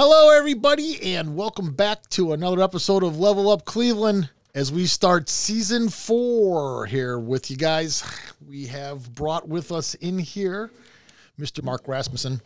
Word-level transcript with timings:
Hello, 0.00 0.30
everybody, 0.30 1.16
and 1.16 1.34
welcome 1.34 1.72
back 1.72 2.08
to 2.10 2.32
another 2.32 2.62
episode 2.62 3.02
of 3.02 3.18
Level 3.18 3.50
Up 3.50 3.64
Cleveland. 3.64 4.30
As 4.54 4.70
we 4.70 4.86
start 4.86 5.28
season 5.28 5.88
four 5.88 6.86
here 6.86 7.18
with 7.18 7.50
you 7.50 7.56
guys, 7.56 8.04
we 8.46 8.64
have 8.66 9.12
brought 9.16 9.48
with 9.48 9.72
us 9.72 9.94
in 9.94 10.16
here 10.16 10.70
Mr. 11.36 11.64
Mark 11.64 11.88
Rasmussen, 11.88 12.40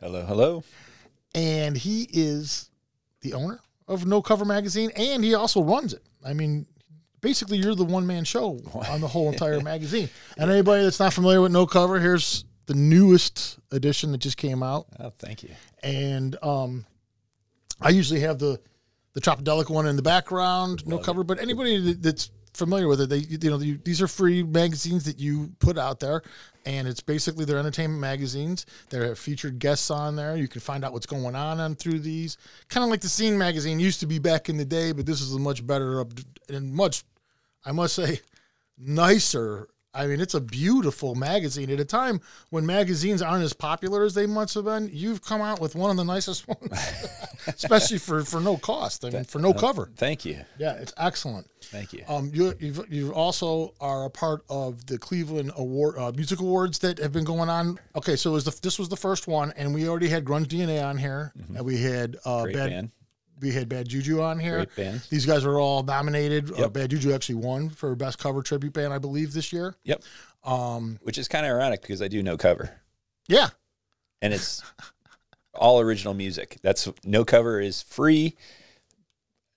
Hello, 0.00 0.24
hello. 0.24 0.64
and 1.34 1.76
he 1.76 2.08
is 2.14 2.70
the 3.20 3.34
owner 3.34 3.60
of 3.86 4.06
No 4.06 4.22
Cover 4.22 4.46
Magazine, 4.46 4.90
and 4.96 5.22
he 5.22 5.34
also 5.34 5.62
runs 5.62 5.92
it. 5.92 6.02
I 6.24 6.32
mean, 6.32 6.64
basically, 7.20 7.58
you're 7.58 7.74
the 7.74 7.84
one 7.84 8.06
man 8.06 8.24
show 8.24 8.58
on 8.88 9.02
the 9.02 9.08
whole 9.08 9.28
entire 9.32 9.60
magazine. 9.60 10.08
And 10.38 10.50
anybody 10.50 10.84
that's 10.84 10.98
not 10.98 11.12
familiar 11.12 11.42
with 11.42 11.52
No 11.52 11.66
Cover, 11.66 12.00
here's 12.00 12.46
the 12.70 12.76
newest 12.76 13.58
edition 13.72 14.12
that 14.12 14.18
just 14.18 14.36
came 14.36 14.62
out. 14.62 14.86
Oh, 15.00 15.12
thank 15.18 15.42
you. 15.42 15.50
and 15.82 16.36
um, 16.40 16.86
I 17.80 17.88
usually 17.88 18.20
have 18.20 18.38
the 18.38 18.60
the 19.14 19.20
Tropidelic 19.20 19.68
one 19.68 19.88
in 19.88 19.96
the 19.96 20.02
background, 20.02 20.86
no 20.86 20.94
Love 20.94 21.02
it. 21.02 21.04
cover. 21.06 21.24
But 21.24 21.40
anybody 21.40 21.94
that's 21.94 22.30
familiar 22.54 22.86
with 22.86 23.00
it, 23.00 23.08
they 23.08 23.16
you 23.18 23.50
know 23.50 23.58
you, 23.58 23.76
these 23.84 24.00
are 24.00 24.06
free 24.06 24.44
magazines 24.44 25.04
that 25.06 25.18
you 25.18 25.50
put 25.58 25.78
out 25.78 25.98
there, 25.98 26.22
and 26.64 26.86
it's 26.86 27.00
basically 27.00 27.44
they're 27.44 27.58
entertainment 27.58 28.00
magazines. 28.00 28.66
They 28.88 28.98
have 28.98 29.18
featured 29.18 29.58
guests 29.58 29.90
on 29.90 30.14
there. 30.14 30.36
You 30.36 30.46
can 30.46 30.60
find 30.60 30.84
out 30.84 30.92
what's 30.92 31.06
going 31.06 31.34
on 31.34 31.58
on 31.58 31.74
through 31.74 31.98
these. 31.98 32.36
Kind 32.68 32.84
of 32.84 32.90
like 32.90 33.00
the 33.00 33.08
Scene 33.08 33.36
magazine 33.36 33.80
used 33.80 33.98
to 33.98 34.06
be 34.06 34.20
back 34.20 34.48
in 34.48 34.56
the 34.56 34.64
day, 34.64 34.92
but 34.92 35.06
this 35.06 35.20
is 35.20 35.34
a 35.34 35.40
much 35.40 35.66
better 35.66 36.06
and 36.48 36.72
much, 36.72 37.02
I 37.64 37.72
must 37.72 37.96
say, 37.96 38.20
nicer. 38.78 39.66
I 39.92 40.06
mean, 40.06 40.20
it's 40.20 40.34
a 40.34 40.40
beautiful 40.40 41.14
magazine. 41.14 41.68
At 41.70 41.80
a 41.80 41.84
time 41.84 42.20
when 42.50 42.64
magazines 42.64 43.22
aren't 43.22 43.42
as 43.42 43.52
popular 43.52 44.04
as 44.04 44.14
they 44.14 44.26
must 44.26 44.54
have 44.54 44.64
been, 44.64 44.88
you've 44.92 45.22
come 45.22 45.40
out 45.40 45.60
with 45.60 45.74
one 45.74 45.90
of 45.90 45.96
the 45.96 46.04
nicest 46.04 46.46
ones, 46.48 46.72
especially 47.46 47.98
for, 47.98 48.24
for 48.24 48.40
no 48.40 48.56
cost. 48.56 49.04
I 49.04 49.10
mean, 49.10 49.24
for 49.24 49.40
no 49.40 49.52
cover. 49.52 49.90
Thank 49.96 50.24
you. 50.24 50.38
Yeah, 50.58 50.74
it's 50.74 50.92
excellent. 50.96 51.48
Thank 51.62 51.92
you. 51.92 52.04
Um, 52.08 52.30
you 52.32 52.54
you've, 52.60 52.84
you 52.92 53.12
also 53.12 53.74
are 53.80 54.04
a 54.04 54.10
part 54.10 54.44
of 54.48 54.86
the 54.86 54.96
Cleveland 54.96 55.52
Award 55.56 55.98
uh, 55.98 56.12
Music 56.14 56.40
Awards 56.40 56.78
that 56.80 56.98
have 56.98 57.12
been 57.12 57.24
going 57.24 57.48
on. 57.48 57.78
Okay, 57.96 58.16
so 58.16 58.30
it 58.30 58.34
was 58.34 58.44
the, 58.44 58.58
this 58.62 58.78
was 58.78 58.88
the 58.88 58.96
first 58.96 59.26
one, 59.26 59.52
and 59.56 59.74
we 59.74 59.88
already 59.88 60.08
had 60.08 60.24
Grunge 60.24 60.46
DNA 60.46 60.82
on 60.84 60.96
here, 60.96 61.32
and 61.54 61.64
we 61.64 61.78
had 61.78 62.16
uh, 62.24 62.40
Mm-hmm. 62.40 62.42
Great 62.44 62.54
Bad 62.54 62.70
band. 62.70 62.90
We 63.40 63.52
had 63.52 63.68
Bad 63.68 63.88
Juju 63.88 64.20
on 64.20 64.38
here. 64.38 64.56
Great 64.56 64.76
band. 64.76 65.02
These 65.10 65.26
guys 65.26 65.44
are 65.44 65.58
all 65.58 65.82
nominated. 65.82 66.58
Uh, 66.58 66.68
Bad 66.68 66.90
Juju 66.90 67.12
actually 67.12 67.36
won 67.36 67.70
for 67.70 67.94
best 67.94 68.18
cover 68.18 68.42
tribute 68.42 68.72
band, 68.72 68.92
I 68.92 68.98
believe, 68.98 69.32
this 69.32 69.52
year. 69.52 69.74
Yep. 69.84 70.02
Um, 70.44 70.98
Which 71.02 71.18
is 71.18 71.28
kind 71.28 71.44
of 71.44 71.52
ironic 71.52 71.82
because 71.82 72.00
I 72.02 72.08
do 72.08 72.22
no 72.22 72.36
cover, 72.36 72.70
yeah, 73.28 73.48
and 74.22 74.32
it's 74.32 74.62
all 75.54 75.80
original 75.80 76.14
music. 76.14 76.58
That's 76.62 76.88
no 77.04 77.24
cover 77.24 77.60
is 77.60 77.82
free, 77.82 78.36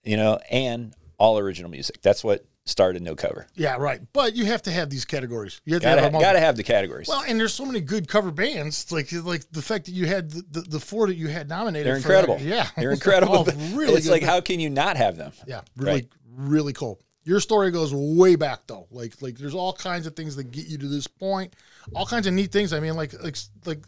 you 0.03 0.18
know, 0.18 0.40
and 0.52 0.94
all 1.18 1.40
original 1.40 1.72
music. 1.72 2.02
That's 2.02 2.23
what 2.23 2.45
started 2.66 3.02
no 3.02 3.14
cover. 3.16 3.45
yeah, 3.56 3.75
right. 3.78 4.00
But 4.14 4.36
you 4.36 4.45
have 4.45 4.61
to 4.64 4.72
have 4.72 4.89
these 4.89 5.03
categories. 5.06 5.59
You 5.66 5.73
have 5.73 5.81
to 5.81 5.88
Gotta 5.89 6.02
have 6.02 6.14
ha- 6.14 6.19
gotta 6.19 6.39
have 6.39 6.56
the 6.56 6.64
categories. 6.64 7.08
Well, 7.08 7.23
and 7.28 7.39
there's 7.39 7.53
so 7.53 7.66
many 7.66 7.81
good 7.81 8.07
cover 8.07 8.31
bands. 8.31 8.91
Like 8.91 9.12
like 9.12 9.44
the 9.51 9.62
fact 9.62 9.85
that 9.85 9.91
you 9.91 10.06
had 10.06 10.31
the, 10.31 10.44
the, 10.51 10.62
the 10.62 10.79
four 10.79 11.07
that 11.07 11.16
you 11.16 11.28
had 11.28 11.50
nominated. 11.50 11.88
They're 11.88 11.94
that- 11.96 12.00
incredible. 12.00 12.40
yeah, 12.40 12.68
They're 12.78 12.91
incredible. 13.00 13.35
All 13.35 13.44
really 13.73 13.94
it's 13.96 14.07
like 14.07 14.22
bands. 14.22 14.34
how 14.34 14.41
can 14.41 14.59
you 14.59 14.69
not 14.69 14.96
have 14.97 15.18
them? 15.18 15.34
Yeah, 15.46 15.62
really, 15.75 15.91
Right. 15.94 16.07
really 16.35 16.73
cool. 16.73 17.00
Your 17.25 17.40
story 17.40 17.72
goes 17.72 17.94
way 17.94 18.35
back 18.35 18.62
though. 18.68 18.88
Like, 18.91 19.22
like 19.22 19.38
there's 19.38 19.56
all 19.56 19.73
kinds 19.73 20.07
of 20.07 20.16
things 20.16 20.35
that 20.38 20.52
get 20.52 20.68
you 20.68 20.78
to 20.78 20.88
this 20.88 21.07
point. 21.07 21.56
All 21.96 22.06
kinds 22.06 22.28
of 22.28 22.34
neat 22.34 22.52
things. 22.52 22.72
I 22.73 22.79
mean, 22.79 22.96
like, 22.96 23.13
like, 23.22 23.38
like 23.66 23.84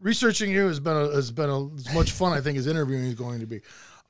researching 0.00 0.50
you 0.50 0.66
has 0.66 0.80
been 0.80 0.96
a, 0.96 1.10
has 1.14 1.30
been 1.30 1.50
a, 1.50 1.74
as 1.74 1.92
much 1.94 2.12
fun 2.12 2.32
I 2.32 2.40
think 2.40 2.56
as 2.58 2.66
interviewing 2.66 3.04
is 3.04 3.14
going 3.14 3.40
to 3.40 3.46
be. 3.46 3.60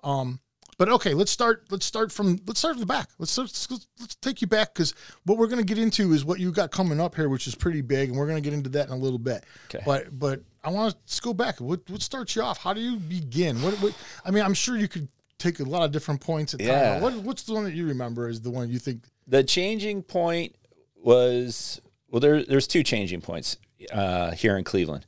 Um, 0.04 0.38
but 0.78 0.88
okay, 0.88 1.12
let's 1.12 1.30
start. 1.30 1.64
Let's 1.70 1.84
start 1.84 2.10
from 2.10 2.38
let's 2.46 2.60
start 2.60 2.74
from 2.74 2.80
the 2.80 2.86
back. 2.86 3.08
Let's 3.18 3.36
let's, 3.36 3.68
let's, 3.70 4.14
take 4.16 4.40
you 4.40 4.46
back 4.46 4.72
because 4.72 4.94
what 5.24 5.36
we're 5.36 5.48
going 5.48 5.58
to 5.58 5.64
get 5.64 5.78
into 5.78 6.12
is 6.12 6.24
what 6.24 6.38
you 6.38 6.52
got 6.52 6.70
coming 6.70 7.00
up 7.00 7.14
here, 7.14 7.28
which 7.28 7.46
is 7.46 7.54
pretty 7.54 7.82
big, 7.82 8.08
and 8.08 8.18
we're 8.18 8.26
going 8.26 8.42
to 8.42 8.48
get 8.48 8.54
into 8.56 8.70
that 8.70 8.86
in 8.86 8.92
a 8.92 8.96
little 8.96 9.18
bit. 9.18 9.44
Okay. 9.66 9.82
But 9.84 10.18
but 10.18 10.40
I 10.62 10.70
want 10.70 10.94
to 11.06 11.22
go 11.22 11.34
back. 11.34 11.60
What 11.60 11.80
what 11.90 12.00
starts 12.00 12.34
you 12.36 12.42
off? 12.42 12.58
How 12.58 12.72
do 12.72 12.80
you 12.80 12.96
begin? 12.96 13.60
What, 13.60 13.74
what 13.82 13.94
I 14.24 14.30
mean, 14.30 14.44
I'm 14.44 14.54
sure 14.54 14.76
you 14.76 14.88
could 14.88 15.08
take 15.38 15.60
a 15.60 15.64
lot 15.64 15.82
of 15.82 15.90
different 15.92 16.20
points 16.20 16.54
at 16.54 16.60
Yeah. 16.60 16.94
time. 16.94 17.02
What 17.02 17.14
what's 17.16 17.42
the 17.42 17.54
one 17.54 17.64
that 17.64 17.74
you 17.74 17.86
remember 17.86 18.28
is 18.28 18.40
the 18.40 18.50
one 18.50 18.70
you 18.70 18.78
think? 18.78 19.04
the 19.26 19.44
changing 19.44 20.02
point 20.02 20.56
was 20.96 21.80
well 22.10 22.18
there 22.18 22.42
there's 22.42 22.66
two 22.66 22.82
changing 22.82 23.20
points 23.20 23.56
uh, 23.92 24.30
here 24.32 24.56
in 24.56 24.64
Cleveland. 24.64 25.06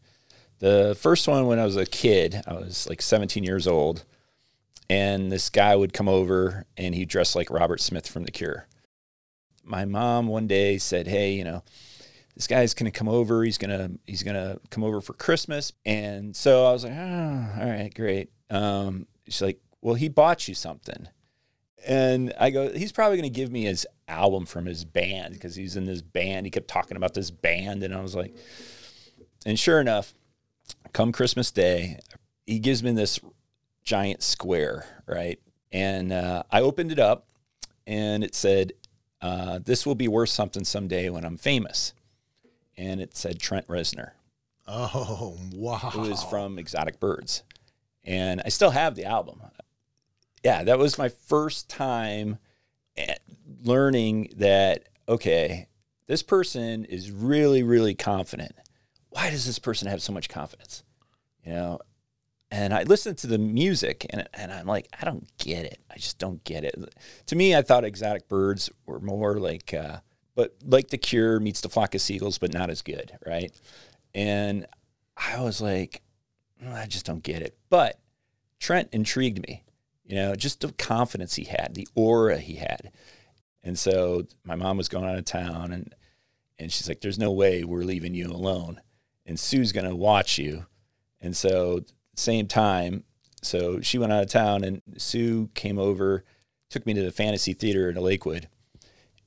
The 0.59 0.97
first 1.01 1.27
one 1.27 1.47
when 1.47 1.59
I 1.59 1.65
was 1.65 1.77
a 1.77 1.87
kid, 1.87 2.43
I 2.47 2.53
was 2.53 2.87
like 2.87 3.01
17 3.01 3.43
years 3.45 3.67
old, 3.67 4.05
and 4.91 5.31
this 5.31 5.49
guy 5.51 5.75
would 5.75 5.93
come 5.93 6.09
over 6.09 6.67
and 6.77 6.95
he 6.95 7.05
dressed 7.05 7.37
like 7.37 7.49
Robert 7.49 7.81
Smith 7.81 8.09
from 8.09 8.25
The 8.25 8.33
Cure. 8.33 8.67
My 9.63 9.85
mom 9.85 10.27
one 10.27 10.49
day 10.49 10.79
said, 10.79 11.07
"Hey, 11.07 11.35
you 11.35 11.45
know, 11.45 11.63
this 12.35 12.49
guy's 12.49 12.75
gonna 12.75 12.91
come 12.91 13.09
over. 13.09 13.45
He's 13.45 13.57
gonna 13.57 13.93
he's 14.07 14.25
gonna 14.25 14.59
come 14.71 14.83
over 14.83 15.01
for 15.01 15.13
Christmas." 15.13 15.73
And 15.87 16.35
so 16.35 16.67
I 16.67 16.73
was 16.73 16.83
like, 16.83 16.93
"Oh, 16.93 17.49
all 17.61 17.69
right, 17.69 17.95
great." 17.95 18.31
Um, 18.51 19.07
she's 19.27 19.41
like, 19.41 19.61
"Well, 19.81 19.95
he 19.95 20.09
bought 20.09 20.49
you 20.49 20.55
something." 20.55 21.09
And 21.87 22.35
I 22.39 22.51
go, 22.51 22.71
he's 22.71 22.93
probably 22.93 23.23
to 23.23 23.31
give 23.31 23.51
me 23.51 23.63
his 23.65 23.87
album 24.07 24.45
from 24.45 24.67
his 24.67 24.85
band 24.85 25.33
because 25.33 25.55
he's 25.55 25.77
in 25.77 25.87
this 25.87 26.03
band. 26.03 26.47
He 26.47 26.51
kept 26.51 26.69
talking 26.69 26.99
about 26.99 27.15
this 27.15 27.31
band. 27.31 27.83
And 27.83 27.95
I 27.95 28.03
was 28.03 28.15
like, 28.15 28.37
and 29.47 29.59
sure 29.59 29.81
enough, 29.81 30.13
come 30.93 31.11
Christmas 31.11 31.51
Day, 31.51 31.99
he 32.47 32.59
gives 32.59 32.83
me 32.83 32.93
this 32.93 33.19
giant 33.91 34.23
square, 34.23 34.85
right? 35.09 35.41
And 35.73 36.13
uh, 36.13 36.45
I 36.49 36.61
opened 36.61 36.93
it 36.93 37.01
up 37.01 37.27
and 37.89 38.23
it 38.23 38.37
said, 38.37 38.73
uh, 39.21 39.59
This 39.65 39.85
will 39.85 39.97
be 39.97 40.07
worth 40.07 40.29
something 40.29 40.63
someday 40.63 41.11
when 41.11 41.25
I'm 41.25 41.37
famous. 41.37 41.93
And 42.77 43.01
it 43.01 43.17
said 43.17 43.41
Trent 43.41 43.67
Reznor. 43.67 44.13
Oh 44.69 45.37
wow! 45.53 45.91
It 45.93 45.99
was 45.99 46.23
from 46.23 46.57
Exotic 46.57 47.01
Birds. 47.01 47.43
And 48.05 48.41
I 48.45 48.49
still 48.51 48.71
have 48.71 48.95
the 48.95 49.07
album. 49.07 49.43
Yeah, 50.45 50.63
that 50.63 50.79
was 50.79 50.97
my 50.97 51.09
first 51.09 51.69
time 51.69 52.39
learning 53.65 54.31
that, 54.37 54.85
okay, 55.09 55.67
this 56.07 56.23
person 56.23 56.85
is 56.85 57.11
really, 57.11 57.65
really 57.65 57.97
confident. 57.97 58.53
Why 59.09 59.31
does 59.31 59.45
this 59.45 59.59
person 59.59 59.89
have 59.89 60.01
so 60.01 60.13
much 60.13 60.29
confidence? 60.29 60.85
You 61.45 61.53
know, 61.53 61.81
and 62.51 62.75
I 62.75 62.83
listened 62.83 63.19
to 63.19 63.27
the 63.27 63.39
music 63.39 64.07
and, 64.11 64.29
and 64.35 64.53
I'm 64.53 64.67
like, 64.67 64.89
I 65.01 65.05
don't 65.05 65.27
get 65.39 65.65
it. 65.65 65.79
I 65.91 65.97
just 65.97 66.19
don't 66.19 66.43
get 66.45 66.65
it. 66.65 66.75
To 67.27 67.37
me, 67.37 67.55
I 67.55 67.63
thought 67.63 67.85
Exotic 67.85 68.29
Birds 68.29 68.71
were 68.87 69.01
more 69.01 69.39
like, 69.39 69.73
uh, 69.73 69.99
but 70.35 70.57
like 70.65 70.89
The 70.89 70.99
Cure 70.99 71.39
meets 71.39 71.61
The 71.61 71.69
Flock 71.69 71.95
of 71.95 72.01
Seagulls, 72.01 72.39
but 72.39 72.53
not 72.53 72.71
as 72.71 72.83
good, 72.83 73.13
right? 73.25 73.53
And 74.15 74.67
I 75.17 75.41
was 75.41 75.61
like, 75.61 76.03
"Mm, 76.63 76.75
I 76.75 76.87
just 76.87 77.07
don't 77.07 77.23
get 77.23 77.43
it. 77.43 77.57
But 77.69 78.01
Trent 78.59 78.89
intrigued 78.93 79.47
me, 79.47 79.63
you 80.05 80.17
know, 80.17 80.35
just 80.35 80.61
the 80.61 80.73
confidence 80.73 81.35
he 81.35 81.45
had, 81.45 81.75
the 81.75 81.87
aura 81.95 82.39
he 82.39 82.57
had. 82.57 82.91
And 83.63 83.79
so 83.79 84.27
my 84.45 84.57
mom 84.57 84.77
was 84.77 84.89
going 84.89 85.05
out 85.05 85.19
of 85.19 85.25
town 85.25 85.73
and 85.73 85.95
and 86.59 86.71
she's 86.71 86.89
like, 86.89 87.01
There's 87.01 87.19
no 87.19 87.33
way 87.33 87.65
we're 87.65 87.85
leaving 87.85 88.15
you 88.15 88.27
alone. 88.27 88.81
And 89.25 89.39
Sue's 89.39 89.73
gonna 89.73 89.95
watch 89.95 90.39
you. 90.39 90.67
And 91.21 91.37
so 91.37 91.85
same 92.21 92.47
time, 92.47 93.05
so 93.43 93.81
she 93.81 93.99
went 93.99 94.13
out 94.13 94.23
of 94.23 94.31
town 94.31 94.65
and 94.65 94.83
Sue 94.97 95.49
came 95.55 95.79
over, 95.79 96.25
took 96.69 96.87
me 96.87 96.95
to 96.95 97.03
the 97.03 97.11
Phantasy 97.11 97.53
theater 97.55 97.89
in 97.91 97.97
Lakewood. 97.97 98.49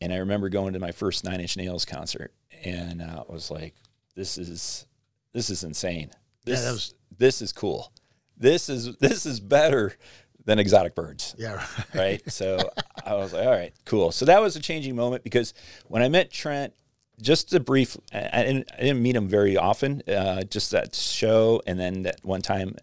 And 0.01 0.13
I 0.13 0.17
remember 0.17 0.49
going 0.49 0.73
to 0.73 0.79
my 0.79 0.91
first 0.91 1.23
Nine 1.23 1.39
Inch 1.41 1.57
Nails 1.57 1.85
concert 1.85 2.33
and 2.63 3.01
uh, 3.01 3.23
I 3.27 3.31
was 3.31 3.49
like, 3.51 3.75
This 4.15 4.37
is 4.37 4.85
this 5.33 5.49
is 5.49 5.63
insane. 5.63 6.09
Yeah, 6.11 6.17
This 6.45 6.63
that 6.63 6.71
was- 6.71 6.95
this 7.17 7.41
is 7.41 7.51
cool. 7.53 7.91
This 8.37 8.69
is 8.69 8.95
this 8.97 9.25
is 9.25 9.39
better 9.39 9.95
than 10.45 10.59
exotic 10.59 10.93
birds, 10.93 11.35
yeah, 11.37 11.65
right? 11.95 12.21
so 12.29 12.69
I 13.05 13.13
was 13.15 13.31
like, 13.31 13.45
all 13.45 13.51
right, 13.51 13.73
cool. 13.85 14.11
So 14.11 14.25
that 14.25 14.41
was 14.41 14.57
a 14.57 14.59
changing 14.59 14.93
moment 14.95 15.23
because 15.23 15.53
when 15.87 16.01
I 16.03 16.09
met 16.09 16.31
Trent, 16.31 16.73
just 17.23 17.53
a 17.53 17.59
brief, 17.59 17.97
I 18.13 18.43
didn't, 18.43 18.69
I 18.77 18.81
didn't 18.81 19.01
meet 19.01 19.15
him 19.15 19.27
very 19.27 19.57
often, 19.57 20.03
uh, 20.07 20.43
just 20.43 20.71
that 20.71 20.93
show, 20.93 21.61
and 21.65 21.79
then 21.79 22.03
that 22.03 22.19
one 22.23 22.41
time 22.41 22.75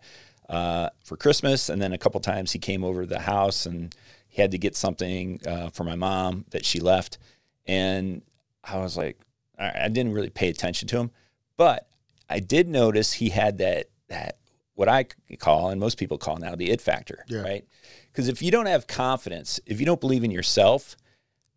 uh, 0.49 0.89
for 1.05 1.17
Christmas, 1.17 1.69
and 1.69 1.81
then 1.81 1.93
a 1.93 1.99
couple 1.99 2.19
times 2.21 2.51
he 2.51 2.59
came 2.59 2.83
over 2.83 3.03
to 3.03 3.07
the 3.07 3.21
house 3.21 3.67
and 3.67 3.95
he 4.29 4.43
had 4.43 4.51
to 4.51 4.59
get 4.59 4.75
something 4.75 5.41
uh, 5.47 5.71
for 5.71 5.85
my 5.85 5.95
mom 5.95 6.45
that 6.51 6.65
she 6.65 6.81
left, 6.81 7.19
and 7.67 8.23
I 8.65 8.79
was 8.79 8.97
like, 8.97 9.19
I 9.59 9.89
didn't 9.89 10.13
really 10.15 10.31
pay 10.31 10.49
attention 10.49 10.89
to 10.89 10.99
him, 10.99 11.11
but 11.59 11.87
I 12.31 12.41
did 12.41 12.67
notice 12.67 13.13
he 13.13 13.29
had 13.29 13.59
that 13.59 13.89
that 14.09 14.39
what 14.75 14.89
I 14.89 15.05
call 15.39 15.69
and 15.69 15.79
most 15.79 15.99
people 15.99 16.17
call 16.17 16.39
now 16.39 16.55
the 16.55 16.71
it 16.71 16.81
factor, 16.81 17.25
Yeah. 17.29 17.43
right? 17.43 17.65
Because 18.11 18.29
if 18.29 18.41
you 18.41 18.51
don't 18.51 18.67
have 18.67 18.87
confidence, 18.87 19.61
if 19.67 19.79
you 19.79 19.85
don't 19.85 20.01
believe 20.01 20.25
in 20.25 20.31
yourself, 20.31 20.97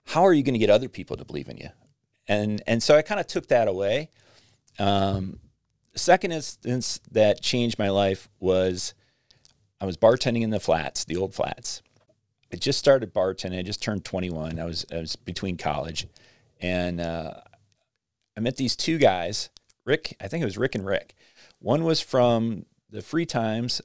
how 0.05 0.23
are 0.25 0.33
you 0.33 0.43
going 0.43 0.53
to 0.55 0.59
get 0.59 0.69
other 0.69 0.89
people 0.89 1.15
to 1.15 1.23
believe 1.23 1.47
in 1.47 1.55
you? 1.57 1.69
And 2.27 2.61
and 2.67 2.81
so 2.81 2.95
I 2.95 3.01
kind 3.01 3.19
of 3.19 3.27
took 3.27 3.47
that 3.47 3.67
away. 3.67 4.09
Um, 4.79 5.39
second 5.95 6.31
instance 6.31 6.99
that 7.11 7.41
changed 7.41 7.77
my 7.77 7.89
life 7.89 8.29
was 8.39 8.93
I 9.81 9.85
was 9.85 9.97
bartending 9.97 10.41
in 10.41 10.49
the 10.49 10.59
flats, 10.59 11.05
the 11.05 11.17
old 11.17 11.33
flats. 11.33 11.81
I 12.51 12.55
just 12.55 12.79
started 12.79 13.13
bartending. 13.13 13.59
I 13.59 13.63
just 13.63 13.81
turned 13.81 14.05
21. 14.05 14.59
I 14.59 14.65
was 14.65 14.85
I 14.91 14.97
was 14.97 15.15
between 15.15 15.57
college, 15.57 16.07
and 16.61 17.01
uh, 17.01 17.33
I 18.37 18.39
met 18.39 18.57
these 18.57 18.75
two 18.75 18.97
guys. 18.97 19.49
Rick, 19.85 20.15
I 20.21 20.27
think 20.27 20.41
it 20.41 20.45
was 20.45 20.57
Rick 20.57 20.75
and 20.75 20.85
Rick. 20.85 21.15
One 21.59 21.83
was 21.83 21.99
from 21.99 22.65
the 22.89 23.01
Free 23.01 23.25
Times, 23.25 23.81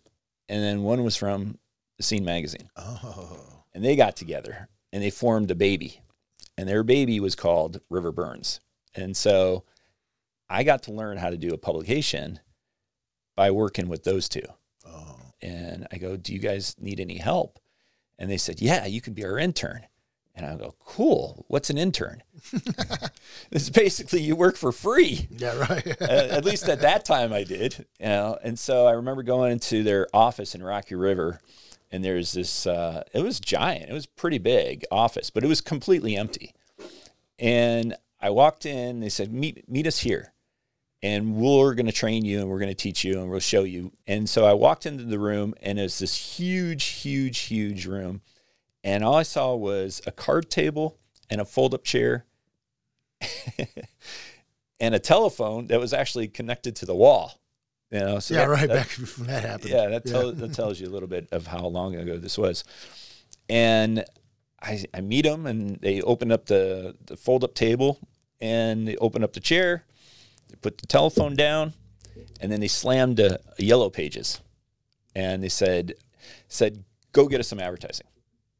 and 0.48 0.62
then 0.62 0.82
one 0.82 1.02
was 1.02 1.16
from 1.16 1.58
the 1.96 2.02
Scene 2.02 2.24
magazine. 2.24 2.68
Oh. 2.76 3.64
And 3.74 3.84
they 3.84 3.96
got 3.96 4.16
together 4.16 4.68
and 4.92 5.02
they 5.02 5.10
formed 5.10 5.50
a 5.50 5.54
baby, 5.54 6.00
and 6.58 6.68
their 6.68 6.82
baby 6.82 7.20
was 7.20 7.36
called 7.36 7.80
River 7.88 8.10
Burns. 8.10 8.60
And 8.94 9.16
so 9.16 9.64
I 10.50 10.64
got 10.64 10.82
to 10.82 10.92
learn 10.92 11.16
how 11.16 11.30
to 11.30 11.38
do 11.38 11.54
a 11.54 11.58
publication 11.58 12.40
by 13.36 13.52
working 13.52 13.88
with 13.88 14.02
those 14.02 14.28
two. 14.28 14.42
Oh. 14.84 15.20
And 15.40 15.86
I 15.92 15.98
go, 15.98 16.16
Do 16.16 16.34
you 16.34 16.40
guys 16.40 16.74
need 16.80 16.98
any 16.98 17.16
help? 17.16 17.60
And 18.18 18.28
they 18.28 18.38
said, 18.38 18.60
Yeah, 18.60 18.86
you 18.86 19.00
can 19.00 19.14
be 19.14 19.24
our 19.24 19.38
intern. 19.38 19.86
And 20.34 20.44
I 20.44 20.56
go, 20.56 20.74
Cool. 20.84 21.44
What's 21.46 21.70
an 21.70 21.78
intern? 21.78 22.24
this 23.50 23.62
is 23.62 23.70
basically 23.70 24.22
you 24.22 24.34
work 24.34 24.56
for 24.56 24.72
free. 24.72 25.28
Yeah, 25.30 25.56
right. 25.58 25.86
at, 26.02 26.10
at 26.30 26.44
least 26.44 26.68
at 26.68 26.80
that 26.80 27.04
time 27.04 27.32
I 27.32 27.44
did. 27.44 27.86
You 28.00 28.06
know, 28.06 28.38
and 28.42 28.58
so 28.58 28.84
I 28.84 28.92
remember 28.92 29.22
going 29.22 29.52
into 29.52 29.84
their 29.84 30.08
office 30.12 30.56
in 30.56 30.62
Rocky 30.64 30.96
River, 30.96 31.40
and 31.90 32.04
there's 32.04 32.32
this. 32.32 32.66
Uh, 32.66 33.02
it 33.12 33.22
was 33.22 33.40
giant. 33.40 33.90
It 33.90 33.92
was 33.92 34.06
pretty 34.06 34.38
big 34.38 34.84
office, 34.90 35.30
but 35.30 35.44
it 35.44 35.48
was 35.48 35.60
completely 35.60 36.16
empty. 36.16 36.54
And 37.38 37.96
I 38.20 38.30
walked 38.30 38.66
in. 38.66 39.00
They 39.00 39.08
said, 39.08 39.32
"Meet 39.32 39.68
meet 39.68 39.86
us 39.86 39.98
here." 39.98 40.32
and 41.02 41.36
we're 41.36 41.74
going 41.74 41.86
to 41.86 41.92
train 41.92 42.24
you 42.24 42.40
and 42.40 42.48
we're 42.48 42.58
going 42.58 42.70
to 42.70 42.74
teach 42.74 43.04
you 43.04 43.20
and 43.20 43.30
we'll 43.30 43.40
show 43.40 43.62
you. 43.62 43.92
And 44.06 44.28
so 44.28 44.44
I 44.44 44.52
walked 44.54 44.86
into 44.86 45.04
the 45.04 45.18
room 45.18 45.54
and 45.62 45.78
it 45.78 45.82
was 45.82 45.98
this 45.98 46.16
huge, 46.16 46.84
huge, 46.84 47.38
huge 47.40 47.86
room. 47.86 48.20
And 48.82 49.04
all 49.04 49.14
I 49.14 49.22
saw 49.22 49.54
was 49.54 50.02
a 50.06 50.12
card 50.12 50.50
table 50.50 50.98
and 51.30 51.40
a 51.40 51.44
fold 51.44 51.74
up 51.74 51.84
chair 51.84 52.24
and 54.80 54.94
a 54.94 54.98
telephone 54.98 55.68
that 55.68 55.80
was 55.80 55.92
actually 55.92 56.28
connected 56.28 56.74
to 56.76 56.86
the 56.86 56.94
wall. 56.94 57.38
You 57.90 58.00
know, 58.00 58.18
so 58.18 58.34
yeah, 58.34 58.40
that- 58.40 58.48
right. 58.50 58.68
that- 58.68 58.74
back 58.88 58.90
when 59.18 59.26
that 59.28 59.44
happened. 59.44 59.70
yeah, 59.70 59.86
that, 59.88 60.04
tell, 60.04 60.32
that 60.32 60.52
tells 60.52 60.78
you 60.80 60.88
a 60.88 60.90
little 60.90 61.08
bit 61.08 61.28
of 61.32 61.46
how 61.46 61.66
long 61.66 61.94
ago 61.96 62.18
this 62.18 62.36
was. 62.36 62.64
And 63.48 64.04
I, 64.60 64.84
I 64.92 65.00
meet 65.00 65.22
them, 65.24 65.46
and 65.46 65.76
they 65.80 66.02
open 66.02 66.30
up 66.30 66.46
the, 66.46 66.94
the 67.06 67.16
fold 67.16 67.44
up 67.44 67.54
table, 67.54 67.98
and 68.40 68.86
they 68.86 68.96
open 68.96 69.24
up 69.24 69.32
the 69.32 69.40
chair, 69.40 69.84
they 70.48 70.56
put 70.60 70.78
the 70.78 70.86
telephone 70.86 71.34
down, 71.34 71.72
and 72.40 72.52
then 72.52 72.60
they 72.60 72.68
slammed 72.68 73.20
a, 73.20 73.38
a 73.58 73.62
yellow 73.62 73.88
pages, 73.88 74.40
and 75.14 75.42
they 75.42 75.48
said, 75.48 75.94
said, 76.48 76.84
go 77.12 77.26
get 77.26 77.40
us 77.40 77.48
some 77.48 77.58
advertising. 77.60 78.06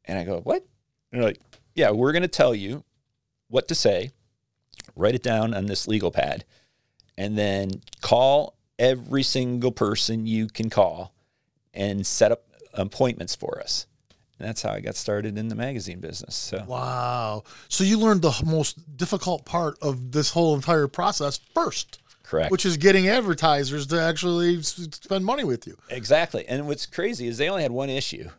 And 0.05 0.17
I 0.17 0.23
go, 0.23 0.39
what? 0.41 0.65
And 1.11 1.21
they're 1.21 1.29
like, 1.29 1.39
yeah, 1.75 1.91
we're 1.91 2.11
going 2.13 2.23
to 2.23 2.27
tell 2.27 2.55
you 2.55 2.83
what 3.49 3.67
to 3.67 3.75
say, 3.75 4.09
write 4.95 5.13
it 5.15 5.23
down 5.23 5.53
on 5.53 5.67
this 5.67 5.87
legal 5.87 6.09
pad, 6.11 6.45
and 7.17 7.37
then 7.37 7.69
call 8.01 8.55
every 8.79 9.21
single 9.23 9.71
person 9.71 10.25
you 10.25 10.47
can 10.47 10.69
call 10.69 11.13
and 11.73 12.05
set 12.07 12.31
up 12.31 12.43
appointments 12.73 13.35
for 13.35 13.59
us. 13.61 13.85
And 14.39 14.47
that's 14.47 14.61
how 14.61 14.71
I 14.71 14.79
got 14.79 14.95
started 14.95 15.37
in 15.37 15.49
the 15.49 15.55
magazine 15.55 15.99
business. 15.99 16.33
So 16.33 16.63
Wow. 16.65 17.43
So 17.67 17.83
you 17.83 17.99
learned 17.99 18.21
the 18.21 18.41
most 18.45 18.97
difficult 18.97 19.45
part 19.45 19.77
of 19.81 20.11
this 20.13 20.31
whole 20.31 20.55
entire 20.55 20.87
process 20.87 21.39
first, 21.53 21.99
correct. 22.23 22.49
which 22.49 22.65
is 22.65 22.77
getting 22.77 23.09
advertisers 23.09 23.85
to 23.87 24.01
actually 24.01 24.61
spend 24.63 25.25
money 25.25 25.43
with 25.43 25.67
you. 25.67 25.77
exactly. 25.89 26.47
And 26.47 26.67
what's 26.67 26.85
crazy 26.85 27.27
is 27.27 27.37
they 27.37 27.49
only 27.49 27.63
had 27.63 27.71
one 27.71 27.89
issue 27.89 28.29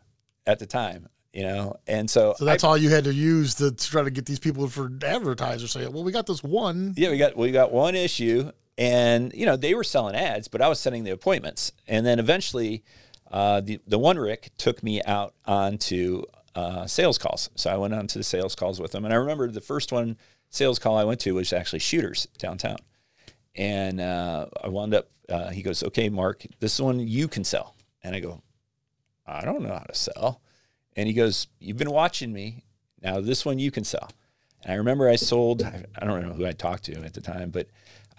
at 0.47 0.57
the 0.57 0.65
time, 0.65 1.07
you 1.33 1.43
know, 1.43 1.77
and 1.87 2.09
so, 2.09 2.33
So 2.37 2.45
that's 2.45 2.63
I, 2.63 2.67
all 2.67 2.77
you 2.77 2.89
had 2.89 3.05
to 3.05 3.13
use 3.13 3.55
to 3.55 3.71
try 3.71 4.03
to 4.03 4.09
get 4.11 4.25
these 4.25 4.39
people 4.39 4.67
for 4.67 4.91
advertisers. 5.05 5.71
Say, 5.71 5.87
well, 5.87 6.03
we 6.03 6.11
got 6.11 6.27
this 6.27 6.43
one. 6.43 6.93
yeah, 6.97 7.09
we 7.09 7.17
got 7.17 7.37
we 7.37 7.51
got 7.51 7.71
one 7.71 7.95
issue, 7.95 8.51
and 8.77 9.33
you 9.33 9.45
know 9.45 9.55
they 9.55 9.73
were 9.73 9.83
selling 9.83 10.15
ads, 10.15 10.47
but 10.47 10.61
I 10.61 10.67
was 10.67 10.79
setting 10.79 11.03
the 11.03 11.11
appointments, 11.11 11.71
and 11.87 12.05
then 12.05 12.19
eventually, 12.19 12.83
uh, 13.31 13.61
the 13.61 13.79
the 13.87 13.97
one 13.97 14.17
Rick 14.17 14.51
took 14.57 14.83
me 14.83 15.01
out 15.03 15.33
onto 15.45 16.23
uh, 16.55 16.85
sales 16.85 17.17
calls. 17.17 17.49
So 17.55 17.69
I 17.69 17.77
went 17.77 17.93
on 17.93 18.07
to 18.07 18.17
the 18.17 18.23
sales 18.23 18.55
calls 18.55 18.81
with 18.81 18.93
him, 18.93 19.05
and 19.05 19.13
I 19.13 19.17
remember 19.17 19.47
the 19.49 19.61
first 19.61 19.91
one 19.93 20.17
sales 20.49 20.79
call 20.79 20.97
I 20.97 21.05
went 21.05 21.21
to 21.21 21.33
was 21.33 21.53
actually 21.53 21.79
Shooters 21.79 22.27
downtown, 22.39 22.77
and 23.55 24.01
uh, 24.01 24.47
I 24.61 24.67
wound 24.67 24.93
up. 24.93 25.09
Uh, 25.29 25.49
he 25.49 25.61
goes, 25.61 25.81
"Okay, 25.81 26.09
Mark, 26.09 26.43
this 26.59 26.77
one 26.77 26.99
you 26.99 27.29
can 27.29 27.45
sell," 27.45 27.73
and 28.03 28.13
I 28.13 28.19
go, 28.19 28.41
"I 29.25 29.45
don't 29.45 29.61
know 29.61 29.69
how 29.69 29.85
to 29.85 29.95
sell," 29.95 30.41
and 30.95 31.07
he 31.07 31.13
goes, 31.13 31.47
"You've 31.59 31.77
been 31.77 31.91
watching 31.91 32.31
me. 32.31 32.63
Now 33.01 33.21
this 33.21 33.45
one 33.45 33.59
you 33.59 33.71
can 33.71 33.83
sell." 33.83 34.11
And 34.63 34.73
I 34.73 34.75
remember 34.75 35.09
I 35.09 35.15
sold. 35.15 35.63
I 35.63 36.05
don't 36.05 36.27
know 36.27 36.33
who 36.33 36.45
I 36.45 36.51
talked 36.51 36.85
to 36.85 37.03
at 37.03 37.13
the 37.13 37.21
time, 37.21 37.49
but 37.49 37.67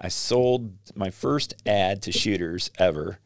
I 0.01 0.09
sold 0.09 0.73
my 0.95 1.11
first 1.11 1.55
ad 1.67 2.03
to 2.03 2.13
Shooters 2.13 2.71
ever, 2.79 3.19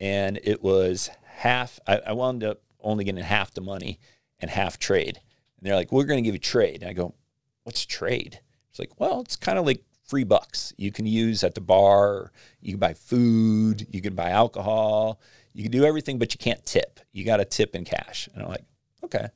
and 0.00 0.40
it 0.42 0.62
was 0.62 1.10
half. 1.24 1.78
I, 1.86 2.00
I 2.06 2.12
wound 2.12 2.42
up 2.42 2.60
only 2.80 3.04
getting 3.04 3.22
half 3.22 3.54
the 3.54 3.60
money 3.60 4.00
and 4.40 4.50
half 4.50 4.78
trade. 4.78 5.20
And 5.58 5.66
they're 5.66 5.76
like, 5.76 5.92
"We're 5.92 6.04
going 6.04 6.22
to 6.22 6.26
give 6.26 6.34
you 6.34 6.40
trade." 6.40 6.82
And 6.82 6.90
I 6.90 6.92
go, 6.92 7.14
"What's 7.62 7.86
trade?" 7.86 8.40
It's 8.70 8.78
like, 8.78 8.98
"Well, 8.98 9.20
it's 9.20 9.36
kind 9.36 9.58
of 9.58 9.66
like 9.66 9.82
free 10.06 10.24
bucks 10.24 10.74
you 10.76 10.92
can 10.92 11.06
use 11.06 11.44
at 11.44 11.54
the 11.54 11.60
bar. 11.60 12.32
You 12.60 12.72
can 12.72 12.80
buy 12.80 12.94
food. 12.94 13.86
You 13.90 14.00
can 14.00 14.14
buy 14.14 14.30
alcohol. 14.30 15.20
You 15.52 15.62
can 15.62 15.72
do 15.72 15.84
everything, 15.84 16.18
but 16.18 16.34
you 16.34 16.38
can't 16.38 16.64
tip. 16.66 17.00
You 17.12 17.24
got 17.24 17.36
to 17.36 17.44
tip 17.44 17.76
in 17.76 17.84
cash." 17.84 18.28
And 18.34 18.42
I'm 18.42 18.48
like, 18.48 18.64
"Okay." 19.04 19.28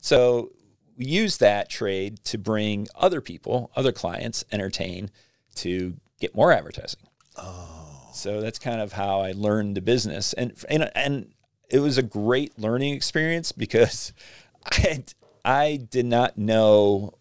So 0.00 0.52
we 0.96 1.06
use 1.06 1.38
that 1.38 1.68
trade 1.68 2.22
to 2.24 2.38
bring 2.38 2.88
other 2.94 3.20
people, 3.20 3.70
other 3.76 3.92
clients, 3.92 4.44
entertain 4.52 5.10
to 5.56 5.94
get 6.20 6.34
more 6.34 6.52
advertising. 6.52 7.00
Oh. 7.36 8.10
So 8.14 8.40
that's 8.40 8.58
kind 8.58 8.80
of 8.80 8.92
how 8.92 9.20
I 9.20 9.32
learned 9.32 9.76
the 9.76 9.80
business, 9.80 10.32
and 10.34 10.52
and 10.68 10.90
and 10.94 11.32
it 11.70 11.80
was 11.80 11.98
a 11.98 12.02
great 12.02 12.58
learning 12.58 12.94
experience 12.94 13.52
because 13.52 14.12
I 14.64 15.04
I 15.44 15.76
did 15.90 16.06
not 16.06 16.38
know 16.38 17.14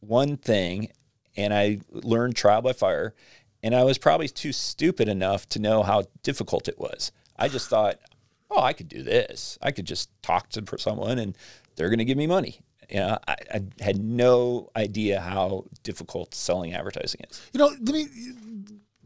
one 0.00 0.36
thing, 0.36 0.90
and 1.36 1.52
I 1.52 1.80
learned 1.90 2.36
trial 2.36 2.62
by 2.62 2.74
fire, 2.74 3.14
and 3.62 3.74
I 3.74 3.84
was 3.84 3.98
probably 3.98 4.28
too 4.28 4.52
stupid 4.52 5.08
enough 5.08 5.48
to 5.50 5.58
know 5.58 5.82
how 5.82 6.04
difficult 6.22 6.68
it 6.68 6.78
was. 6.78 7.10
I 7.36 7.48
just 7.48 7.68
thought, 7.68 7.98
oh, 8.54 8.62
I 8.62 8.72
could 8.72 8.88
do 8.88 9.02
this. 9.02 9.58
I 9.62 9.70
could 9.70 9.86
just 9.86 10.10
talk 10.22 10.48
to 10.50 10.64
someone, 10.78 11.18
and 11.18 11.36
they're 11.76 11.88
going 11.88 11.98
to 11.98 12.04
give 12.04 12.18
me 12.18 12.26
money. 12.26 12.60
You 12.90 12.98
know, 12.98 13.18
I, 13.26 13.36
I 13.52 13.62
had 13.80 14.02
no 14.02 14.70
idea 14.76 15.20
how 15.20 15.64
difficult 15.82 16.34
selling 16.34 16.74
advertising 16.74 17.22
is. 17.28 17.40
You 17.52 17.58
know, 17.58 17.68
let 17.68 17.94
me. 17.94 18.06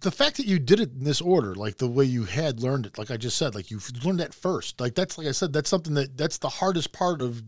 The 0.01 0.11
fact 0.13 0.37
that 0.37 0.47
you 0.47 0.61
did 0.61 0.79
it 0.79 0.93
in 0.93 1.03
this 1.03 1.21
order, 1.21 1.57
like 1.57 1.79
the 1.79 1.89
way 1.89 2.05
you 2.05 2.23
had 2.23 2.61
learned 2.61 2.87
it, 2.87 2.99
like 2.99 3.11
I 3.11 3.17
just 3.17 3.37
said, 3.37 3.57
like 3.57 3.69
you 3.69 3.81
learned 4.05 4.21
that 4.21 4.33
first. 4.33 4.81
Like 4.81 4.95
that's 4.95 5.19
like 5.19 5.27
I 5.27 5.33
said, 5.33 5.53
that's 5.53 5.69
something 5.69 5.95
that 5.95 6.17
that's 6.17 6.39
the 6.39 6.49
hardest 6.49 6.93
part 6.93 7.21
of 7.21 7.43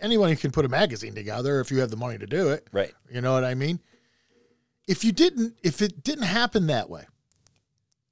anyone 0.00 0.30
who 0.30 0.36
can 0.36 0.50
put 0.50 0.64
a 0.64 0.68
magazine 0.68 1.14
together 1.14 1.60
if 1.60 1.70
you 1.70 1.78
have 1.80 1.90
the 1.90 1.98
money 1.98 2.16
to 2.16 2.26
do 2.26 2.50
it. 2.50 2.66
Right. 2.72 2.94
You 3.10 3.20
know 3.20 3.34
what 3.34 3.44
I 3.44 3.54
mean? 3.54 3.80
If 4.88 5.04
you 5.04 5.12
didn't, 5.12 5.56
if 5.62 5.82
it 5.82 6.02
didn't 6.02 6.24
happen 6.24 6.68
that 6.68 6.88
way, 6.88 7.04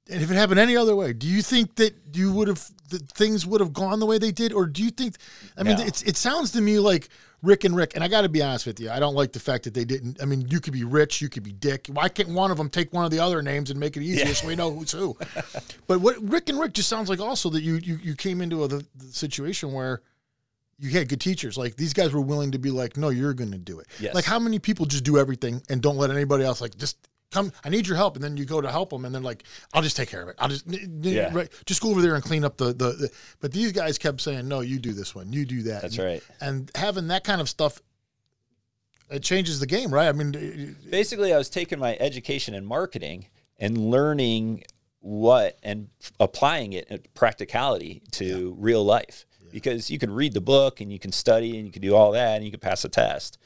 and 0.09 0.21
if 0.21 0.31
it 0.31 0.35
happened 0.35 0.59
any 0.59 0.75
other 0.75 0.95
way, 0.95 1.13
do 1.13 1.27
you 1.27 1.41
think 1.41 1.75
that 1.75 1.95
you 2.13 2.31
would 2.33 2.47
have 2.47 2.63
that 2.89 3.07
things 3.11 3.45
would 3.45 3.61
have 3.61 3.73
gone 3.73 3.99
the 3.99 4.05
way 4.05 4.17
they 4.17 4.31
did, 4.31 4.51
or 4.53 4.65
do 4.65 4.83
you 4.83 4.89
think? 4.89 5.15
I 5.57 5.63
mean, 5.63 5.77
No. 5.77 5.85
it's 5.85 6.01
it 6.03 6.17
sounds 6.17 6.51
to 6.51 6.61
me 6.61 6.79
like 6.79 7.09
Rick 7.41 7.63
and 7.63 7.75
Rick, 7.75 7.93
and 7.95 8.03
I 8.03 8.07
got 8.07 8.21
to 8.21 8.29
be 8.29 8.41
honest 8.41 8.65
with 8.65 8.79
you, 8.79 8.89
I 8.89 8.99
don't 8.99 9.15
like 9.15 9.31
the 9.31 9.39
fact 9.39 9.63
that 9.63 9.73
they 9.73 9.85
didn't. 9.85 10.21
I 10.21 10.25
mean, 10.25 10.47
you 10.49 10.59
could 10.59 10.73
be 10.73 10.83
Rich, 10.83 11.21
you 11.21 11.29
could 11.29 11.43
be 11.43 11.53
Dick. 11.53 11.87
Why 11.91 12.09
can't 12.09 12.29
one 12.29 12.51
of 12.51 12.57
them 12.57 12.69
take 12.69 12.91
one 12.91 13.05
of 13.05 13.11
the 13.11 13.19
other 13.19 13.41
names 13.41 13.69
and 13.69 13.79
make 13.79 13.95
it 13.95 14.03
easier 14.03 14.33
so 14.33 14.47
we 14.47 14.55
know 14.55 14.71
who's 14.71 14.91
who? 14.91 15.17
but 15.87 16.01
what 16.01 16.17
Rick 16.21 16.49
and 16.49 16.59
Rick 16.59 16.73
just 16.73 16.89
sounds 16.89 17.09
like 17.09 17.19
also 17.19 17.49
that 17.51 17.61
you 17.61 17.75
you, 17.75 17.99
you 18.01 18.15
came 18.15 18.41
into 18.41 18.63
a, 18.63 18.67
the, 18.67 18.85
the 18.95 19.05
situation 19.05 19.71
where 19.71 20.01
you 20.79 20.89
had 20.91 21.09
good 21.09 21.21
teachers. 21.21 21.57
Like 21.57 21.75
these 21.75 21.93
guys 21.93 22.13
were 22.13 22.21
willing 22.21 22.51
to 22.51 22.59
be 22.59 22.71
like, 22.71 22.97
no, 22.97 23.09
you're 23.09 23.33
going 23.33 23.51
to 23.51 23.57
do 23.57 23.79
it. 23.79 23.87
Yes. 23.99 24.15
Like 24.15 24.25
how 24.25 24.39
many 24.39 24.59
people 24.59 24.85
just 24.85 25.03
do 25.03 25.17
everything 25.17 25.61
and 25.69 25.81
don't 25.81 25.97
let 25.97 26.09
anybody 26.09 26.45
else 26.45 26.61
like 26.61 26.77
just 26.77 26.97
come. 27.31 27.51
I 27.63 27.69
need 27.69 27.87
your 27.87 27.97
help, 27.97 28.15
and 28.15 28.23
then 28.23 28.37
you 28.37 28.45
go 28.45 28.61
to 28.61 28.71
help 28.71 28.89
them, 28.89 29.05
and 29.05 29.13
then 29.13 29.23
like 29.23 29.43
I'll 29.73 29.81
just 29.81 29.95
take 29.97 30.09
care 30.09 30.21
of 30.21 30.29
it. 30.29 30.35
I'll 30.39 30.49
just 30.49 30.65
Yeah. 30.67 31.31
right, 31.33 31.49
just 31.65 31.81
go 31.81 31.89
over 31.89 32.01
there 32.01 32.15
and 32.15 32.23
clean 32.23 32.43
up 32.43 32.57
the, 32.57 32.65
the 32.73 32.91
the. 32.93 33.11
But 33.39 33.51
these 33.51 33.71
guys 33.71 33.97
kept 33.97 34.21
saying, 34.21 34.47
no, 34.47 34.61
you 34.61 34.79
do 34.79 34.93
this 34.93 35.13
one, 35.15 35.31
you 35.33 35.45
do 35.45 35.63
that. 35.63 35.81
That's 35.83 35.97
And- 35.97 36.05
right. 36.05 36.23
And 36.41 36.71
having 36.75 37.07
that 37.07 37.23
kind 37.23 37.41
of 37.41 37.49
stuff, 37.49 37.81
it 39.09 39.23
changes 39.23 39.59
the 39.59 39.65
game, 39.67 39.93
right? 39.93 40.07
I 40.07 40.11
mean, 40.11 40.75
basically 40.89 41.33
I 41.33 41.37
was 41.37 41.49
taking 41.49 41.79
my 41.79 41.97
education 41.99 42.53
in 42.53 42.65
marketing 42.65 43.27
and 43.57 43.77
learning 43.77 44.63
what 45.01 45.57
and 45.63 45.87
applying 46.19 46.73
it 46.73 46.87
in 46.89 46.99
practicality 47.13 48.03
to 48.11 48.55
real 48.59 48.83
life 48.83 49.25
because 49.51 49.89
you 49.89 49.97
can 49.97 50.11
read 50.11 50.33
the 50.33 50.41
book 50.41 50.79
and 50.81 50.91
you 50.91 50.99
can 50.99 51.11
study 51.11 51.57
and 51.57 51.65
you 51.65 51.71
can 51.71 51.81
do 51.81 51.95
all 51.95 52.11
that 52.11 52.35
and 52.35 52.45
you 52.45 52.51
can 52.51 52.59
pass 52.59 52.83
a 52.85 52.89
test 52.89 53.37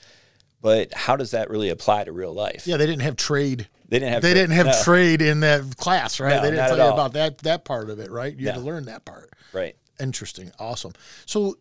but 0.63 0.91
how 0.95 1.15
does 1.15 1.29
that 1.31 1.51
really 1.51 1.69
apply 1.69 2.03
to 2.05 2.11
real 2.11 2.33
life 2.33 2.65
yeah, 2.65 2.77
they 2.77 2.87
didn't 2.87 3.03
have 3.03 3.15
trade. 3.15 3.67
they 3.89 3.99
didn't 3.99 4.13
have 4.13 4.21
They 4.23 4.29
tra- 4.31 4.41
didn't 4.41 4.55
have 4.55 4.65
no, 4.65 4.81
trade 4.83 5.21
in 5.21 5.41
that 5.41 5.77
class, 5.77 6.19
right? 6.19 6.37
No, 6.37 6.41
they 6.41 6.49
didn't 6.49 6.67
tell 6.69 6.77
you 6.77 6.83
all. 6.83 6.93
about 6.93 7.13
that 7.13 7.37
that 7.39 7.65
part 7.65 7.91
of 7.91 7.99
it, 7.99 8.09
right? 8.09 8.35
You 8.35 8.47
had 8.47 8.55
to 8.55 8.61
learn 8.61 8.85
that 8.85 9.05
part. 9.05 9.31
right 9.53 9.75
Interesting. 9.99 10.51
Awesome. 10.57 10.93
So 11.27 11.57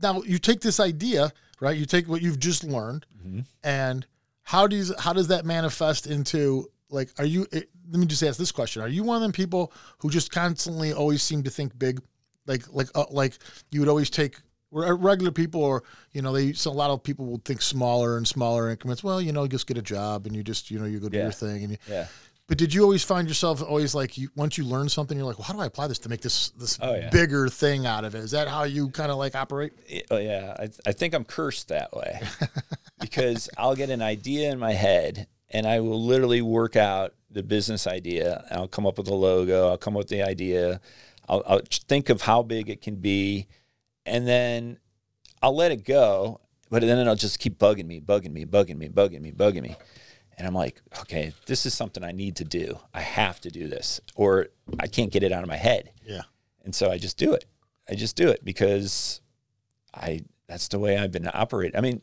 now 0.00 0.22
you 0.22 0.38
take 0.38 0.60
this 0.62 0.80
idea, 0.80 1.30
right? 1.60 1.76
You 1.76 1.84
take 1.84 2.08
what 2.08 2.22
you've 2.22 2.38
just 2.38 2.64
learned, 2.64 3.04
Mhm. 3.24 3.44
and 3.62 4.06
how 4.42 4.66
does 4.66 4.92
how 4.98 5.12
does 5.12 5.28
that 5.28 5.44
manifest 5.44 6.06
into 6.06 6.70
like? 6.88 7.10
Are 7.18 7.24
you? 7.26 7.46
eh, 7.52 7.60
Let 7.90 7.98
me 8.00 8.06
just 8.06 8.22
ask 8.22 8.38
this 8.38 8.50
question: 8.52 8.80
Are 8.82 8.88
you 8.88 9.02
one 9.04 9.16
of 9.16 9.22
them 9.22 9.32
people 9.32 9.72
who 9.98 10.08
just 10.10 10.30
constantly 10.30 10.92
always 10.92 11.22
seem 11.22 11.42
to 11.42 11.50
think 11.50 11.78
big, 11.78 12.00
like 12.46 12.64
like 12.72 12.88
uh, 12.94 13.04
like 13.10 13.38
you 13.70 13.80
would 13.80 13.88
always 13.88 14.08
take? 14.10 14.36
Where 14.72 14.96
Regular 14.96 15.30
people, 15.30 15.64
are, 15.64 15.82
you 16.12 16.22
know, 16.22 16.32
they 16.32 16.52
so 16.54 16.70
a 16.70 16.72
lot 16.72 16.90
of 16.90 17.02
people 17.02 17.26
will 17.26 17.40
think 17.44 17.60
smaller 17.62 18.16
and 18.16 18.26
smaller 18.26 18.70
increments. 18.70 19.04
Well, 19.04 19.20
you 19.20 19.32
know, 19.32 19.46
just 19.46 19.66
get 19.66 19.76
a 19.78 19.82
job 19.82 20.26
and 20.26 20.34
you 20.34 20.42
just 20.42 20.70
you 20.70 20.78
know 20.78 20.86
you 20.86 20.98
go 20.98 21.08
do 21.08 21.16
Yeah. 21.18 21.24
your 21.24 21.32
thing 21.32 21.62
and 21.62 21.70
you, 21.72 21.78
Yeah. 21.88 22.06
but 22.46 22.56
did 22.58 22.72
you 22.72 22.82
always 22.82 23.04
find 23.04 23.28
yourself 23.28 23.62
always 23.62 23.94
like 23.94 24.16
you 24.16 24.30
once 24.34 24.56
you 24.56 24.64
learn 24.64 24.88
something, 24.88 25.16
you're 25.16 25.26
like, 25.26 25.38
well, 25.38 25.44
how 25.46 25.52
do 25.52 25.60
I 25.60 25.66
apply 25.66 25.86
this 25.88 25.98
to 26.00 26.08
make 26.08 26.22
this 26.22 26.50
this 26.50 26.78
Oh, 26.80 26.94
yeah. 26.94 27.10
bigger 27.10 27.48
thing 27.48 27.84
out 27.86 28.04
of 28.04 28.14
it? 28.14 28.18
Is 28.20 28.30
that 28.30 28.48
how 28.48 28.64
you 28.64 28.88
kind 28.88 29.10
of 29.12 29.18
like 29.18 29.34
operate? 29.34 29.72
Oh 30.10 30.16
yeah, 30.18 30.56
I, 30.58 30.70
I 30.86 30.92
think 30.92 31.14
I'm 31.14 31.24
cursed 31.24 31.68
that 31.68 31.92
way 31.94 32.20
because 33.00 33.48
I'll 33.58 33.76
get 33.76 33.90
an 33.90 34.02
idea 34.02 34.50
in 34.50 34.58
my 34.58 34.72
head 34.72 35.26
and 35.50 35.66
I 35.66 35.80
will 35.80 36.02
literally 36.02 36.40
work 36.42 36.76
out 36.76 37.14
the 37.30 37.42
business 37.42 37.86
idea. 37.86 38.44
I'll 38.50 38.68
come 38.68 38.86
up 38.86 38.98
with 38.98 39.08
a 39.08 39.14
logo. 39.14 39.68
I'll 39.68 39.78
come 39.78 39.94
up 39.96 39.98
with 39.98 40.08
the 40.08 40.22
idea. 40.22 40.80
I'll, 41.28 41.42
I'll 41.46 41.60
think 41.88 42.08
of 42.08 42.22
how 42.22 42.42
big 42.42 42.68
it 42.68 42.80
can 42.82 42.96
be, 42.96 43.46
and 44.06 44.26
then 44.26 44.78
I'll 45.40 45.56
let 45.56 45.72
it 45.72 45.84
go. 45.84 46.40
But 46.70 46.80
then 46.80 46.98
it'll 46.98 47.16
just 47.16 47.38
keep 47.38 47.58
bugging 47.58 47.86
me, 47.86 48.00
bugging 48.00 48.32
me, 48.32 48.46
bugging 48.46 48.78
me, 48.78 48.88
bugging 48.88 49.20
me, 49.20 49.30
bugging 49.30 49.62
me. 49.62 49.76
And 50.38 50.46
I'm 50.46 50.54
like, 50.54 50.80
okay, 51.00 51.34
this 51.44 51.66
is 51.66 51.74
something 51.74 52.02
I 52.02 52.12
need 52.12 52.36
to 52.36 52.44
do. 52.44 52.78
I 52.94 53.02
have 53.02 53.40
to 53.42 53.50
do 53.50 53.68
this, 53.68 54.00
or 54.14 54.48
I 54.80 54.86
can't 54.86 55.12
get 55.12 55.22
it 55.22 55.32
out 55.32 55.42
of 55.42 55.50
my 55.50 55.56
head. 55.56 55.92
Yeah. 56.06 56.22
And 56.64 56.74
so 56.74 56.90
I 56.90 56.96
just 56.96 57.18
do 57.18 57.34
it. 57.34 57.44
I 57.90 57.94
just 57.94 58.16
do 58.16 58.28
it 58.28 58.42
because 58.42 59.20
I 59.94 60.20
that's 60.48 60.68
the 60.68 60.78
way 60.78 60.96
I've 60.96 61.12
been 61.12 61.28
operating. 61.32 61.76
I 61.76 61.82
mean, 61.82 62.00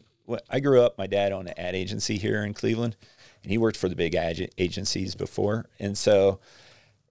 I 0.50 0.60
grew 0.60 0.82
up. 0.82 0.98
My 0.98 1.08
dad 1.08 1.32
owned 1.32 1.48
an 1.48 1.56
ad 1.58 1.76
agency 1.76 2.18
here 2.18 2.44
in 2.44 2.54
Cleveland, 2.54 2.96
and 3.44 3.52
he 3.52 3.58
worked 3.58 3.78
for 3.78 3.90
the 3.90 3.96
big 3.96 4.16
ad 4.16 4.50
agencies 4.58 5.16
before. 5.16 5.68
And 5.80 5.98
so, 5.98 6.40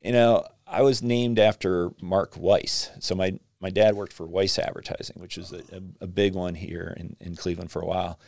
you 0.02 0.12
know, 0.12 0.44
I 0.66 0.82
was 0.82 1.02
named 1.02 1.38
after 1.38 1.90
Mark 2.00 2.36
Weiss. 2.36 2.90
So 3.00 3.14
my 3.14 3.38
my 3.60 3.70
dad 3.70 3.94
worked 3.94 4.12
for 4.12 4.26
Weiss 4.26 4.58
Advertising, 4.58 5.20
which 5.20 5.38
is 5.38 5.52
a, 5.52 5.82
a, 6.00 6.06
big 6.06 6.34
one 6.34 6.54
here 6.54 6.94
in, 6.96 7.16
in 7.20 7.34
Cleveland 7.34 7.70
for 7.70 7.82
a 7.82 7.86
while. 7.86 8.20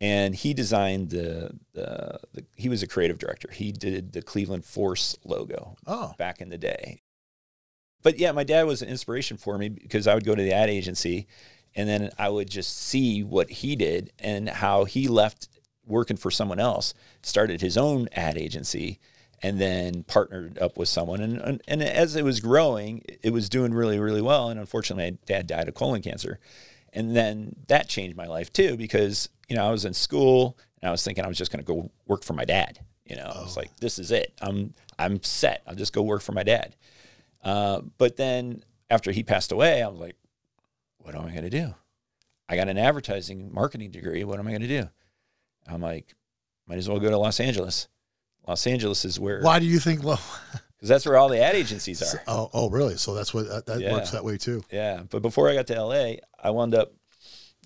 And 0.00 0.34
he 0.34 0.52
designed 0.52 1.10
the, 1.10 1.52
the 1.74 2.18
the 2.32 2.44
he 2.56 2.68
was 2.68 2.82
a 2.82 2.88
creative 2.88 3.18
director. 3.18 3.48
He 3.52 3.70
did 3.70 4.12
the 4.12 4.22
Cleveland 4.22 4.64
Force 4.64 5.16
logo 5.24 5.76
Oh, 5.86 6.12
back 6.18 6.40
in 6.40 6.48
the 6.48 6.58
day. 6.58 7.02
But 8.02 8.18
yeah, 8.18 8.32
my 8.32 8.42
dad 8.42 8.64
was 8.64 8.82
an 8.82 8.88
inspiration 8.88 9.36
for 9.36 9.56
me 9.56 9.68
because 9.68 10.08
I 10.08 10.14
would 10.14 10.24
go 10.24 10.34
to 10.34 10.42
the 10.42 10.52
ad 10.52 10.70
agency 10.70 11.28
and 11.76 11.88
then 11.88 12.10
I 12.18 12.28
would 12.28 12.50
just 12.50 12.76
see 12.76 13.22
what 13.22 13.48
he 13.48 13.76
did 13.76 14.12
and 14.18 14.48
how 14.48 14.84
he 14.84 15.06
left 15.06 15.48
working 15.86 16.16
for 16.16 16.30
someone 16.30 16.60
else, 16.60 16.94
started 17.22 17.60
his 17.60 17.76
own 17.76 18.08
ad 18.12 18.36
agency, 18.36 18.98
and 19.42 19.60
then 19.60 20.04
partnered 20.04 20.58
up 20.58 20.78
with 20.78 20.88
someone. 20.88 21.20
And, 21.20 21.38
and, 21.38 21.62
and 21.66 21.82
as 21.82 22.14
it 22.14 22.24
was 22.24 22.40
growing, 22.40 23.02
it 23.22 23.32
was 23.32 23.48
doing 23.48 23.74
really, 23.74 23.98
really 23.98 24.22
well. 24.22 24.50
And 24.50 24.60
unfortunately, 24.60 25.10
my 25.10 25.18
dad 25.26 25.46
died 25.46 25.68
of 25.68 25.74
colon 25.74 26.02
cancer. 26.02 26.38
And 26.92 27.16
then 27.16 27.56
that 27.68 27.88
changed 27.88 28.16
my 28.16 28.26
life 28.26 28.52
too 28.52 28.76
because, 28.76 29.28
you 29.48 29.56
know, 29.56 29.66
I 29.66 29.70
was 29.70 29.84
in 29.84 29.94
school 29.94 30.58
and 30.80 30.88
I 30.88 30.92
was 30.92 31.02
thinking 31.02 31.24
I 31.24 31.28
was 31.28 31.38
just 31.38 31.50
going 31.50 31.64
to 31.64 31.72
go 31.72 31.90
work 32.06 32.22
for 32.22 32.34
my 32.34 32.44
dad. 32.44 32.78
You 33.04 33.16
know, 33.16 33.32
I 33.34 33.42
was 33.42 33.56
like, 33.56 33.76
this 33.78 33.98
is 33.98 34.10
it. 34.12 34.32
I'm 34.40 34.74
I'm 34.98 35.22
set. 35.22 35.62
I'll 35.66 35.74
just 35.74 35.92
go 35.92 36.02
work 36.02 36.22
for 36.22 36.32
my 36.32 36.44
dad. 36.44 36.76
Uh, 37.42 37.80
but 37.98 38.16
then 38.16 38.62
after 38.88 39.10
he 39.10 39.24
passed 39.24 39.50
away, 39.50 39.82
I 39.82 39.88
was 39.88 39.98
like, 39.98 40.16
what 40.98 41.14
am 41.14 41.26
I 41.26 41.30
going 41.30 41.42
to 41.42 41.50
do? 41.50 41.74
I 42.48 42.56
got 42.56 42.68
an 42.68 42.78
advertising 42.78 43.52
marketing 43.52 43.90
degree. 43.90 44.22
What 44.24 44.38
am 44.38 44.46
I 44.46 44.50
going 44.50 44.62
to 44.62 44.68
do? 44.68 44.88
I'm 45.66 45.80
like, 45.80 46.14
might 46.66 46.78
as 46.78 46.88
well 46.88 47.00
go 47.00 47.10
to 47.10 47.18
Los 47.18 47.40
Angeles. 47.40 47.88
Los 48.46 48.66
Angeles 48.66 49.04
is 49.04 49.20
where, 49.20 49.40
why 49.42 49.58
do 49.58 49.66
you 49.66 49.78
think? 49.78 50.02
Well, 50.02 50.20
because 50.76 50.88
that's 50.88 51.06
where 51.06 51.16
all 51.16 51.28
the 51.28 51.40
ad 51.42 51.54
agencies 51.54 52.02
are. 52.02 52.22
oh, 52.26 52.50
oh, 52.52 52.70
really? 52.70 52.96
So 52.96 53.14
that's 53.14 53.32
what 53.32 53.48
that, 53.48 53.66
that 53.66 53.80
Yeah. 53.80 53.92
works 53.92 54.10
that 54.10 54.24
way 54.24 54.36
too. 54.36 54.64
Yeah, 54.70 55.02
but 55.10 55.22
before 55.22 55.48
I 55.48 55.54
got 55.54 55.66
to 55.68 55.80
LA, 55.82 56.14
I 56.42 56.50
wound 56.50 56.74
up 56.74 56.92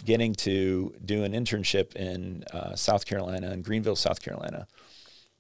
getting 0.05 0.35
to 0.35 0.95
do 1.05 1.25
an 1.25 1.33
internship 1.33 1.97
in 1.97 2.45
uh, 2.53 2.75
South 2.77 3.07
Carolina, 3.07 3.51
in 3.53 3.63
Greenville, 3.63 3.97
South 3.97 4.21
Carolina. 4.21 4.67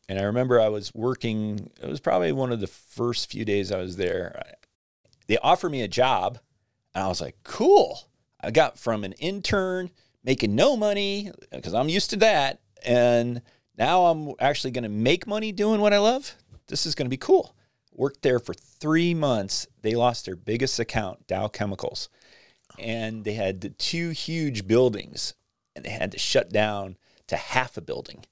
And 0.08 0.18
I 0.18 0.22
remember 0.22 0.60
I 0.60 0.68
was 0.68 0.94
working. 0.94 1.70
It 1.82 1.88
was 1.88 2.00
probably 2.00 2.32
one 2.32 2.52
of 2.52 2.60
the 2.60 2.66
first 2.68 3.30
few 3.30 3.44
days 3.44 3.72
I 3.72 3.78
was 3.78 3.96
there. 3.96 4.40
They 5.26 5.36
offered 5.38 5.70
me 5.70 5.82
a 5.82 5.88
job, 5.88 6.38
and 6.94 7.04
I 7.04 7.08
was 7.08 7.20
like, 7.20 7.36
"Cool!" 7.42 7.98
I 8.40 8.52
got 8.52 8.78
from 8.78 9.02
an 9.04 9.12
intern 9.14 9.90
making 10.22 10.54
no 10.54 10.76
money 10.76 11.30
because 11.52 11.74
I'm 11.74 11.88
used 11.88 12.10
to 12.10 12.16
that, 12.18 12.60
and 12.84 13.42
now 13.78 14.06
I'm 14.06 14.32
actually 14.40 14.70
going 14.72 14.84
to 14.84 14.88
make 14.90 15.26
money 15.26 15.52
doing 15.52 15.80
what 15.80 15.92
I 15.92 15.98
love. 15.98 16.34
This 16.68 16.86
is 16.86 16.94
going 16.94 17.06
to 17.06 17.10
be 17.10 17.16
cool. 17.16 17.54
Worked 17.94 18.22
there 18.22 18.38
for 18.38 18.52
three 18.54 19.14
months. 19.14 19.66
They 19.82 19.94
lost 19.94 20.26
their 20.26 20.36
biggest 20.36 20.78
account, 20.78 21.26
Dow 21.26 21.48
Chemicals, 21.48 22.08
and 22.78 23.24
they 23.24 23.32
had 23.34 23.60
the 23.60 23.70
two 23.70 24.10
huge 24.10 24.66
buildings, 24.66 25.34
and 25.74 25.84
they 25.84 25.90
had 25.90 26.12
to 26.12 26.18
shut 26.18 26.50
down 26.50 26.96
to 27.28 27.36
half 27.36 27.76
a 27.76 27.80
building. 27.80 28.24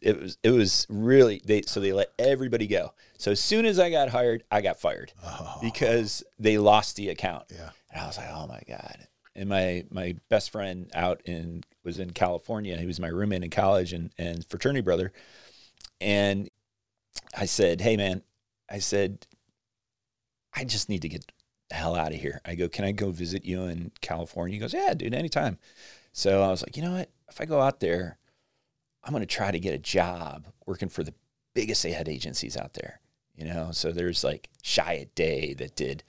It 0.00 0.18
was 0.18 0.38
it 0.42 0.50
was 0.50 0.86
really 0.88 1.42
they 1.44 1.60
so 1.62 1.78
they 1.78 1.92
let 1.92 2.12
everybody 2.18 2.66
go. 2.66 2.94
So 3.18 3.30
as 3.32 3.40
soon 3.40 3.66
as 3.66 3.78
I 3.78 3.90
got 3.90 4.08
hired, 4.08 4.42
I 4.50 4.62
got 4.62 4.80
fired 4.80 5.12
Oh, 5.22 5.58
because 5.60 6.24
they 6.38 6.56
lost 6.56 6.96
the 6.96 7.10
account. 7.10 7.44
yeah. 7.50 7.68
And 7.90 8.00
I 8.00 8.06
was 8.06 8.16
like, 8.16 8.30
oh 8.32 8.46
my 8.46 8.62
God. 8.66 9.06
And 9.34 9.48
my 9.48 9.84
my 9.90 10.16
best 10.28 10.50
friend 10.50 10.90
out 10.94 11.22
in 11.24 11.62
was 11.84 11.98
in 11.98 12.10
California. 12.10 12.76
He 12.76 12.86
was 12.86 13.00
my 13.00 13.08
roommate 13.08 13.42
in 13.42 13.50
college 13.50 13.92
and, 13.92 14.10
and 14.18 14.46
fraternity 14.48 14.82
brother. 14.82 15.12
And 16.00 16.48
I 17.36 17.46
said, 17.46 17.80
Hey 17.80 17.96
man, 17.96 18.22
I 18.70 18.78
said, 18.78 19.26
I 20.54 20.64
just 20.64 20.88
need 20.88 21.02
to 21.02 21.08
get 21.08 21.30
the 21.70 21.76
hell 21.76 21.96
out 21.96 22.12
of 22.12 22.20
here. 22.20 22.40
I 22.44 22.54
go, 22.54 22.68
Can 22.68 22.84
I 22.84 22.92
go 22.92 23.10
visit 23.10 23.44
you 23.44 23.62
in 23.62 23.90
California? 24.00 24.54
He 24.54 24.60
goes, 24.60 24.74
Yeah, 24.74 24.94
dude, 24.94 25.14
anytime. 25.14 25.58
So 26.12 26.42
I 26.42 26.48
was 26.48 26.62
like, 26.62 26.76
you 26.76 26.82
know 26.82 26.92
what? 26.92 27.10
If 27.30 27.40
I 27.40 27.46
go 27.46 27.60
out 27.60 27.80
there, 27.80 28.18
I'm 29.02 29.12
gonna 29.12 29.26
try 29.26 29.50
to 29.50 29.58
get 29.60 29.74
a 29.74 29.78
job 29.78 30.46
working 30.66 30.88
for 30.88 31.02
the 31.02 31.14
biggest 31.54 31.84
ad 31.86 32.08
agencies 32.08 32.56
out 32.56 32.74
there. 32.74 33.00
You 33.34 33.46
know, 33.46 33.70
so 33.72 33.92
there's 33.92 34.22
like 34.22 34.50
Chiat 34.62 35.14
Day 35.14 35.54
that 35.54 35.74
did 35.74 36.04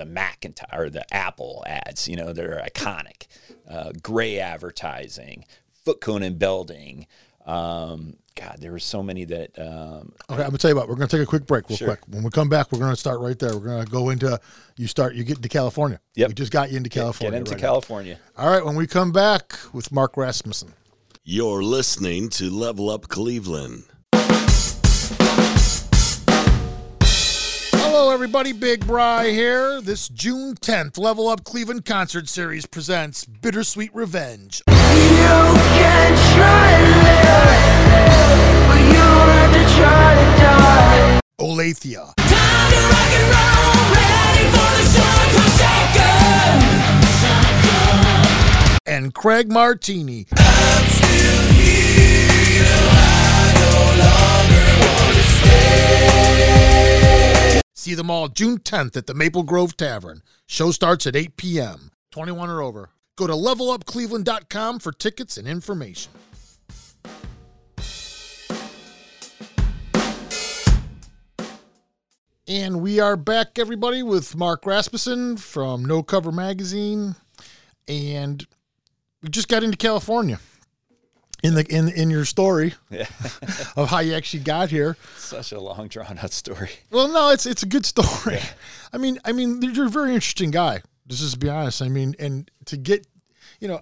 the 0.00 0.06
Macintosh 0.06 0.66
or 0.72 0.88
the 0.88 1.04
Apple 1.14 1.62
ads, 1.66 2.08
you 2.08 2.16
know, 2.16 2.32
they're 2.32 2.62
iconic. 2.66 3.26
Uh, 3.68 3.92
Grey 4.02 4.38
advertising, 4.40 5.44
Foote 5.84 6.00
Cone 6.00 6.22
and 6.22 6.38
Belding. 6.38 7.06
Um, 7.44 8.16
God, 8.34 8.56
there 8.60 8.72
were 8.72 8.78
so 8.78 9.02
many 9.02 9.24
that. 9.26 9.58
Um, 9.58 10.12
Okay, 10.30 10.40
I'm 10.42 10.48
gonna 10.48 10.58
tell 10.58 10.70
you 10.70 10.76
what. 10.76 10.88
We're 10.88 10.94
gonna 10.94 11.08
take 11.08 11.20
a 11.20 11.26
quick 11.26 11.46
break, 11.46 11.68
real 11.68 11.76
Sure. 11.76 11.88
quick. 11.88 12.00
When 12.08 12.22
we 12.22 12.30
come 12.30 12.48
back, 12.48 12.72
we're 12.72 12.78
gonna 12.78 12.96
start 12.96 13.20
right 13.20 13.38
there. 13.38 13.52
We're 13.58 13.66
gonna 13.66 13.84
go 13.84 14.08
into 14.08 14.40
you 14.76 14.86
start. 14.86 15.14
You 15.14 15.22
get 15.24 15.36
into 15.36 15.48
California. 15.50 16.00
Yep. 16.14 16.28
We 16.28 16.34
just 16.34 16.52
got 16.52 16.70
you 16.70 16.78
into 16.78 16.88
California. 16.90 17.32
get 17.32 17.38
into 17.40 17.50
right 17.52 17.60
now. 17.60 17.66
California. 17.68 18.18
All 18.38 18.50
right. 18.50 18.64
When 18.64 18.76
we 18.76 18.86
come 18.86 19.12
back 19.12 19.52
with 19.74 19.92
Mark 19.92 20.16
Rasmussen. 20.16 20.72
You're 21.24 21.62
listening 21.62 22.30
to 22.30 22.48
Level 22.50 22.88
Up 22.88 23.08
Cleveland. 23.08 23.84
Hello, 28.02 28.14
everybody. 28.14 28.52
Big 28.54 28.86
Bri 28.86 29.30
here. 29.30 29.82
This 29.82 30.08
June 30.08 30.54
10th, 30.54 30.96
Level 30.96 31.28
Up 31.28 31.44
Cleveland 31.44 31.84
Concert 31.84 32.30
Series 32.30 32.64
presents 32.64 33.26
Bittersweet 33.26 33.94
Revenge. 33.94 34.62
You 34.68 34.74
can 34.74 36.16
try 36.32 36.78
to 36.80 36.84
live, 37.04 37.60
but 38.68 38.80
you 38.88 39.04
have 39.04 39.52
to 39.52 39.64
try 39.76 40.14
to 40.14 40.24
die. 40.40 41.20
Olathia. 41.42 42.14
Time 42.16 42.72
to 42.72 42.80
rock 42.88 43.12
and 43.20 43.28
roll, 43.36 43.84
ready 43.92 44.48
for 44.48 44.70
the 44.78 44.84
sun 44.96 45.28
crusader. 45.36 46.24
and 48.86 49.12
Craig 49.12 49.52
Martini. 49.52 50.26
See 57.80 57.94
them 57.94 58.10
all 58.10 58.28
June 58.28 58.58
10th 58.58 58.94
at 58.98 59.06
the 59.06 59.14
Maple 59.14 59.42
Grove 59.42 59.74
Tavern. 59.74 60.20
Show 60.46 60.70
starts 60.70 61.06
at 61.06 61.16
8 61.16 61.38
p.m. 61.38 61.92
21 62.10 62.50
or 62.50 62.60
over. 62.60 62.90
Go 63.16 63.26
to 63.26 63.32
levelupcleveland.com 63.32 64.80
for 64.80 64.92
tickets 64.92 65.38
and 65.38 65.48
information. 65.48 66.12
And 72.46 72.82
we 72.82 73.00
are 73.00 73.16
back, 73.16 73.58
everybody, 73.58 74.02
with 74.02 74.36
Mark 74.36 74.66
Rasmussen 74.66 75.38
from 75.38 75.82
No 75.86 76.02
Cover 76.02 76.32
Magazine. 76.32 77.16
And 77.88 78.46
we 79.22 79.30
just 79.30 79.48
got 79.48 79.64
into 79.64 79.78
California. 79.78 80.38
In 81.42 81.54
the 81.54 81.64
in 81.74 81.88
in 81.88 82.10
your 82.10 82.24
story 82.24 82.74
Yeah, 82.90 83.06
of 83.76 83.88
how 83.88 84.00
you 84.00 84.14
actually 84.14 84.42
got 84.42 84.68
here. 84.70 84.96
such 85.16 85.52
a 85.52 85.60
long 85.60 85.88
drawn 85.88 86.18
out 86.18 86.32
story. 86.32 86.70
Well, 86.90 87.08
no, 87.08 87.30
it's 87.30 87.46
it's 87.46 87.62
a 87.62 87.66
good 87.66 87.86
story. 87.86 88.38
I 88.92 88.98
mean, 88.98 89.18
I 89.24 89.32
mean, 89.32 89.62
you're 89.62 89.86
a 89.86 89.90
very 89.90 90.14
interesting 90.14 90.50
guy. 90.50 90.82
Just 91.06 91.22
just 91.22 91.34
to 91.34 91.38
be 91.38 91.48
honest. 91.48 91.80
I 91.82 91.88
mean, 91.88 92.14
and 92.18 92.50
to 92.66 92.76
get, 92.76 93.06
you 93.60 93.68
know, 93.68 93.80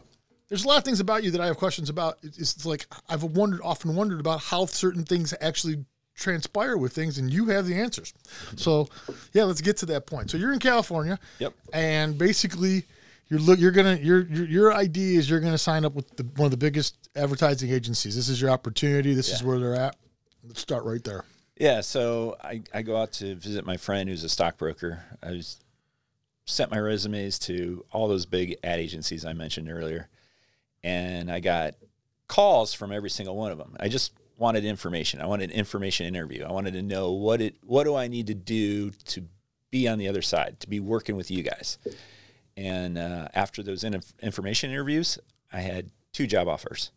there's 0.48 0.64
a 0.64 0.68
lot 0.68 0.78
of 0.78 0.84
things 0.84 1.00
about 1.00 1.24
you 1.24 1.30
that 1.32 1.40
I 1.40 1.46
have 1.46 1.56
questions 1.56 1.90
about. 1.90 2.18
It's, 2.22 2.38
it's 2.38 2.64
like 2.66 2.86
I've 3.08 3.22
wondered, 3.24 3.60
often 3.62 3.94
wondered 3.96 4.20
about 4.20 4.40
how 4.40 4.66
certain 4.66 5.04
things 5.04 5.34
actually 5.40 5.84
transpire 6.14 6.76
with 6.76 6.92
things, 6.92 7.18
and 7.18 7.30
you 7.32 7.46
have 7.46 7.66
the 7.66 7.74
answers. 7.74 8.12
So, 8.56 8.88
yeah, 9.32 9.44
let's 9.44 9.60
get 9.60 9.76
to 9.78 9.86
that 9.86 10.06
point. 10.06 10.30
So 10.30 10.36
you're 10.36 10.52
in 10.52 10.58
California. 10.58 11.18
Yep. 11.38 11.52
And 11.72 12.16
basically, 12.18 12.84
you're 13.28 13.40
look. 13.40 13.58
You're 13.58 13.72
gonna. 13.72 13.96
Your 13.96 14.26
your 14.26 14.46
your 14.46 14.74
idea 14.74 15.18
is 15.18 15.28
you're 15.28 15.40
gonna 15.40 15.58
sign 15.58 15.84
up 15.84 15.94
with 15.94 16.16
the, 16.16 16.24
one 16.36 16.46
of 16.46 16.50
the 16.50 16.56
biggest 16.56 17.08
advertising 17.14 17.70
agencies. 17.70 18.16
This 18.16 18.28
is 18.28 18.40
your 18.40 18.50
opportunity. 18.50 19.14
This 19.14 19.30
is 19.30 19.42
where 19.42 19.58
they're 19.58 19.74
at. 19.74 19.96
Let's 20.44 20.60
start 20.60 20.84
right 20.84 21.02
there. 21.04 21.24
Yeah, 21.58 21.80
so 21.80 22.36
I, 22.42 22.62
I 22.72 22.82
go 22.82 22.96
out 22.96 23.12
to 23.14 23.34
visit 23.34 23.66
my 23.66 23.76
friend 23.76 24.08
who's 24.08 24.22
a 24.22 24.28
stockbroker. 24.28 25.02
I 25.22 25.32
was 25.32 25.58
sent 26.46 26.70
my 26.70 26.78
resumes 26.78 27.38
to 27.40 27.84
all 27.92 28.08
those 28.08 28.26
big 28.26 28.56
ad 28.62 28.78
agencies 28.78 29.24
I 29.24 29.32
mentioned 29.32 29.68
earlier, 29.68 30.08
and 30.84 31.30
I 31.30 31.40
got 31.40 31.74
calls 32.28 32.72
from 32.72 32.92
every 32.92 33.10
single 33.10 33.36
one 33.36 33.50
of 33.50 33.58
them. 33.58 33.76
I 33.80 33.88
just 33.88 34.12
wanted 34.38 34.64
information. 34.64 35.20
I 35.20 35.26
wanted 35.26 35.50
an 35.50 35.56
information 35.56 36.06
interview. 36.06 36.44
I 36.44 36.52
wanted 36.52 36.74
to 36.74 36.82
know 36.82 37.12
what 37.12 37.40
it 37.40 37.56
what 37.64 37.84
do 37.84 37.96
I 37.96 38.06
need 38.06 38.28
to 38.28 38.34
do 38.34 38.90
to 38.90 39.24
be 39.70 39.88
on 39.88 39.98
the 39.98 40.08
other 40.08 40.22
side, 40.22 40.60
to 40.60 40.68
be 40.68 40.80
working 40.80 41.16
with 41.16 41.30
you 41.30 41.42
guys. 41.42 41.78
And 42.58 42.98
uh, 42.98 43.28
after 43.34 43.62
those 43.62 43.84
in- 43.84 44.02
information 44.20 44.70
interviews, 44.70 45.16
I 45.52 45.60
had 45.60 45.92
two 46.12 46.26
job 46.26 46.48
offers. 46.48 46.90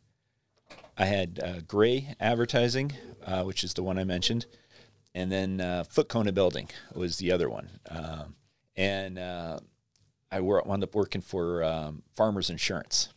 I 0.97 1.05
had 1.05 1.39
uh, 1.41 1.59
Grey 1.67 2.15
Advertising, 2.19 2.93
uh, 3.23 3.43
which 3.43 3.63
is 3.63 3.75
the 3.75 3.83
one 3.83 3.99
I 3.99 4.03
mentioned, 4.03 4.47
and 5.13 5.31
then 5.31 5.61
uh, 5.61 5.83
Foote 5.83 6.09
Cone 6.09 6.33
Belding 6.33 6.69
was 6.95 7.17
the 7.17 7.31
other 7.31 7.47
one. 7.47 7.69
Um, 7.91 8.35
and 8.75 9.19
uh, 9.19 9.59
I 10.31 10.41
wor- 10.41 10.63
wound 10.65 10.83
up 10.83 10.95
working 10.95 11.21
for 11.21 11.63
um, 11.63 12.01
Farmers 12.15 12.49
Insurance. 12.49 13.09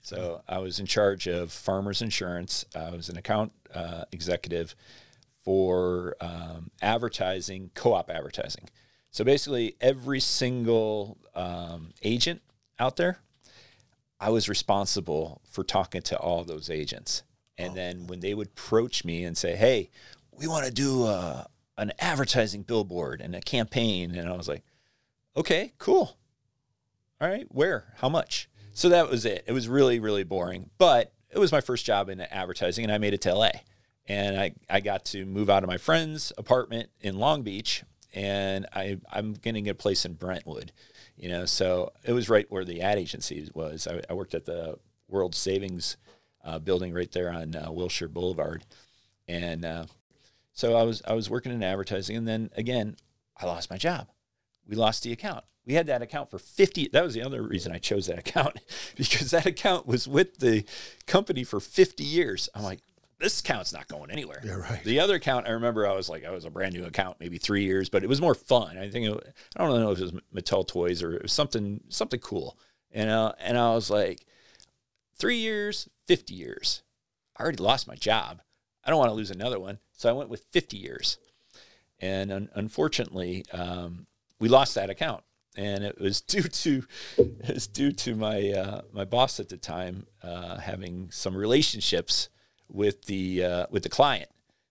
So 0.00 0.40
I 0.48 0.58
was 0.58 0.80
in 0.80 0.86
charge 0.86 1.28
of 1.28 1.52
Farmers 1.52 2.00
Insurance. 2.00 2.64
I 2.74 2.90
was 2.90 3.10
an 3.10 3.18
account 3.18 3.52
uh, 3.74 4.04
executive 4.10 4.74
for 5.44 6.16
um, 6.22 6.70
advertising, 6.80 7.70
co-op 7.74 8.08
advertising. 8.08 8.70
So 9.10 9.24
basically, 9.24 9.76
every 9.80 10.20
single 10.20 11.18
um, 11.34 11.92
agent 12.02 12.42
out 12.78 12.96
there, 12.96 13.18
I 14.20 14.30
was 14.30 14.48
responsible 14.48 15.40
for 15.50 15.64
talking 15.64 16.02
to 16.02 16.18
all 16.18 16.44
those 16.44 16.70
agents. 16.70 17.22
And 17.58 17.74
then 17.74 18.06
when 18.06 18.20
they 18.20 18.32
would 18.34 18.48
approach 18.48 19.04
me 19.04 19.24
and 19.24 19.36
say, 19.36 19.54
"Hey, 19.54 19.90
we 20.32 20.46
want 20.46 20.64
to 20.64 20.70
do 20.70 21.04
a, 21.04 21.46
an 21.76 21.92
advertising 21.98 22.62
billboard 22.62 23.20
and 23.20 23.34
a 23.34 23.40
campaign," 23.40 24.14
and 24.14 24.28
I 24.28 24.36
was 24.36 24.48
like, 24.48 24.64
"Okay, 25.36 25.74
cool. 25.78 26.16
All 27.20 27.28
right, 27.28 27.46
where? 27.50 27.92
How 27.96 28.08
much?" 28.08 28.48
So 28.72 28.88
that 28.88 29.10
was 29.10 29.26
it. 29.26 29.44
It 29.46 29.52
was 29.52 29.68
really, 29.68 29.98
really 30.00 30.24
boring, 30.24 30.70
but 30.78 31.12
it 31.28 31.38
was 31.38 31.52
my 31.52 31.60
first 31.60 31.84
job 31.84 32.08
in 32.08 32.20
advertising, 32.20 32.84
and 32.84 32.92
I 32.92 32.98
made 32.98 33.12
it 33.12 33.20
to 33.22 33.34
LA. 33.34 33.50
And 34.06 34.40
I, 34.40 34.52
I 34.68 34.80
got 34.80 35.04
to 35.06 35.24
move 35.26 35.50
out 35.50 35.62
of 35.62 35.68
my 35.68 35.76
friend's 35.76 36.32
apartment 36.38 36.88
in 37.00 37.18
Long 37.18 37.42
Beach, 37.42 37.84
and 38.12 38.66
I, 38.72 38.98
I'm 39.10 39.34
getting 39.34 39.68
a 39.68 39.74
place 39.74 40.04
in 40.04 40.14
Brentwood. 40.14 40.72
You 41.16 41.28
know, 41.28 41.44
so 41.44 41.92
it 42.04 42.12
was 42.12 42.28
right 42.28 42.50
where 42.50 42.64
the 42.64 42.80
ad 42.80 42.98
agency 42.98 43.48
was. 43.54 43.86
I, 43.86 44.00
I 44.08 44.14
worked 44.14 44.34
at 44.34 44.46
the 44.46 44.78
World 45.08 45.34
Savings 45.34 45.96
uh, 46.44 46.58
building 46.58 46.94
right 46.94 47.10
there 47.12 47.30
on 47.30 47.54
uh, 47.54 47.70
Wilshire 47.70 48.08
Boulevard, 48.08 48.64
and 49.28 49.64
uh, 49.64 49.84
so 50.52 50.76
I 50.76 50.82
was 50.82 51.02
I 51.06 51.12
was 51.12 51.28
working 51.28 51.52
in 51.52 51.62
advertising, 51.62 52.16
and 52.16 52.26
then 52.26 52.50
again, 52.56 52.96
I 53.36 53.46
lost 53.46 53.70
my 53.70 53.76
job. 53.76 54.08
We 54.66 54.76
lost 54.76 55.02
the 55.02 55.12
account. 55.12 55.44
We 55.66 55.74
had 55.74 55.86
that 55.88 56.02
account 56.02 56.30
for 56.30 56.38
50. 56.38 56.88
That 56.92 57.04
was 57.04 57.14
the 57.14 57.22
other 57.22 57.42
reason 57.42 57.72
I 57.72 57.78
chose 57.78 58.06
that 58.06 58.18
account 58.26 58.58
because 58.96 59.30
that 59.32 59.46
account 59.46 59.86
was 59.86 60.08
with 60.08 60.38
the 60.38 60.64
company 61.06 61.44
for 61.44 61.60
50 61.60 62.02
years. 62.02 62.48
I'm 62.54 62.62
like, 62.62 62.80
this 63.20 63.40
account's 63.40 63.72
not 63.72 63.86
going 63.86 64.10
anywhere. 64.10 64.40
Yeah, 64.42 64.54
right. 64.54 64.82
The 64.82 64.98
other 65.00 65.16
account, 65.16 65.46
I 65.46 65.50
remember 65.50 65.86
I 65.86 65.94
was 65.94 66.08
like, 66.08 66.24
I 66.24 66.30
was 66.30 66.46
a 66.46 66.50
brand 66.50 66.74
new 66.74 66.84
account, 66.84 67.18
maybe 67.20 67.38
three 67.38 67.64
years, 67.64 67.88
but 67.88 68.02
it 68.02 68.08
was 68.08 68.20
more 68.20 68.34
fun. 68.34 68.78
I 68.78 68.88
think, 68.88 69.06
it, 69.06 69.34
I 69.56 69.64
don't 69.64 69.78
know 69.78 69.90
if 69.90 69.98
it 69.98 70.02
was 70.02 70.12
Mattel 70.34 70.66
toys 70.66 71.02
or 71.02 71.14
it 71.14 71.22
was 71.22 71.32
something, 71.32 71.80
something 71.88 72.20
cool. 72.20 72.58
And, 72.90 73.10
uh, 73.10 73.32
and 73.38 73.58
I 73.58 73.74
was 73.74 73.90
like, 73.90 74.26
three 75.16 75.36
years, 75.36 75.88
50 76.06 76.34
years. 76.34 76.82
I 77.36 77.42
already 77.42 77.62
lost 77.62 77.86
my 77.86 77.94
job. 77.94 78.40
I 78.84 78.90
don't 78.90 78.98
want 78.98 79.10
to 79.10 79.14
lose 79.14 79.30
another 79.30 79.60
one. 79.60 79.78
So 79.92 80.08
I 80.08 80.12
went 80.12 80.30
with 80.30 80.44
50 80.50 80.78
years. 80.78 81.18
And 82.00 82.32
un- 82.32 82.48
unfortunately, 82.54 83.44
um, 83.52 84.06
we 84.38 84.48
lost 84.48 84.74
that 84.74 84.90
account. 84.90 85.22
And 85.56 85.84
it 85.84 86.00
was 86.00 86.20
due 86.22 86.42
to 86.42 86.84
it 87.18 87.54
was 87.54 87.66
due 87.66 87.92
to 87.92 88.14
my 88.14 88.50
uh, 88.50 88.80
my 88.92 89.04
boss 89.04 89.40
at 89.40 89.48
the 89.48 89.56
time 89.56 90.06
uh, 90.22 90.56
having 90.58 91.10
some 91.10 91.36
relationships 91.36 92.30
with 92.70 93.04
the 93.04 93.44
uh, 93.44 93.66
with 93.70 93.82
the 93.82 93.88
client, 93.88 94.30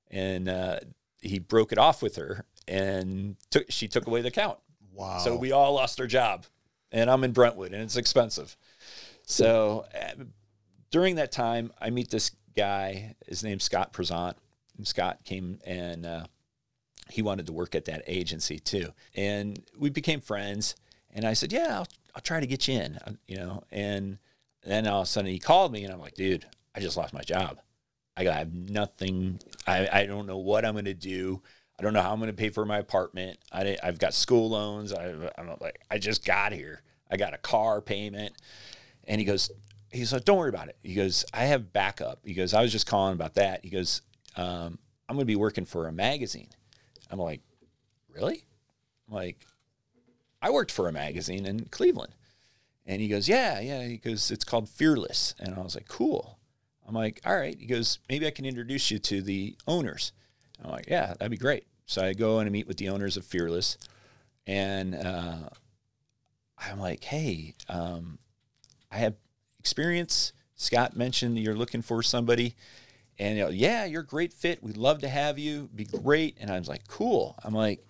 and 0.09 0.49
uh, 0.49 0.79
he 1.21 1.39
broke 1.39 1.71
it 1.71 1.77
off 1.77 2.01
with 2.01 2.15
her, 2.15 2.45
and 2.67 3.35
took 3.49 3.65
she 3.69 3.88
took 3.88 4.07
away 4.07 4.21
the 4.21 4.29
account. 4.29 4.59
Wow. 4.93 5.19
So 5.19 5.35
we 5.35 5.51
all 5.51 5.73
lost 5.73 5.99
our 5.99 6.07
job, 6.07 6.45
and 6.91 7.09
I'm 7.09 7.23
in 7.23 7.31
Brentwood, 7.31 7.73
and 7.73 7.81
it's 7.83 7.97
expensive. 7.97 8.55
So 9.23 9.85
uh, 9.93 10.23
during 10.91 11.15
that 11.15 11.31
time, 11.31 11.71
I 11.79 11.89
meet 11.89 12.09
this 12.09 12.31
guy. 12.55 13.15
His 13.27 13.43
name's 13.43 13.63
Scott 13.63 13.93
Prezant. 13.93 14.35
And 14.79 14.88
Scott 14.88 15.19
came 15.25 15.59
and 15.65 16.05
uh, 16.05 16.23
he 17.09 17.21
wanted 17.21 17.45
to 17.47 17.51
work 17.51 17.75
at 17.75 17.85
that 17.85 18.01
agency 18.07 18.59
too, 18.59 18.93
and 19.13 19.62
we 19.77 19.89
became 19.89 20.21
friends. 20.21 20.75
And 21.13 21.25
I 21.25 21.33
said, 21.33 21.51
"Yeah, 21.51 21.79
I'll, 21.79 21.88
I'll 22.15 22.21
try 22.21 22.39
to 22.39 22.47
get 22.47 22.67
you 22.67 22.79
in," 22.79 22.97
you 23.27 23.35
know. 23.35 23.63
And 23.71 24.19
then 24.63 24.88
all 24.88 25.01
of 25.01 25.07
a 25.07 25.09
sudden, 25.09 25.29
he 25.29 25.38
called 25.38 25.73
me, 25.73 25.83
and 25.83 25.93
I'm 25.93 25.99
like, 25.99 26.13
"Dude, 26.13 26.45
I 26.73 26.79
just 26.79 26.95
lost 26.95 27.13
my 27.13 27.21
job. 27.21 27.59
I 28.27 28.39
have 28.39 28.53
nothing. 28.53 29.39
I, 29.67 29.88
I 29.91 30.05
don't 30.05 30.27
know 30.27 30.38
what 30.38 30.65
I'm 30.65 30.73
going 30.73 30.86
to 30.86 30.93
do. 30.93 31.41
I 31.79 31.84
don't 31.84 31.93
know 31.93 32.01
how 32.01 32.12
I'm 32.12 32.19
going 32.19 32.29
to 32.29 32.36
pay 32.36 32.49
for 32.49 32.65
my 32.65 32.79
apartment. 32.79 33.39
I, 33.51 33.77
I've 33.82 33.99
got 33.99 34.13
school 34.13 34.49
loans. 34.49 34.93
I, 34.93 35.13
I'm 35.38 35.55
like, 35.62 35.79
I 35.89 35.97
just 35.97 36.25
got 36.25 36.51
here. 36.51 36.82
I 37.10 37.17
got 37.17 37.34
a 37.34 37.38
car 37.38 37.82
payment. 37.82 38.34
And 39.08 39.19
he 39.19 39.25
goes, 39.25 39.49
he's 39.91 40.12
like, 40.12 40.25
don't 40.25 40.38
worry 40.38 40.49
about 40.49 40.67
it. 40.67 40.77
He 40.84 40.93
goes, 40.93 41.23
I 41.34 41.45
have 41.45 41.71
backup. 41.71 42.19
He 42.25 42.34
goes, 42.34 42.53
I 42.53 42.62
was 42.62 42.71
just 42.71 42.88
calling 42.88 43.13
about 43.13 43.36
that. 43.36 43.63
He 43.63 43.69
goes, 43.69 44.01
um, 44.36 44.77
I'm 45.08 45.15
going 45.15 45.19
to 45.19 45.25
be 45.25 45.36
working 45.36 45.65
for 45.65 45.88
a 45.88 45.91
magazine. 45.91 46.49
I'm 47.10 47.19
like, 47.19 47.41
really? 48.13 48.43
I'm 49.08 49.15
like, 49.15 49.45
I 50.41 50.49
worked 50.51 50.71
for 50.71 50.88
a 50.88 50.91
magazine 50.91 51.45
in 51.45 51.65
Cleveland. 51.65 52.13
And 52.86 53.01
he 53.01 53.08
goes, 53.08 53.29
yeah, 53.29 53.60
yeah. 53.60 53.84
He 53.84 53.97
goes, 53.97 54.32
it's 54.32 54.43
called 54.43 54.67
Fearless. 54.67 55.36
And 55.39 55.55
I 55.55 55.62
was 55.62 55.75
like, 55.75 55.88
cool. 55.88 56.38
I'm 56.89 56.95
like, 56.95 57.21
all 57.23 57.38
right. 57.38 57.56
He 57.58 57.67
goes, 57.67 57.99
maybe 58.10 58.25
I 58.25 58.32
can 58.32 58.45
introduce 58.45 58.89
you 58.89 58.97
to 58.97 59.21
the 59.21 59.56
owners. 59.67 60.12
I'm 60.63 60.71
like, 60.71 60.88
yeah, 60.88 61.13
that'd 61.13 61.30
be 61.30 61.38
great. 61.38 61.67
So 61.86 62.04
I 62.04 62.13
go 62.13 62.39
and 62.39 62.47
I 62.47 62.49
meet 62.49 62.67
with 62.67 62.78
the 62.78 62.89
owners 62.89 63.15
of 63.15 63.23
Fearless, 63.25 63.78
and 64.47 64.95
uh, 64.95 65.49
I'm 66.58 66.80
like, 66.80 67.04
hey, 67.04 67.56
um, 67.67 68.17
I 68.91 68.97
have 68.97 69.15
experience. 69.60 70.34
Scott 70.56 70.95
mentioned 70.95 71.38
you're 71.38 71.56
looking 71.56 71.84
for 71.84 72.02
somebody, 72.02 72.56
and 73.19 73.38
you 73.38 73.43
know, 73.43 73.49
yeah, 73.49 73.86
you're 73.86 74.02
a 74.02 74.06
great 74.06 74.34
fit. 74.34 74.63
We'd 74.63 74.75
love 74.75 75.02
to 75.02 75.10
have 75.10 75.38
you. 75.38 75.69
Be 75.75 75.86
great. 75.86 76.38
And 76.39 76.49
I 76.49 76.58
was 76.58 76.67
like, 76.67 76.88
cool. 76.88 77.36
I'm 77.43 77.54
like, 77.54 77.86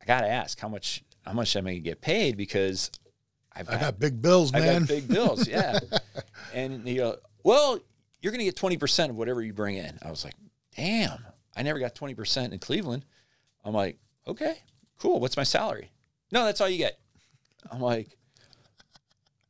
I 0.00 0.04
gotta 0.04 0.28
ask 0.28 0.60
how 0.60 0.68
much 0.68 1.02
how 1.24 1.32
much 1.32 1.56
am 1.56 1.66
I 1.66 1.70
gonna 1.70 1.80
get 1.80 2.02
paid 2.02 2.36
because 2.36 2.90
I've 3.54 3.68
I 3.68 3.78
got 3.78 3.98
big 3.98 4.20
bills, 4.20 4.54
I 4.54 4.60
man. 4.60 4.80
got 4.80 4.88
big 4.88 5.08
bills, 5.08 5.48
yeah. 5.48 5.78
and 6.52 6.86
you 6.86 6.96
go, 6.96 7.16
well, 7.42 7.78
you're 8.20 8.32
going 8.32 8.38
to 8.38 8.44
get 8.44 8.56
20% 8.56 9.10
of 9.10 9.16
whatever 9.16 9.42
you 9.42 9.52
bring 9.52 9.76
in. 9.76 9.98
I 10.02 10.10
was 10.10 10.24
like, 10.24 10.34
damn, 10.76 11.18
I 11.56 11.62
never 11.62 11.78
got 11.78 11.94
20% 11.94 12.52
in 12.52 12.58
Cleveland. 12.58 13.04
I'm 13.64 13.74
like, 13.74 13.98
okay, 14.26 14.58
cool. 14.98 15.20
What's 15.20 15.36
my 15.36 15.42
salary? 15.42 15.90
No, 16.30 16.44
that's 16.44 16.60
all 16.60 16.68
you 16.68 16.78
get. 16.78 16.98
I'm 17.70 17.80
like, 17.80 18.16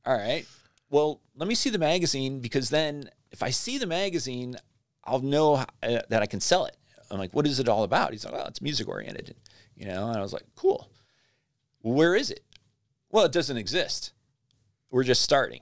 all 0.04 0.16
right. 0.16 0.46
Well, 0.90 1.20
let 1.36 1.48
me 1.48 1.54
see 1.54 1.70
the 1.70 1.78
magazine 1.78 2.40
because 2.40 2.68
then 2.68 3.08
if 3.30 3.42
I 3.42 3.50
see 3.50 3.78
the 3.78 3.86
magazine, 3.86 4.56
I'll 5.04 5.20
know 5.20 5.54
uh, 5.54 5.64
that 5.80 6.22
I 6.22 6.26
can 6.26 6.40
sell 6.40 6.66
it. 6.66 6.76
I'm 7.10 7.18
like, 7.18 7.34
what 7.34 7.46
is 7.46 7.60
it 7.60 7.68
all 7.68 7.84
about? 7.84 8.12
He's 8.12 8.24
like, 8.24 8.34
well, 8.34 8.46
it's 8.46 8.62
music 8.62 8.88
oriented, 8.88 9.34
you 9.76 9.86
know? 9.86 10.08
And 10.08 10.16
I 10.16 10.22
was 10.22 10.32
like, 10.32 10.44
cool. 10.56 10.90
Where 11.82 12.14
is 12.14 12.30
it? 12.30 12.42
Well, 13.10 13.24
it 13.24 13.32
doesn't 13.32 13.56
exist. 13.56 14.12
We're 14.90 15.04
just 15.04 15.22
starting. 15.22 15.60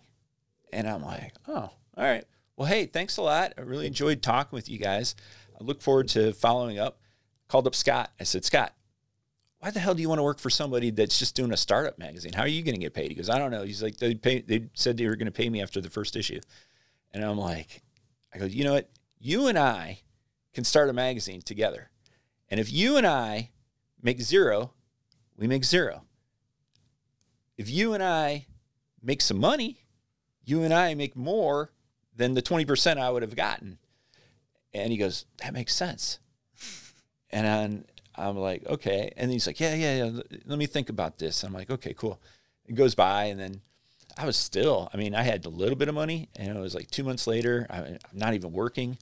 And 0.72 0.88
I'm 0.88 1.02
like, 1.02 1.32
oh, 1.48 1.70
all 2.00 2.06
right. 2.06 2.24
Well, 2.56 2.66
hey, 2.66 2.86
thanks 2.86 3.18
a 3.18 3.22
lot. 3.22 3.52
I 3.58 3.60
really 3.60 3.86
enjoyed 3.86 4.22
talking 4.22 4.56
with 4.56 4.70
you 4.70 4.78
guys. 4.78 5.14
I 5.60 5.62
look 5.62 5.82
forward 5.82 6.08
to 6.08 6.32
following 6.32 6.78
up. 6.78 6.98
Called 7.46 7.66
up 7.66 7.74
Scott. 7.74 8.10
I 8.18 8.24
said, 8.24 8.42
Scott, 8.42 8.72
why 9.58 9.70
the 9.70 9.80
hell 9.80 9.94
do 9.94 10.00
you 10.00 10.08
want 10.08 10.18
to 10.18 10.22
work 10.22 10.38
for 10.38 10.48
somebody 10.48 10.90
that's 10.90 11.18
just 11.18 11.34
doing 11.34 11.52
a 11.52 11.58
startup 11.58 11.98
magazine? 11.98 12.32
How 12.32 12.42
are 12.42 12.48
you 12.48 12.62
going 12.62 12.74
to 12.74 12.80
get 12.80 12.94
paid? 12.94 13.10
He 13.10 13.14
goes, 13.14 13.28
I 13.28 13.38
don't 13.38 13.50
know. 13.50 13.64
He's 13.64 13.82
like, 13.82 13.98
they 13.98 14.14
pay, 14.14 14.40
they 14.40 14.68
said 14.72 14.96
they 14.96 15.06
were 15.06 15.16
going 15.16 15.26
to 15.26 15.32
pay 15.32 15.50
me 15.50 15.60
after 15.60 15.82
the 15.82 15.90
first 15.90 16.16
issue. 16.16 16.40
And 17.12 17.22
I'm 17.22 17.36
like, 17.36 17.82
I 18.32 18.38
go, 18.38 18.46
you 18.46 18.64
know 18.64 18.72
what? 18.72 18.88
You 19.18 19.48
and 19.48 19.58
I 19.58 20.00
can 20.54 20.64
start 20.64 20.88
a 20.88 20.94
magazine 20.94 21.42
together. 21.42 21.90
And 22.48 22.58
if 22.58 22.72
you 22.72 22.96
and 22.96 23.06
I 23.06 23.50
make 24.00 24.22
zero, 24.22 24.72
we 25.36 25.46
make 25.46 25.64
zero. 25.64 26.04
if 27.58 27.68
you 27.68 27.92
and 27.92 28.02
I 28.02 28.46
make 29.02 29.20
some 29.20 29.38
money, 29.38 29.84
you 30.44 30.62
and 30.62 30.72
I 30.72 30.94
make 30.94 31.14
more 31.14 31.72
than 32.20 32.34
the 32.34 32.42
20% 32.42 32.98
I 32.98 33.10
would 33.10 33.22
have 33.22 33.34
gotten. 33.34 33.78
And 34.74 34.92
he 34.92 34.98
goes, 34.98 35.24
that 35.38 35.54
makes 35.54 35.74
sense. 35.74 36.18
And 37.30 37.46
I'm, 37.46 37.84
I'm 38.14 38.36
like, 38.36 38.66
okay. 38.66 39.12
And 39.16 39.30
he's 39.32 39.46
like, 39.46 39.58
yeah, 39.58 39.74
yeah, 39.74 40.04
yeah. 40.04 40.20
Let 40.44 40.58
me 40.58 40.66
think 40.66 40.90
about 40.90 41.18
this. 41.18 41.42
I'm 41.42 41.54
like, 41.54 41.70
okay, 41.70 41.94
cool. 41.94 42.20
It 42.66 42.74
goes 42.74 42.94
by, 42.94 43.24
and 43.24 43.40
then 43.40 43.62
I 44.18 44.26
was 44.26 44.36
still, 44.36 44.90
I 44.92 44.98
mean, 44.98 45.14
I 45.14 45.22
had 45.22 45.46
a 45.46 45.48
little 45.48 45.76
bit 45.76 45.88
of 45.88 45.94
money, 45.94 46.28
and 46.36 46.54
it 46.56 46.60
was 46.60 46.74
like 46.74 46.90
two 46.90 47.04
months 47.04 47.26
later. 47.26 47.66
I'm 47.70 47.98
not 48.12 48.34
even 48.34 48.52
working. 48.52 48.98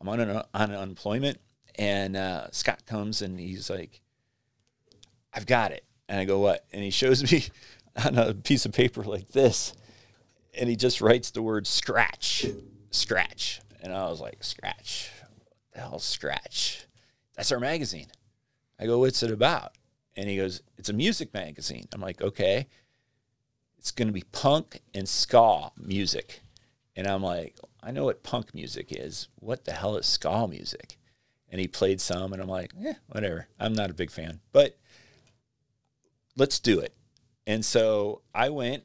I'm 0.00 0.08
on, 0.08 0.20
an, 0.20 0.42
on 0.52 0.72
unemployment. 0.72 1.38
And 1.78 2.16
uh, 2.16 2.50
Scott 2.50 2.84
comes 2.86 3.22
and 3.22 3.38
he's 3.38 3.70
like, 3.70 4.00
I've 5.32 5.46
got 5.46 5.70
it. 5.70 5.84
And 6.08 6.18
I 6.18 6.24
go, 6.24 6.40
what? 6.40 6.64
And 6.72 6.82
he 6.82 6.90
shows 6.90 7.22
me 7.32 7.44
on 8.04 8.18
a 8.18 8.34
piece 8.34 8.66
of 8.66 8.72
paper 8.72 9.04
like 9.04 9.28
this. 9.28 9.74
And 10.58 10.68
he 10.68 10.76
just 10.76 11.00
writes 11.00 11.30
the 11.30 11.42
word 11.42 11.66
scratch, 11.66 12.46
scratch. 12.90 13.60
And 13.82 13.92
I 13.92 14.08
was 14.08 14.20
like, 14.20 14.42
scratch? 14.42 15.10
What 15.20 15.52
the 15.72 15.80
hell, 15.80 15.98
scratch? 15.98 16.86
That's 17.36 17.52
our 17.52 17.60
magazine. 17.60 18.06
I 18.80 18.86
go, 18.86 18.98
what's 18.98 19.22
it 19.22 19.30
about? 19.30 19.72
And 20.16 20.28
he 20.28 20.36
goes, 20.36 20.62
it's 20.78 20.88
a 20.88 20.94
music 20.94 21.32
magazine. 21.34 21.86
I'm 21.92 22.00
like, 22.00 22.22
okay. 22.22 22.66
It's 23.78 23.90
going 23.90 24.08
to 24.08 24.14
be 24.14 24.24
punk 24.32 24.80
and 24.94 25.08
ska 25.08 25.70
music. 25.76 26.40
And 26.96 27.06
I'm 27.06 27.22
like, 27.22 27.56
I 27.82 27.90
know 27.90 28.04
what 28.04 28.22
punk 28.22 28.54
music 28.54 28.88
is. 28.90 29.28
What 29.36 29.64
the 29.64 29.72
hell 29.72 29.96
is 29.96 30.06
ska 30.06 30.48
music? 30.48 30.98
And 31.50 31.60
he 31.60 31.68
played 31.68 32.00
some, 32.00 32.32
and 32.32 32.42
I'm 32.42 32.48
like, 32.48 32.72
eh, 32.84 32.94
whatever. 33.08 33.46
I'm 33.60 33.74
not 33.74 33.90
a 33.90 33.94
big 33.94 34.10
fan, 34.10 34.40
but 34.52 34.76
let's 36.36 36.58
do 36.58 36.80
it. 36.80 36.94
And 37.46 37.64
so 37.64 38.22
I 38.34 38.48
went, 38.48 38.82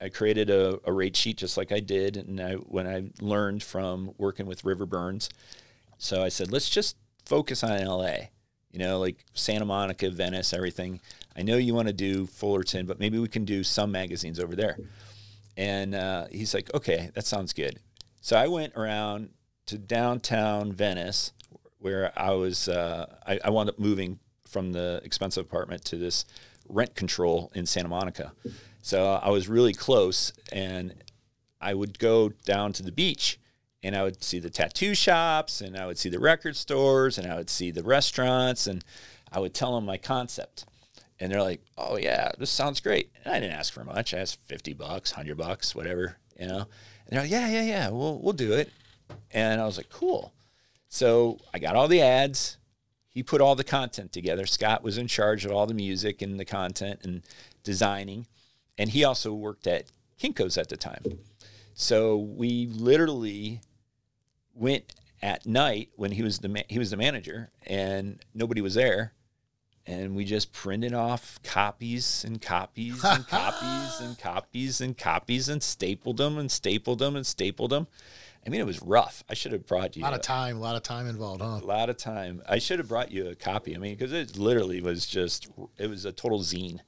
I 0.00 0.08
created 0.08 0.50
a, 0.50 0.78
a 0.84 0.92
rate 0.92 1.16
sheet 1.16 1.38
just 1.38 1.56
like 1.56 1.72
I 1.72 1.80
did. 1.80 2.16
And 2.16 2.40
I, 2.40 2.54
when 2.54 2.86
I 2.86 3.10
learned 3.20 3.62
from 3.62 4.12
working 4.18 4.46
with 4.46 4.64
River 4.64 4.86
Burns, 4.86 5.30
so 5.98 6.22
I 6.22 6.28
said, 6.28 6.52
let's 6.52 6.68
just 6.68 6.96
focus 7.24 7.64
on 7.64 7.82
LA, 7.82 8.16
you 8.70 8.78
know, 8.78 8.98
like 8.98 9.24
Santa 9.34 9.64
Monica, 9.64 10.10
Venice, 10.10 10.52
everything. 10.52 11.00
I 11.36 11.42
know 11.42 11.56
you 11.56 11.74
want 11.74 11.88
to 11.88 11.94
do 11.94 12.26
Fullerton, 12.26 12.86
but 12.86 13.00
maybe 13.00 13.18
we 13.18 13.28
can 13.28 13.44
do 13.44 13.64
some 13.64 13.90
magazines 13.90 14.38
over 14.38 14.54
there. 14.54 14.78
And 15.56 15.94
uh, 15.94 16.26
he's 16.30 16.52
like, 16.52 16.72
okay, 16.74 17.10
that 17.14 17.24
sounds 17.24 17.52
good. 17.52 17.78
So 18.20 18.36
I 18.36 18.48
went 18.48 18.74
around 18.76 19.30
to 19.66 19.78
downtown 19.78 20.72
Venice, 20.72 21.32
where 21.78 22.12
I 22.16 22.32
was. 22.32 22.68
Uh, 22.68 23.06
I, 23.26 23.38
I 23.44 23.50
wound 23.50 23.68
up 23.68 23.78
moving 23.78 24.18
from 24.46 24.72
the 24.72 25.00
expensive 25.04 25.44
apartment 25.44 25.84
to 25.86 25.96
this 25.96 26.24
rent 26.68 26.94
control 26.94 27.50
in 27.54 27.66
Santa 27.66 27.88
Monica. 27.88 28.32
So 28.86 29.14
I 29.20 29.30
was 29.30 29.48
really 29.48 29.72
close, 29.72 30.32
and 30.52 30.94
I 31.60 31.74
would 31.74 31.98
go 31.98 32.28
down 32.44 32.72
to 32.74 32.84
the 32.84 32.92
beach, 32.92 33.40
and 33.82 33.96
I 33.96 34.04
would 34.04 34.22
see 34.22 34.38
the 34.38 34.48
tattoo 34.48 34.94
shops, 34.94 35.60
and 35.60 35.76
I 35.76 35.86
would 35.86 35.98
see 35.98 36.08
the 36.08 36.20
record 36.20 36.54
stores, 36.54 37.18
and 37.18 37.26
I 37.26 37.34
would 37.34 37.50
see 37.50 37.72
the 37.72 37.82
restaurants, 37.82 38.68
and 38.68 38.84
I 39.32 39.40
would 39.40 39.54
tell 39.54 39.74
them 39.74 39.86
my 39.86 39.98
concept. 39.98 40.66
And 41.18 41.32
they're 41.32 41.42
like, 41.42 41.62
"Oh 41.76 41.96
yeah, 41.96 42.30
this 42.38 42.48
sounds 42.50 42.78
great." 42.78 43.10
And 43.24 43.34
I 43.34 43.40
didn't 43.40 43.56
ask 43.56 43.72
for 43.72 43.82
much. 43.82 44.14
I 44.14 44.18
asked 44.18 44.38
fifty 44.44 44.72
bucks, 44.72 45.10
hundred 45.10 45.36
bucks, 45.36 45.74
whatever, 45.74 46.16
you 46.38 46.46
know. 46.46 46.60
And 46.60 46.68
they're 47.08 47.22
like, 47.22 47.30
"Yeah, 47.32 47.48
yeah, 47.48 47.62
yeah, 47.62 47.88
we'll 47.88 48.20
we'll 48.20 48.34
do 48.34 48.52
it." 48.52 48.70
And 49.32 49.60
I 49.60 49.66
was 49.66 49.78
like, 49.78 49.90
"Cool." 49.90 50.32
So 50.90 51.40
I 51.52 51.58
got 51.58 51.74
all 51.74 51.88
the 51.88 52.02
ads. 52.02 52.58
He 53.08 53.24
put 53.24 53.40
all 53.40 53.56
the 53.56 53.64
content 53.64 54.12
together. 54.12 54.46
Scott 54.46 54.84
was 54.84 54.96
in 54.96 55.08
charge 55.08 55.44
of 55.44 55.50
all 55.50 55.66
the 55.66 55.74
music 55.74 56.22
and 56.22 56.38
the 56.38 56.44
content 56.44 57.00
and 57.02 57.24
designing, 57.64 58.28
and 58.78 58.90
he 58.90 59.04
also 59.04 59.32
worked 59.32 59.66
at 59.66 59.90
Kinko's 60.20 60.58
at 60.58 60.68
the 60.68 60.76
time. 60.76 61.02
So 61.74 62.16
we 62.16 62.66
literally 62.66 63.60
went 64.54 64.94
at 65.22 65.46
night 65.46 65.90
when 65.96 66.12
he 66.12 66.22
was 66.22 66.38
the 66.38 66.48
ma- 66.48 66.60
he 66.68 66.78
was 66.78 66.90
the 66.90 66.96
manager 66.96 67.50
and 67.66 68.22
nobody 68.34 68.60
was 68.60 68.74
there 68.74 69.12
and 69.86 70.16
we 70.16 70.24
just 70.24 70.52
printed 70.52 70.92
off 70.92 71.38
copies 71.42 72.24
and 72.24 72.40
copies 72.42 73.02
and 73.04 73.26
copies 73.28 74.00
and 74.00 74.18
copies 74.18 74.80
and 74.80 74.98
copies 74.98 75.48
and 75.48 75.62
stapled 75.62 76.16
them 76.16 76.38
and 76.38 76.50
stapled 76.50 76.98
them 76.98 77.16
and 77.16 77.26
stapled 77.26 77.70
them. 77.70 77.86
I 78.44 78.48
mean, 78.48 78.60
it 78.60 78.66
was 78.66 78.80
rough. 78.82 79.24
I 79.28 79.34
should 79.34 79.52
have 79.52 79.66
brought 79.66 79.96
you 79.96 80.02
A 80.02 80.04
lot 80.04 80.14
of 80.14 80.22
time, 80.22 80.58
a 80.58 80.60
lot 80.60 80.76
of 80.76 80.82
time 80.82 81.08
involved, 81.08 81.40
huh? 81.40 81.60
a 81.62 81.66
lot 81.66 81.90
of 81.90 81.96
time. 81.96 82.42
I 82.48 82.58
should 82.58 82.78
have 82.78 82.88
brought 82.88 83.10
you 83.10 83.28
a 83.28 83.34
copy. 83.34 83.74
I 83.74 83.78
mean, 83.78 83.96
because 83.96 84.12
it 84.12 84.38
literally 84.38 84.80
was 84.80 85.06
just 85.06 85.48
it 85.78 85.88
was 85.88 86.04
a 86.04 86.12
total 86.12 86.40
zine, 86.40 86.78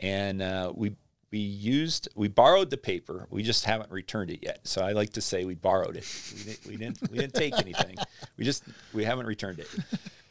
and 0.00 0.42
uh, 0.42 0.72
we 0.74 0.96
we 1.30 1.38
used 1.38 2.08
we 2.14 2.28
borrowed 2.28 2.70
the 2.70 2.76
paper. 2.76 3.26
We 3.30 3.42
just 3.42 3.64
haven't 3.64 3.90
returned 3.90 4.30
it 4.30 4.40
yet. 4.42 4.60
So 4.64 4.82
I 4.82 4.92
like 4.92 5.12
to 5.14 5.20
say 5.20 5.44
we 5.44 5.54
borrowed 5.54 5.96
it. 5.96 6.06
We 6.34 6.44
didn't 6.44 6.66
we 6.66 6.76
didn't, 6.76 7.10
we 7.10 7.18
didn't 7.18 7.34
take 7.34 7.58
anything. 7.58 7.96
We 8.36 8.44
just 8.44 8.64
we 8.92 9.04
haven't 9.04 9.26
returned 9.26 9.58
it. 9.58 9.68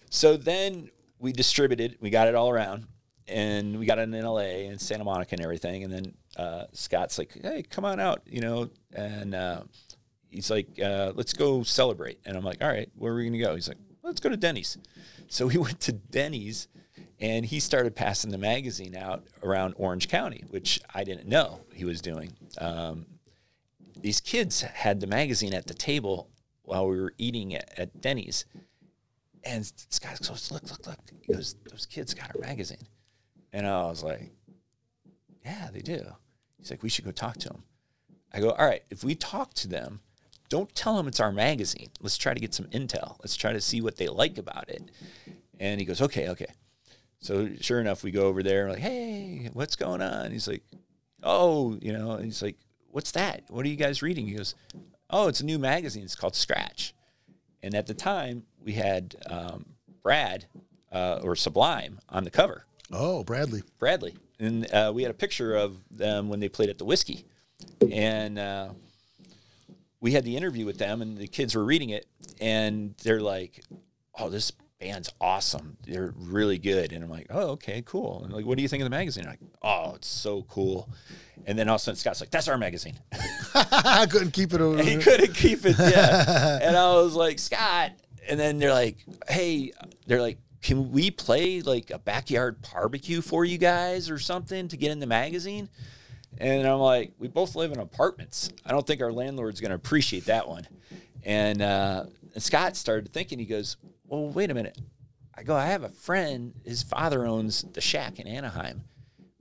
So 0.10 0.38
then 0.38 0.89
we 1.19 1.31
distributed. 1.31 1.97
We 2.01 2.10
got 2.10 2.27
it 2.27 2.36
all 2.36 2.49
around, 2.49 2.88
and 3.27 3.77
we 3.77 3.86
got 3.86 3.99
it 3.99 4.03
in 4.03 4.12
LA 4.12 4.67
and 4.69 4.79
Santa 4.79 5.03
Monica 5.03 5.36
and 5.36 5.41
everything. 5.41 5.83
And 5.83 5.93
then 5.93 6.13
uh, 6.38 6.65
Scott's 6.73 7.17
like, 7.17 7.38
"Hey, 7.41 7.63
come 7.63 7.86
on 7.86 7.99
out," 7.99 8.21
you 8.25 8.41
know, 8.41 8.69
and. 8.93 9.36
Uh, 9.36 9.62
he's 10.29 10.51
like, 10.51 10.67
uh, 10.79 11.13
let's 11.15 11.33
go 11.33 11.63
celebrate. 11.63 12.19
And 12.25 12.38
I'm 12.38 12.43
like, 12.43 12.62
all 12.62 12.67
right, 12.67 12.89
where 12.95 13.13
are 13.13 13.15
we 13.15 13.23
going 13.23 13.33
to 13.33 13.39
go? 13.39 13.55
He's 13.55 13.67
like, 13.67 13.77
let's 14.03 14.19
go 14.19 14.29
to 14.29 14.38
Denny's. 14.38 14.77
So 15.27 15.47
we 15.47 15.57
went 15.57 15.79
to 15.81 15.93
Denny's 15.93 16.67
and 17.19 17.45
he 17.45 17.60
started 17.60 17.95
passing 17.95 18.32
the 18.32 18.38
magazine 18.38 18.95
out 18.95 19.25
around 19.43 19.73
Orange 19.77 20.08
County, 20.08 20.43
which 20.49 20.80
I 20.93 21.03
didn't 21.03 21.27
know 21.27 21.62
he 21.73 21.86
was 21.86 22.01
doing. 22.01 22.34
Um, 22.60 23.06
these 23.99 24.21
kids 24.21 24.62
had 24.62 24.99
the 24.99 25.08
magazine 25.08 25.53
at 25.53 25.65
the 25.65 25.73
table 25.73 26.30
while 26.63 26.88
we 26.88 26.99
were 26.99 27.13
eating 27.17 27.56
at, 27.56 27.73
at 27.77 28.01
Denny's. 28.01 28.45
And 29.43 29.65
Scott 29.89 30.19
goes, 30.27 30.51
look, 30.51 30.69
look, 30.69 30.86
look. 30.86 30.99
He 31.21 31.34
goes, 31.34 31.56
those 31.69 31.86
kids 31.86 32.13
got 32.13 32.36
our 32.36 32.41
magazine. 32.41 32.86
And 33.53 33.65
I 33.65 33.84
was 33.84 34.03
like, 34.03 34.32
yeah, 35.43 35.69
they 35.71 35.80
do. 35.80 36.03
He's 36.60 36.69
like, 36.69 36.84
we 36.84 36.89
should 36.89 37.06
go 37.06 37.12
talk 37.12 37.38
to 37.38 37.49
them. 37.49 37.63
I 38.34 38.41
go, 38.41 38.51
all 38.51 38.65
right, 38.65 38.84
if 38.89 39.03
we 39.03 39.15
talk 39.15 39.53
to 39.56 39.67
them, 39.67 40.01
don't 40.49 40.73
tell 40.75 40.95
them 40.95 41.08
it's 41.08 41.19
our 41.19 41.32
magazine. 41.32 41.89
Let's 42.01 42.17
try 42.17 42.34
to 42.34 42.39
get 42.39 42.53
some 42.53 42.65
intel. 42.67 43.17
Let's 43.19 43.36
try 43.36 43.53
to 43.53 43.62
see 43.62 43.82
what 43.82 43.95
they 43.95 44.08
like 44.08 44.38
about 44.38 44.69
it. 44.69 44.91
And 45.60 45.80
he 45.80 45.86
goes, 45.86 46.01
okay, 46.01 46.30
okay. 46.30 46.47
So 47.19 47.49
sure 47.60 47.80
enough, 47.80 48.03
we 48.03 48.12
go 48.12 48.27
over 48.27 48.43
there, 48.43 48.69
like, 48.69 48.80
hey, 48.80 49.49
what's 49.53 49.75
going 49.75 50.01
on? 50.01 50.32
He's 50.32 50.47
like, 50.47 50.63
oh, 51.23 51.77
you 51.82 51.93
know, 51.93 52.12
and 52.12 52.25
he's 52.25 52.41
like, 52.41 52.58
what's 52.91 53.12
that? 53.12 53.43
What 53.49 53.65
are 53.65 53.69
you 53.69 53.75
guys 53.75 54.01
reading? 54.01 54.27
He 54.27 54.36
goes, 54.36 54.56
oh, 55.10 55.27
it's 55.27 55.41
a 55.41 55.45
new 55.45 55.60
magazine. 55.60 56.03
It's 56.03 56.15
called 56.15 56.36
Scratch. 56.36 56.93
And 57.63 57.73
at 57.73 57.88
the 57.88 57.93
time, 57.93 58.43
we 58.63 58.73
had 58.73 59.15
um, 59.30 59.65
Brad 60.03 60.45
uh, 60.91 61.19
or 61.23 61.36
Sublime 61.36 61.99
on 62.10 62.23
the 62.23 62.30
cover. 62.30 62.65
Oh, 62.91 63.23
Bradley. 63.23 63.63
Bradley, 63.80 64.15
and 64.39 64.71
uh, 64.71 64.91
we 64.95 65.01
had 65.03 65.12
a 65.12 65.15
picture 65.15 65.56
of 65.56 65.77
them 65.91 66.30
when 66.30 66.39
they 66.39 66.47
played 66.47 66.69
at 66.69 66.77
the 66.77 66.86
Whiskey, 66.86 67.25
and 67.91 68.39
uh, 68.39 68.69
we 69.99 70.12
had 70.12 70.23
the 70.23 70.38
interview 70.38 70.65
with 70.65 70.77
them, 70.77 71.01
and 71.01 71.17
the 71.17 71.27
kids 71.27 71.56
were 71.56 71.65
reading 71.65 71.89
it, 71.89 72.06
and 72.39 72.95
they're 73.03 73.19
like, 73.21 73.62
"Oh, 74.17 74.30
this 74.30 74.53
band's 74.79 75.11
awesome. 75.19 75.77
They're 75.85 76.13
really 76.15 76.57
good." 76.57 76.91
And 76.93 77.03
I'm 77.03 77.09
like, 77.09 77.27
"Oh, 77.29 77.49
okay, 77.51 77.83
cool." 77.85 78.23
And 78.23 78.33
like, 78.33 78.45
"What 78.45 78.57
do 78.57 78.61
you 78.61 78.67
think 78.67 78.81
of 78.81 78.85
the 78.85 78.95
magazine?" 78.95 79.25
I'm 79.25 79.31
like, 79.31 79.39
"Oh, 79.61 79.93
it's 79.95 80.07
so 80.07 80.43
cool." 80.43 80.89
And 81.45 81.57
then 81.57 81.69
all 81.69 81.75
of 81.75 81.81
a 81.81 81.83
sudden, 81.83 81.97
Scott's 81.97 82.21
like, 82.21 82.31
"That's 82.31 82.47
our 82.47 82.57
magazine." 82.57 82.99
I 83.53 84.07
couldn't 84.09 84.31
keep 84.31 84.53
it 84.53 84.61
over. 84.61 84.81
he 84.81 84.97
couldn't 84.97 85.33
keep 85.33 85.65
it. 85.65 85.77
Yeah. 85.79 86.59
and 86.61 86.75
I 86.75 86.93
was 86.95 87.15
like, 87.15 87.39
Scott. 87.39 87.91
And 88.29 88.39
then 88.39 88.59
they're 88.59 88.73
like, 88.73 88.97
hey, 89.29 89.71
they're 90.05 90.21
like, 90.21 90.37
can 90.61 90.91
we 90.91 91.11
play 91.11 91.61
like 91.61 91.91
a 91.91 91.99
backyard 91.99 92.57
barbecue 92.73 93.21
for 93.21 93.45
you 93.45 93.57
guys 93.57 94.09
or 94.09 94.19
something 94.19 94.67
to 94.67 94.77
get 94.77 94.91
in 94.91 94.99
the 94.99 95.07
magazine? 95.07 95.69
And 96.39 96.67
I'm 96.67 96.79
like, 96.79 97.13
we 97.17 97.29
both 97.29 97.55
live 97.55 97.71
in 97.71 97.79
apartments. 97.79 98.51
I 98.65 98.71
don't 98.71 98.85
think 98.85 99.01
our 99.01 99.11
landlord's 99.13 99.61
going 99.61 99.69
to 99.69 99.75
appreciate 99.75 100.25
that 100.25 100.47
one. 100.47 100.67
And, 101.23 101.61
uh, 101.61 102.05
and 102.33 102.43
Scott 102.43 102.75
started 102.75 103.11
thinking, 103.11 103.39
he 103.39 103.45
goes, 103.45 103.77
well, 104.07 104.29
wait 104.29 104.51
a 104.51 104.53
minute. 104.53 104.77
I 105.35 105.43
go, 105.43 105.55
I 105.55 105.67
have 105.67 105.83
a 105.83 105.89
friend, 105.89 106.53
his 106.65 106.81
father 106.81 107.25
owns 107.25 107.63
the 107.73 107.81
shack 107.81 108.19
in 108.19 108.27
Anaheim. 108.27 108.83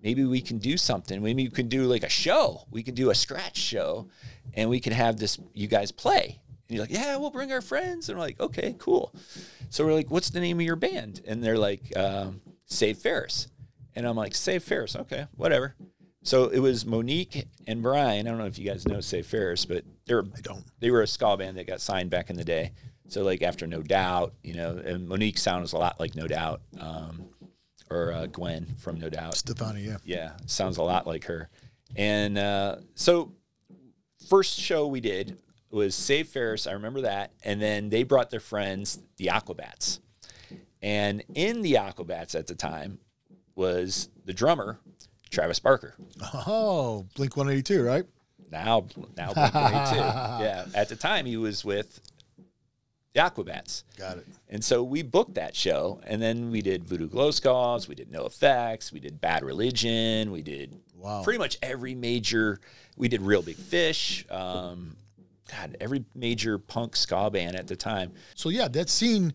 Maybe 0.03 0.25
we 0.25 0.41
can 0.41 0.59
do 0.59 0.77
something. 0.77 1.23
Maybe 1.23 1.45
we 1.45 1.51
can 1.51 1.69
do 1.69 1.85
like 1.85 2.05
a 2.05 2.09
show. 2.09 2.63
We 2.71 2.83
can 2.83 2.95
do 2.95 3.11
a 3.11 3.15
scratch 3.15 3.57
show 3.57 4.09
and 4.55 4.69
we 4.69 4.79
can 4.79 4.93
have 4.93 5.17
this, 5.17 5.39
you 5.55 5.67
guys 5.67 5.91
play. 5.91 6.39
And 6.69 6.77
you're 6.77 6.85
like, 6.85 6.93
yeah, 6.93 7.17
we'll 7.17 7.31
bring 7.31 7.51
our 7.51 7.63
friends. 7.63 8.09
And 8.09 8.19
we're 8.19 8.25
like, 8.25 8.39
okay, 8.41 8.75
cool. 8.79 9.15
So 9.71 9.87
we're 9.87 9.95
like, 9.95 10.11
what's 10.11 10.31
the 10.31 10.41
name 10.41 10.59
of 10.59 10.67
your 10.67 10.77
band? 10.77 11.23
And 11.27 11.43
they're 11.43 11.59
like, 11.59 11.97
um, 11.97 12.41
Save 12.67 12.99
Ferris. 12.99 13.49
And 13.95 14.07
I'm 14.07 14.17
like, 14.17 14.35
Save 14.35 14.65
Ferris. 14.65 14.97
Okay, 14.97 15.27
whatever. 15.37 15.75
So 16.23 16.49
it 16.49 16.59
was 16.59 16.85
Monique 16.85 17.47
and 17.69 17.83
Brian. 17.83 18.27
I 18.27 18.31
don't 18.31 18.39
know 18.39 18.47
if 18.47 18.59
you 18.59 18.69
guys 18.69 18.87
know 18.87 19.01
Save 19.01 19.27
Ferris, 19.27 19.65
but 19.65 19.85
they're 20.07 20.25
I 20.25 20.41
don't. 20.43 20.65
they 20.81 20.91
were 20.91 21.03
a 21.03 21.07
ska 21.07 21.37
band 21.37 21.57
that 21.57 21.69
got 21.69 21.81
signed 21.81 22.11
back 22.11 22.31
in 22.31 22.37
the 22.37 22.45
day. 22.45 22.73
So 23.09 23.23
like 23.23 23.43
after 23.43 23.67
No 23.67 23.83
Doubt, 23.83 24.35
you 24.43 24.55
know, 24.55 24.77
and 24.85 25.09
Monique 25.09 25.39
sounds 25.39 25.73
a 25.73 25.79
lot 25.79 26.01
like 26.01 26.15
No 26.15 26.27
Doubt. 26.27 26.61
Um, 26.81 27.29
or 27.91 28.13
uh, 28.13 28.27
Gwen 28.27 28.67
from 28.79 28.99
No 28.99 29.09
Doubt. 29.09 29.37
Stefani, 29.37 29.83
yeah. 29.83 29.99
Yeah, 30.05 30.33
sounds 30.47 30.77
a 30.77 30.83
lot 30.83 31.07
like 31.07 31.25
her. 31.25 31.49
And 31.95 32.37
uh, 32.37 32.77
so, 32.95 33.33
first 34.29 34.59
show 34.59 34.89
we 34.89 35.01
did 35.01 35.39
was 35.71 35.95
Save 35.95 36.29
Ferris. 36.29 36.67
I 36.67 36.73
remember 36.73 37.03
that. 37.03 37.33
And 37.45 37.61
then 37.61 37.89
they 37.89 38.03
brought 38.03 38.31
their 38.31 38.41
friends, 38.41 38.99
the 39.19 39.27
Aquabats. 39.27 40.01
And 40.83 41.23
in 41.35 41.63
the 41.63 41.75
Aquabats 41.75 42.35
at 42.35 42.47
the 42.47 42.55
time 42.55 42.99
was 43.55 44.09
the 44.25 44.33
drummer, 44.33 44.79
Travis 45.31 45.59
Barker. 45.59 45.95
Oh, 46.35 47.07
Blink 47.15 47.37
182, 47.37 47.83
right? 47.83 48.05
Now, 48.51 48.87
now 49.17 49.33
Blink 49.33 49.55
182. 49.55 49.97
Yeah, 50.45 50.67
at 50.75 50.89
the 50.89 50.97
time 50.97 51.27
he 51.27 51.37
was 51.37 51.65
with 51.65 52.01
the 53.17 53.23
Aquabats. 53.23 53.85
Got 53.97 54.19
it. 54.19 54.27
And 54.49 54.63
so 54.65 54.83
we 54.83 55.03
booked 55.03 55.35
that 55.35 55.57
show, 55.57 56.01
and 56.05 56.21
then 56.21 56.51
we 56.51 56.61
did 56.63 56.85
Voodoo 56.85 57.09
Glow 57.09 57.31
Skulls, 57.31 57.89
we 57.89 57.95
did 57.95 58.11
NOFX, 58.13 58.93
we 58.93 59.01
did 59.01 59.21
Bad 59.21 59.43
Religion, 59.45 60.31
we 60.31 60.43
did 60.43 60.79
Wow. 60.97 61.23
pretty 61.25 61.39
much 61.39 61.59
every 61.63 61.95
major. 61.95 62.61
We 62.97 63.09
did 63.09 63.21
Real 63.23 63.43
Big 63.43 63.57
Fish. 63.57 64.25
Um, 64.31 64.97
God, 65.51 65.77
every 65.81 66.05
major 66.15 66.59
punk 66.59 66.97
ska 66.97 67.31
band 67.31 67.57
at 67.57 67.67
the 67.67 67.77
time. 67.77 68.13
So 68.35 68.49
yeah, 68.49 68.69
that 68.69 68.89
scene 68.89 69.33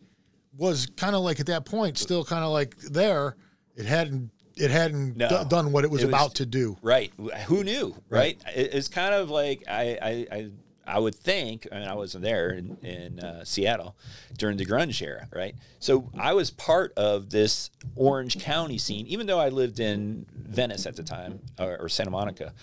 was 0.57 0.87
kind 0.97 1.15
of 1.15 1.21
like 1.23 1.39
at 1.39 1.45
that 1.47 1.65
point 1.65 1.97
still 1.97 2.23
kind 2.25 2.43
of 2.43 2.51
like 2.51 2.75
there. 2.77 3.35
It 3.75 3.85
hadn't 3.85 4.31
it 4.57 4.69
hadn't 4.69 5.15
No. 5.15 5.29
do- 5.29 5.49
done 5.49 5.71
what 5.71 5.85
it 5.85 5.89
was 5.89 6.01
It 6.03 6.07
was- 6.07 6.09
about 6.13 6.35
to 6.35 6.45
do. 6.45 6.75
Right? 6.81 7.13
Who 7.47 7.63
knew? 7.63 7.95
Right? 8.09 8.39
It- 8.53 8.73
It's 8.73 8.87
kind 8.89 9.13
of 9.13 9.29
like 9.29 9.63
I 9.67 9.97
I. 10.01 10.35
I 10.37 10.51
I 10.91 10.99
would 10.99 11.15
think, 11.15 11.67
I 11.71 11.79
mean, 11.79 11.87
I 11.87 11.95
wasn't 11.95 12.23
there 12.23 12.49
in, 12.49 12.77
in 12.83 13.19
uh, 13.21 13.45
Seattle 13.45 13.95
during 14.37 14.57
the 14.57 14.65
grunge 14.65 15.01
era, 15.01 15.27
right? 15.33 15.55
So 15.79 16.09
I 16.19 16.33
was 16.33 16.51
part 16.51 16.93
of 16.97 17.29
this 17.29 17.71
Orange 17.95 18.39
County 18.39 18.77
scene, 18.77 19.07
even 19.07 19.25
though 19.25 19.39
I 19.39 19.49
lived 19.49 19.79
in 19.79 20.25
Venice 20.33 20.85
at 20.85 20.97
the 20.97 21.03
time 21.03 21.39
or, 21.57 21.77
or 21.77 21.89
Santa 21.89 22.11
Monica. 22.11 22.53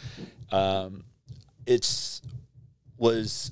Um, 0.53 1.05
it's 1.67 2.21
was 2.99 3.51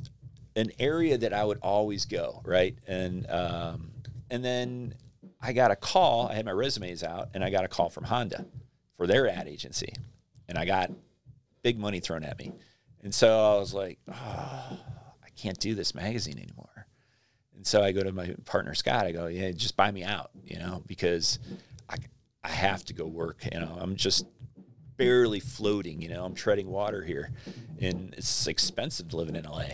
an 0.57 0.73
area 0.79 1.17
that 1.17 1.33
I 1.33 1.45
would 1.45 1.59
always 1.63 2.05
go, 2.05 2.43
right? 2.45 2.77
And 2.87 3.31
um, 3.31 3.91
and 4.31 4.45
then 4.45 4.95
I 5.41 5.53
got 5.53 5.71
a 5.71 5.77
call. 5.77 6.29
I 6.29 6.35
had 6.35 6.45
my 6.45 6.53
resumes 6.53 7.03
out, 7.03 7.31
and 7.35 7.43
I 7.43 7.51
got 7.51 7.65
a 7.65 7.69
call 7.69 7.89
from 7.89 8.05
Honda 8.05 8.45
for 8.97 9.07
their 9.07 9.29
ad 9.29 9.49
agency, 9.49 9.95
and 10.49 10.59
I 10.59 10.65
got 10.65 10.91
big 11.63 11.79
money 11.79 12.01
thrown 12.01 12.25
at 12.25 12.39
me. 12.39 12.53
And 13.03 13.15
so 13.15 13.29
I 13.29 13.59
was 13.59 13.73
like, 13.73 13.99
oh, 14.09 14.13
I 14.13 15.29
can't 15.37 15.59
do 15.59 15.75
this 15.75 15.95
magazine 15.95 16.39
anymore. 16.39 16.87
And 17.57 17.67
so 17.67 17.83
I 17.83 17.93
go 17.93 18.03
to 18.03 18.13
my 18.13 18.35
partner 18.45 18.75
Scott. 18.75 19.07
I 19.07 19.13
go, 19.13 19.27
yeah, 19.27 19.51
just 19.53 19.77
buy 19.77 19.91
me 19.91 20.05
out, 20.05 20.31
you 20.45 20.59
know, 20.59 20.83
because 20.87 21.39
I 21.89 21.97
I 22.45 22.51
have 22.51 22.85
to 22.87 22.95
go 22.95 23.07
work. 23.07 23.45
You 23.53 23.61
know, 23.61 23.77
I'm 23.81 23.97
just 23.97 24.27
barely 24.97 25.41
floating. 25.41 26.01
You 26.01 26.09
know, 26.09 26.25
I'm 26.25 26.35
treading 26.35 26.69
water 26.69 27.03
here, 27.03 27.31
and 27.81 28.15
it's 28.17 28.47
expensive 28.47 29.13
living 29.13 29.37
in 29.37 29.45
LA. 29.45 29.69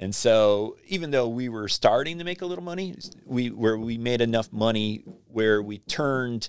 And 0.00 0.14
so, 0.14 0.76
even 0.86 1.10
though 1.10 1.28
we 1.28 1.48
were 1.48 1.68
starting 1.68 2.18
to 2.18 2.24
make 2.24 2.42
a 2.42 2.46
little 2.46 2.64
money, 2.64 2.94
we 3.26 3.50
where 3.50 3.78
we 3.78 3.98
made 3.98 4.20
enough 4.20 4.52
money 4.52 5.04
where 5.26 5.62
we 5.62 5.78
turned 5.78 6.48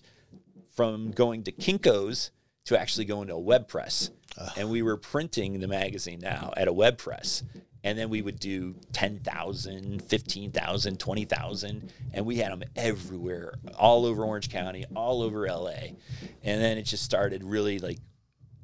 from 0.75 1.11
going 1.11 1.43
to 1.43 1.51
Kinkos 1.51 2.31
to 2.65 2.79
actually 2.79 3.05
go 3.05 3.21
into 3.21 3.33
a 3.33 3.39
web 3.39 3.67
press, 3.67 4.09
and 4.57 4.69
we 4.69 4.81
were 4.81 4.97
printing 4.97 5.59
the 5.59 5.67
magazine 5.67 6.19
now 6.19 6.53
at 6.57 6.67
a 6.67 6.73
web 6.73 6.97
press. 6.97 7.43
And 7.85 7.97
then 7.97 8.09
we 8.09 8.21
would 8.21 8.39
do 8.39 8.75
10,000, 8.93 10.01
15,000, 10.01 10.99
20,000. 10.99 11.93
And 12.13 12.25
we 12.25 12.37
had 12.37 12.51
them 12.53 12.63
everywhere, 12.77 13.55
all 13.77 14.05
over 14.05 14.23
Orange 14.23 14.49
County, 14.49 14.85
all 14.95 15.21
over 15.21 15.45
LA. 15.47 15.91
And 16.43 16.61
then 16.61 16.77
it 16.77 16.83
just 16.83 17.03
started 17.03 17.43
really 17.43 17.79
like 17.79 17.99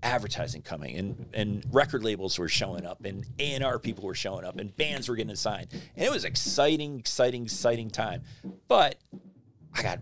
advertising 0.02 0.62
coming 0.62 0.98
and, 0.98 1.26
and 1.34 1.66
record 1.72 2.04
labels 2.04 2.40
were 2.40 2.48
showing 2.48 2.86
up 2.86 3.04
and 3.04 3.26
A&R 3.38 3.80
people 3.80 4.06
were 4.06 4.16
showing 4.16 4.46
up 4.46 4.58
and 4.58 4.74
bands 4.78 5.10
were 5.10 5.18
getting 5.18 5.36
signed. 5.36 5.68
And 5.98 6.06
it 6.06 6.12
was 6.12 6.24
exciting, 6.24 7.00
exciting, 7.00 7.44
exciting 7.44 7.90
time. 7.90 8.24
But 8.70 8.96
I 9.74 9.84
got 9.84 10.00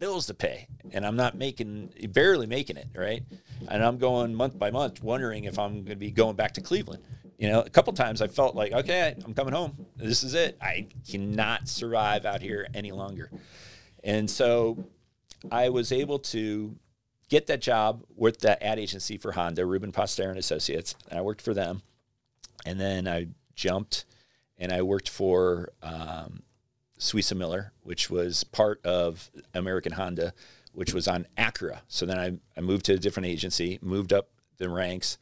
bills 0.00 0.26
to 0.26 0.34
pay 0.34 0.66
and 0.92 1.06
I'm 1.06 1.14
not 1.14 1.36
making 1.36 1.92
barely 2.10 2.46
making 2.46 2.76
it, 2.76 2.88
right? 2.96 3.22
And 3.68 3.84
I'm 3.84 3.98
going 3.98 4.34
month 4.34 4.58
by 4.58 4.70
month 4.70 5.02
wondering 5.02 5.44
if 5.44 5.58
I'm 5.58 5.74
going 5.74 5.86
to 5.86 5.96
be 5.96 6.10
going 6.10 6.34
back 6.34 6.52
to 6.54 6.60
Cleveland. 6.60 7.02
You 7.38 7.48
know, 7.48 7.60
a 7.60 7.70
couple 7.70 7.92
times 7.92 8.20
I 8.20 8.26
felt 8.26 8.54
like, 8.54 8.72
okay, 8.72 9.14
I'm 9.24 9.34
coming 9.34 9.54
home. 9.54 9.86
This 9.96 10.24
is 10.24 10.34
it. 10.34 10.58
I 10.60 10.88
cannot 11.08 11.68
survive 11.68 12.26
out 12.26 12.42
here 12.42 12.66
any 12.74 12.92
longer. 12.92 13.30
And 14.02 14.28
so 14.28 14.76
I 15.50 15.68
was 15.68 15.92
able 15.92 16.18
to 16.18 16.74
get 17.28 17.46
that 17.46 17.62
job 17.62 18.02
with 18.16 18.40
that 18.40 18.62
ad 18.62 18.78
agency 18.78 19.16
for 19.16 19.32
Honda, 19.32 19.64
Rubin 19.64 19.92
Postaer 19.92 20.30
and 20.30 20.38
Associates. 20.38 20.96
And 21.08 21.18
I 21.18 21.22
worked 21.22 21.40
for 21.40 21.54
them. 21.54 21.82
And 22.66 22.78
then 22.78 23.06
I 23.08 23.28
jumped 23.54 24.04
and 24.58 24.70
I 24.72 24.82
worked 24.82 25.08
for 25.08 25.72
um, 25.82 26.42
Suissa 27.00 27.36
Miller, 27.36 27.72
which 27.82 28.10
was 28.10 28.44
part 28.44 28.84
of 28.84 29.30
American 29.54 29.92
Honda, 29.92 30.32
which 30.72 30.94
was 30.94 31.08
on 31.08 31.26
Acura. 31.36 31.80
So 31.88 32.06
then 32.06 32.18
I, 32.18 32.38
I 32.56 32.60
moved 32.60 32.84
to 32.86 32.94
a 32.94 32.98
different 32.98 33.26
agency, 33.26 33.78
moved 33.82 34.12
up 34.12 34.28
the 34.58 34.68
ranks, 34.68 35.18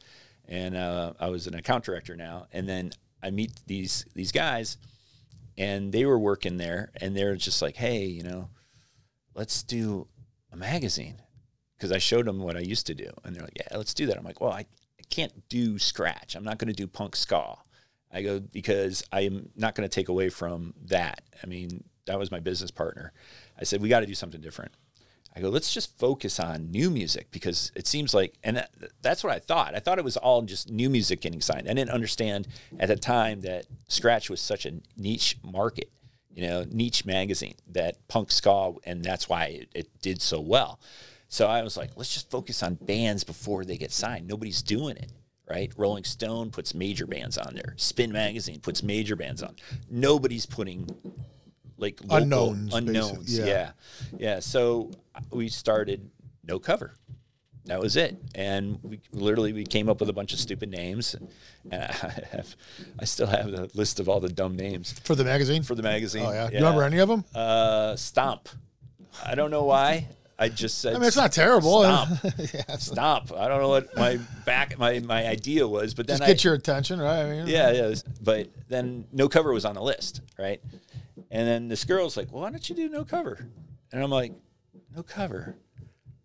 and 0.47 0.75
uh, 0.75 1.13
I 1.19 1.29
was 1.29 1.47
an 1.47 1.55
account 1.55 1.85
director 1.85 2.15
now. 2.15 2.47
And 2.51 2.67
then 2.67 2.91
I 3.23 3.31
meet 3.31 3.53
these 3.65 4.05
these 4.13 4.31
guys, 4.31 4.77
and 5.57 5.91
they 5.91 6.05
were 6.05 6.19
working 6.19 6.57
there, 6.57 6.91
and 7.01 7.15
they're 7.15 7.35
just 7.35 7.61
like, 7.61 7.75
hey, 7.75 8.05
you 8.05 8.23
know, 8.23 8.49
let's 9.33 9.63
do 9.63 10.07
a 10.51 10.57
magazine 10.57 11.15
because 11.77 11.91
I 11.91 11.97
showed 11.97 12.25
them 12.25 12.39
what 12.39 12.57
I 12.57 12.59
used 12.59 12.87
to 12.87 12.93
do, 12.93 13.09
and 13.23 13.33
they're 13.33 13.43
like, 13.43 13.57
"Yeah, 13.57 13.77
let's 13.77 13.93
do 13.93 14.05
that." 14.07 14.17
I'm 14.17 14.25
like, 14.25 14.41
"Well, 14.41 14.51
I, 14.51 14.61
I 14.61 15.03
can't 15.09 15.47
do 15.47 15.79
scratch. 15.79 16.35
I'm 16.35 16.43
not 16.43 16.57
going 16.57 16.67
to 16.67 16.73
do 16.73 16.87
punk 16.87 17.15
ska." 17.15 17.57
I 18.11 18.21
go 18.21 18.39
because 18.39 19.03
I 19.11 19.21
am 19.21 19.49
not 19.55 19.75
going 19.75 19.87
to 19.87 19.93
take 19.93 20.09
away 20.09 20.29
from 20.29 20.73
that. 20.85 21.21
I 21.43 21.47
mean, 21.47 21.83
that 22.05 22.17
was 22.17 22.31
my 22.31 22.39
business 22.39 22.71
partner. 22.71 23.13
I 23.59 23.63
said, 23.63 23.81
"We 23.81 23.89
got 23.89 23.99
to 24.01 24.05
do 24.05 24.15
something 24.15 24.41
different." 24.41 24.71
I 25.35 25.41
go, 25.41 25.49
"Let's 25.49 25.73
just 25.73 25.97
focus 25.99 26.39
on 26.39 26.71
new 26.71 26.89
music 26.89 27.29
because 27.31 27.71
it 27.75 27.85
seems 27.85 28.13
like," 28.13 28.33
and 28.43 28.57
that, 28.57 28.71
that's 29.01 29.23
what 29.23 29.33
I 29.33 29.39
thought. 29.39 29.75
I 29.75 29.79
thought 29.79 29.99
it 29.99 30.03
was 30.03 30.17
all 30.17 30.41
just 30.41 30.71
new 30.71 30.89
music 30.89 31.21
getting 31.21 31.41
signed. 31.41 31.69
I 31.69 31.73
didn't 31.73 31.91
understand 31.91 32.47
at 32.79 32.87
the 32.87 32.95
time 32.95 33.41
that 33.41 33.67
scratch 33.87 34.29
was 34.29 34.41
such 34.41 34.65
a 34.65 34.73
niche 34.97 35.37
market 35.43 35.91
you 36.39 36.47
know, 36.47 36.65
niche 36.69 37.05
magazine 37.05 37.55
that 37.67 38.07
punk 38.07 38.31
ska, 38.31 38.73
and 38.85 39.03
that's 39.03 39.27
why 39.27 39.45
it, 39.45 39.69
it 39.73 40.01
did 40.01 40.21
so 40.21 40.39
well. 40.39 40.79
So 41.27 41.47
I 41.47 41.61
was 41.63 41.75
like, 41.75 41.91
let's 41.97 42.13
just 42.13 42.31
focus 42.31 42.63
on 42.63 42.75
bands 42.75 43.23
before 43.23 43.65
they 43.65 43.77
get 43.77 43.91
signed. 43.91 44.27
Nobody's 44.27 44.61
doing 44.61 44.95
it, 44.95 45.11
right? 45.49 45.71
Rolling 45.77 46.03
Stone 46.03 46.51
puts 46.51 46.73
major 46.73 47.07
bands 47.07 47.37
on 47.37 47.53
there. 47.53 47.73
Spin 47.77 48.11
Magazine 48.11 48.59
puts 48.59 48.83
major 48.83 49.15
bands 49.15 49.41
on. 49.43 49.55
Nobody's 49.89 50.45
putting 50.45 50.87
like 51.77 51.99
local 52.01 52.17
Unknowns, 52.17 52.73
unknowns. 52.73 53.37
yeah. 53.39 53.45
yeah, 53.45 53.71
yeah. 54.17 54.39
So 54.39 54.91
we 55.31 55.47
started 55.49 56.09
no 56.45 56.59
cover. 56.59 56.93
That 57.65 57.79
was 57.79 57.97
it, 57.97 58.17
and 58.33 58.79
we 58.81 58.99
literally 59.11 59.53
we 59.53 59.63
came 59.63 59.89
up 59.89 59.99
with 59.99 60.09
a 60.09 60.13
bunch 60.13 60.33
of 60.33 60.39
stupid 60.39 60.69
names, 60.71 61.13
and 61.71 61.83
I 61.83 61.87
have, 62.31 62.55
I 62.99 63.05
still 63.05 63.27
have 63.27 63.51
the 63.51 63.69
list 63.75 63.99
of 63.99 64.09
all 64.09 64.19
the 64.19 64.29
dumb 64.29 64.55
names 64.55 64.91
For 65.03 65.13
the 65.13 65.23
magazine? 65.23 65.61
for 65.61 65.75
the 65.75 65.83
magazine. 65.83 66.25
oh 66.25 66.31
yeah. 66.31 66.49
You 66.49 66.55
remember 66.57 66.83
any 66.83 66.97
of 66.97 67.07
them? 67.09 67.23
Uh, 67.35 67.95
Stomp. 67.95 68.49
I 69.23 69.35
don't 69.35 69.51
know 69.51 69.63
why. 69.65 70.07
I 70.41 70.47
just 70.47 70.79
said. 70.79 70.95
I 70.95 70.99
mean, 70.99 71.07
it's 71.07 71.17
not 71.17 71.33
terrible. 71.33 71.81
Stop. 71.81 72.09
yeah, 72.53 72.77
Stomp. 72.77 73.33
I 73.33 73.49
don't 73.49 73.61
know 73.61 73.67
what 73.67 73.95
my 73.97 74.17
back 74.45 74.79
my 74.79 74.99
my 74.99 75.27
idea 75.27 75.67
was, 75.67 75.93
but 75.93 76.07
then 76.07 76.19
just 76.19 76.23
I, 76.23 76.27
get 76.27 76.43
your 76.45 76.53
attention, 76.53 76.99
right? 77.01 77.23
I 77.23 77.29
mean, 77.29 77.47
yeah 77.47 77.71
yeah. 77.71 77.93
But 78.21 78.47
then 78.69 79.05
no 79.11 79.27
cover 79.27 79.51
was 79.51 79.65
on 79.65 79.75
the 79.75 79.81
list, 79.83 80.21
right? 80.39 80.61
And 81.29 81.45
then 81.45 81.67
this 81.67 81.83
girl's 81.83 82.15
like, 82.15 82.31
well, 82.31 82.43
"Why 82.43 82.51
don't 82.51 82.67
you 82.69 82.75
do 82.75 82.87
no 82.87 83.03
cover?" 83.03 83.37
And 83.91 84.01
I'm 84.01 84.09
like, 84.09 84.31
"No 84.95 85.03
cover." 85.03 85.57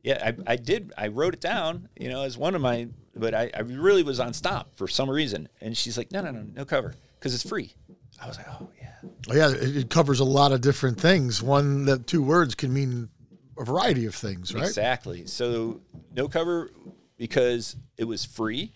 Yeah, 0.04 0.32
I, 0.46 0.52
I 0.52 0.56
did. 0.56 0.92
I 0.96 1.08
wrote 1.08 1.34
it 1.34 1.40
down, 1.40 1.88
you 1.96 2.08
know, 2.08 2.22
as 2.22 2.38
one 2.38 2.54
of 2.54 2.60
my. 2.60 2.86
But 3.16 3.34
I, 3.34 3.50
I 3.52 3.60
really 3.60 4.04
was 4.04 4.20
on 4.20 4.32
stop 4.32 4.76
for 4.76 4.86
some 4.86 5.10
reason, 5.10 5.48
and 5.60 5.76
she's 5.76 5.98
like, 5.98 6.12
"No, 6.12 6.20
no, 6.20 6.30
no, 6.30 6.44
no 6.54 6.64
cover, 6.64 6.94
because 7.18 7.34
it's 7.34 7.48
free." 7.48 7.74
I 8.22 8.28
was 8.28 8.36
like, 8.36 8.46
"Oh 8.48 8.68
yeah." 8.80 8.90
Oh, 9.28 9.34
yeah, 9.34 9.50
it, 9.50 9.76
it 9.76 9.90
covers 9.90 10.20
a 10.20 10.24
lot 10.24 10.52
of 10.52 10.60
different 10.60 11.00
things. 11.00 11.42
One 11.42 11.86
that 11.86 12.06
two 12.06 12.22
words 12.22 12.54
can 12.54 12.72
mean 12.72 13.08
a 13.58 13.64
variety 13.64 14.06
of 14.06 14.14
things, 14.14 14.54
right? 14.54 14.64
Exactly. 14.64 15.26
So 15.26 15.80
no 16.14 16.28
cover 16.28 16.70
because 17.16 17.76
it 17.96 18.04
was 18.04 18.24
free 18.24 18.72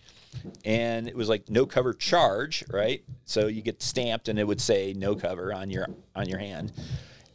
and 0.65 1.09
it 1.09 1.17
was 1.17 1.29
like 1.29 1.49
no 1.49 1.67
cover 1.67 1.93
charge, 1.93 2.65
right? 2.71 3.03
So 3.25 3.47
you 3.47 3.63
get 3.63 3.83
stamped 3.83 4.29
and 4.29 4.39
it 4.39 4.47
would 4.47 4.61
say 4.61 4.95
no 4.97 5.15
cover 5.17 5.53
on 5.53 5.71
your 5.71 5.87
on 6.15 6.29
your 6.29 6.39
hand. 6.39 6.73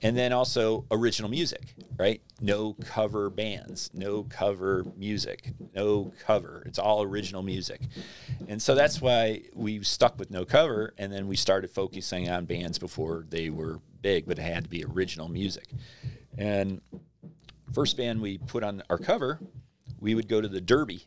And 0.02 0.18
then 0.18 0.34
also 0.34 0.86
original 0.92 1.30
music, 1.30 1.76
right? 1.98 2.22
No 2.42 2.76
cover 2.86 3.30
bands, 3.30 3.90
no 3.94 4.24
cover 4.24 4.86
music, 4.98 5.52
no 5.74 6.12
cover. 6.26 6.62
It's 6.66 6.78
all 6.78 7.04
original 7.04 7.42
music. 7.42 7.80
And 8.50 8.62
so 8.62 8.76
that's 8.76 9.02
why 9.02 9.44
we 9.54 9.82
stuck 9.84 10.20
with 10.20 10.30
no 10.30 10.44
cover 10.44 10.94
and 10.98 11.12
then 11.12 11.28
we 11.28 11.38
started 11.38 11.70
focusing 11.72 12.30
on 12.30 12.44
bands 12.44 12.78
before 12.78 13.26
they 13.30 13.50
were 13.50 13.80
big, 14.02 14.26
but 14.26 14.38
it 14.38 14.42
had 14.42 14.66
to 14.66 14.70
be 14.70 14.84
original 14.84 15.30
music. 15.30 15.70
And 16.38 16.82
first 17.72 17.98
band 17.98 18.22
we 18.22 18.38
put 18.38 18.64
on 18.64 18.84
our 18.90 18.98
cover, 18.98 19.40
we 20.00 20.16
would 20.16 20.28
go 20.28 20.42
to 20.42 20.48
the 20.48 20.62
Derby, 20.62 21.06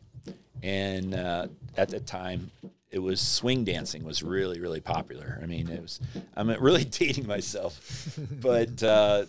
and 0.63 1.13
uh, 1.13 1.47
at 1.77 1.89
the 1.89 1.99
time, 1.99 2.51
it 2.89 2.99
was 2.99 3.19
swing 3.19 3.65
dancing 3.65 4.03
was 4.03 4.23
really 4.23 4.59
really 4.59 4.79
popular. 4.79 5.39
I 5.43 5.45
mean, 5.45 5.69
it 5.69 5.81
was. 5.81 5.99
I'm 6.35 6.49
really 6.49 6.83
dating 6.85 7.27
myself, 7.27 8.17
but 8.41 8.81
uh, 8.81 9.25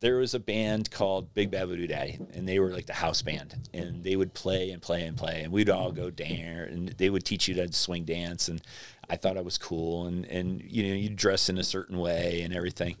there 0.00 0.16
was 0.16 0.34
a 0.34 0.40
band 0.40 0.90
called 0.90 1.32
Big 1.34 1.50
Bad 1.50 1.68
Voodoo 1.68 1.86
Daddy, 1.86 2.18
and 2.34 2.48
they 2.48 2.58
were 2.58 2.70
like 2.70 2.86
the 2.86 2.92
house 2.92 3.22
band, 3.22 3.54
and 3.74 4.02
they 4.02 4.16
would 4.16 4.32
play 4.34 4.70
and 4.70 4.80
play 4.80 5.06
and 5.06 5.16
play, 5.16 5.42
and 5.42 5.52
we'd 5.52 5.70
all 5.70 5.92
go 5.92 6.10
there, 6.10 6.68
and 6.70 6.88
they 6.90 7.10
would 7.10 7.24
teach 7.24 7.48
you 7.48 7.54
to 7.54 7.72
swing 7.72 8.04
dance, 8.04 8.48
and 8.48 8.62
I 9.10 9.16
thought 9.16 9.36
I 9.36 9.42
was 9.42 9.58
cool, 9.58 10.06
and 10.06 10.24
and 10.26 10.62
you 10.62 10.88
know 10.88 10.94
you 10.94 11.08
dress 11.10 11.48
in 11.48 11.58
a 11.58 11.64
certain 11.64 11.98
way 11.98 12.42
and 12.42 12.54
everything, 12.54 12.96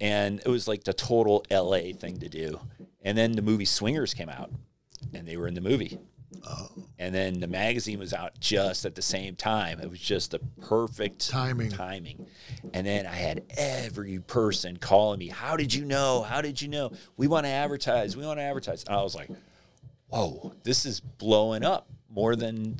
and 0.00 0.40
it 0.40 0.48
was 0.48 0.66
like 0.66 0.84
the 0.84 0.92
total 0.92 1.44
LA 1.50 1.92
thing 1.92 2.18
to 2.18 2.28
do. 2.28 2.58
And 3.04 3.16
then 3.18 3.32
the 3.32 3.42
movie 3.42 3.64
Swingers 3.64 4.14
came 4.14 4.28
out, 4.28 4.50
and 5.12 5.26
they 5.26 5.36
were 5.36 5.48
in 5.48 5.54
the 5.54 5.60
movie 5.60 5.98
Oh. 6.46 6.68
and 6.98 7.14
then 7.14 7.40
the 7.40 7.46
magazine 7.46 7.98
was 7.98 8.14
out 8.14 8.40
just 8.40 8.86
at 8.86 8.94
the 8.94 9.02
same 9.02 9.36
time. 9.36 9.80
It 9.80 9.90
was 9.90 9.98
just 10.00 10.30
the 10.30 10.38
perfect 10.62 11.28
Timing. 11.28 11.70
Timing. 11.70 12.26
And 12.72 12.86
then 12.86 13.06
I 13.06 13.14
had 13.14 13.42
every 13.56 14.18
person 14.20 14.78
calling 14.78 15.18
me, 15.18 15.28
"How 15.28 15.56
did 15.58 15.74
you 15.74 15.84
know? 15.84 16.22
How 16.22 16.40
did 16.40 16.60
you 16.62 16.68
know? 16.68 16.90
We 17.18 17.28
want 17.28 17.44
to 17.44 17.50
advertise. 17.50 18.16
We 18.16 18.24
want 18.24 18.38
to 18.38 18.42
advertise." 18.44 18.82
And 18.84 18.94
I 18.96 19.02
was 19.02 19.14
like, 19.14 19.28
"Whoa, 20.08 20.54
this 20.62 20.86
is 20.86 21.00
blowing 21.00 21.64
up 21.64 21.88
more 22.08 22.34
than 22.34 22.76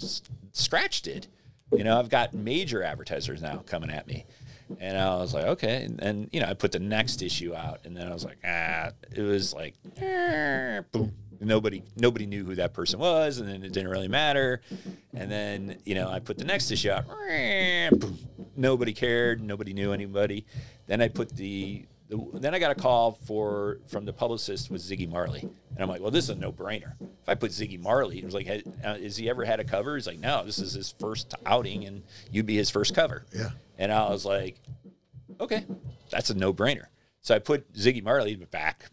Scratch 0.53 1.03
did." 1.03 1.27
You 1.73 1.85
know, 1.85 1.99
I've 1.99 2.09
got 2.11 2.33
major 2.35 2.83
advertisers 2.83 3.43
now 3.43 3.59
coming 3.59 3.91
at 3.91 4.07
me. 4.07 4.25
And 4.81 4.97
I 4.97 5.17
was 5.17 5.35
like, 5.35 5.45
okay. 5.45 5.85
And, 5.85 6.01
and 6.01 6.29
you 6.33 6.41
know, 6.41 6.47
I 6.47 6.55
put 6.55 6.73
the 6.73 6.79
next 6.79 7.23
issue 7.23 7.55
out, 7.55 7.81
and 7.85 7.97
then 7.97 8.09
I 8.09 8.13
was 8.13 8.25
like, 8.25 8.39
ah, 8.45 8.91
it 9.15 9.23
was 9.23 9.53
like, 9.55 9.75
eh, 10.01 10.81
boom. 10.91 11.13
Nobody, 11.41 11.83
nobody 11.97 12.25
knew 12.27 12.45
who 12.45 12.55
that 12.55 12.73
person 12.73 13.01
was, 13.01 13.39
and 13.39 13.49
then 13.49 13.65
it 13.65 13.73
didn't 13.73 13.91
really 13.91 14.07
matter. 14.07 14.61
And 15.13 15.31
then, 15.31 15.79
you 15.85 15.97
know, 15.97 16.09
I 16.09 16.21
put 16.21 16.39
the 16.39 16.45
next 16.45 16.71
issue 16.71 16.91
out, 16.91 17.05
eh, 17.29 17.91
boom. 17.91 18.17
Nobody 18.57 18.93
cared. 18.93 19.43
Nobody 19.43 19.73
knew 19.73 19.93
anybody. 19.93 20.47
Then 20.87 21.01
I 21.01 21.09
put 21.09 21.31
the, 21.31 21.35
the, 21.37 21.87
then 22.35 22.55
I 22.55 22.59
got 22.59 22.71
a 22.71 22.75
call 22.75 23.13
for 23.13 23.79
from 23.89 24.05
the 24.05 24.13
publicist 24.13 24.71
with 24.71 24.83
Ziggy 24.83 25.09
Marley, 25.09 25.41
and 25.41 25.79
I'm 25.81 25.89
like, 25.89 26.01
well, 26.01 26.11
this 26.11 26.25
is 26.25 26.31
a 26.31 26.35
no-brainer. 26.35 26.93
If 27.01 27.29
I 27.29 27.35
put 27.35 27.51
Ziggy 27.51 27.81
Marley, 27.81 28.19
it 28.19 28.25
was 28.25 28.35
like, 28.35 28.47
"Hey, 28.47 28.63
uh, 28.85 28.97
has 28.97 29.17
he 29.17 29.31
ever 29.31 29.45
had 29.45 29.61
a 29.61 29.65
cover? 29.65 29.95
He's 29.95 30.07
like, 30.07 30.19
no, 30.19 30.45
this 30.45 30.59
is 30.59 30.73
his 30.73 30.95
first 30.99 31.35
outing, 31.47 31.85
and 31.85 32.03
you'd 32.31 32.47
be 32.47 32.57
his 32.57 32.71
first 32.71 32.95
cover. 32.95 33.25
Yeah. 33.33 33.51
And 33.79 33.93
I 33.93 34.09
was 34.11 34.25
like, 34.25 34.57
okay, 35.41 35.65
that's 36.11 36.31
a 36.31 36.35
no-brainer. 36.35 36.87
So 37.21 37.35
I 37.35 37.39
put 37.39 37.73
Ziggy 37.73 38.03
Marley 38.03 38.37
back, 38.37 38.87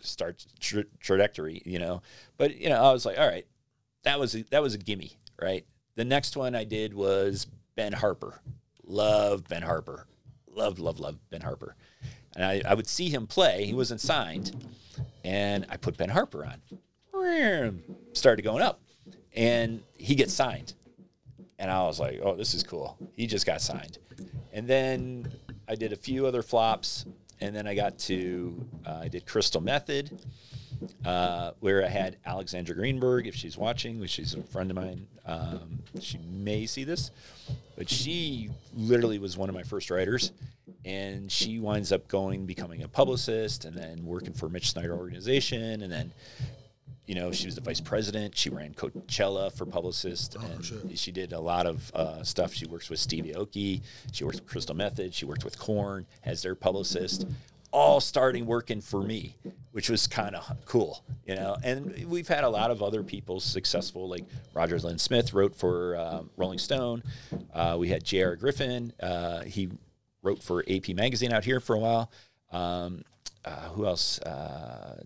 start 0.00 0.44
tra- 0.60 0.84
trajectory, 1.00 1.62
you 1.64 1.78
know. 1.78 2.02
But 2.38 2.56
you 2.56 2.68
know, 2.68 2.82
I 2.82 2.92
was 2.92 3.04
like, 3.04 3.18
all 3.18 3.28
right, 3.28 3.46
that 4.04 4.18
was 4.18 4.34
a, 4.34 4.42
that 4.50 4.62
was 4.62 4.74
a 4.74 4.78
gimme, 4.78 5.16
right? 5.40 5.64
The 5.96 6.04
next 6.04 6.36
one 6.36 6.54
I 6.54 6.64
did 6.64 6.94
was 6.94 7.46
Ben 7.76 7.92
Harper. 7.92 8.40
Love 8.84 9.46
Ben 9.48 9.62
Harper. 9.62 10.06
Love, 10.52 10.78
love, 10.78 10.98
love 10.98 11.16
Ben 11.30 11.40
Harper. 11.40 11.76
And 12.36 12.44
I, 12.44 12.62
I 12.66 12.74
would 12.74 12.86
see 12.86 13.08
him 13.08 13.26
play. 13.26 13.64
He 13.64 13.74
wasn't 13.74 14.00
signed, 14.00 14.54
and 15.24 15.66
I 15.68 15.76
put 15.76 15.96
Ben 15.96 16.08
Harper 16.08 16.44
on. 16.44 16.60
Started 18.12 18.42
going 18.42 18.62
up, 18.62 18.80
and 19.34 19.82
he 19.96 20.14
gets 20.14 20.32
signed. 20.32 20.74
And 21.58 21.70
I 21.70 21.82
was 21.82 22.00
like, 22.00 22.20
oh, 22.22 22.36
this 22.36 22.54
is 22.54 22.62
cool. 22.62 22.96
He 23.16 23.26
just 23.26 23.44
got 23.46 23.60
signed. 23.60 23.98
And 24.52 24.66
then 24.66 25.30
I 25.68 25.74
did 25.74 25.92
a 25.92 25.96
few 25.96 26.26
other 26.26 26.42
flops. 26.42 27.04
And 27.42 27.56
then 27.56 27.66
I 27.66 27.74
got 27.74 27.98
to, 28.00 28.66
uh, 28.86 29.00
I 29.04 29.08
did 29.08 29.24
Crystal 29.24 29.62
Method, 29.62 30.20
uh, 31.04 31.52
where 31.60 31.84
I 31.84 31.88
had 31.88 32.16
Alexandra 32.26 32.74
Greenberg, 32.74 33.26
if 33.26 33.34
she's 33.34 33.56
watching, 33.56 34.00
which 34.00 34.10
she's 34.10 34.34
a 34.34 34.42
friend 34.42 34.70
of 34.70 34.76
mine. 34.76 35.06
Um, 35.26 35.82
she 36.00 36.18
may 36.18 36.66
see 36.66 36.84
this, 36.84 37.10
but 37.76 37.88
she 37.88 38.50
literally 38.74 39.18
was 39.18 39.36
one 39.36 39.48
of 39.48 39.54
my 39.54 39.62
first 39.62 39.90
writers. 39.90 40.32
And 40.84 41.30
she 41.30 41.58
winds 41.58 41.92
up 41.92 42.08
going, 42.08 42.46
becoming 42.46 42.82
a 42.84 42.88
publicist, 42.88 43.64
and 43.64 43.76
then 43.76 44.04
working 44.04 44.32
for 44.32 44.48
Mitch 44.48 44.70
Schneider 44.70 44.94
Organization, 44.96 45.82
and 45.82 45.92
then 45.92 46.12
you 47.10 47.16
know, 47.16 47.32
she 47.32 47.46
was 47.46 47.56
the 47.56 47.60
vice 47.60 47.80
president. 47.80 48.36
She 48.36 48.50
ran 48.50 48.72
Coachella 48.72 49.52
for 49.52 49.66
Publicist, 49.66 50.36
and 50.36 50.64
shit. 50.64 50.96
she 50.96 51.10
did 51.10 51.32
a 51.32 51.40
lot 51.40 51.66
of 51.66 51.90
uh, 51.92 52.22
stuff. 52.22 52.54
She 52.54 52.66
works 52.66 52.88
with 52.88 53.00
Stevie 53.00 53.32
Aoki. 53.32 53.82
She 54.12 54.22
works 54.22 54.38
with 54.38 54.48
Crystal 54.48 54.76
Method. 54.76 55.12
She 55.12 55.24
worked 55.24 55.42
with 55.42 55.58
Korn 55.58 56.06
as 56.24 56.40
their 56.40 56.54
publicist, 56.54 57.26
all 57.72 58.00
starting 58.00 58.46
working 58.46 58.80
for 58.80 59.02
me, 59.02 59.36
which 59.72 59.88
was 59.88 60.06
kind 60.06 60.34
of 60.34 60.44
cool, 60.66 61.04
you 61.24 61.34
know. 61.34 61.56
And 61.62 62.04
we've 62.08 62.28
had 62.28 62.44
a 62.44 62.48
lot 62.48 62.70
of 62.70 62.82
other 62.82 63.02
people 63.02 63.40
successful, 63.40 64.08
like 64.08 64.24
Roger 64.54 64.78
Lynn 64.78 64.98
Smith 64.98 65.32
wrote 65.32 65.54
for 65.54 65.96
um, 65.96 66.30
Rolling 66.36 66.58
Stone. 66.58 67.02
Uh, 67.52 67.76
we 67.78 67.88
had 67.88 68.04
J.R. 68.04 68.36
Griffin. 68.36 68.92
Uh, 69.00 69.42
he 69.42 69.70
wrote 70.22 70.42
for 70.42 70.64
AP 70.68 70.88
Magazine 70.90 71.32
out 71.32 71.44
here 71.44 71.60
for 71.60 71.76
a 71.76 71.78
while. 71.78 72.10
Um, 72.52 73.02
uh, 73.44 73.68
who 73.70 73.86
else? 73.86 74.18
Uh, 74.20 75.02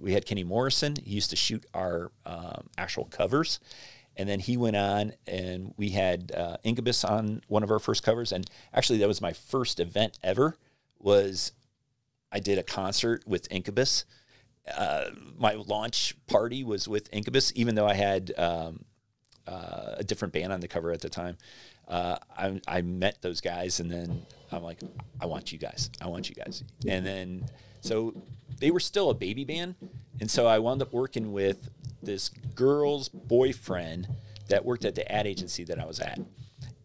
we 0.00 0.12
had 0.12 0.26
Kenny 0.26 0.44
Morrison. 0.44 0.94
He 1.02 1.14
used 1.14 1.30
to 1.30 1.36
shoot 1.36 1.64
our 1.72 2.10
um, 2.26 2.68
actual 2.76 3.04
covers. 3.04 3.60
And 4.16 4.28
then 4.28 4.40
he 4.40 4.56
went 4.56 4.74
on, 4.74 5.12
and 5.28 5.72
we 5.76 5.90
had 5.90 6.32
uh, 6.32 6.56
Incubus 6.64 7.04
on 7.04 7.40
one 7.46 7.62
of 7.62 7.70
our 7.70 7.78
first 7.78 8.02
covers. 8.02 8.32
And 8.32 8.48
actually, 8.74 8.98
that 8.98 9.08
was 9.08 9.20
my 9.20 9.32
first 9.32 9.78
event 9.78 10.18
ever. 10.24 10.56
Was 10.98 11.52
I 12.30 12.40
did 12.40 12.58
a 12.58 12.62
concert 12.62 13.22
with 13.26 13.50
Incubus. 13.50 14.04
Uh, 14.76 15.06
my 15.38 15.54
launch 15.54 16.14
party 16.26 16.62
was 16.62 16.86
with 16.86 17.08
Incubus, 17.12 17.52
even 17.54 17.74
though 17.74 17.86
I 17.86 17.94
had 17.94 18.32
um, 18.36 18.84
uh, 19.46 19.94
a 19.96 20.04
different 20.04 20.34
band 20.34 20.52
on 20.52 20.60
the 20.60 20.68
cover 20.68 20.92
at 20.92 21.00
the 21.00 21.08
time. 21.08 21.38
Uh, 21.86 22.16
I, 22.36 22.60
I 22.68 22.82
met 22.82 23.22
those 23.22 23.40
guys, 23.40 23.80
and 23.80 23.90
then 23.90 24.22
I'm 24.52 24.62
like, 24.62 24.80
I 25.20 25.26
want 25.26 25.52
you 25.52 25.58
guys. 25.58 25.90
I 26.02 26.08
want 26.08 26.28
you 26.28 26.34
guys. 26.34 26.62
And 26.86 27.04
then, 27.04 27.46
so 27.80 28.14
they 28.58 28.70
were 28.70 28.80
still 28.80 29.08
a 29.08 29.14
baby 29.14 29.44
band. 29.44 29.74
And 30.20 30.30
so 30.30 30.46
I 30.46 30.58
wound 30.58 30.82
up 30.82 30.92
working 30.92 31.32
with 31.32 31.70
this 32.02 32.28
girl's 32.54 33.08
boyfriend 33.08 34.06
that 34.48 34.64
worked 34.64 34.84
at 34.84 34.94
the 34.94 35.10
ad 35.10 35.26
agency 35.26 35.64
that 35.64 35.78
I 35.78 35.86
was 35.86 36.00
at. 36.00 36.18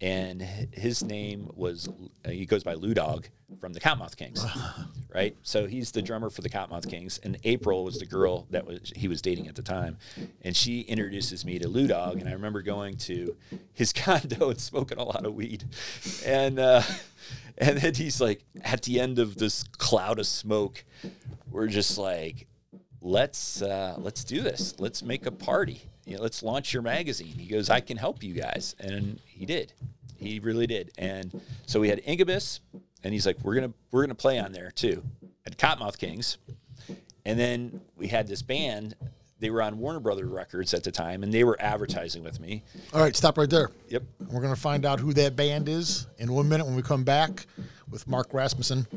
And 0.04 0.42
his 0.42 1.02
name 1.02 1.50
was, 1.56 1.88
uh, 2.26 2.30
he 2.30 2.46
goes 2.46 2.62
by 2.62 2.74
Lou 2.74 2.94
Dog 2.94 3.30
from 3.62 3.72
the 3.72 3.80
Cottonmouth 3.80 4.18
Kings, 4.18 4.46
right? 5.16 5.34
So 5.44 5.66
he's 5.66 5.94
the 5.94 6.02
drummer 6.02 6.30
for 6.30 6.42
the 6.42 6.50
Cottonmouth 6.50 6.90
Kings. 6.90 7.22
And 7.24 7.38
April 7.46 7.86
was 7.86 8.00
the 8.00 8.06
girl 8.06 8.46
that 8.50 8.66
was 8.66 8.92
he 8.94 9.08
was 9.08 9.22
dating 9.22 9.48
at 9.48 9.56
the 9.56 9.62
time. 9.62 9.96
And 10.42 10.54
she 10.54 10.82
introduces 10.82 11.46
me 11.46 11.58
to 11.58 11.70
Lou 11.70 11.88
Dog. 11.88 12.20
And 12.20 12.28
I 12.28 12.34
remember 12.34 12.62
going 12.62 12.98
to 12.98 13.34
his 13.72 13.94
condo 13.94 14.50
and 14.50 14.60
smoking 14.60 14.98
a 14.98 15.04
lot 15.06 15.26
of 15.26 15.36
weed. 15.36 15.64
And, 16.26 16.60
uh, 16.60 16.82
and 17.58 17.78
then 17.78 17.94
he's 17.94 18.20
like, 18.20 18.44
at 18.62 18.82
the 18.82 19.00
end 19.00 19.20
of 19.20 19.38
this 19.38 19.64
cloud 19.78 20.20
of 20.20 20.28
smoke, 20.28 20.84
we're 21.50 21.68
just 21.68 21.98
like, 21.98 22.46
let's 23.02 23.62
uh, 23.62 23.96
let's 24.00 24.26
do 24.26 24.42
this. 24.42 24.76
Let's 24.80 25.02
make 25.02 25.28
a 25.28 25.32
party. 25.32 25.82
You 26.06 26.18
know, 26.18 26.24
let's 26.24 26.44
launch 26.44 26.74
your 26.74 26.82
magazine. 26.82 27.36
He 27.38 27.48
goes, 27.48 27.70
I 27.70 27.80
can 27.80 27.96
help 27.96 28.24
you 28.24 28.34
guys, 28.34 28.76
and 28.80 29.20
he 29.26 29.46
did. 29.46 29.72
He 30.24 30.40
really 30.40 30.68
did. 30.68 30.92
And 30.98 31.40
so 31.66 31.80
we 31.80 31.90
had 31.90 32.02
Incubus, 32.06 32.62
and 33.04 33.14
he's 33.14 33.26
like, 33.26 33.38
we're 33.44 33.56
gonna 33.56 33.74
we're 33.92 34.04
gonna 34.04 34.16
play 34.16 34.40
on 34.40 34.52
there 34.52 34.72
too, 34.72 35.04
at 35.46 35.58
Cottonmouth 35.58 35.98
Kings, 35.98 36.38
and 37.26 37.40
then 37.40 37.82
we 37.96 38.08
had 38.08 38.28
this 38.28 38.42
band. 38.42 38.96
They 39.40 39.50
were 39.50 39.62
on 39.62 39.78
Warner 39.78 40.00
Brothers 40.00 40.30
Records 40.30 40.74
at 40.74 40.86
the 40.86 40.92
time, 40.92 41.22
and 41.22 41.34
they 41.34 41.44
were 41.44 41.58
advertising 41.60 42.24
with 42.24 42.40
me. 42.40 42.64
All 42.94 43.02
right, 43.02 43.14
stop 43.14 43.38
right 43.38 43.50
there. 43.50 43.72
Yep. 43.90 44.04
We're 44.32 44.40
going 44.40 44.56
to 44.56 44.60
find 44.60 44.86
out 44.86 45.02
who 45.02 45.12
that 45.16 45.36
band 45.36 45.68
is 45.68 46.08
in 46.18 46.32
one 46.32 46.48
minute 46.48 46.66
when 46.66 46.78
we 46.78 46.82
come 46.82 47.04
back 47.04 47.46
with 47.90 48.08
Mark 48.08 48.34
Rasmussen 48.34 48.88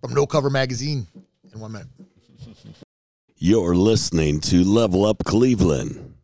from 0.00 0.14
No 0.14 0.24
Cover 0.24 0.48
Magazine 0.48 1.06
in 1.52 1.60
one 1.60 1.72
minute. 1.72 1.88
You're 3.36 3.76
listening 3.76 4.40
to 4.40 4.64
Level 4.64 5.04
Up 5.04 5.22
Cleveland. 5.24 6.14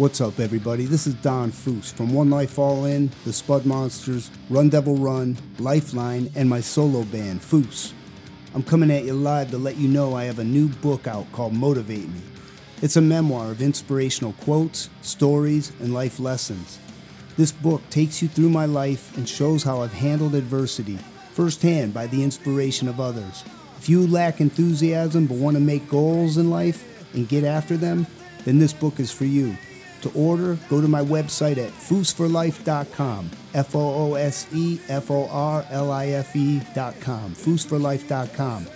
What's 0.00 0.22
up, 0.22 0.40
everybody? 0.40 0.86
This 0.86 1.06
is 1.06 1.12
Don 1.12 1.52
Foose 1.52 1.92
from 1.92 2.14
One 2.14 2.30
Life 2.30 2.58
All 2.58 2.86
In, 2.86 3.10
The 3.26 3.34
Spud 3.34 3.66
Monsters, 3.66 4.30
Run 4.48 4.70
Devil 4.70 4.96
Run, 4.96 5.36
Lifeline, 5.58 6.32
and 6.34 6.48
my 6.48 6.62
solo 6.62 7.02
band, 7.02 7.42
Foose. 7.42 7.92
I'm 8.54 8.62
coming 8.62 8.90
at 8.90 9.04
you 9.04 9.12
live 9.12 9.50
to 9.50 9.58
let 9.58 9.76
you 9.76 9.88
know 9.88 10.14
I 10.14 10.24
have 10.24 10.38
a 10.38 10.44
new 10.44 10.68
book 10.68 11.06
out 11.06 11.30
called 11.32 11.52
Motivate 11.52 12.08
Me. 12.08 12.22
It's 12.80 12.96
a 12.96 13.02
memoir 13.02 13.50
of 13.50 13.60
inspirational 13.60 14.32
quotes, 14.40 14.88
stories, 15.02 15.70
and 15.80 15.92
life 15.92 16.18
lessons. 16.18 16.78
This 17.36 17.52
book 17.52 17.82
takes 17.90 18.22
you 18.22 18.28
through 18.28 18.48
my 18.48 18.64
life 18.64 19.14
and 19.18 19.28
shows 19.28 19.64
how 19.64 19.82
I've 19.82 19.92
handled 19.92 20.34
adversity 20.34 20.98
firsthand 21.34 21.92
by 21.92 22.06
the 22.06 22.24
inspiration 22.24 22.88
of 22.88 23.00
others. 23.00 23.44
If 23.76 23.90
you 23.90 24.06
lack 24.06 24.40
enthusiasm 24.40 25.26
but 25.26 25.36
want 25.36 25.56
to 25.56 25.60
make 25.60 25.90
goals 25.90 26.38
in 26.38 26.48
life 26.48 26.86
and 27.12 27.28
get 27.28 27.44
after 27.44 27.76
them, 27.76 28.06
then 28.46 28.58
this 28.58 28.72
book 28.72 28.98
is 28.98 29.12
for 29.12 29.26
you. 29.26 29.58
To 30.02 30.10
order, 30.12 30.58
go 30.68 30.80
to 30.80 30.88
my 30.88 31.02
website 31.02 31.58
at 31.58 31.72
foosforlife.com. 31.72 33.30
F 33.52 33.74
O 33.74 33.80
O 33.80 34.14
S 34.14 34.46
E 34.54 34.80
F 34.88 35.10
O 35.10 35.28
R 35.28 35.64
L 35.70 35.92
I 35.92 36.06
F 36.08 36.34
E.com. 36.34 37.34
Foosforlife.com. 37.34 38.66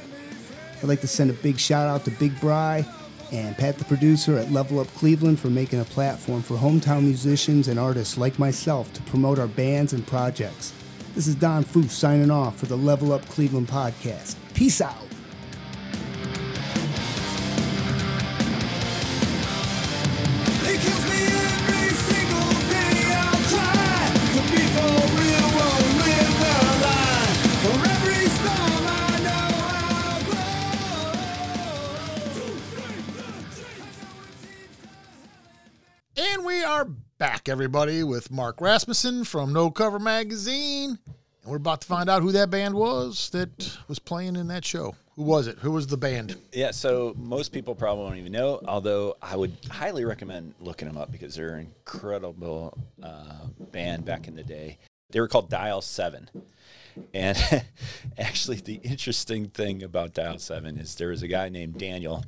I'd 0.83 0.89
like 0.89 1.01
to 1.01 1.07
send 1.09 1.31
a 1.31 1.35
big 1.35 1.59
shout 1.59 1.89
out 1.89 2.05
to 2.05 2.11
Big 2.11 2.39
Bri 2.41 2.85
and 3.33 3.57
Pat 3.57 3.79
the 3.79 3.85
producer 3.85 4.37
at 4.37 4.51
Level 4.51 4.81
Up 4.81 4.89
Cleveland 4.89 5.41
for 5.41 5.49
making 5.49 5.81
a 5.81 5.85
platform 5.85 6.43
for 6.43 6.57
hometown 6.57 7.03
musicians 7.03 7.69
and 7.69 7.79
artists 7.81 8.19
like 8.19 8.39
myself 8.39 8.93
to 8.93 9.03
promote 9.03 9.39
our 9.39 9.49
bands 9.49 9.93
and 9.93 10.07
projects. 10.07 10.73
This 11.15 11.27
is 11.27 11.35
Don 11.35 11.65
Foose 11.65 11.91
signing 11.91 12.31
off 12.31 12.59
for 12.59 12.67
the 12.67 12.77
Level 12.77 13.13
Up 13.13 13.25
Cleveland 13.29 13.69
podcast. 13.69 14.37
Peace 14.53 14.81
out. 14.81 15.14
We 36.65 36.71
are 36.71 36.87
back, 37.19 37.51
everybody, 37.51 38.03
with 38.05 38.31
Mark 38.31 38.59
Rasmussen 38.59 39.25
from 39.25 39.53
No 39.53 39.71
Cover 39.71 39.99
Magazine. 39.99 40.99
And 41.43 41.51
we're 41.51 41.59
about 41.59 41.83
to 41.83 41.87
find 41.87 42.09
out 42.09 42.23
who 42.23 42.33
that 42.33 42.49
band 42.49 42.75
was 42.75 43.29
that 43.31 43.77
was 43.87 43.99
playing 43.99 44.37
in 44.37 44.47
that 44.47 44.65
show. 44.65 44.95
Who 45.17 45.25
was 45.25 45.47
it? 45.47 45.59
Who 45.59 45.73
was 45.73 45.87
the 45.87 45.99
band? 45.99 46.39
Yeah, 46.55 46.71
so 46.71 47.15
most 47.19 47.53
people 47.53 47.75
probably 47.75 48.05
won't 48.05 48.17
even 48.17 48.33
know. 48.33 48.63
Although 48.67 49.15
I 49.21 49.37
would 49.37 49.55
highly 49.71 50.07
recommend 50.07 50.55
looking 50.59 50.89
them 50.89 50.97
up 50.97 51.13
because 51.13 51.35
they're 51.35 51.57
an 51.57 51.67
incredible 51.67 52.79
uh, 53.03 53.45
band 53.71 54.07
back 54.07 54.27
in 54.27 54.35
the 54.35 54.45
day. 54.45 54.79
They 55.11 55.21
were 55.21 55.29
called 55.29 55.51
Dial 55.51 55.83
Seven, 55.83 56.31
and 57.13 57.37
actually, 58.19 58.57
the 58.57 58.77
interesting 58.77 59.49
thing 59.49 59.83
about 59.83 60.15
Dial 60.15 60.39
Seven 60.39 60.79
is 60.79 60.95
there 60.95 61.09
was 61.09 61.23
a 61.23 61.29
guy 61.29 61.51
named 61.51 61.77
Daniel 61.77 62.25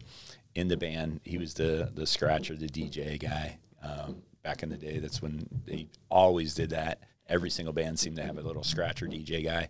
in 0.54 0.68
the 0.68 0.76
band. 0.76 1.20
He 1.24 1.38
was 1.38 1.54
the 1.54 1.90
the 1.94 2.06
scratcher, 2.06 2.54
the 2.54 2.68
DJ 2.68 3.18
guy. 3.18 3.56
Um, 3.82 4.16
back 4.42 4.62
in 4.62 4.68
the 4.68 4.76
day, 4.76 4.98
that's 4.98 5.20
when 5.20 5.48
they 5.66 5.88
always 6.08 6.54
did 6.54 6.70
that. 6.70 7.00
Every 7.28 7.50
single 7.50 7.72
band 7.72 7.98
seemed 7.98 8.16
to 8.16 8.22
have 8.22 8.38
a 8.38 8.42
little 8.42 8.62
scratcher 8.62 9.06
DJ 9.06 9.44
guy, 9.44 9.68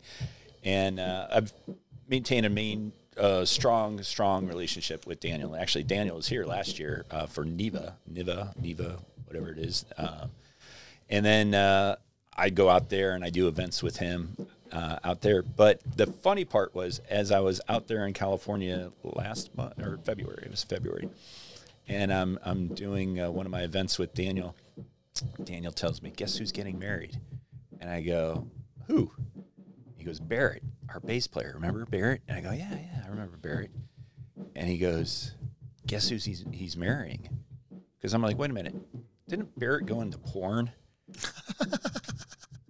and 0.62 1.00
uh, 1.00 1.28
I've 1.30 1.52
maintained 2.08 2.46
a 2.46 2.50
main 2.50 2.92
uh, 3.16 3.44
strong, 3.44 4.02
strong 4.02 4.46
relationship 4.46 5.06
with 5.06 5.20
Daniel. 5.20 5.56
Actually, 5.56 5.84
Daniel 5.84 6.16
was 6.16 6.28
here 6.28 6.44
last 6.44 6.78
year 6.78 7.04
uh, 7.10 7.26
for 7.26 7.44
Niva, 7.44 7.94
Niva, 8.12 8.54
Niva, 8.60 8.98
whatever 9.26 9.50
it 9.50 9.58
is. 9.58 9.86
Uh, 9.96 10.26
and 11.08 11.24
then 11.24 11.54
uh, 11.54 11.96
I 12.36 12.50
go 12.50 12.68
out 12.68 12.90
there 12.90 13.14
and 13.14 13.24
I 13.24 13.30
do 13.30 13.48
events 13.48 13.82
with 13.82 13.96
him 13.96 14.36
uh, 14.72 14.98
out 15.04 15.20
there. 15.20 15.42
But 15.42 15.80
the 15.96 16.06
funny 16.06 16.44
part 16.44 16.74
was, 16.74 17.00
as 17.08 17.32
I 17.32 17.40
was 17.40 17.60
out 17.68 17.88
there 17.88 18.06
in 18.06 18.12
California 18.12 18.90
last 19.02 19.56
month 19.56 19.78
or 19.78 19.98
February, 20.04 20.42
it 20.44 20.50
was 20.50 20.64
February, 20.64 21.08
and 21.88 22.12
I'm 22.12 22.38
I'm 22.44 22.68
doing 22.68 23.20
uh, 23.20 23.30
one 23.30 23.46
of 23.46 23.52
my 23.52 23.62
events 23.62 23.98
with 23.98 24.14
Daniel. 24.14 24.56
Daniel 25.44 25.72
tells 25.72 26.02
me, 26.02 26.10
"Guess 26.10 26.36
who's 26.36 26.52
getting 26.52 26.78
married?" 26.78 27.20
And 27.80 27.90
I 27.90 28.02
go, 28.02 28.46
"Who?" 28.86 29.10
He 29.96 30.04
goes, 30.04 30.20
"Barrett, 30.20 30.62
our 30.88 31.00
bass 31.00 31.26
player. 31.26 31.52
Remember 31.54 31.84
Barrett?" 31.86 32.22
And 32.28 32.36
I 32.36 32.40
go, 32.40 32.50
"Yeah, 32.50 32.70
yeah, 32.70 33.02
I 33.04 33.08
remember 33.08 33.36
Barrett." 33.36 33.70
And 34.54 34.68
he 34.68 34.78
goes, 34.78 35.34
"Guess 35.86 36.08
who's 36.08 36.24
he's, 36.24 36.44
he's 36.52 36.76
marrying?" 36.76 37.28
Because 37.98 38.14
I'm 38.14 38.22
like, 38.22 38.38
"Wait 38.38 38.50
a 38.50 38.54
minute, 38.54 38.74
didn't 39.28 39.58
Barrett 39.58 39.86
go 39.86 40.00
into 40.00 40.18
porn?" 40.18 40.70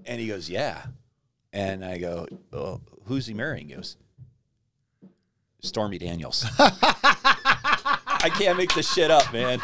and 0.05 0.21
he 0.21 0.27
goes, 0.29 0.49
"Yeah." 0.49 0.83
And 1.53 1.85
I 1.85 1.97
go, 1.97 2.27
well, 2.53 2.83
"Who's 3.05 3.27
he 3.27 3.35
marrying?" 3.35 3.69
He 3.69 3.75
goes, 3.75 3.97
"Stormy 5.63 5.99
Daniels." 5.99 6.45
I 8.23 8.31
can't 8.31 8.57
make 8.59 8.75
this 8.75 8.93
shit 8.93 9.11
up, 9.11 9.33
man. 9.33 9.61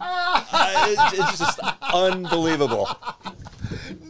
I- 0.00 0.96
it's, 1.12 1.38
just 1.38 1.58
unbelievable. 1.92 2.88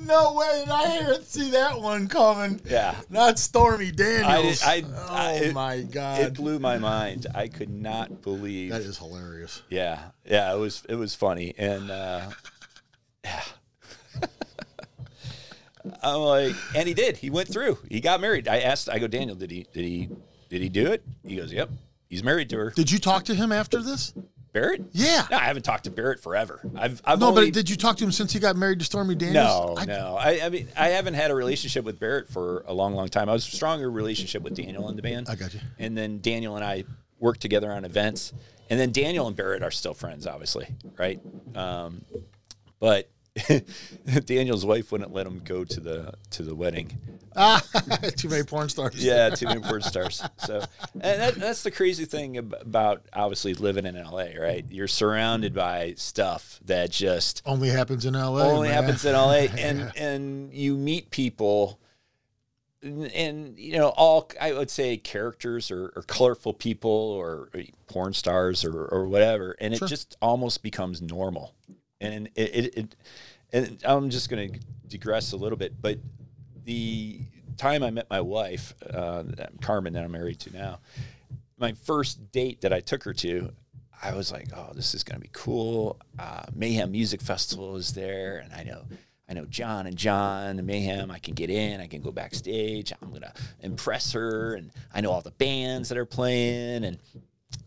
No 0.06 0.34
way 0.34 0.62
did 0.64 0.70
I 0.70 0.90
hear 0.90 1.14
see 1.22 1.50
that 1.52 1.80
one 1.80 2.08
coming. 2.08 2.60
Yeah. 2.68 2.94
Not 3.10 3.38
Stormy 3.38 3.90
Daniels. 3.90 4.62
I- 4.62 4.76
I- 4.76 4.84
oh 4.86 5.06
I- 5.14 5.32
it- 5.34 5.54
my 5.54 5.82
god! 5.82 6.20
It 6.20 6.34
blew 6.34 6.58
my 6.58 6.78
mind. 6.78 7.26
I 7.34 7.48
could 7.48 7.70
not 7.70 8.22
believe. 8.22 8.70
that 8.70 8.82
is 8.82 8.98
hilarious. 8.98 9.62
Yeah, 9.68 10.00
yeah, 10.24 10.52
it 10.54 10.58
was 10.58 10.82
it 10.88 10.94
was 10.96 11.14
funny, 11.14 11.54
and 11.58 11.90
uh, 11.90 12.30
yeah, 13.24 13.42
I'm 16.02 16.20
like, 16.20 16.54
and 16.74 16.88
he 16.88 16.94
did. 16.94 17.16
He 17.16 17.30
went 17.30 17.48
through. 17.48 17.78
He 17.88 18.00
got 18.00 18.20
married. 18.20 18.48
I 18.48 18.60
asked. 18.60 18.88
I 18.88 18.98
go, 18.98 19.06
Daniel, 19.06 19.36
did 19.36 19.50
he 19.50 19.66
did 19.72 19.84
he 19.84 20.08
did 20.48 20.60
he 20.62 20.68
do 20.68 20.86
it? 20.92 21.04
He 21.24 21.36
goes, 21.36 21.52
Yep, 21.52 21.70
he's 22.10 22.22
married 22.22 22.50
to 22.50 22.58
her. 22.58 22.70
Did 22.70 22.90
you 22.90 22.98
talk 22.98 23.24
to 23.24 23.34
him 23.34 23.52
after 23.52 23.80
this? 23.82 24.12
Barrett? 24.52 24.82
Yeah. 24.90 25.26
No, 25.30 25.36
I 25.36 25.44
haven't 25.44 25.62
talked 25.62 25.84
to 25.84 25.90
Barrett 25.92 26.18
forever. 26.20 26.60
I've 26.76 27.00
I've 27.04 27.20
No, 27.20 27.28
only, 27.28 27.46
but 27.46 27.54
did 27.54 27.70
you 27.70 27.76
talk 27.76 27.96
to 27.98 28.04
him 28.04 28.10
since 28.10 28.32
he 28.32 28.40
got 28.40 28.56
married 28.56 28.80
to 28.80 28.84
Stormy 28.84 29.14
no, 29.14 29.18
Daniels? 29.20 29.78
I- 29.78 29.84
no. 29.84 30.16
I, 30.18 30.40
I 30.44 30.48
mean, 30.48 30.68
I 30.76 30.88
haven't 30.88 31.14
had 31.14 31.30
a 31.30 31.34
relationship 31.34 31.84
with 31.84 32.00
Barrett 32.00 32.28
for 32.28 32.64
a 32.66 32.74
long, 32.74 32.94
long 32.94 33.08
time. 33.08 33.28
I 33.28 33.32
was 33.32 33.46
a 33.46 33.50
stronger 33.50 33.90
relationship 33.90 34.42
with 34.42 34.54
Daniel 34.54 34.88
in 34.88 34.96
the 34.96 35.02
band. 35.02 35.28
I 35.30 35.36
got 35.36 35.54
you. 35.54 35.60
And 35.78 35.96
then 35.96 36.20
Daniel 36.20 36.56
and 36.56 36.64
I 36.64 36.82
worked 37.20 37.40
together 37.40 37.70
on 37.70 37.84
events. 37.84 38.32
And 38.70 38.78
then 38.78 38.90
Daniel 38.92 39.26
and 39.28 39.36
Barrett 39.36 39.62
are 39.62 39.70
still 39.70 39.94
friends, 39.94 40.26
obviously, 40.26 40.66
right? 40.98 41.20
Um, 41.54 42.04
but 42.80 43.08
Daniel's 44.24 44.64
wife 44.64 44.92
wouldn't 44.92 45.12
let 45.12 45.26
him 45.26 45.40
go 45.44 45.64
to 45.64 45.80
the 45.80 46.12
to 46.30 46.42
the 46.42 46.54
wedding. 46.54 46.92
Ah, 47.36 47.62
too 48.16 48.28
many 48.28 48.42
porn 48.42 48.68
stars. 48.68 48.94
Yeah, 49.04 49.30
too 49.30 49.46
many 49.46 49.60
porn 49.60 49.82
stars. 49.82 50.22
So, 50.38 50.64
and 50.94 51.20
that, 51.20 51.34
that's 51.36 51.62
the 51.62 51.70
crazy 51.70 52.04
thing 52.04 52.36
about 52.38 53.02
obviously 53.12 53.54
living 53.54 53.86
in 53.86 53.94
LA, 53.94 54.30
right? 54.38 54.64
You're 54.68 54.88
surrounded 54.88 55.54
by 55.54 55.94
stuff 55.96 56.58
that 56.64 56.90
just 56.90 57.42
Only 57.46 57.68
happens 57.68 58.04
in 58.04 58.16
L.A. 58.16 58.42
only 58.42 58.68
man. 58.68 58.82
happens 58.82 59.04
in 59.04 59.12
LA, 59.14 59.46
and 59.56 59.92
and 59.96 60.52
you 60.52 60.76
meet 60.76 61.10
people, 61.10 61.78
and, 62.82 63.06
and, 63.12 63.58
you 63.58 63.74
know 63.78 63.88
all 63.90 64.28
I 64.40 64.52
would 64.52 64.70
say 64.70 64.96
characters 64.96 65.70
or, 65.70 65.92
or 65.94 66.02
colorful 66.02 66.52
people 66.52 66.90
or 66.90 67.48
porn 67.86 68.12
stars 68.12 68.64
or, 68.64 68.86
or 68.86 69.06
whatever, 69.06 69.54
and 69.60 69.72
it 69.72 69.82
just 69.86 70.16
almost 70.20 70.64
becomes 70.64 71.00
normal, 71.00 71.54
and 72.00 72.28
it, 72.34 72.54
it, 72.54 72.76
it 72.76 72.96
and 73.52 73.82
I'm 73.84 74.10
just 74.10 74.28
going 74.28 74.52
to 74.52 74.60
digress 74.88 75.32
a 75.32 75.36
little 75.36 75.58
bit, 75.58 75.80
but 75.80 75.98
the 76.64 77.20
time 77.56 77.82
I 77.82 77.90
met 77.90 78.08
my 78.10 78.20
wife, 78.20 78.74
uh, 78.92 79.24
Carmen, 79.60 79.92
that 79.94 80.04
I'm 80.04 80.12
married 80.12 80.40
to 80.40 80.52
now, 80.56 80.78
my 81.58 81.72
first 81.72 82.32
date 82.32 82.60
that 82.62 82.72
I 82.72 82.80
took 82.80 83.02
her 83.04 83.12
to, 83.14 83.50
I 84.02 84.14
was 84.14 84.32
like, 84.32 84.48
oh, 84.56 84.70
this 84.74 84.94
is 84.94 85.04
going 85.04 85.16
to 85.16 85.20
be 85.20 85.30
cool. 85.32 85.98
Uh, 86.18 86.44
Mayhem 86.54 86.90
Music 86.90 87.20
Festival 87.20 87.76
is 87.76 87.92
there, 87.92 88.38
and 88.38 88.52
I 88.52 88.62
know. 88.62 88.82
I 89.28 89.32
know 89.32 89.44
John 89.44 89.86
and 89.86 89.96
John 89.96 90.58
and 90.58 90.66
Mayhem. 90.66 91.08
I 91.12 91.20
can 91.20 91.34
get 91.34 91.50
in. 91.50 91.80
I 91.80 91.86
can 91.86 92.00
go 92.00 92.10
backstage. 92.10 92.92
I'm 93.00 93.12
gonna 93.12 93.32
impress 93.60 94.10
her, 94.12 94.54
and 94.54 94.72
I 94.92 95.00
know 95.00 95.12
all 95.12 95.20
the 95.20 95.30
bands 95.30 95.88
that 95.90 95.98
are 95.98 96.04
playing. 96.04 96.82
And 96.82 96.98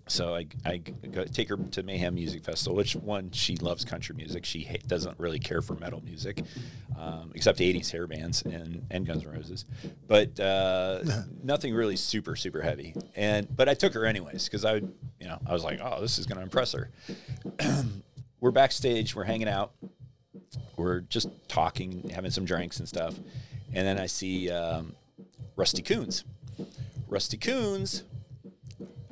so 0.08 0.36
I, 0.36 0.46
I 0.66 0.78
go, 0.78 1.24
take 1.26 1.50
her 1.50 1.58
to 1.58 1.84
Mayhem 1.84 2.16
Music 2.16 2.44
Festival, 2.44 2.76
which 2.76 2.96
one 2.96 3.32
she 3.32 3.56
loves 3.58 3.86
country 3.86 4.16
music. 4.16 4.46
She 4.46 4.64
ha- 4.64 4.78
doesn't 4.86 5.18
really 5.20 5.40
care 5.40 5.62
for 5.62 5.76
metal 5.76 6.02
music, 6.04 6.44
um, 7.00 7.32
except 7.34 7.60
80s 7.60 7.90
hair 7.90 8.06
bands 8.06 8.42
and, 8.44 8.86
and 8.92 9.06
Guns 9.08 9.26
N' 9.26 9.32
Roses, 9.32 9.66
but 10.08 10.38
uh, 10.40 11.04
nothing 11.44 11.74
really 11.74 11.96
super 11.96 12.36
super 12.36 12.62
heavy. 12.62 12.94
And 13.16 13.48
but 13.56 13.70
I 13.70 13.74
took 13.74 13.94
her 13.94 14.06
anyways 14.06 14.46
because 14.46 14.66
I, 14.66 14.74
would- 14.74 14.94
you 15.20 15.28
know, 15.28 15.40
I 15.48 15.54
was 15.54 15.64
like, 15.64 15.80
oh, 15.82 16.02
this 16.02 16.20
is 16.20 16.26
gonna 16.26 16.42
impress 16.42 16.74
her. 16.74 16.90
we're 18.42 18.52
backstage, 18.52 19.16
we're 19.16 19.24
hanging 19.24 19.48
out, 19.48 19.72
we're 20.76 21.00
just 21.02 21.30
talking, 21.48 22.10
having 22.14 22.30
some 22.32 22.46
drinks 22.46 22.80
and 22.80 22.88
stuff, 22.88 23.16
and 23.74 23.88
then 23.88 23.98
I 24.00 24.06
see 24.06 24.50
um, 24.52 24.94
Rusty 25.56 25.82
Coones. 25.82 26.26
Rusty 27.08 27.38
Coones 27.38 28.04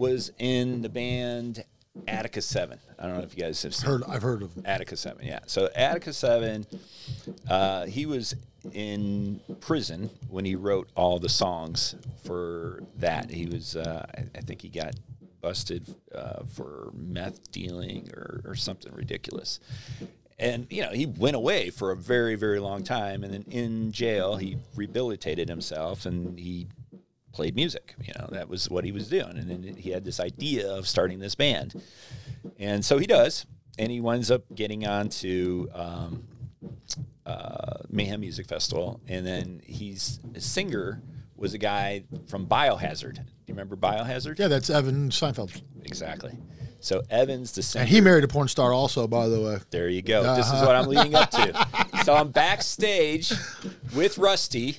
was 0.02 0.32
in 0.40 0.82
the 0.82 0.90
band 0.90 1.64
Attica 2.08 2.42
Seven. 2.42 2.80
I 2.98 3.06
don't 3.06 3.18
know 3.18 3.24
if 3.24 3.38
you 3.38 3.44
guys 3.44 3.62
have 3.62 3.76
seen 3.76 3.88
Heard, 3.88 4.04
I've 4.08 4.24
heard 4.24 4.42
of 4.42 4.52
him. 4.56 4.64
Attica 4.66 4.98
Seven. 4.98 5.26
Yeah. 5.26 5.40
So 5.46 5.70
Attica 5.76 6.12
Seven, 6.12 6.66
uh, 7.48 7.86
he 7.86 8.08
was 8.08 8.34
in 8.74 9.40
prison 9.60 10.10
when 10.28 10.44
he 10.44 10.56
wrote 10.56 10.90
all 10.96 11.20
the 11.20 11.30
songs 11.30 11.96
for 12.24 12.82
that. 12.98 13.30
He 13.30 13.46
was, 13.46 13.76
uh, 13.76 14.06
I, 14.18 14.24
I 14.36 14.42
think, 14.42 14.64
he 14.64 14.70
got 14.70 14.96
busted 15.40 15.94
uh, 16.16 16.46
for 16.52 16.90
meth 16.96 17.52
dealing 17.52 18.10
or, 18.16 18.42
or 18.44 18.56
something 18.56 18.92
ridiculous. 18.94 19.60
And 20.40 20.66
you 20.72 20.82
know 20.82 20.90
he 20.90 21.06
went 21.06 21.36
away 21.36 21.70
for 21.70 21.92
a 21.92 21.96
very 21.96 22.34
very 22.34 22.60
long 22.60 22.84
time, 22.84 23.24
and 23.24 23.32
then 23.32 23.46
in 23.52 23.92
jail 23.92 24.38
he 24.38 24.58
rehabilitated 24.76 25.48
himself 25.48 26.08
and 26.08 26.40
he 26.40 26.68
played 27.32 27.56
music. 27.56 27.96
You 28.04 28.14
know, 28.18 28.28
that 28.32 28.50
was 28.50 28.70
what 28.70 28.84
he 28.84 28.92
was 28.92 29.08
doing. 29.10 29.38
And 29.38 29.50
then 29.50 29.76
he 29.76 29.90
had 29.90 30.04
this 30.04 30.20
idea 30.20 30.70
of 30.72 30.88
starting 30.88 31.20
this 31.20 31.36
band. 31.36 31.82
And 32.60 32.84
so 32.84 32.98
he 32.98 33.08
does. 33.08 33.46
and 33.78 33.92
he 33.92 34.00
winds 34.02 34.32
up 34.32 34.44
getting 34.54 34.86
on 34.86 35.10
to 35.10 35.70
um, 35.74 36.24
uh, 37.26 37.78
Mayhem 37.90 38.20
Music 38.22 38.48
Festival, 38.48 39.02
and 39.08 39.26
then 39.26 39.62
he's 39.66 40.20
a 40.36 40.42
singer 40.42 41.02
was 41.36 41.56
a 41.56 41.58
guy 41.58 42.04
from 42.28 42.46
Biohazard. 42.46 43.16
Do 43.16 43.22
you 43.48 43.54
remember 43.56 43.76
Biohazard? 43.76 44.38
Yeah, 44.38 44.48
that's 44.48 44.70
Evan 44.70 45.10
Seinfeld. 45.10 45.60
Exactly. 45.84 46.38
So 46.80 47.02
Evans, 47.10 47.54
the 47.54 47.64
singer. 47.64 47.82
And 47.82 47.90
he 47.90 48.02
married 48.02 48.24
a 48.24 48.28
porn 48.28 48.48
star 48.48 48.72
also, 48.74 49.08
by 49.08 49.28
the 49.28 49.42
way. 49.42 49.58
There 49.72 49.90
you 49.90 50.04
go. 50.04 50.36
This 50.36 50.46
is 50.48 50.62
what 50.62 50.76
I'm 50.76 50.88
leading 50.88 51.16
up 51.16 51.32
to. 51.32 51.68
So 52.04 52.14
I'm 52.14 52.30
backstage 52.30 53.32
with 53.96 54.18
Rusty, 54.20 54.78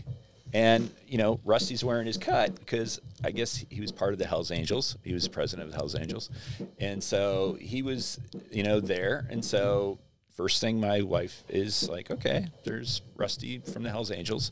and 0.53 0.91
you 1.07 1.19
know 1.19 1.41
Rusty's 1.45 1.85
wearing 1.85 2.07
his 2.07 2.19
cut 2.19 2.55
because 2.59 3.01
I 3.25 3.31
guess 3.31 3.65
he 3.71 3.81
was 3.81 3.93
part 3.93 4.13
of 4.13 4.19
the 4.19 4.27
Hell's 4.27 4.51
Angels. 4.51 4.97
He 5.03 5.15
was 5.15 5.29
president 5.29 5.67
of 5.67 5.73
the 5.73 5.77
Hell's 5.77 5.95
Angels, 5.95 6.31
and 6.79 7.03
so 7.03 7.57
he 7.61 7.83
was, 7.83 8.19
you 8.51 8.63
know, 8.63 8.81
there. 8.81 9.27
And 9.31 9.45
so 9.45 9.99
first 10.35 10.61
thing 10.61 10.81
my 10.81 11.03
wife 11.03 11.43
is 11.49 11.89
like, 11.89 12.11
okay, 12.11 12.47
there's 12.65 13.03
Rusty 13.17 13.59
from 13.59 13.83
the 13.83 13.91
Hell's 13.91 14.11
Angels, 14.11 14.51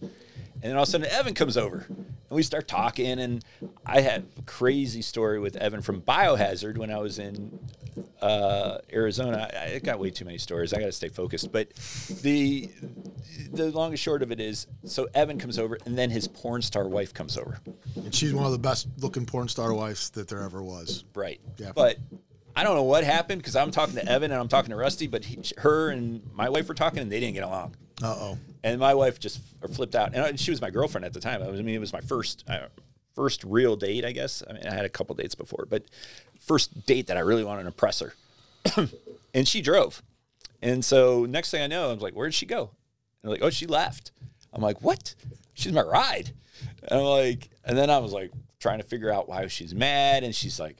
and 0.62 0.70
then 0.70 0.76
all 0.76 0.82
of 0.82 0.88
a 0.88 0.92
sudden 0.92 1.06
Evan 1.10 1.34
comes 1.34 1.56
over, 1.56 1.86
and 1.88 2.06
we 2.30 2.42
start 2.42 2.68
talking. 2.68 3.18
And 3.18 3.44
I 3.86 4.00
had 4.00 4.26
a 4.38 4.42
crazy 4.42 5.02
story 5.02 5.40
with 5.40 5.56
Evan 5.56 5.80
from 5.80 6.02
Biohazard 6.02 6.76
when 6.76 6.90
I 6.90 6.98
was 6.98 7.18
in 7.18 7.58
uh, 8.20 8.78
Arizona. 8.92 9.50
I, 9.54 9.74
I 9.74 9.78
got 9.78 9.98
way 9.98 10.10
too 10.10 10.24
many 10.24 10.38
stories. 10.38 10.74
I 10.74 10.80
got 10.80 10.86
to 10.86 10.92
stay 10.92 11.08
focused. 11.08 11.50
But 11.50 11.72
the 12.22 12.68
the 13.52 13.70
long 13.70 13.90
and 13.90 13.98
short 13.98 14.22
of 14.22 14.30
it 14.32 14.40
is, 14.40 14.66
so 14.84 15.08
Evan 15.14 15.38
comes 15.38 15.58
over, 15.58 15.78
and 15.86 15.96
then 15.96 16.10
his 16.10 16.28
porn 16.28 16.62
star 16.62 16.86
wife 16.88 17.14
comes 17.14 17.38
over. 17.38 17.58
And 17.96 18.14
she's 18.14 18.34
one 18.34 18.44
of 18.44 18.52
the 18.52 18.58
best 18.58 18.88
looking 18.98 19.24
porn 19.24 19.48
star 19.48 19.72
wives 19.72 20.10
that 20.10 20.28
there 20.28 20.42
ever 20.42 20.62
was. 20.62 21.04
Right. 21.14 21.40
Yeah. 21.56 21.72
But 21.74 21.98
I 22.60 22.62
don't 22.62 22.74
know 22.74 22.82
what 22.82 23.04
happened 23.04 23.40
because 23.40 23.56
I'm 23.56 23.70
talking 23.70 23.94
to 23.94 24.06
Evan 24.06 24.32
and 24.32 24.38
I'm 24.38 24.48
talking 24.48 24.68
to 24.68 24.76
Rusty, 24.76 25.06
but 25.06 25.24
he, 25.24 25.38
her 25.56 25.88
and 25.88 26.20
my 26.34 26.50
wife 26.50 26.68
were 26.68 26.74
talking 26.74 26.98
and 26.98 27.10
they 27.10 27.18
didn't 27.18 27.32
get 27.32 27.42
along. 27.42 27.74
Uh 28.02 28.14
oh. 28.18 28.38
And 28.62 28.78
my 28.78 28.92
wife 28.92 29.18
just 29.18 29.40
flipped 29.72 29.94
out, 29.94 30.12
and 30.14 30.22
I- 30.22 30.36
she 30.36 30.50
was 30.50 30.60
my 30.60 30.68
girlfriend 30.68 31.06
at 31.06 31.14
the 31.14 31.20
time. 31.20 31.42
I, 31.42 31.48
was, 31.48 31.58
I 31.58 31.62
mean, 31.62 31.74
it 31.74 31.78
was 31.78 31.94
my 31.94 32.02
first 32.02 32.44
uh, 32.50 32.66
first 33.14 33.44
real 33.44 33.76
date, 33.76 34.04
I 34.04 34.12
guess. 34.12 34.42
I 34.46 34.52
mean, 34.52 34.66
I 34.66 34.74
had 34.74 34.84
a 34.84 34.90
couple 34.90 35.14
dates 35.14 35.34
before, 35.34 35.66
but 35.70 35.84
first 36.38 36.84
date 36.84 37.06
that 37.06 37.16
I 37.16 37.20
really 37.20 37.44
wanted 37.44 37.62
to 37.62 37.68
impress 37.68 38.00
her. 38.00 38.12
and 39.34 39.48
she 39.48 39.62
drove, 39.62 40.02
and 40.60 40.84
so 40.84 41.24
next 41.24 41.50
thing 41.50 41.62
I 41.62 41.66
know, 41.66 41.88
I 41.88 41.94
was 41.94 42.02
like, 42.02 42.12
"Where 42.14 42.26
did 42.26 42.34
she 42.34 42.44
go?" 42.44 42.60
And 42.60 42.68
they're 43.22 43.30
like, 43.30 43.42
"Oh, 43.42 43.48
she 43.48 43.66
left." 43.66 44.12
I'm 44.52 44.60
like, 44.60 44.82
"What? 44.82 45.14
She's 45.54 45.72
my 45.72 45.80
ride." 45.80 46.30
And 46.82 47.00
I'm 47.00 47.06
like, 47.06 47.48
and 47.64 47.78
then 47.78 47.88
I 47.88 47.96
was 47.98 48.12
like 48.12 48.32
trying 48.58 48.80
to 48.80 48.84
figure 48.84 49.10
out 49.10 49.30
why 49.30 49.46
she's 49.46 49.74
mad, 49.74 50.24
and 50.24 50.34
she's 50.34 50.60
like, 50.60 50.76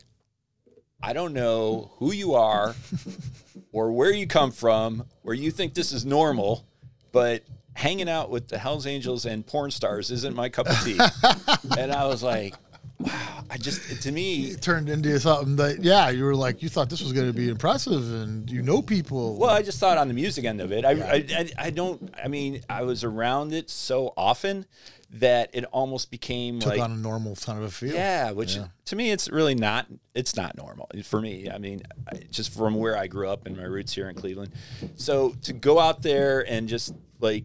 I 1.03 1.13
don't 1.13 1.33
know 1.33 1.91
who 1.97 2.13
you 2.13 2.35
are 2.35 2.75
or 3.73 3.93
where 3.93 4.13
you 4.13 4.27
come 4.27 4.51
from, 4.51 5.07
where 5.23 5.35
you 5.35 5.51
think 5.51 5.75
this 5.75 5.93
is 5.93 6.05
normal, 6.05 6.65
but 7.13 7.43
hanging 7.75 8.09
out 8.09 8.31
with 8.31 8.49
the 8.49 8.59
Hells 8.59 8.87
Angels 8.87 9.25
and 9.25 9.47
porn 9.47 9.71
stars 9.71 10.11
isn't 10.11 10.37
my 10.37 10.49
cup 10.49 10.69
of 10.69 10.79
tea. 10.85 10.99
and 11.79 11.91
I 11.93 12.07
was 12.07 12.23
like, 12.23 12.55
wow, 12.99 13.45
I 13.49 13.57
just, 13.57 14.03
to 14.03 14.13
me, 14.13 14.47
It 14.47 14.61
turned 14.61 14.91
into 14.91 15.19
something 15.19 15.57
that, 15.57 15.83
yeah, 15.83 16.11
you 16.11 16.25
were 16.25 16.35
like, 16.35 16.63
you 16.63 16.69
thought 16.69 16.91
this 16.91 17.01
was 17.01 17.13
going 17.13 17.27
to 17.29 17.33
be 17.33 17.49
impressive 17.49 18.13
and 18.13 18.51
you 18.51 18.61
know 18.61 18.83
people. 18.83 19.37
well, 19.37 19.51
I 19.51 19.63
just 19.63 19.79
thought 19.79 19.97
on 19.97 20.09
the 20.09 20.15
music 20.15 20.45
end 20.45 20.61
of 20.61 20.71
it. 20.71 20.85
I, 20.85 20.91
I, 20.91 21.15
I, 21.15 21.51
I 21.59 21.71
don't, 21.71 22.13
I 22.23 22.29
mean, 22.29 22.63
I 22.69 22.83
was 22.83 23.05
around 23.05 23.55
it 23.55 23.71
so 23.71 24.13
often 24.17 24.67
that 25.13 25.51
it 25.53 25.65
almost 25.67 26.11
became 26.11 26.61
took 26.61 26.71
like, 26.71 26.81
on 26.81 26.93
a 26.93 26.97
normal 26.97 27.35
kind 27.37 27.59
of 27.59 27.65
a 27.65 27.71
feel. 27.71 27.95
Yeah, 27.95 28.31
which 28.31 28.59
to 28.85 28.97
me 28.97 29.11
it's 29.11 29.29
really 29.29 29.55
not. 29.55 29.87
It's 30.15 30.37
not 30.37 30.57
normal 30.57 30.89
for 31.05 31.21
me. 31.21 31.51
I 31.51 31.59
mean, 31.59 31.83
I, 32.09 32.21
just 32.31 32.55
from 32.55 32.75
where 32.75 32.97
I 32.97 33.07
grew 33.07 33.29
up 33.29 33.47
and 33.47 33.57
my 33.57 33.65
roots 33.65 33.93
here 33.93 34.09
in 34.09 34.15
Cleveland. 34.15 34.53
So 34.97 35.35
to 35.43 35.53
go 35.53 35.79
out 35.79 36.03
there 36.03 36.49
and 36.49 36.69
just 36.69 36.95
like, 37.19 37.45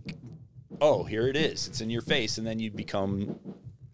oh, 0.79 1.03
here 1.03 1.27
it 1.27 1.35
is. 1.35 1.67
It's 1.67 1.81
in 1.81 1.89
your 1.89 2.01
face, 2.01 2.37
and 2.37 2.45
then 2.45 2.59
you 2.59 2.69
become 2.69 3.39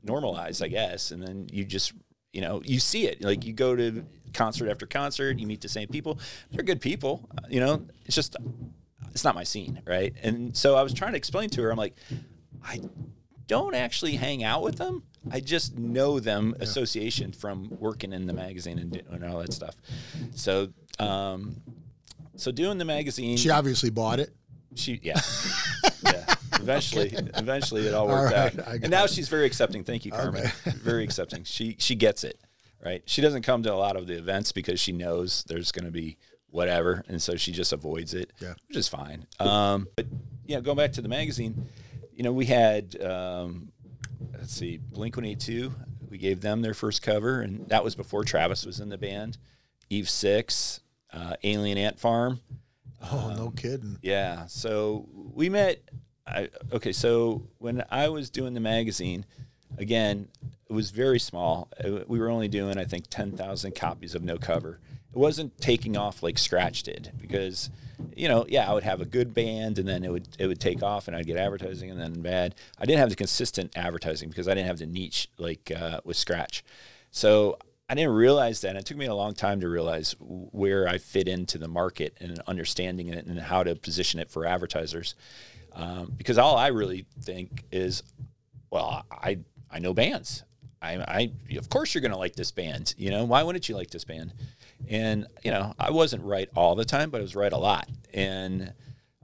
normalized, 0.04 0.62
I 0.64 0.68
guess, 0.68 1.12
and 1.12 1.22
then 1.24 1.48
you 1.52 1.64
just 1.64 1.94
you 2.34 2.42
know 2.42 2.62
you 2.66 2.80
see 2.80 3.08
it. 3.08 3.24
Like 3.24 3.46
you 3.46 3.54
go 3.54 3.76
to 3.76 4.04
concert 4.34 4.70
after 4.70 4.86
concert, 4.86 5.40
you 5.40 5.48
meet 5.48 5.62
the 5.62 5.70
same 5.70 5.88
people. 5.88 6.20
They're 6.52 6.64
good 6.64 6.82
people. 6.82 7.30
You 7.50 7.62
know, 7.62 7.86
it's 8.06 8.16
just 8.16 8.36
it's 9.12 9.24
not 9.24 9.36
my 9.36 9.44
scene, 9.44 9.82
right? 9.86 10.14
And 10.24 10.56
so 10.56 10.76
I 10.76 10.84
was 10.84 10.94
trying 10.94 11.12
to 11.12 11.18
explain 11.18 11.50
to 11.52 11.62
her, 11.64 11.72
I'm 11.72 11.78
like, 11.78 11.96
I 12.64 12.80
don't 13.52 13.76
actually 13.76 14.14
hang 14.16 14.46
out 14.46 14.64
with 14.64 14.78
them. 14.78 15.04
I 15.30 15.42
just 15.42 15.78
know 15.78 16.22
them 16.22 16.56
association 16.62 17.34
from 17.34 17.68
working 17.82 18.14
in 18.14 18.26
the 18.26 18.32
magazine 18.32 18.80
and, 18.80 18.92
do- 18.94 19.02
and 19.12 19.26
all 19.26 19.40
that 19.40 19.52
stuff. 19.52 19.76
So, 20.34 20.70
um, 21.00 21.58
so 22.38 22.50
doing 22.54 22.78
the 22.78 22.86
magazine, 22.86 23.36
She 23.36 23.50
obviously 23.50 23.90
bought 23.90 24.22
it. 24.22 24.34
she, 24.76 25.02
yeah, 25.04 25.20
yeah. 26.06 26.34
Eventually, 26.54 27.10
eventually, 27.36 27.86
it 27.88 27.94
all 27.94 28.08
worked 28.08 28.34
right, 28.34 28.58
out, 28.58 28.68
and 28.84 28.90
now 28.90 29.04
it. 29.04 29.10
she's 29.10 29.28
very 29.28 29.46
accepting. 29.46 29.84
Thank 29.84 30.06
you, 30.06 30.12
Carmen. 30.12 30.50
very 30.82 31.04
accepting. 31.04 31.44
She 31.44 31.76
she 31.78 31.94
gets 31.96 32.24
it, 32.24 32.40
right? 32.86 33.04
She 33.06 33.22
doesn't 33.22 33.42
come 33.42 33.64
to 33.64 33.74
a 33.74 33.76
lot 33.76 33.98
of 33.98 34.08
the 34.08 34.18
events 34.18 34.54
because 34.54 34.80
she 34.80 34.94
knows 34.94 35.44
there's 35.50 35.74
going 35.74 35.86
to 35.86 35.92
be 35.92 36.18
whatever, 36.52 37.04
and 37.10 37.22
so 37.22 37.36
she 37.36 37.52
just 37.52 37.74
avoids 37.74 38.14
it, 38.14 38.32
Yeah. 38.40 38.54
which 38.70 38.78
is 38.78 38.88
fine. 38.88 39.26
Um, 39.42 39.88
but 39.98 40.06
yeah, 40.46 40.62
going 40.62 40.78
back 40.78 40.94
to 40.94 41.02
the 41.02 41.10
magazine, 41.10 41.66
you 42.22 42.24
know, 42.24 42.34
we 42.34 42.46
had 42.46 43.02
um, 43.02 43.72
let's 44.38 44.54
see, 44.54 44.78
Blink 44.78 45.16
One 45.16 45.26
Eight 45.26 45.40
Two. 45.40 45.74
We 46.08 46.20
gave 46.20 46.40
them 46.40 46.62
their 46.62 46.76
first 46.76 47.02
cover, 47.02 47.42
and 47.42 47.68
that 47.70 47.84
was 47.84 47.96
before 47.96 48.24
Travis 48.24 48.64
was 48.64 48.80
in 48.80 48.90
the 48.90 48.98
band. 49.00 49.40
Eve 49.90 50.08
Six, 50.08 50.82
uh, 51.12 51.36
Alien 51.42 51.80
Ant 51.80 52.00
Farm. 52.00 52.40
Oh, 53.12 53.34
no 53.36 53.50
kidding. 53.50 53.98
Yeah. 54.04 54.46
So 54.46 55.10
we 55.34 55.50
met. 55.50 55.82
I, 56.28 56.50
okay. 56.72 56.92
So 56.92 57.48
when 57.58 57.84
I 57.90 58.10
was 58.10 58.30
doing 58.30 58.54
the 58.54 58.60
magazine, 58.60 59.26
again, 59.80 60.28
it 60.70 60.74
was 60.74 60.92
very 60.92 61.20
small. 61.20 61.70
Uh, 61.84 62.02
We 62.06 62.20
were 62.20 62.30
only 62.30 62.50
doing, 62.50 62.78
I 62.78 62.86
think, 62.86 63.06
10,000 63.10 63.74
copies 63.74 64.14
of 64.14 64.22
no 64.22 64.38
cover. 64.38 64.80
It 65.12 65.18
wasn't 65.18 65.58
taking 65.60 65.98
off 65.98 66.22
like 66.22 66.38
Scratch 66.38 66.84
did 66.84 67.12
because, 67.20 67.72
you 68.16 68.28
know, 68.28 68.46
yeah, 68.48 68.70
I 68.70 68.74
would 68.74 68.84
have 68.84 69.02
a 69.02 69.06
good 69.06 69.34
band 69.34 69.80
and 69.80 69.88
then 69.88 70.04
it 70.04 70.12
would 70.12 70.28
it 70.40 70.48
would 70.48 70.60
take 70.60 70.84
off 70.84 71.08
and 71.08 71.16
I'd 71.16 71.26
get 71.26 71.38
advertising 71.38 71.90
and 71.90 72.00
then 72.00 72.22
bad. 72.22 72.56
I 72.78 72.86
didn't 72.86 73.00
have 73.00 73.10
the 73.10 73.16
consistent 73.16 73.72
advertising 73.76 74.30
because 74.30 74.48
I 74.48 74.54
didn't 74.54 74.68
have 74.68 74.80
the 74.80 74.86
niche 74.86 75.30
like 75.38 75.72
uh, 75.76 76.02
with 76.04 76.18
Scratch. 76.18 76.64
So 77.12 77.58
I 77.90 77.96
didn't 77.96 78.14
realize 78.14 78.62
that. 78.62 78.70
And 78.70 78.80
it 78.80 78.86
took 78.86 78.98
me 78.98 79.08
a 79.08 79.14
long 79.14 79.34
time 79.34 79.60
to 79.62 79.68
realize 79.70 80.16
where 80.20 80.88
I 80.88 80.98
fit 80.98 81.28
into 81.28 81.58
the 81.58 81.68
market 81.68 82.16
and 82.22 82.40
understanding 82.48 83.10
it 83.10 83.26
and 83.26 83.38
how 83.38 83.64
to 83.64 83.76
position 83.76 84.20
it 84.20 84.30
for 84.32 84.46
advertisers. 84.46 85.16
Um, 85.74 86.14
because 86.18 86.38
all 86.38 86.56
I 86.56 86.68
really 86.68 87.06
think 87.22 87.66
is, 87.72 88.04
well, 88.70 89.06
I 89.12 89.40
I 89.70 89.80
know 89.80 89.94
bands. 89.94 90.44
I, 90.82 90.96
I 90.98 91.58
of 91.58 91.70
course 91.70 91.94
you're 91.94 92.02
going 92.02 92.12
to 92.12 92.18
like 92.18 92.36
this 92.36 92.52
band. 92.52 92.96
You 92.98 93.12
know, 93.12 93.26
why 93.26 93.44
wouldn't 93.44 93.70
you 93.70 93.76
like 93.76 93.90
this 93.90 94.04
band? 94.04 94.34
And 94.90 95.28
you 95.44 95.52
know, 95.52 95.74
I 95.80 95.92
wasn't 95.92 96.24
right 96.24 96.50
all 96.56 96.76
the 96.76 96.86
time, 96.86 97.10
but 97.10 97.20
I 97.20 97.22
was 97.22 97.36
right 97.36 97.52
a 97.52 97.58
lot. 97.58 97.88
And 98.14 98.74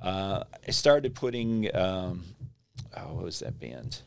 uh, 0.01 0.43
I 0.67 0.71
started 0.71 1.15
putting, 1.15 1.75
um, 1.75 2.23
oh, 2.95 3.13
what 3.13 3.23
was 3.23 3.39
that 3.39 3.59
band? 3.59 4.01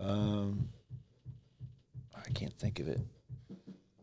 Um, 0.00 0.68
I 2.16 2.30
can't 2.30 2.56
think 2.58 2.80
of 2.80 2.88
it 2.88 3.00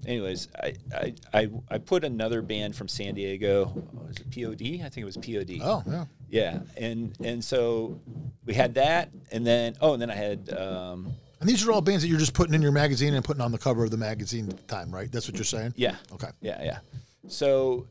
anyways, 0.06 0.48
I, 0.62 0.74
I, 0.96 1.14
I, 1.34 1.50
I 1.70 1.78
put 1.78 2.04
another 2.04 2.42
band 2.42 2.76
from 2.76 2.88
San 2.88 3.16
Diego. 3.16 3.72
Was 3.94 4.18
it 4.18 4.32
POD? 4.32 4.86
I 4.86 4.90
think 4.90 4.98
it 4.98 5.06
was 5.06 5.18
POD. 5.18 5.60
Oh, 5.62 5.84
yeah. 5.88 6.06
Yeah, 6.30 6.60
and 6.78 7.14
and 7.22 7.44
so 7.44 8.00
we 8.46 8.54
had 8.54 8.76
that, 8.76 9.10
and 9.34 9.46
then 9.46 9.76
oh, 9.82 9.92
and 9.92 10.02
then 10.02 10.10
I 10.10 10.16
had 10.16 10.50
um, 10.58 11.14
And 11.42 11.50
these 11.50 11.68
are 11.68 11.72
all 11.72 11.82
bands 11.82 12.04
that 12.04 12.08
you're 12.08 12.20
just 12.20 12.34
putting 12.36 12.54
in 12.54 12.62
your 12.62 12.72
magazine 12.72 13.16
and 13.16 13.26
putting 13.26 13.42
on 13.42 13.52
the 13.52 13.58
cover 13.58 13.84
of 13.84 13.90
the 13.92 13.98
magazine 13.98 14.48
at 14.48 14.56
the 14.58 14.64
time, 14.64 14.94
right? 14.94 15.12
That's 15.12 15.28
what 15.28 15.36
you're 15.36 15.44
saying? 15.44 15.74
yeah, 15.76 15.96
Okay. 16.14 16.30
yeah, 16.40 16.64
yeah. 16.64 16.80
So, 17.28 17.88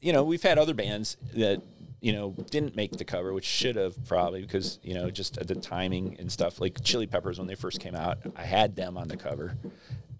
you 0.00 0.12
know, 0.14 0.24
we've 0.24 0.42
had 0.42 0.58
other 0.58 0.74
bands 0.74 1.16
that 1.34 1.62
you 2.00 2.12
know 2.12 2.34
didn't 2.50 2.76
make 2.76 2.92
the 2.92 3.04
cover, 3.04 3.32
which 3.32 3.44
should 3.44 3.76
have 3.76 4.02
probably 4.06 4.42
because 4.42 4.78
you 4.82 4.94
know 4.94 5.10
just 5.10 5.34
the 5.46 5.54
timing 5.54 6.16
and 6.18 6.30
stuff. 6.30 6.60
Like 6.60 6.82
Chili 6.84 7.06
Peppers 7.06 7.38
when 7.38 7.48
they 7.48 7.54
first 7.54 7.80
came 7.80 7.94
out, 7.94 8.18
I 8.36 8.42
had 8.44 8.76
them 8.76 8.96
on 8.96 9.08
the 9.08 9.16
cover, 9.16 9.56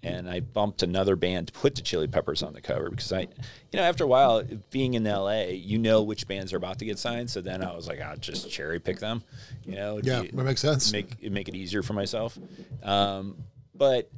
and 0.02 0.28
I 0.28 0.40
bumped 0.40 0.82
another 0.82 1.16
band 1.16 1.48
to 1.48 1.52
put 1.52 1.74
the 1.74 1.82
Chili 1.82 2.06
Peppers 2.06 2.42
on 2.42 2.52
the 2.52 2.60
cover 2.60 2.90
because 2.90 3.12
I, 3.12 3.20
you 3.22 3.28
know, 3.74 3.82
after 3.82 4.04
a 4.04 4.06
while 4.06 4.42
being 4.70 4.94
in 4.94 5.04
LA, 5.04 5.44
you 5.48 5.78
know 5.78 6.02
which 6.02 6.28
bands 6.28 6.52
are 6.52 6.56
about 6.56 6.78
to 6.80 6.84
get 6.84 6.98
signed. 6.98 7.30
So 7.30 7.40
then 7.40 7.62
I 7.64 7.74
was 7.74 7.88
like, 7.88 8.00
I'll 8.00 8.16
just 8.16 8.50
cherry 8.50 8.78
pick 8.78 8.98
them, 9.00 9.22
you 9.64 9.74
know. 9.76 10.00
Yeah, 10.02 10.22
you- 10.22 10.30
that 10.32 10.44
makes 10.44 10.60
sense. 10.60 10.92
Make 10.92 11.16
it 11.20 11.32
make 11.32 11.48
it 11.48 11.54
easier 11.54 11.82
for 11.82 11.92
myself, 11.94 12.38
um, 12.82 13.36
but 13.74 14.10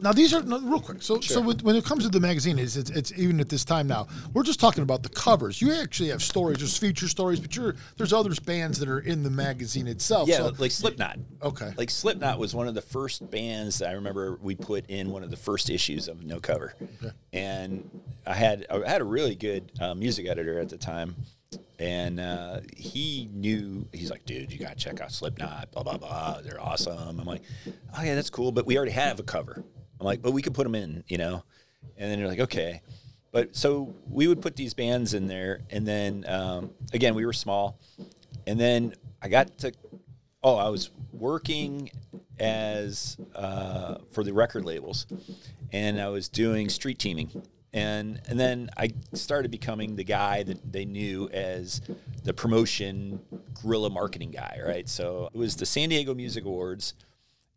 Now 0.00 0.12
these 0.12 0.32
are 0.32 0.42
no, 0.42 0.60
real 0.60 0.80
quick. 0.80 1.02
So 1.02 1.20
so 1.20 1.40
with, 1.40 1.62
when 1.62 1.74
it 1.74 1.84
comes 1.84 2.04
to 2.04 2.08
the 2.08 2.20
magazine, 2.20 2.58
it's, 2.58 2.76
it's 2.76 2.90
it's 2.90 3.12
even 3.18 3.40
at 3.40 3.48
this 3.48 3.64
time 3.64 3.88
now. 3.88 4.06
We're 4.32 4.44
just 4.44 4.60
talking 4.60 4.82
about 4.82 5.02
the 5.02 5.08
covers. 5.08 5.60
You 5.60 5.72
actually 5.74 6.10
have 6.10 6.22
stories, 6.22 6.58
there's 6.58 6.76
feature 6.76 7.08
stories, 7.08 7.40
but 7.40 7.56
you're 7.56 7.74
there's 7.96 8.12
other 8.12 8.30
bands 8.44 8.78
that 8.78 8.88
are 8.88 9.00
in 9.00 9.22
the 9.24 9.30
magazine 9.30 9.88
itself. 9.88 10.28
Yeah, 10.28 10.36
So, 10.36 10.52
like 10.58 10.70
Slipknot. 10.70 11.18
okay. 11.42 11.72
Like 11.76 11.90
Slipknot 11.90 12.38
was 12.38 12.54
one 12.54 12.68
of 12.68 12.74
the 12.74 12.82
first 12.82 13.28
bands 13.30 13.78
that 13.80 13.88
I 13.88 13.92
remember 13.92 14.38
we 14.40 14.54
put 14.54 14.88
in 14.88 15.10
one 15.10 15.24
of 15.24 15.30
the 15.30 15.36
first 15.36 15.68
issues 15.68 16.06
of 16.06 16.24
No 16.24 16.38
Cover, 16.38 16.74
okay. 17.02 17.12
and 17.32 17.88
I 18.26 18.34
had 18.34 18.66
I 18.70 18.88
had 18.88 19.00
a 19.00 19.04
really 19.04 19.34
good 19.34 19.72
uh, 19.80 19.94
music 19.94 20.28
editor 20.28 20.60
at 20.60 20.68
the 20.68 20.78
time, 20.78 21.16
and 21.80 22.20
uh, 22.20 22.60
he 22.76 23.28
knew 23.32 23.84
he's 23.92 24.10
like, 24.12 24.24
dude, 24.26 24.52
you 24.52 24.58
gotta 24.60 24.76
check 24.76 25.00
out 25.00 25.10
Slipknot, 25.10 25.72
blah 25.72 25.82
blah 25.82 25.96
blah, 25.96 26.40
they're 26.40 26.60
awesome. 26.60 27.18
I'm 27.18 27.26
like, 27.26 27.42
oh 27.66 28.02
yeah, 28.04 28.14
that's 28.14 28.30
cool, 28.30 28.52
but 28.52 28.64
we 28.64 28.76
already 28.76 28.92
have 28.92 29.18
a 29.18 29.24
cover. 29.24 29.64
I'm 30.00 30.06
like, 30.06 30.22
but 30.22 30.32
we 30.32 30.42
could 30.42 30.54
put 30.54 30.64
them 30.64 30.74
in, 30.74 31.04
you 31.08 31.18
know, 31.18 31.44
and 31.96 32.10
then 32.10 32.18
you're 32.18 32.28
like, 32.28 32.40
okay. 32.40 32.82
But 33.30 33.54
so 33.54 33.94
we 34.08 34.26
would 34.26 34.40
put 34.40 34.56
these 34.56 34.74
bands 34.74 35.14
in 35.14 35.26
there, 35.26 35.60
and 35.70 35.86
then 35.86 36.24
um, 36.28 36.70
again, 36.92 37.14
we 37.14 37.26
were 37.26 37.32
small, 37.32 37.78
and 38.46 38.58
then 38.58 38.94
I 39.20 39.28
got 39.28 39.58
to 39.58 39.72
oh, 40.42 40.56
I 40.56 40.68
was 40.68 40.90
working 41.12 41.90
as 42.38 43.16
uh, 43.34 43.96
for 44.12 44.22
the 44.22 44.32
record 44.32 44.64
labels, 44.64 45.06
and 45.72 46.00
I 46.00 46.08
was 46.08 46.28
doing 46.28 46.68
street 46.68 46.98
teaming, 46.98 47.30
and 47.72 48.20
and 48.28 48.38
then 48.38 48.70
I 48.76 48.90
started 49.12 49.50
becoming 49.50 49.96
the 49.96 50.04
guy 50.04 50.42
that 50.44 50.72
they 50.72 50.84
knew 50.84 51.28
as 51.30 51.80
the 52.24 52.32
promotion 52.32 53.20
guerrilla 53.62 53.90
marketing 53.90 54.30
guy, 54.30 54.60
right? 54.64 54.88
So 54.88 55.28
it 55.32 55.38
was 55.38 55.56
the 55.56 55.66
San 55.66 55.88
Diego 55.88 56.14
Music 56.14 56.44
Awards, 56.44 56.94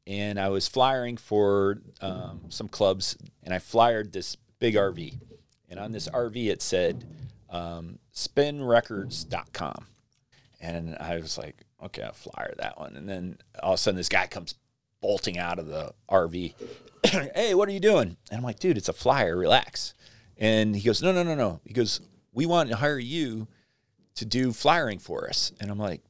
and 0.07 0.39
I 0.39 0.49
was 0.49 0.67
flyering 0.67 1.17
for 1.17 1.81
um, 2.01 2.41
some 2.49 2.67
clubs, 2.67 3.17
and 3.43 3.53
I 3.53 3.59
flyered 3.59 4.11
this 4.11 4.37
big 4.59 4.75
RV, 4.75 5.17
and 5.69 5.79
on 5.79 5.91
this 5.91 6.07
RV 6.09 6.47
it 6.47 6.61
said 6.61 7.05
um, 7.49 7.99
spinrecords.com. 8.13 9.87
And 10.61 10.95
I 10.99 11.17
was 11.17 11.37
like, 11.37 11.65
okay, 11.83 12.03
I'll 12.03 12.13
flyer 12.13 12.53
that 12.59 12.79
one. 12.79 12.95
And 12.95 13.09
then 13.09 13.37
all 13.61 13.73
of 13.73 13.75
a 13.75 13.81
sudden, 13.81 13.97
this 13.97 14.09
guy 14.09 14.27
comes 14.27 14.55
bolting 15.01 15.37
out 15.37 15.59
of 15.59 15.67
the 15.67 15.91
RV. 16.09 16.53
hey, 17.03 17.55
what 17.55 17.67
are 17.67 17.71
you 17.71 17.79
doing? 17.79 18.15
And 18.29 18.37
I'm 18.37 18.43
like, 18.43 18.59
dude, 18.59 18.77
it's 18.77 18.89
a 18.89 18.93
flyer. 18.93 19.35
Relax. 19.35 19.95
And 20.37 20.75
he 20.75 20.85
goes, 20.85 21.01
no, 21.01 21.11
no, 21.11 21.23
no, 21.23 21.35
no. 21.35 21.59
He 21.65 21.73
goes, 21.73 22.01
we 22.33 22.45
want 22.45 22.69
to 22.69 22.75
hire 22.75 22.99
you 22.99 23.47
to 24.15 24.25
do 24.25 24.53
flyering 24.53 24.99
for 24.99 25.27
us. 25.27 25.51
And 25.59 25.71
I'm 25.71 25.79
like, 25.79 26.01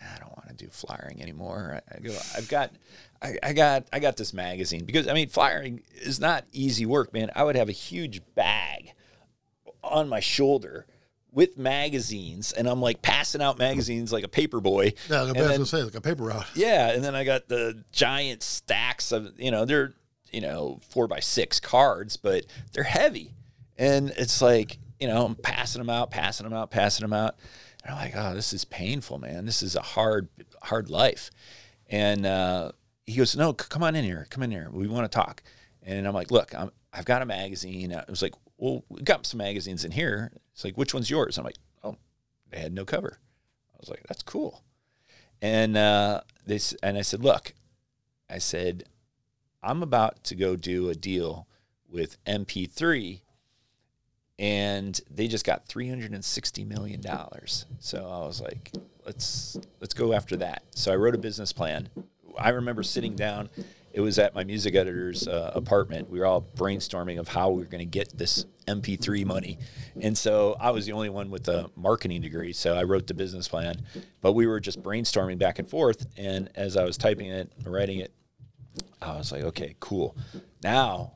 I 0.00 0.18
don't 0.18 0.36
want 0.36 0.48
to 0.48 0.54
do 0.54 0.70
flyering 0.70 1.22
anymore. 1.22 1.80
I, 1.90 1.96
I 1.96 2.00
go, 2.00 2.16
I've 2.36 2.48
got, 2.48 2.72
I, 3.20 3.36
I 3.42 3.52
got, 3.52 3.86
I 3.92 3.98
got 3.98 4.16
this 4.16 4.32
magazine 4.32 4.84
because 4.84 5.08
I 5.08 5.12
mean, 5.14 5.28
firing 5.28 5.82
is 6.02 6.20
not 6.20 6.44
easy 6.52 6.86
work, 6.86 7.12
man. 7.12 7.30
I 7.34 7.44
would 7.44 7.56
have 7.56 7.68
a 7.68 7.72
huge 7.72 8.20
bag 8.34 8.92
on 9.82 10.08
my 10.08 10.20
shoulder 10.20 10.86
with 11.32 11.58
magazines, 11.58 12.52
and 12.52 12.68
I'm 12.68 12.80
like 12.80 13.02
passing 13.02 13.42
out 13.42 13.58
magazines 13.58 14.12
like 14.12 14.24
a 14.24 14.28
paper 14.28 14.60
boy. 14.60 14.94
Yeah, 15.10 15.18
I 15.20 15.22
was 15.24 15.32
gonna 15.32 15.48
then- 15.48 15.64
say 15.66 15.82
like 15.82 15.94
a 15.94 16.00
paper 16.00 16.24
route. 16.24 16.46
yeah, 16.54 16.90
and 16.90 17.04
then 17.04 17.14
I 17.14 17.24
got 17.24 17.48
the 17.48 17.82
giant 17.92 18.42
stacks 18.42 19.12
of 19.12 19.38
you 19.38 19.50
know 19.50 19.64
they're 19.64 19.92
you 20.32 20.40
know 20.40 20.80
four 20.88 21.06
by 21.08 21.20
six 21.20 21.60
cards, 21.60 22.16
but 22.16 22.46
they're 22.72 22.82
heavy, 22.84 23.34
and 23.76 24.10
it's 24.16 24.40
like 24.40 24.78
you 25.00 25.08
know 25.08 25.24
I'm 25.26 25.34
passing 25.34 25.80
them 25.80 25.90
out, 25.90 26.10
passing 26.10 26.44
them 26.44 26.54
out, 26.54 26.70
passing 26.70 27.04
them 27.04 27.12
out, 27.12 27.36
and 27.84 27.94
I'm 27.94 28.00
like, 28.00 28.14
oh, 28.16 28.34
this 28.34 28.52
is 28.52 28.64
painful, 28.64 29.18
man. 29.18 29.44
This 29.44 29.62
is 29.62 29.76
a 29.76 29.82
hard, 29.82 30.28
hard 30.62 30.88
life, 30.88 31.30
and 31.88 32.24
uh, 32.26 32.72
he 33.08 33.16
goes, 33.16 33.34
no, 33.34 33.54
come 33.54 33.82
on 33.82 33.96
in 33.96 34.04
here, 34.04 34.26
come 34.28 34.42
in 34.42 34.50
here, 34.50 34.68
we 34.70 34.86
want 34.86 35.10
to 35.10 35.16
talk, 35.16 35.42
and 35.82 36.06
I'm 36.06 36.12
like, 36.12 36.30
look, 36.30 36.54
I'm, 36.54 36.70
I've 36.92 37.06
got 37.06 37.22
a 37.22 37.26
magazine. 37.26 37.94
I 37.94 38.04
was 38.08 38.20
like, 38.20 38.34
well, 38.58 38.84
we 38.90 39.00
got 39.00 39.24
some 39.24 39.38
magazines 39.38 39.86
in 39.86 39.90
here. 39.90 40.30
It's 40.52 40.62
like, 40.62 40.76
which 40.76 40.92
one's 40.92 41.08
yours? 41.08 41.38
I'm 41.38 41.44
like, 41.44 41.56
oh, 41.82 41.96
they 42.50 42.58
had 42.58 42.74
no 42.74 42.84
cover. 42.84 43.18
I 43.72 43.76
was 43.80 43.88
like, 43.88 44.02
that's 44.08 44.22
cool. 44.22 44.62
And 45.40 45.76
uh, 45.76 46.20
and 46.82 46.98
I 46.98 47.02
said, 47.02 47.24
look, 47.24 47.54
I 48.28 48.38
said, 48.38 48.84
I'm 49.62 49.82
about 49.82 50.22
to 50.24 50.34
go 50.34 50.54
do 50.54 50.90
a 50.90 50.94
deal 50.94 51.46
with 51.88 52.22
MP3, 52.26 53.22
and 54.38 55.00
they 55.10 55.28
just 55.28 55.46
got 55.46 55.66
360 55.66 56.64
million 56.64 57.00
dollars. 57.00 57.64
So 57.78 58.06
I 58.06 58.26
was 58.26 58.42
like, 58.42 58.72
let's 59.06 59.56
let's 59.80 59.94
go 59.94 60.12
after 60.12 60.36
that. 60.36 60.62
So 60.74 60.92
I 60.92 60.96
wrote 60.96 61.14
a 61.14 61.18
business 61.18 61.54
plan. 61.54 61.88
I 62.38 62.50
remember 62.50 62.82
sitting 62.82 63.14
down. 63.14 63.48
It 63.92 64.00
was 64.00 64.18
at 64.18 64.34
my 64.34 64.44
music 64.44 64.74
editor's 64.74 65.26
uh, 65.26 65.50
apartment. 65.54 66.08
We 66.08 66.20
were 66.20 66.26
all 66.26 66.42
brainstorming 66.56 67.18
of 67.18 67.26
how 67.26 67.50
we 67.50 67.62
were 67.62 67.68
going 67.68 67.80
to 67.80 67.84
get 67.84 68.16
this 68.16 68.44
MP3 68.66 69.24
money, 69.24 69.58
and 70.00 70.16
so 70.16 70.56
I 70.60 70.70
was 70.70 70.86
the 70.86 70.92
only 70.92 71.08
one 71.08 71.30
with 71.30 71.48
a 71.48 71.70
marketing 71.74 72.20
degree. 72.20 72.52
So 72.52 72.74
I 72.74 72.84
wrote 72.84 73.06
the 73.06 73.14
business 73.14 73.48
plan, 73.48 73.80
but 74.20 74.34
we 74.34 74.46
were 74.46 74.60
just 74.60 74.82
brainstorming 74.82 75.38
back 75.38 75.58
and 75.58 75.68
forth. 75.68 76.06
And 76.16 76.50
as 76.54 76.76
I 76.76 76.84
was 76.84 76.98
typing 76.98 77.30
it, 77.30 77.50
writing 77.64 78.00
it, 78.00 78.12
I 79.00 79.16
was 79.16 79.32
like, 79.32 79.42
okay, 79.44 79.74
cool. 79.80 80.16
Now 80.62 81.12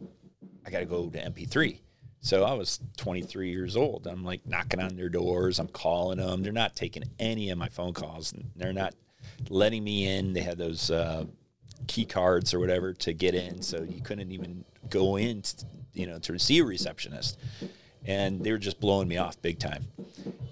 I 0.66 0.70
got 0.70 0.80
to 0.80 0.86
go 0.86 1.08
to 1.08 1.18
MP3. 1.18 1.78
So 2.20 2.44
I 2.44 2.54
was 2.54 2.78
23 2.98 3.50
years 3.50 3.76
old. 3.76 4.06
I'm 4.06 4.24
like 4.24 4.46
knocking 4.46 4.80
on 4.80 4.96
their 4.96 5.08
doors. 5.08 5.58
I'm 5.58 5.68
calling 5.68 6.18
them. 6.18 6.42
They're 6.42 6.52
not 6.52 6.76
taking 6.76 7.02
any 7.18 7.50
of 7.50 7.58
my 7.58 7.68
phone 7.68 7.92
calls. 7.92 8.32
They're 8.54 8.72
not 8.72 8.94
letting 9.48 9.84
me 9.84 10.06
in. 10.06 10.32
They 10.32 10.40
had 10.40 10.58
those 10.58 10.90
uh, 10.90 11.24
key 11.86 12.04
cards 12.04 12.54
or 12.54 12.60
whatever 12.60 12.92
to 12.94 13.12
get 13.12 13.34
in, 13.34 13.62
so 13.62 13.82
you 13.82 14.00
couldn't 14.00 14.32
even 14.32 14.64
go 14.90 15.16
in, 15.16 15.42
to, 15.42 15.66
you 15.94 16.06
know, 16.06 16.18
to 16.20 16.38
see 16.38 16.58
a 16.58 16.64
receptionist. 16.64 17.38
And 18.04 18.42
they 18.42 18.50
were 18.50 18.58
just 18.58 18.80
blowing 18.80 19.06
me 19.06 19.16
off 19.18 19.40
big 19.42 19.58
time. 19.58 19.86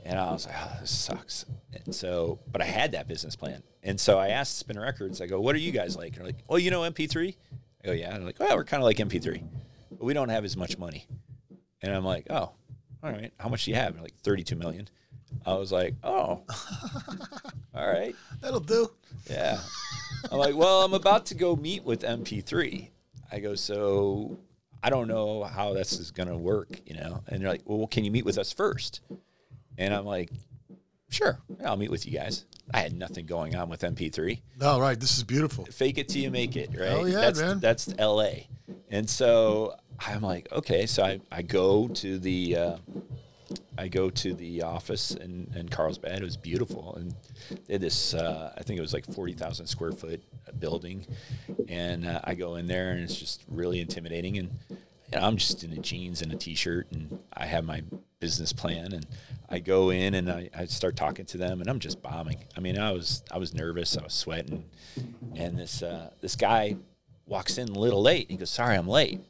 And 0.05 0.18
I 0.18 0.31
was 0.31 0.47
like, 0.47 0.55
oh, 0.59 0.76
this 0.81 0.91
sucks. 0.91 1.47
And 1.85 1.95
so, 1.95 2.39
but 2.53 2.61
I 2.62 2.64
had 2.64 2.93
that 2.93 3.09
business 3.09 3.37
plan. 3.37 3.62
And 3.83 3.99
so 3.99 4.18
I 4.18 4.28
asked 4.28 4.59
Spin 4.59 4.78
Records, 4.78 5.20
I 5.20 5.26
go, 5.26 5.41
what 5.41 5.55
are 5.55 5.59
you 5.59 5.72
guys 5.72 5.97
like? 5.97 6.09
And 6.09 6.16
they're 6.16 6.26
like, 6.26 6.45
oh, 6.49 6.57
you 6.57 6.70
know 6.70 6.81
MP3? 6.81 7.35
I 7.83 7.87
go, 7.87 7.93
yeah. 7.93 8.11
And 8.11 8.18
they're 8.18 8.26
like, 8.26 8.39
well, 8.39 8.57
we're 8.57 8.64
kind 8.64 8.83
of 8.83 8.87
like 8.87 8.99
MP3, 8.99 9.43
but 9.91 10.05
we 10.05 10.12
don't 10.12 10.28
have 10.28 10.45
as 10.45 10.57
much 10.57 10.78
money. 10.78 11.07
And 11.83 11.95
I'm 11.95 12.05
like, 12.05 12.26
oh, 12.31 12.53
all 13.03 13.11
right. 13.11 13.33
How 13.39 13.49
much 13.49 13.64
do 13.64 13.70
you 13.70 13.76
have? 13.76 13.89
And 13.89 13.97
they're 13.97 14.05
like 14.05 14.16
32 14.22 14.55
million. 14.57 14.89
I 15.47 15.55
was 15.55 15.72
like, 15.72 15.95
oh, 16.03 16.43
all 17.74 17.87
right. 17.87 18.14
That'll 18.41 18.61
do. 18.61 18.91
Yeah. 19.28 19.59
I'm 20.31 20.39
like, 20.39 20.55
well, 20.55 20.83
I'm 20.83 20.95
about 20.95 21.26
to 21.26 21.35
go 21.35 21.57
meet 21.57 21.85
with 21.85 22.03
MP3. 22.03 22.89
I 23.33 23.39
go, 23.39 23.55
so 23.55 24.39
I 24.83 24.91
don't 24.91 25.09
know 25.09 25.45
how 25.45 25.72
this 25.72 25.93
is 25.93 26.11
going 26.11 26.28
to 26.28 26.37
work, 26.37 26.68
you 26.87 26.95
know? 26.95 27.22
And 27.28 27.41
they're 27.41 27.49
like, 27.49 27.62
well, 27.64 27.87
can 27.87 28.05
you 28.05 28.11
meet 28.11 28.24
with 28.24 28.39
us 28.39 28.53
first? 28.53 29.01
And 29.78 29.95
I'm 29.95 30.05
like, 30.05 30.31
sure, 31.11 31.39
I'll 31.64 31.76
meet 31.76 31.91
with 31.91 32.07
you 32.07 32.12
guys. 32.18 32.45
I 32.72 32.81
had 32.81 32.97
nothing 32.97 33.26
going 33.26 33.57
on 33.57 33.68
with 33.68 33.81
MP3 33.81 34.41
All 34.62 34.81
right, 34.81 34.99
this 34.99 35.16
is 35.18 35.24
beautiful. 35.24 35.64
fake 35.66 35.99
it 35.99 36.09
till 36.09 36.22
you 36.22 36.31
make 36.31 36.57
it, 36.57 36.70
right? 36.78 36.89
Hell 36.89 37.09
yeah, 37.09 37.20
that's, 37.20 37.41
man. 37.41 37.59
That's 37.61 37.93
LA. 37.99 38.31
And 38.91 39.09
so 39.09 39.74
I'm 40.07 40.22
like, 40.22 40.51
okay, 40.53 40.87
so 40.87 41.03
I, 41.03 41.20
I 41.33 41.43
go 41.43 41.89
to 41.89 42.18
the 42.18 42.57
uh, 42.57 42.76
I 43.79 43.89
go 43.89 44.11
to 44.11 44.35
the 44.35 44.63
office 44.63 45.13
in, 45.13 45.51
in 45.57 45.69
Carlsbad. 45.69 46.21
It 46.21 46.25
was 46.25 46.37
beautiful, 46.37 46.95
and 46.97 47.15
they 47.67 47.75
had 47.75 47.81
this. 47.81 48.15
Uh, 48.15 48.53
I 48.57 48.63
think 48.63 48.79
it 48.79 48.83
was 48.83 48.93
like 48.93 49.07
forty 49.13 49.33
thousand 49.33 49.67
square 49.67 49.93
foot 49.93 50.23
building, 50.59 51.07
and 51.69 52.07
uh, 52.07 52.21
I 52.25 52.35
go 52.35 52.57
in 52.57 52.67
there, 52.67 52.91
and 52.91 53.03
it's 53.03 53.17
just 53.17 53.43
really 53.49 53.81
intimidating. 53.81 54.39
And 54.39 54.51
know, 55.13 55.21
I'm 55.21 55.37
just 55.37 55.65
in 55.65 55.73
a 55.73 55.79
jeans 55.79 56.23
and 56.23 56.33
a 56.33 56.37
t-shirt, 56.37 56.89
and 56.93 57.19
I 57.33 57.47
have 57.47 57.65
my 57.65 57.83
business 58.19 58.53
plan, 58.53 58.93
and 58.93 59.07
I 59.49 59.59
go 59.59 59.91
in 59.91 60.15
and 60.15 60.31
I, 60.31 60.51
I 60.57 60.67
start 60.67 60.97
talking 60.97 61.25
to 61.27 61.39
them, 61.39 61.61
and 61.61 61.69
I'm 61.69 61.79
just 61.79 62.03
bombing. 62.03 62.39
I 62.57 62.61
mean, 62.61 62.79
I 62.79 62.93
was 62.93 63.23
I 63.31 63.39
was 63.39 63.55
nervous, 63.55 63.97
I 63.97 64.03
was 64.03 64.15
sweating, 64.15 64.65
and 65.35 65.59
this 65.59 65.83
uh, 65.83 66.11
this 66.21 66.37
guy 66.37 66.77
walks 67.27 67.59
in 67.59 67.69
a 67.69 67.79
little 67.79 68.03
late. 68.03 68.23
And 68.23 68.33
he 68.33 68.37
goes, 68.37 68.51
"Sorry, 68.51 68.77
I'm 68.77 68.89
late." 68.89 69.21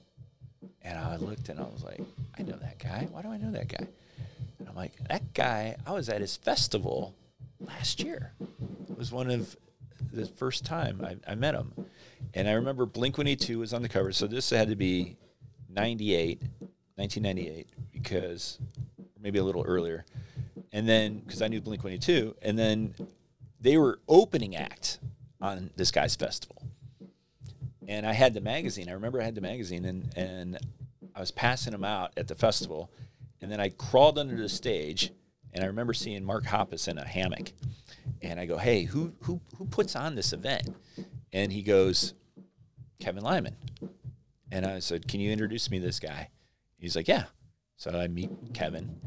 And 0.82 0.98
I 0.98 1.16
looked 1.16 1.48
and 1.50 1.60
I 1.60 1.64
was 1.64 1.84
like, 1.84 2.00
I 2.38 2.42
know 2.42 2.56
that 2.56 2.78
guy. 2.78 3.06
Why 3.10 3.22
do 3.22 3.28
I 3.28 3.36
know 3.36 3.50
that 3.52 3.68
guy? 3.68 3.86
And 4.60 4.68
I'm 4.68 4.76
like, 4.76 4.92
that 5.08 5.34
guy, 5.34 5.74
I 5.84 5.92
was 5.92 6.08
at 6.08 6.20
his 6.20 6.36
festival 6.36 7.16
last 7.58 8.00
year. 8.00 8.32
It 8.88 8.96
was 8.96 9.10
one 9.10 9.28
of 9.30 9.56
the 10.12 10.26
first 10.26 10.64
time 10.64 11.04
I, 11.04 11.32
I 11.32 11.34
met 11.34 11.54
him. 11.54 11.72
And 12.34 12.48
I 12.48 12.52
remember 12.52 12.86
Blink 12.86 13.18
182 13.18 13.58
was 13.58 13.74
on 13.74 13.82
the 13.82 13.88
cover. 13.88 14.12
So 14.12 14.28
this 14.28 14.50
had 14.50 14.68
to 14.68 14.76
be 14.76 15.16
98, 15.68 16.42
1998, 16.94 17.66
because 17.92 18.58
maybe 19.20 19.40
a 19.40 19.44
little 19.44 19.64
earlier. 19.66 20.04
And 20.72 20.88
then, 20.88 21.18
because 21.18 21.42
I 21.42 21.48
knew 21.48 21.60
Blink 21.60 21.82
182, 21.82 22.36
and 22.42 22.56
then 22.56 22.94
they 23.60 23.76
were 23.76 23.98
opening 24.08 24.54
act 24.54 24.98
on 25.40 25.70
this 25.76 25.90
guy's 25.90 26.14
festival 26.14 26.62
and 27.90 28.06
I 28.06 28.12
had 28.12 28.34
the 28.34 28.40
magazine. 28.40 28.88
I 28.88 28.92
remember 28.92 29.20
I 29.20 29.24
had 29.24 29.34
the 29.34 29.40
magazine, 29.40 29.84
and 29.84 30.16
and 30.16 30.58
I 31.14 31.20
was 31.20 31.32
passing 31.32 31.72
them 31.72 31.84
out 31.84 32.12
at 32.16 32.28
the 32.28 32.36
festival, 32.36 32.88
and 33.40 33.50
then 33.50 33.60
I 33.60 33.70
crawled 33.70 34.18
under 34.18 34.36
the 34.36 34.48
stage, 34.48 35.12
and 35.52 35.64
I 35.64 35.68
remember 35.68 35.92
seeing 35.94 36.24
Mark 36.24 36.44
Hoppus 36.44 36.88
in 36.88 36.98
a 36.98 37.06
hammock, 37.06 37.52
and 38.22 38.38
I 38.38 38.46
go, 38.46 38.58
"Hey, 38.58 38.84
who 38.84 39.12
who 39.22 39.40
who 39.56 39.66
puts 39.66 39.96
on 39.96 40.14
this 40.14 40.32
event?" 40.32 40.68
And 41.32 41.52
he 41.52 41.62
goes, 41.62 42.14
"Kevin 42.98 43.22
Lyman." 43.22 43.56
And 44.52 44.66
I 44.66 44.80
said, 44.80 45.06
"Can 45.08 45.20
you 45.20 45.30
introduce 45.30 45.70
me 45.70 45.78
to 45.78 45.86
this 45.86 46.00
guy?" 46.00 46.28
He's 46.78 46.96
like, 46.96 47.08
"Yeah." 47.08 47.24
So 47.76 47.90
I 47.98 48.08
meet 48.08 48.30
Kevin, 48.52 49.00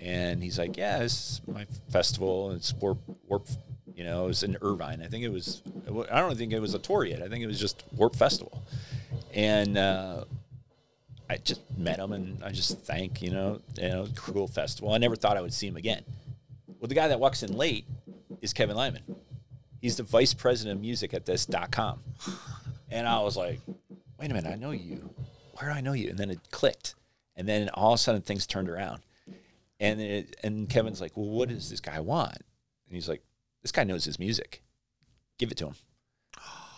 and 0.00 0.42
he's 0.42 0.58
like, 0.58 0.76
"Yeah, 0.76 0.98
this 0.98 1.40
is 1.40 1.40
my 1.48 1.66
festival. 1.90 2.50
and 2.50 2.58
It's 2.58 2.74
Warp, 2.74 2.98
Warp, 3.26 3.48
you 3.94 4.04
know, 4.04 4.24
it 4.24 4.28
was 4.28 4.42
in 4.42 4.58
Irvine. 4.60 5.02
I 5.02 5.06
think 5.06 5.24
it 5.24 5.30
was. 5.30 5.62
I 6.10 6.20
don't 6.20 6.36
think 6.36 6.52
it 6.52 6.60
was 6.60 6.74
a 6.74 6.78
tour 6.78 7.04
yet. 7.04 7.22
I 7.22 7.28
think 7.28 7.42
it 7.42 7.46
was 7.46 7.58
just 7.58 7.84
Warp 7.96 8.14
Festival." 8.14 8.62
And 9.32 9.78
uh, 9.78 10.24
I 11.30 11.36
just 11.36 11.60
met 11.76 11.98
him, 11.98 12.12
and 12.12 12.42
I 12.42 12.50
just 12.50 12.80
thank 12.80 13.20
you 13.20 13.30
know, 13.30 13.60
you 13.76 13.88
know, 13.88 14.06
cool 14.14 14.48
festival. 14.48 14.92
I 14.92 14.98
never 14.98 15.16
thought 15.16 15.36
I 15.36 15.40
would 15.40 15.52
see 15.52 15.66
him 15.66 15.76
again. 15.76 16.02
Well, 16.80 16.88
the 16.88 16.94
guy 16.94 17.08
that 17.08 17.20
walks 17.20 17.42
in 17.42 17.56
late 17.56 17.86
is 18.40 18.52
Kevin 18.52 18.76
Lyman. 18.76 19.02
He's 19.80 19.96
the 19.96 20.02
vice 20.04 20.34
president 20.34 20.76
of 20.76 20.80
music 20.80 21.14
at 21.14 21.26
this 21.26 21.46
dot 21.46 21.70
com. 21.70 22.00
And 22.90 23.06
I 23.06 23.20
was 23.20 23.36
like, 23.36 23.60
wait 24.18 24.30
a 24.30 24.34
minute, 24.34 24.50
I 24.50 24.56
know 24.56 24.70
you. 24.70 25.10
Where 25.54 25.70
do 25.70 25.76
I 25.76 25.80
know 25.80 25.92
you? 25.92 26.08
And 26.10 26.18
then 26.18 26.30
it 26.30 26.38
clicked. 26.50 26.94
And 27.36 27.48
then 27.48 27.68
all 27.74 27.92
of 27.92 27.96
a 27.96 28.02
sudden 28.02 28.22
things 28.22 28.46
turned 28.46 28.68
around. 28.68 29.02
And 29.80 30.00
it, 30.00 30.36
and 30.42 30.68
Kevin's 30.68 31.00
like, 31.00 31.16
well, 31.16 31.28
what 31.28 31.48
does 31.48 31.68
this 31.70 31.80
guy 31.80 32.00
want? 32.00 32.36
And 32.36 32.94
he's 32.94 33.08
like, 33.08 33.22
this 33.62 33.70
guy 33.70 33.84
knows 33.84 34.04
his 34.04 34.18
music. 34.18 34.62
Give 35.38 35.50
it 35.52 35.58
to 35.58 35.66
him. 35.66 35.74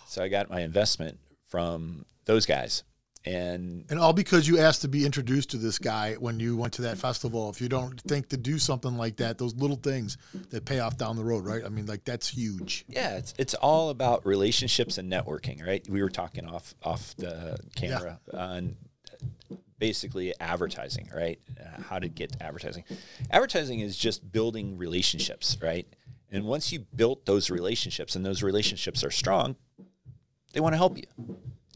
So 0.07 0.22
I 0.22 0.28
got 0.28 0.51
my 0.51 0.61
investment 0.61 1.18
from 1.46 2.05
those 2.24 2.44
guys. 2.44 2.82
And 3.26 3.84
And 3.90 3.98
all 3.98 4.14
because 4.14 4.48
you 4.48 4.58
asked 4.58 4.80
to 4.82 4.88
be 4.88 5.04
introduced 5.04 5.50
to 5.50 5.58
this 5.58 5.78
guy 5.78 6.14
when 6.14 6.40
you 6.40 6.56
went 6.56 6.72
to 6.74 6.82
that 6.82 6.96
festival. 6.96 7.50
If 7.50 7.60
you 7.60 7.68
don't 7.68 8.00
think 8.02 8.30
to 8.30 8.38
do 8.38 8.58
something 8.58 8.96
like 8.96 9.16
that, 9.16 9.36
those 9.36 9.54
little 9.54 9.76
things 9.76 10.16
that 10.48 10.64
pay 10.64 10.78
off 10.78 10.96
down 10.96 11.16
the 11.16 11.24
road, 11.24 11.44
right? 11.44 11.62
I 11.64 11.68
mean, 11.68 11.84
like 11.84 12.04
that's 12.04 12.28
huge. 12.28 12.86
yeah, 12.88 13.16
it's 13.16 13.34
it's 13.38 13.54
all 13.54 13.90
about 13.90 14.24
relationships 14.24 14.96
and 14.96 15.12
networking, 15.12 15.64
right? 15.66 15.86
We 15.88 16.02
were 16.02 16.08
talking 16.08 16.46
off 16.46 16.74
off 16.82 17.14
the 17.16 17.58
camera 17.76 18.20
on 18.32 18.76
basically 19.78 20.32
advertising, 20.40 21.10
right? 21.14 21.38
Uh, 21.58 21.82
how 21.82 21.98
to 21.98 22.08
get 22.08 22.36
advertising. 22.40 22.84
Advertising 23.30 23.80
is 23.80 23.96
just 23.96 24.30
building 24.30 24.78
relationships, 24.78 25.56
right? 25.60 25.86
And 26.30 26.44
once 26.44 26.70
you 26.70 26.86
built 26.94 27.26
those 27.26 27.50
relationships 27.50 28.14
and 28.14 28.24
those 28.24 28.42
relationships 28.42 29.02
are 29.02 29.10
strong, 29.10 29.56
they 30.52 30.60
want 30.60 30.74
to 30.74 30.76
help 30.76 30.96
you. 30.96 31.04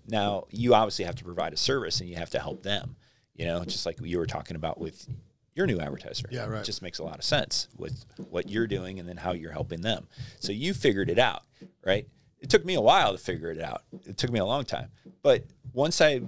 Now, 0.07 0.45
you 0.51 0.75
obviously 0.75 1.05
have 1.05 1.17
to 1.17 1.25
provide 1.25 1.53
a 1.53 1.57
service 1.57 2.01
and 2.01 2.09
you 2.09 2.17
have 2.17 2.31
to 2.31 2.39
help 2.39 2.63
them, 2.63 2.97
you 3.35 3.47
know, 3.47 3.65
just 3.65 3.87
like 3.87 3.99
you 4.03 4.19
were 4.19 4.27
talking 4.27 4.57
about 4.57 4.79
with 4.79 5.07
your 5.55 5.67
new 5.67 5.81
advertiser. 5.81 6.29
Yeah, 6.31 6.47
right. 6.47 6.61
It 6.61 6.65
just 6.65 6.83
makes 6.83 6.99
a 6.99 7.05
lot 7.05 7.19
of 7.19 7.25
sense 7.25 7.69
with 7.77 8.05
what 8.29 8.49
you're 8.51 8.67
doing 8.67 8.99
and 8.99 9.09
then 9.09 9.17
how 9.17 9.33
you're 9.33 9.53
helping 9.53 9.81
them. 9.81 10.07
So 10.41 10.53
you 10.53 10.75
figured 10.75 11.09
it 11.09 11.19
out, 11.19 11.43
right? 11.85 12.07
It 12.41 12.51
took 12.51 12.65
me 12.65 12.75
a 12.75 12.81
while 12.81 13.13
to 13.13 13.19
figure 13.19 13.51
it 13.51 13.61
out. 13.61 13.83
It 14.07 14.19
took 14.19 14.31
me 14.31 14.41
a 14.41 14.45
long 14.45 14.65
time. 14.65 14.89
But 15.23 15.45
once 15.73 16.01
I 16.01 16.21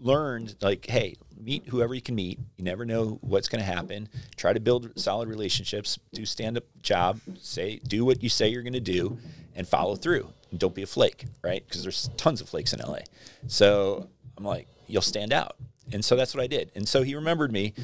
learned 0.00 0.54
like 0.60 0.86
hey 0.86 1.16
meet 1.40 1.66
whoever 1.66 1.94
you 1.94 2.00
can 2.00 2.14
meet 2.14 2.38
you 2.56 2.64
never 2.64 2.84
know 2.84 3.18
what's 3.20 3.48
going 3.48 3.60
to 3.60 3.66
happen 3.66 4.08
try 4.36 4.52
to 4.52 4.60
build 4.60 4.92
solid 4.96 5.28
relationships 5.28 5.98
do 6.12 6.24
stand 6.24 6.56
up 6.56 6.64
job 6.82 7.20
say 7.40 7.80
do 7.88 8.04
what 8.04 8.22
you 8.22 8.28
say 8.28 8.48
you're 8.48 8.62
going 8.62 8.72
to 8.72 8.80
do 8.80 9.18
and 9.56 9.66
follow 9.66 9.96
through 9.96 10.28
don't 10.56 10.74
be 10.74 10.82
a 10.82 10.86
flake 10.86 11.24
right? 11.42 11.64
Because 11.66 11.82
there's 11.82 12.08
tons 12.16 12.40
of 12.40 12.48
flakes 12.48 12.72
in 12.72 12.80
la 12.80 12.98
so 13.46 14.08
i'm 14.36 14.44
like 14.44 14.66
you'll 14.86 15.02
stand 15.02 15.32
out. 15.32 15.56
And 15.92 16.04
so 16.04 16.16
that's 16.16 16.34
what 16.34 16.42
i 16.42 16.46
did. 16.46 16.70
And 16.74 16.88
so 16.88 17.02
he 17.02 17.14
remembered 17.14 17.52
me 17.52 17.74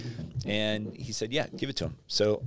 and 0.46 0.94
he 0.94 1.12
said 1.12 1.32
yeah 1.32 1.46
give 1.56 1.68
it 1.70 1.76
to 1.76 1.84
him. 1.84 1.96
So 2.06 2.42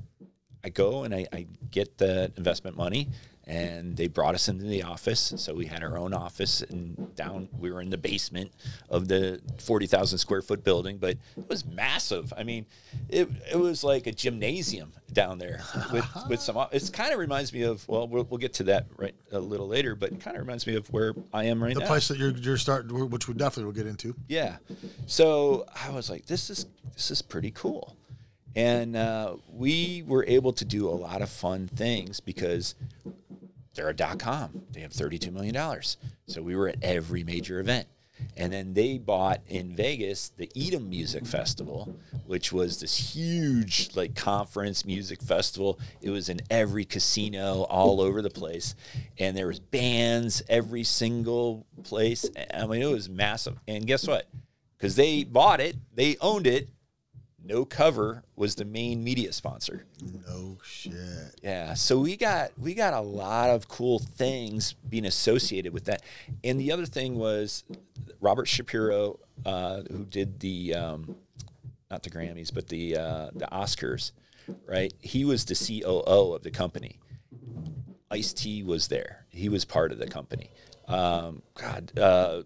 I 0.63 0.69
go 0.69 1.03
and 1.03 1.13
I, 1.13 1.27
I 1.31 1.47
get 1.71 1.97
the 1.97 2.31
investment 2.35 2.75
money, 2.75 3.09
and 3.47 3.95
they 3.95 4.07
brought 4.07 4.35
us 4.35 4.49
into 4.49 4.65
the 4.65 4.83
office. 4.83 5.33
So 5.37 5.53
we 5.53 5.65
had 5.65 5.83
our 5.83 5.97
own 5.97 6.13
office, 6.13 6.61
and 6.61 7.15
down 7.15 7.47
we 7.57 7.71
were 7.71 7.81
in 7.81 7.89
the 7.89 7.97
basement 7.97 8.51
of 8.89 9.07
the 9.07 9.41
forty 9.57 9.87
thousand 9.87 10.17
square 10.17 10.41
foot 10.41 10.63
building, 10.63 10.97
but 10.97 11.11
it 11.37 11.47
was 11.47 11.65
massive. 11.65 12.33
I 12.37 12.43
mean, 12.43 12.65
it 13.09 13.29
it 13.51 13.57
was 13.57 13.83
like 13.83 14.05
a 14.05 14.11
gymnasium 14.11 14.91
down 15.13 15.37
there 15.37 15.61
with 15.93 16.05
with 16.29 16.41
some. 16.41 16.57
It 16.71 16.89
kind 16.91 17.13
of 17.13 17.19
reminds 17.19 17.53
me 17.53 17.63
of 17.63 17.87
well, 17.87 18.07
well, 18.07 18.27
we'll 18.29 18.37
get 18.37 18.53
to 18.55 18.63
that 18.65 18.87
right 18.97 19.15
a 19.31 19.39
little 19.39 19.67
later, 19.67 19.95
but 19.95 20.11
it 20.11 20.19
kind 20.19 20.35
of 20.35 20.41
reminds 20.41 20.67
me 20.67 20.75
of 20.75 20.87
where 20.91 21.13
I 21.33 21.45
am 21.45 21.63
right 21.63 21.73
The 21.73 21.79
now. 21.79 21.85
The 21.85 21.89
place 21.89 22.09
that 22.09 22.17
you're 22.17 22.31
you're 22.31 22.57
starting, 22.57 23.09
which 23.09 23.29
we 23.29 23.33
definitely 23.33 23.65
will 23.65 23.77
get 23.77 23.87
into. 23.87 24.13
Yeah. 24.27 24.57
So 25.05 25.65
I 25.85 25.89
was 25.89 26.09
like, 26.09 26.25
this 26.25 26.49
is 26.49 26.65
this 26.93 27.11
is 27.11 27.21
pretty 27.21 27.51
cool. 27.51 27.95
And 28.57 28.95
uh, 28.95 29.35
we 29.53 30.03
were 30.07 30.25
able 30.27 30.51
to 30.53 30.65
do 30.65 30.89
a 30.89 30.91
lot 30.91 31.21
of 31.21 31.29
fun 31.29 31.67
things 31.67 32.19
because 32.19 32.73
they're 33.75 33.89
a 33.89 33.95
dot 33.95 34.17
com. 34.17 34.63
They 34.71 34.81
have 34.81 34.91
$32 34.91 35.31
million. 35.31 35.55
So 36.25 36.41
we 36.41 36.55
were 36.55 36.69
at 36.69 36.77
every 36.81 37.23
major 37.23 37.59
event. 37.59 37.87
And 38.35 38.51
then 38.51 38.73
they 38.73 38.97
bought 38.97 39.41
in 39.47 39.75
Vegas 39.75 40.29
the 40.29 40.49
Edom 40.57 40.89
Music 40.89 41.23
Festival, 41.23 41.95
which 42.25 42.51
was 42.51 42.79
this 42.79 42.97
huge 42.97 43.95
like 43.95 44.15
conference 44.15 44.85
music 44.85 45.21
festival. 45.21 45.79
It 46.01 46.09
was 46.09 46.29
in 46.29 46.39
every 46.49 46.83
casino 46.83 47.67
all 47.69 48.01
over 48.01 48.23
the 48.23 48.31
place, 48.31 48.73
and 49.19 49.37
there 49.37 49.45
was 49.45 49.59
bands 49.59 50.41
every 50.49 50.83
single 50.83 51.67
place. 51.83 52.27
I 52.51 52.65
mean, 52.65 52.81
it 52.81 52.89
was 52.89 53.07
massive. 53.07 53.59
And 53.67 53.85
guess 53.85 54.07
what? 54.07 54.27
Because 54.79 54.95
they 54.95 55.23
bought 55.23 55.59
it, 55.59 55.75
they 55.93 56.17
owned 56.19 56.47
it. 56.47 56.69
No 57.47 57.63
Cover 57.63 58.23
was 58.35 58.55
the 58.55 58.65
main 58.65 59.01
media 59.01 59.31
sponsor. 59.31 59.85
No 60.27 60.57
shit. 60.63 60.93
Yeah, 61.41 61.75
so 61.75 61.97
we 61.97 62.17
got 62.17 62.51
we 62.59 62.73
got 62.73 62.93
a 62.93 62.99
lot 62.99 63.49
of 63.49 63.69
cool 63.69 63.99
things 63.99 64.73
being 64.89 65.05
associated 65.05 65.71
with 65.73 65.85
that. 65.85 66.03
And 66.43 66.59
the 66.59 66.73
other 66.73 66.85
thing 66.85 67.15
was 67.15 67.63
Robert 68.19 68.49
Shapiro, 68.49 69.19
uh, 69.45 69.83
who 69.89 70.03
did 70.03 70.41
the 70.41 70.75
um, 70.75 71.15
not 71.89 72.03
the 72.03 72.09
Grammys, 72.09 72.53
but 72.53 72.67
the 72.67 72.97
uh, 72.97 73.29
the 73.33 73.47
Oscars, 73.49 74.11
right? 74.65 74.93
He 74.99 75.23
was 75.23 75.45
the 75.45 75.55
COO 75.55 76.33
of 76.33 76.43
the 76.43 76.51
company. 76.51 76.99
Ice 78.11 78.33
T 78.33 78.63
was 78.63 78.89
there. 78.89 79.25
He 79.29 79.47
was 79.47 79.63
part 79.63 79.93
of 79.93 79.99
the 79.99 80.07
company. 80.07 80.51
Um, 80.89 81.41
God, 81.53 81.97
uh, 81.97 82.41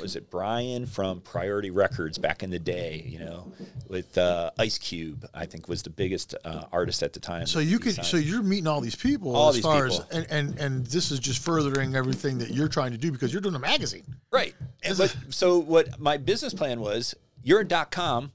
was 0.00 0.16
it 0.16 0.30
Brian 0.30 0.86
from 0.86 1.20
Priority 1.20 1.70
Records 1.70 2.18
back 2.18 2.42
in 2.42 2.50
the 2.50 2.58
day? 2.58 3.04
You 3.06 3.18
know, 3.20 3.52
with 3.88 4.16
uh, 4.18 4.50
Ice 4.58 4.78
Cube, 4.78 5.28
I 5.34 5.46
think 5.46 5.68
was 5.68 5.82
the 5.82 5.90
biggest 5.90 6.34
uh, 6.44 6.64
artist 6.72 7.02
at 7.02 7.12
the 7.12 7.20
time. 7.20 7.46
So 7.46 7.58
you 7.58 7.78
could, 7.78 7.94
signed. 7.94 8.06
so 8.06 8.16
you're 8.16 8.42
meeting 8.42 8.66
all 8.66 8.80
these 8.80 8.96
people 8.96 9.34
All 9.34 9.48
as 9.48 9.56
these 9.56 9.64
far 9.64 9.88
people. 9.88 10.06
as, 10.10 10.16
and, 10.16 10.26
and 10.30 10.58
and 10.58 10.86
this 10.86 11.10
is 11.10 11.18
just 11.18 11.42
furthering 11.42 11.94
everything 11.94 12.38
that 12.38 12.50
you're 12.50 12.68
trying 12.68 12.92
to 12.92 12.98
do 12.98 13.10
because 13.12 13.32
you're 13.32 13.42
doing 13.42 13.54
a 13.54 13.58
magazine. 13.58 14.04
Right. 14.30 14.54
And 14.82 14.96
but, 14.96 15.16
so 15.30 15.58
what 15.58 15.98
my 15.98 16.16
business 16.16 16.54
plan 16.54 16.80
was, 16.80 17.14
you're 17.42 17.60
a 17.60 17.64
dot 17.64 17.90
com, 17.90 18.32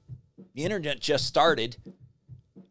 the 0.54 0.64
internet 0.64 1.00
just 1.00 1.26
started. 1.26 1.76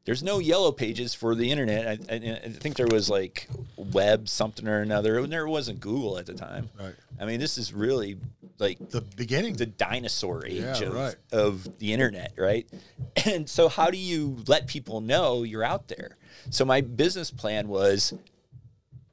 There's 0.06 0.22
no 0.22 0.40
yellow 0.40 0.72
pages 0.74 1.14
for 1.14 1.34
the 1.34 1.50
internet. 1.50 1.88
I, 1.88 2.14
I, 2.14 2.40
I 2.46 2.50
think 2.50 2.76
there 2.76 2.88
was 2.88 3.10
like 3.10 3.48
web 3.78 4.28
something 4.28 4.68
or 4.68 4.82
another. 4.82 5.26
There 5.28 5.48
wasn't 5.48 5.80
Google 5.80 6.18
at 6.18 6.26
the 6.26 6.34
time. 6.34 6.70
Right. 6.78 6.94
I 7.20 7.26
mean, 7.26 7.40
this 7.40 7.58
is 7.58 7.74
really 7.74 8.18
like 8.60 8.90
The 8.90 9.00
beginning. 9.02 9.54
the 9.56 9.66
dinosaur 9.66 10.46
age 10.46 10.62
Yeah, 10.62 10.84
of, 10.84 10.94
right. 10.94 11.16
of 11.32 11.80
the 11.80 11.94
internet, 11.94 12.34
right? 12.38 12.68
And 13.26 13.48
so, 13.50 13.70
how 13.70 13.90
do 13.92 13.98
you 13.98 14.38
let 14.48 14.68
people 14.68 15.00
know 15.00 15.44
you're 15.44 15.64
out 15.64 15.88
there? 15.88 16.18
So, 16.50 16.66
my 16.66 16.82
business 16.82 17.30
plan 17.32 17.68
was 17.70 18.14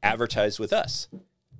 advertise 0.03 0.59
with 0.59 0.73
us. 0.73 1.07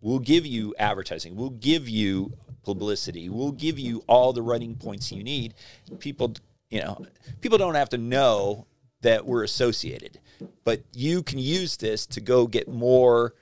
We'll 0.01 0.19
give 0.19 0.47
you 0.47 0.75
advertising. 0.79 1.37
We'll 1.37 1.51
give 1.51 1.89
you 1.89 2.33
publicity. 2.65 3.29
We'll 3.29 3.53
give 3.53 3.79
you 3.79 4.03
all 4.07 4.33
the 4.33 4.43
running 4.43 4.75
points 4.75 5.13
you 5.13 5.23
need. 5.23 5.55
People, 5.99 6.35
you 6.71 6.81
know, 6.81 7.05
people 7.43 7.59
don't 7.59 7.75
have 7.75 7.91
to 7.91 7.99
know 7.99 8.67
that 9.03 9.25
we're 9.25 9.45
associated, 9.45 10.19
but 10.65 10.83
you 10.95 11.23
can 11.23 11.39
use 11.39 11.77
this 11.77 12.07
to 12.07 12.21
go 12.21 12.47
get 12.47 12.69
more 12.69 13.35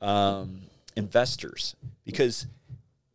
um, 0.00 0.60
investors 0.96 1.76
because 2.04 2.46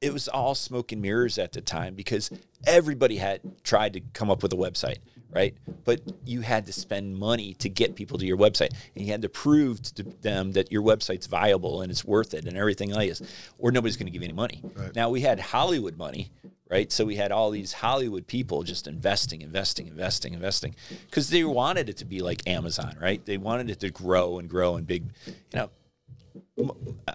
it 0.02 0.12
was 0.12 0.28
all 0.28 0.56
smoke 0.56 0.92
and 0.92 1.02
mirrors 1.02 1.38
at 1.38 1.52
the 1.52 1.62
time 1.62 1.94
because 1.94 2.32
everybody 2.66 3.18
had 3.18 3.39
tried 3.64 3.94
to 3.94 4.02
come 4.14 4.32
up 4.32 4.42
with 4.42 4.52
a 4.54 4.56
website, 4.56 4.98
right? 5.32 5.56
But 5.86 6.02
you 6.26 6.42
had 6.42 6.66
to 6.66 6.74
spend 6.74 7.16
money 7.16 7.54
to 7.56 7.70
get 7.70 7.96
people 7.96 8.18
to 8.18 8.26
your 8.26 8.38
website, 8.38 8.72
and 8.96 9.06
you 9.06 9.12
had 9.12 9.22
to 9.22 9.30
prove 9.30 9.82
to 9.94 10.04
them 10.04 10.54
that 10.54 10.72
your 10.72 10.82
website's 10.82 11.28
viable 11.28 11.82
and 11.82 11.92
it's 11.92 12.04
worth 12.04 12.34
it 12.34 12.46
and 12.46 12.58
everything 12.58 12.92
else, 12.92 13.22
or 13.60 13.72
nobody's 13.72 13.96
going 13.96 14.08
to 14.08 14.12
give 14.12 14.24
you 14.24 14.28
any 14.28 14.36
money. 14.36 14.62
Right. 14.76 14.96
Now 14.96 15.10
we 15.10 15.22
had 15.22 15.39
Hollywood 15.39 15.98
money, 15.98 16.32
right? 16.72 16.92
So 16.92 17.04
we 17.06 17.18
had 17.18 17.32
all 17.32 17.52
these 17.52 17.74
Hollywood 17.74 18.26
people 18.26 18.64
just 18.64 18.88
investing, 18.88 19.42
investing, 19.42 19.88
investing, 19.88 20.34
investing, 20.34 20.74
because 21.06 21.30
they 21.30 21.44
wanted 21.44 21.90
it 21.90 21.98
to 21.98 22.06
be 22.06 22.22
like 22.22 22.48
Amazon, 22.48 22.96
right? 23.00 23.24
They 23.26 23.38
wanted 23.38 23.70
it 23.70 23.82
to 23.82 23.92
grow 23.92 24.40
and 24.40 24.50
grow 24.50 24.78
and 24.78 24.88
big, 24.88 25.04
you 25.28 25.34
know. 25.54 25.70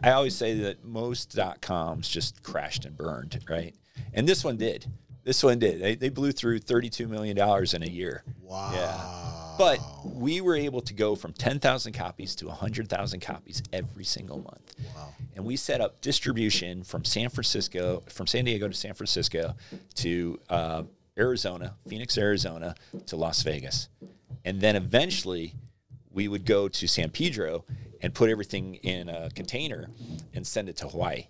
I 0.03 0.11
always 0.13 0.37
say 0.37 0.59
that 0.61 0.85
most 0.85 1.35
dot 1.35 1.63
coms 1.63 2.09
just 2.09 2.43
crashed 2.43 2.85
and 2.85 2.97
burned, 2.97 3.43
right? 3.49 3.75
And 4.13 4.29
this 4.29 4.45
one 4.45 4.59
did. 4.59 4.87
This 5.25 5.43
one 5.43 5.59
did. 5.59 5.81
They, 5.81 5.95
they 5.95 6.11
blew 6.11 6.33
through 6.33 6.61
$32 6.61 7.09
million 7.09 7.37
in 7.39 7.83
a 7.83 7.91
year. 7.91 8.25
wow. 8.43 8.73
Yeah. 8.73 9.46
But 9.59 9.81
we 10.05 10.41
were 10.41 10.57
able 10.57 10.81
to 10.83 10.95
go 10.95 11.15
from 11.15 11.33
10,000 11.33 11.93
copies 11.93 12.35
to 12.37 12.47
100,000 12.47 13.21
copies 13.21 13.63
every 13.73 14.05
single 14.05 14.39
month. 14.39 14.75
Wow. 14.95 15.15
And 15.35 15.45
we 15.45 15.57
set 15.57 15.81
up 15.81 16.01
distribution 16.01 16.83
from 16.85 17.05
San 17.05 17.29
Francisco, 17.29 18.03
from 18.09 18.27
San 18.27 18.45
Diego 18.45 18.69
to 18.69 18.75
San 18.75 18.95
Francisco 18.95 19.55
to 19.97 20.39
uh, 20.49 20.83
Arizona, 21.19 21.75
Phoenix, 21.89 22.19
Arizona 22.19 22.75
to 23.07 23.17
Las 23.17 23.43
Vegas. 23.43 23.89
And 24.45 24.61
then 24.61 24.77
eventually 24.77 25.55
we 26.11 26.29
would 26.29 26.45
go 26.45 26.69
to 26.69 26.87
San 26.87 27.11
Pedro 27.11 27.65
and 28.03 28.15
put 28.15 28.31
everything 28.31 28.77
in 28.77 29.09
a 29.09 29.31
container 29.31 29.89
and 30.35 30.47
send 30.47 30.69
it 30.69 30.77
to 30.79 30.89
Hawaii. 30.89 31.27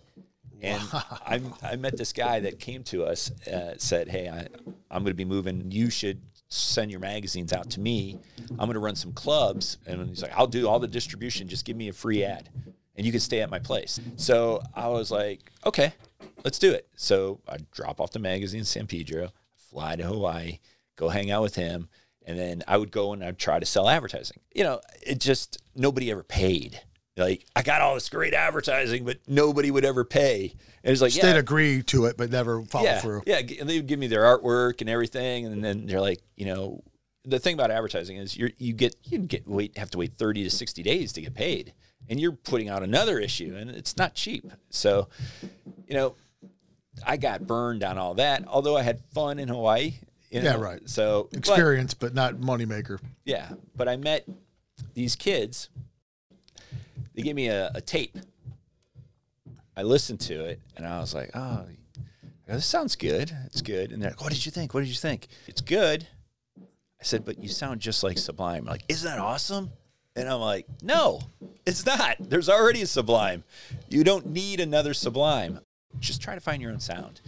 And 0.62 0.82
I, 0.92 1.40
I 1.62 1.76
met 1.76 1.96
this 1.96 2.12
guy 2.12 2.40
that 2.40 2.58
came 2.58 2.82
to 2.84 3.04
us, 3.04 3.30
uh, 3.46 3.74
said, 3.78 4.08
Hey, 4.08 4.28
I, 4.28 4.48
I'm 4.90 5.02
going 5.02 5.06
to 5.06 5.14
be 5.14 5.24
moving. 5.24 5.70
You 5.70 5.90
should 5.90 6.20
send 6.48 6.90
your 6.90 7.00
magazines 7.00 7.52
out 7.52 7.70
to 7.70 7.80
me. 7.80 8.18
I'm 8.50 8.66
going 8.66 8.74
to 8.74 8.80
run 8.80 8.96
some 8.96 9.12
clubs. 9.12 9.78
And 9.86 10.08
he's 10.08 10.22
like, 10.22 10.32
I'll 10.34 10.46
do 10.46 10.68
all 10.68 10.78
the 10.78 10.88
distribution. 10.88 11.48
Just 11.48 11.64
give 11.64 11.76
me 11.76 11.88
a 11.88 11.92
free 11.92 12.24
ad 12.24 12.48
and 12.96 13.04
you 13.04 13.12
can 13.12 13.20
stay 13.20 13.40
at 13.40 13.50
my 13.50 13.58
place. 13.58 14.00
So 14.16 14.62
I 14.74 14.88
was 14.88 15.10
like, 15.10 15.50
okay, 15.64 15.92
let's 16.44 16.58
do 16.58 16.72
it. 16.72 16.88
So 16.96 17.40
I 17.48 17.58
drop 17.72 18.00
off 18.00 18.12
the 18.12 18.18
magazine 18.18 18.60
in 18.60 18.64
San 18.64 18.86
Pedro, 18.86 19.30
fly 19.54 19.96
to 19.96 20.04
Hawaii, 20.04 20.58
go 20.96 21.08
hang 21.08 21.30
out 21.30 21.42
with 21.42 21.54
him. 21.54 21.88
And 22.24 22.38
then 22.38 22.64
I 22.66 22.76
would 22.76 22.90
go 22.90 23.12
and 23.12 23.22
I'd 23.22 23.38
try 23.38 23.60
to 23.60 23.66
sell 23.66 23.88
advertising. 23.88 24.40
You 24.52 24.64
know, 24.64 24.80
it 25.00 25.20
just, 25.20 25.62
nobody 25.76 26.10
ever 26.10 26.24
paid. 26.24 26.80
Like, 27.16 27.46
I 27.56 27.62
got 27.62 27.80
all 27.80 27.94
this 27.94 28.08
great 28.10 28.34
advertising, 28.34 29.04
but 29.04 29.18
nobody 29.26 29.70
would 29.70 29.84
ever 29.84 30.04
pay. 30.04 30.54
And 30.84 30.92
it's 30.92 31.00
like, 31.00 31.16
"Yeah, 31.16 31.32
They'd 31.32 31.38
agree 31.38 31.82
to 31.84 32.04
it, 32.04 32.16
but 32.16 32.30
never 32.30 32.62
follow 32.64 32.84
yeah, 32.84 33.00
through. 33.00 33.22
Yeah, 33.26 33.38
and 33.38 33.68
they 33.68 33.78
would 33.78 33.86
give 33.86 33.98
me 33.98 34.06
their 34.06 34.22
artwork 34.22 34.80
and 34.82 34.90
everything, 34.90 35.46
and 35.46 35.64
then 35.64 35.86
they're 35.86 36.00
like, 36.00 36.20
you 36.36 36.46
know, 36.46 36.82
the 37.24 37.38
thing 37.38 37.54
about 37.54 37.70
advertising 37.70 38.18
is 38.18 38.36
you 38.36 38.52
you 38.58 38.72
get 38.72 38.94
you 39.04 39.18
get 39.18 39.48
wait 39.48 39.76
have 39.78 39.90
to 39.90 39.98
wait 39.98 40.12
thirty 40.16 40.44
to 40.44 40.50
sixty 40.50 40.82
days 40.82 41.12
to 41.14 41.22
get 41.22 41.34
paid, 41.34 41.72
and 42.08 42.20
you're 42.20 42.32
putting 42.32 42.68
out 42.68 42.82
another 42.82 43.18
issue, 43.18 43.56
and 43.56 43.70
it's 43.70 43.96
not 43.96 44.14
cheap. 44.14 44.44
So, 44.70 45.08
you 45.88 45.94
know, 45.94 46.14
I 47.04 47.16
got 47.16 47.46
burned 47.46 47.82
on 47.82 47.98
all 47.98 48.14
that. 48.14 48.44
Although 48.46 48.76
I 48.76 48.82
had 48.82 49.00
fun 49.12 49.38
in 49.38 49.48
Hawaii. 49.48 49.94
you 50.30 50.42
Yeah, 50.42 50.56
right. 50.56 50.86
So 50.88 51.28
but- 51.32 51.38
Experience, 51.38 51.94
but 51.94 52.14
not 52.14 52.34
moneymaker. 52.34 53.00
yeah, 53.24 53.48
but 53.74 53.88
I 53.88 53.96
met 53.96 54.24
these 54.94 55.16
kids. 55.16 55.70
They 57.16 57.22
gave 57.22 57.34
me 57.34 57.48
a, 57.48 57.72
a 57.74 57.80
tape. 57.80 58.16
I 59.76 59.82
listened 59.82 60.20
to 60.20 60.44
it 60.44 60.60
and 60.76 60.86
I 60.86 61.00
was 61.00 61.14
like, 61.14 61.30
oh, 61.34 61.64
this 62.46 62.66
sounds 62.66 62.94
good. 62.94 63.34
It's 63.46 63.62
good. 63.62 63.90
And 63.90 64.00
they're 64.00 64.10
like, 64.10 64.22
what 64.22 64.32
did 64.32 64.44
you 64.44 64.52
think? 64.52 64.74
What 64.74 64.80
did 64.80 64.88
you 64.88 64.94
think? 64.94 65.26
It's 65.48 65.60
good. 65.60 66.06
I 66.58 67.04
said, 67.04 67.24
but 67.24 67.38
you 67.38 67.48
sound 67.48 67.80
just 67.80 68.02
like 68.02 68.18
Sublime. 68.18 68.60
I'm 68.60 68.66
Like, 68.66 68.84
isn't 68.88 69.10
that 69.10 69.18
awesome? 69.18 69.70
And 70.14 70.28
I'm 70.28 70.40
like, 70.40 70.66
no, 70.82 71.20
it's 71.66 71.84
not. 71.84 72.16
There's 72.20 72.48
already 72.48 72.82
a 72.82 72.86
Sublime. 72.86 73.44
You 73.88 74.04
don't 74.04 74.26
need 74.26 74.60
another 74.60 74.94
Sublime. 74.94 75.60
Just 75.98 76.22
try 76.22 76.34
to 76.34 76.40
find 76.40 76.62
your 76.62 76.70
own 76.70 76.80
sound. 76.80 77.20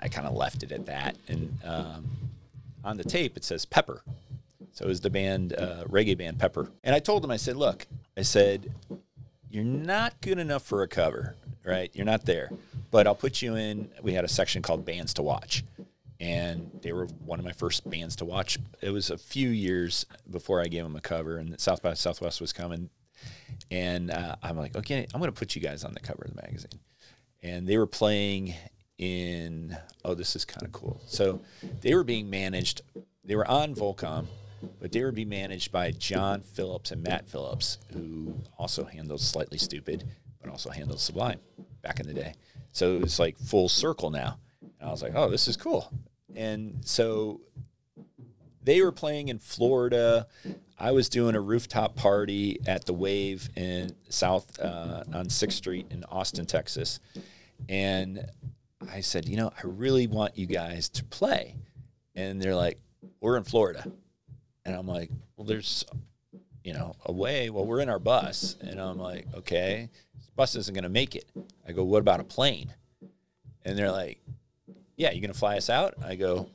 I 0.00 0.08
kind 0.08 0.26
of 0.26 0.34
left 0.34 0.62
it 0.62 0.72
at 0.72 0.86
that. 0.86 1.16
And 1.28 1.56
um, 1.64 2.08
on 2.84 2.96
the 2.96 3.04
tape, 3.04 3.36
it 3.36 3.44
says 3.44 3.64
Pepper. 3.64 4.02
So 4.72 4.84
it 4.84 4.88
was 4.88 5.00
the 5.00 5.10
band, 5.10 5.54
uh, 5.54 5.84
reggae 5.84 6.16
band 6.16 6.38
Pepper. 6.38 6.70
And 6.84 6.94
I 6.94 6.98
told 7.00 7.22
them, 7.22 7.30
I 7.30 7.36
said, 7.36 7.56
look, 7.56 7.86
I 8.16 8.22
said, 8.22 8.72
you're 9.50 9.64
not 9.64 10.20
good 10.20 10.38
enough 10.38 10.62
for 10.62 10.82
a 10.82 10.88
cover, 10.88 11.34
right? 11.64 11.90
You're 11.94 12.06
not 12.06 12.24
there. 12.24 12.50
But 12.90 13.06
I'll 13.06 13.14
put 13.14 13.42
you 13.42 13.56
in. 13.56 13.90
We 14.02 14.12
had 14.12 14.24
a 14.24 14.28
section 14.28 14.62
called 14.62 14.84
Bands 14.84 15.14
to 15.14 15.22
Watch. 15.22 15.64
And 16.20 16.70
they 16.82 16.92
were 16.92 17.06
one 17.24 17.38
of 17.38 17.44
my 17.44 17.52
first 17.52 17.88
bands 17.88 18.16
to 18.16 18.24
watch. 18.24 18.58
It 18.80 18.90
was 18.90 19.10
a 19.10 19.18
few 19.18 19.50
years 19.50 20.04
before 20.30 20.60
I 20.60 20.64
gave 20.64 20.82
them 20.82 20.96
a 20.96 21.00
cover, 21.00 21.38
and 21.38 21.58
South 21.60 21.80
by 21.80 21.94
Southwest 21.94 22.40
was 22.40 22.52
coming. 22.52 22.90
And 23.70 24.10
uh, 24.10 24.34
I'm 24.42 24.56
like, 24.56 24.76
okay, 24.76 25.06
I'm 25.14 25.20
going 25.20 25.32
to 25.32 25.38
put 25.38 25.54
you 25.54 25.62
guys 25.62 25.84
on 25.84 25.94
the 25.94 26.00
cover 26.00 26.24
of 26.24 26.34
the 26.34 26.42
magazine. 26.42 26.80
And 27.42 27.68
they 27.68 27.78
were 27.78 27.86
playing 27.86 28.54
in, 28.98 29.76
oh, 30.04 30.14
this 30.14 30.34
is 30.34 30.44
kind 30.44 30.66
of 30.66 30.72
cool. 30.72 31.00
So 31.06 31.40
they 31.82 31.94
were 31.94 32.04
being 32.04 32.28
managed, 32.28 32.82
they 33.24 33.36
were 33.36 33.48
on 33.48 33.74
Volcom, 33.74 34.26
but 34.80 34.92
they 34.92 35.02
were 35.02 35.12
being 35.12 35.28
managed 35.28 35.72
by 35.72 35.90
John 35.92 36.40
Phillips 36.40 36.90
and 36.90 37.02
Matt 37.02 37.28
Phillips, 37.28 37.78
who 37.92 38.34
also 38.58 38.84
handled 38.84 39.20
Slightly 39.20 39.58
Stoopid, 39.58 40.04
but 40.40 40.50
also 40.50 40.70
handled 40.70 41.00
Sublime 41.00 41.40
back 41.82 42.00
in 42.00 42.06
the 42.06 42.14
day. 42.14 42.34
So 42.72 42.96
it 42.96 43.02
was 43.02 43.18
like 43.18 43.38
full 43.38 43.68
circle 43.68 44.10
now. 44.10 44.38
And 44.60 44.88
I 44.88 44.90
was 44.90 45.02
like, 45.02 45.12
oh, 45.14 45.30
this 45.30 45.48
is 45.48 45.56
cool. 45.56 45.92
And 46.36 46.78
so 46.84 47.40
they 48.62 48.82
were 48.82 48.92
playing 48.92 49.28
in 49.28 49.38
Florida. 49.38 50.26
I 50.78 50.92
was 50.92 51.08
doing 51.08 51.34
a 51.34 51.40
rooftop 51.40 51.96
party 51.96 52.60
at 52.66 52.84
the 52.84 52.92
Wave 52.92 53.48
in 53.56 53.94
South 54.10 54.60
uh, 54.60 55.02
on 55.12 55.28
Sixth 55.28 55.56
Street 55.56 55.86
in 55.90 56.04
Austin, 56.04 56.46
Texas, 56.46 57.00
and 57.68 58.24
I 58.92 59.00
said, 59.00 59.28
you 59.28 59.36
know, 59.36 59.48
I 59.56 59.60
really 59.66 60.06
want 60.06 60.38
you 60.38 60.46
guys 60.46 60.88
to 60.90 61.04
play, 61.04 61.56
and 62.14 62.40
they're 62.40 62.54
like, 62.54 62.78
we're 63.20 63.36
in 63.36 63.42
Florida, 63.42 63.90
and 64.68 64.76
I'm 64.76 64.86
like, 64.86 65.10
well, 65.36 65.46
there's, 65.46 65.84
you 66.62 66.74
know, 66.74 66.94
a 67.06 67.12
way. 67.12 67.48
Well, 67.48 67.64
we're 67.64 67.80
in 67.80 67.88
our 67.88 67.98
bus, 67.98 68.56
and 68.60 68.78
I'm 68.78 68.98
like, 68.98 69.26
okay, 69.34 69.88
this 70.14 70.28
bus 70.36 70.56
isn't 70.56 70.74
going 70.74 70.84
to 70.84 70.90
make 70.90 71.16
it. 71.16 71.24
I 71.66 71.72
go, 71.72 71.84
what 71.84 72.00
about 72.00 72.20
a 72.20 72.24
plane? 72.24 72.72
And 73.64 73.78
they're 73.78 73.90
like, 73.90 74.20
yeah, 74.96 75.10
you're 75.10 75.22
going 75.22 75.32
to 75.32 75.38
fly 75.38 75.56
us 75.56 75.70
out? 75.70 75.94
I 76.04 76.16
go, 76.16 76.48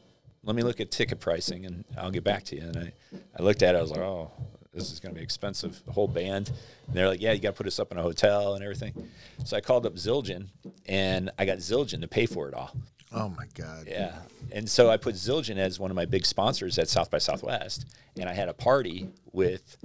let 0.44 0.56
me 0.56 0.62
look 0.62 0.80
at 0.80 0.92
ticket 0.92 1.20
pricing 1.20 1.66
and 1.66 1.84
I'll 1.98 2.12
get 2.12 2.24
back 2.24 2.44
to 2.46 2.56
you. 2.56 2.62
And 2.62 2.78
I, 2.78 2.94
I 3.40 3.42
looked 3.42 3.64
at 3.64 3.74
it, 3.74 3.80
I 3.80 3.82
was 3.82 3.92
like, 3.92 4.02
oh, 4.02 4.32
this 4.74 4.92
is 4.92 5.00
going 5.00 5.14
to 5.14 5.20
be 5.20 5.24
expensive, 5.24 5.82
the 5.86 5.92
whole 5.92 6.08
band. 6.08 6.52
And 6.88 6.96
they're 6.96 7.08
like, 7.08 7.22
yeah, 7.22 7.32
you 7.32 7.40
got 7.40 7.52
to 7.52 7.56
put 7.56 7.68
us 7.68 7.80
up 7.80 7.92
in 7.92 7.98
a 7.98 8.02
hotel 8.02 8.56
and 8.56 8.64
everything. 8.64 9.10
So 9.46 9.58
I 9.58 9.62
called 9.62 9.86
up 9.86 9.96
Zildjian 9.96 10.48
and 10.86 11.32
I 11.40 11.46
got 11.46 11.60
Zildjian 11.60 12.02
to 12.02 12.08
pay 12.08 12.26
for 12.26 12.48
it 12.48 12.54
all. 12.54 12.76
Oh 13.14 13.30
my 13.30 13.46
God. 13.54 13.88
Yeah. 13.88 14.16
And 14.52 14.70
so 14.70 14.90
I 14.90 14.98
put 14.98 15.16
Zildjian 15.16 15.58
as 15.58 15.80
one 15.80 15.92
of 15.92 15.96
my 15.96 16.06
big 16.06 16.26
sponsors 16.26 16.78
at 16.80 16.90
South 16.90 17.12
by 17.12 17.18
Southwest. 17.18 17.86
And 18.20 18.30
I 18.30 18.34
had 18.34 18.50
a 18.50 18.54
party 18.54 19.10
with 19.32 19.78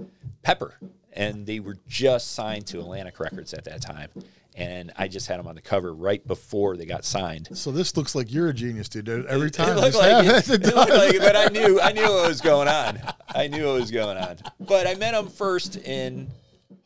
Pepper. 0.43 0.75
And 1.13 1.45
they 1.45 1.59
were 1.59 1.77
just 1.87 2.33
signed 2.33 2.67
to 2.67 2.79
Atlantic 2.79 3.19
Records 3.19 3.53
at 3.53 3.65
that 3.65 3.81
time. 3.81 4.09
And 4.55 4.91
I 4.97 5.07
just 5.07 5.27
had 5.27 5.39
them 5.39 5.47
on 5.47 5.55
the 5.55 5.61
cover 5.61 5.93
right 5.93 6.25
before 6.27 6.75
they 6.75 6.85
got 6.85 7.05
signed. 7.05 7.49
So 7.53 7.71
this 7.71 7.95
looks 7.95 8.13
like 8.13 8.31
you're 8.31 8.49
a 8.49 8.53
genius, 8.53 8.89
dude. 8.89 9.07
Every 9.07 9.49
time. 9.49 9.69
It 9.69 9.75
looked 9.75 9.93
this 9.93 9.95
like 9.95 10.25
it, 10.25 10.25
happens, 10.25 10.49
it 10.49 10.75
looked 10.75 10.91
like 10.91 11.13
it, 11.15 11.21
but 11.21 11.35
I 11.35 11.45
knew 11.45 11.79
I 11.79 11.91
knew 11.93 12.03
what 12.03 12.27
was 12.27 12.41
going 12.41 12.67
on. 12.67 12.99
I 13.29 13.47
knew 13.47 13.67
what 13.67 13.79
was 13.79 13.91
going 13.91 14.17
on. 14.17 14.37
But 14.59 14.85
I 14.85 14.95
met 14.95 15.13
him 15.13 15.29
first 15.29 15.77
in 15.77 16.29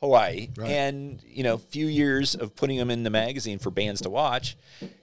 Hawaii, 0.01 0.49
Right. 0.57 0.69
and 0.69 1.21
you 1.27 1.43
know, 1.43 1.55
a 1.55 1.57
few 1.59 1.87
years 1.87 2.35
of 2.35 2.55
putting 2.55 2.77
them 2.77 2.89
in 2.89 3.03
the 3.03 3.09
magazine 3.09 3.59
for 3.59 3.69
bands 3.71 4.01
to 4.01 4.09
watch, 4.09 4.57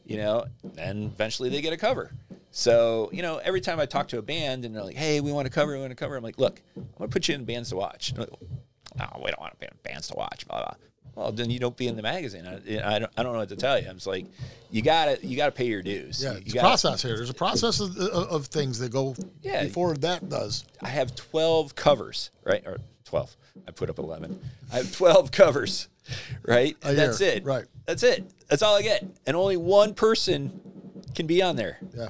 you 0.06 0.16
know, 0.16 0.44
and 0.78 1.04
eventually 1.04 1.48
they 1.48 1.60
get 1.60 1.72
a 1.72 1.76
cover. 1.76 2.12
So 2.50 3.08
you 3.12 3.22
know, 3.22 3.38
every 3.38 3.60
time 3.60 3.78
I 3.80 3.86
talk 3.86 4.08
to 4.08 4.18
a 4.18 4.22
band 4.22 4.64
and 4.64 4.74
they're 4.74 4.82
like, 4.84 4.96
"Hey, 4.96 5.20
we 5.20 5.32
want 5.32 5.46
to 5.46 5.52
cover, 5.52 5.72
we 5.72 5.78
want 5.78 5.90
to 5.90 5.94
cover," 5.96 6.16
I'm 6.16 6.22
like, 6.24 6.38
"Look, 6.38 6.60
I'm 6.76 6.86
gonna 6.98 7.08
put 7.08 7.28
you 7.28 7.34
in 7.34 7.44
bands 7.44 7.68
to 7.70 7.76
watch." 7.76 8.12
Like, 8.16 8.28
no, 8.98 9.20
we 9.24 9.30
don't 9.30 9.40
want 9.40 9.52
to 9.52 9.58
be 9.60 9.66
in 9.66 9.72
bands 9.84 10.08
to 10.08 10.14
watch. 10.16 10.46
Blah 10.48 10.58
blah. 10.64 10.74
Well, 11.14 11.32
then 11.32 11.50
you 11.50 11.58
don't 11.58 11.76
be 11.76 11.86
in 11.88 11.96
the 11.96 12.02
magazine. 12.02 12.46
I, 12.46 12.54
I, 12.94 12.98
don't, 13.00 13.12
I 13.16 13.22
don't 13.22 13.32
know 13.32 13.40
what 13.40 13.48
to 13.50 13.56
tell 13.56 13.78
you. 13.80 13.88
I'm 13.88 13.96
just 13.96 14.06
like, 14.06 14.26
you 14.70 14.80
gotta 14.80 15.18
you 15.26 15.36
gotta 15.36 15.52
pay 15.52 15.66
your 15.66 15.82
dues. 15.82 16.22
Yeah, 16.22 16.32
You 16.32 16.38
it's 16.38 16.52
a 16.52 16.54
gotta- 16.54 16.66
process 16.68 17.02
here. 17.02 17.16
There's 17.16 17.30
a 17.30 17.34
process 17.34 17.80
of, 17.80 17.96
of, 17.98 18.28
of 18.28 18.46
things 18.46 18.78
that 18.78 18.90
go 18.90 19.14
Yeah. 19.42 19.64
before 19.64 19.94
that 19.98 20.28
does. 20.28 20.64
I 20.80 20.88
have 20.88 21.14
12 21.14 21.74
covers, 21.74 22.30
right? 22.44 22.64
Or 22.66 22.78
12. 23.10 23.36
I 23.66 23.72
put 23.72 23.90
up 23.90 23.98
11. 23.98 24.40
I 24.72 24.76
have 24.76 24.92
12 24.96 25.32
covers, 25.32 25.88
right? 26.46 26.76
And 26.82 26.96
that's 26.96 27.20
year, 27.20 27.32
it. 27.32 27.44
right. 27.44 27.64
That's 27.86 28.02
it. 28.04 28.24
That's 28.48 28.62
all 28.62 28.76
I 28.76 28.82
get. 28.82 29.04
And 29.26 29.36
only 29.36 29.56
one 29.56 29.94
person 29.94 30.60
can 31.14 31.26
be 31.26 31.42
on 31.42 31.56
there. 31.56 31.78
Yeah. 31.96 32.08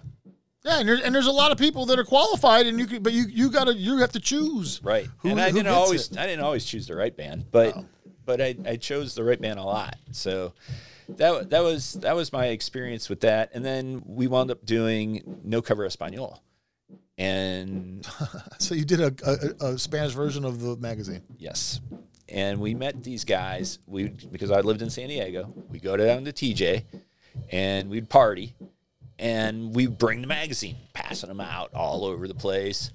Yeah, 0.63 0.81
and, 0.81 0.89
there, 0.89 0.99
and 1.03 1.15
there's 1.15 1.27
a 1.27 1.33
lot 1.33 1.53
of 1.53 1.59
people 1.59 1.87
that 1.87 1.99
are 1.99 2.05
qualified, 2.05 2.67
and 2.67 2.79
you 2.79 2.87
can, 2.87 3.03
but 3.03 3.15
you 3.15 3.25
you 3.31 3.51
gotta 3.51 3.75
you 3.75 3.97
have 3.97 4.13
to 4.13 4.21
choose. 4.21 4.79
Right. 4.85 5.07
Who- 5.21 5.31
and 5.31 5.41
I 5.41 5.51
didn't 5.51 5.69
always 5.69 6.11
it. 6.11 6.19
I 6.19 6.27
didn't 6.27 6.45
always 6.45 6.67
choose 6.67 6.87
the 6.87 6.95
right 6.95 7.17
band, 7.17 7.47
but 7.51 7.75
Oh. 7.79 7.87
but 8.27 8.43
I, 8.43 8.55
I 8.67 8.77
chose 8.77 9.15
the 9.15 9.25
right 9.25 9.41
band 9.41 9.59
a 9.59 9.63
lot. 9.65 9.97
So 10.13 10.53
that 11.17 11.49
that 11.49 11.63
was 11.63 11.95
that 11.95 12.15
was 12.15 12.31
my 12.31 12.49
experience 12.49 13.09
with 13.09 13.21
that. 13.21 13.53
And 13.55 13.65
then 13.65 14.03
we 14.05 14.27
wound 14.27 14.51
up 14.51 14.67
doing 14.67 15.41
No 15.45 15.63
Cover 15.63 15.87
Espanol. 15.87 16.43
And 17.21 18.07
So 18.59 18.75
you 18.75 18.85
did 18.85 19.01
a, 19.01 19.15
a, 19.61 19.67
a 19.73 19.79
Spanish 19.79 20.13
version 20.13 20.45
of 20.45 20.61
the 20.61 20.77
magazine. 20.77 21.23
Yes. 21.39 21.81
And 22.31 22.59
we 22.61 22.75
met 22.75 23.05
these 23.05 23.25
guys. 23.25 23.79
We 23.87 24.09
because 24.09 24.51
I 24.51 24.61
lived 24.61 24.83
in 24.83 24.89
San 24.89 25.09
Diego. 25.09 25.53
We 25.69 25.81
go 25.81 25.97
down 25.97 26.25
to 26.25 26.33
TJ, 26.33 26.85
and 27.51 27.91
we'd 27.91 28.09
party, 28.09 28.55
and 29.19 29.75
we 29.75 29.87
bring 29.87 30.21
the 30.21 30.29
magazine, 30.29 30.77
passing 30.95 31.29
them 31.29 31.41
out 31.41 31.75
all 31.75 32.05
over 32.05 32.27
the 32.29 32.35
place. 32.35 32.93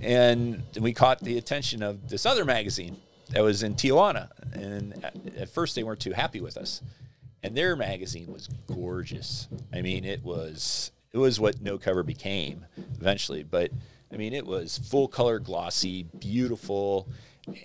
And 0.00 0.62
we 0.80 0.92
caught 0.92 1.20
the 1.20 1.38
attention 1.38 1.82
of 1.82 2.08
this 2.08 2.24
other 2.24 2.44
magazine 2.44 2.96
that 3.30 3.42
was 3.42 3.64
in 3.64 3.74
Tijuana, 3.74 4.30
and 4.52 5.04
at, 5.04 5.14
at 5.36 5.48
first 5.48 5.74
they 5.74 5.82
weren't 5.82 6.00
too 6.00 6.12
happy 6.12 6.40
with 6.40 6.56
us. 6.56 6.80
And 7.42 7.56
their 7.56 7.74
magazine 7.74 8.32
was 8.32 8.48
gorgeous. 8.68 9.48
I 9.74 9.82
mean, 9.82 10.04
it 10.04 10.22
was 10.22 10.92
it 11.12 11.18
was 11.18 11.38
what 11.40 11.60
No 11.60 11.78
Cover 11.78 12.02
became 12.02 12.66
eventually, 13.00 13.42
but 13.42 13.70
I 14.12 14.16
mean, 14.16 14.32
it 14.34 14.46
was 14.46 14.78
full 14.78 15.08
color, 15.08 15.38
glossy, 15.38 16.02
beautiful, 16.18 17.08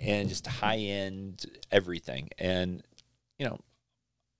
and 0.01 0.29
just 0.29 0.47
high 0.47 0.77
end 0.77 1.45
everything. 1.71 2.29
And 2.37 2.81
you 3.37 3.45
know, 3.45 3.59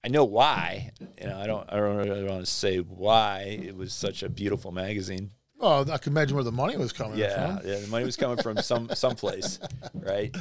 I 0.03 0.07
know 0.09 0.23
why. 0.23 0.91
You 1.21 1.27
know, 1.27 1.37
I 1.37 1.47
don't. 1.47 1.67
I 1.71 1.77
don't 1.77 1.97
really 1.97 2.23
want 2.23 2.45
to 2.45 2.51
say 2.51 2.77
why 2.77 3.59
it 3.61 3.75
was 3.75 3.91
such 3.93 4.23
a 4.23 4.29
beautiful 4.29 4.71
magazine. 4.71 5.31
Oh, 5.59 5.81
I 5.91 5.97
can 5.97 6.13
imagine 6.13 6.35
where 6.35 6.43
the 6.43 6.51
money 6.51 6.77
was 6.77 6.93
coming 6.93 7.17
Yeah, 7.17 7.57
from. 7.57 7.67
yeah. 7.67 7.79
The 7.79 7.87
money 7.87 8.05
was 8.05 8.15
coming 8.15 8.37
from 8.37 8.57
some 8.59 8.89
someplace, 8.93 9.59
right? 9.95 10.35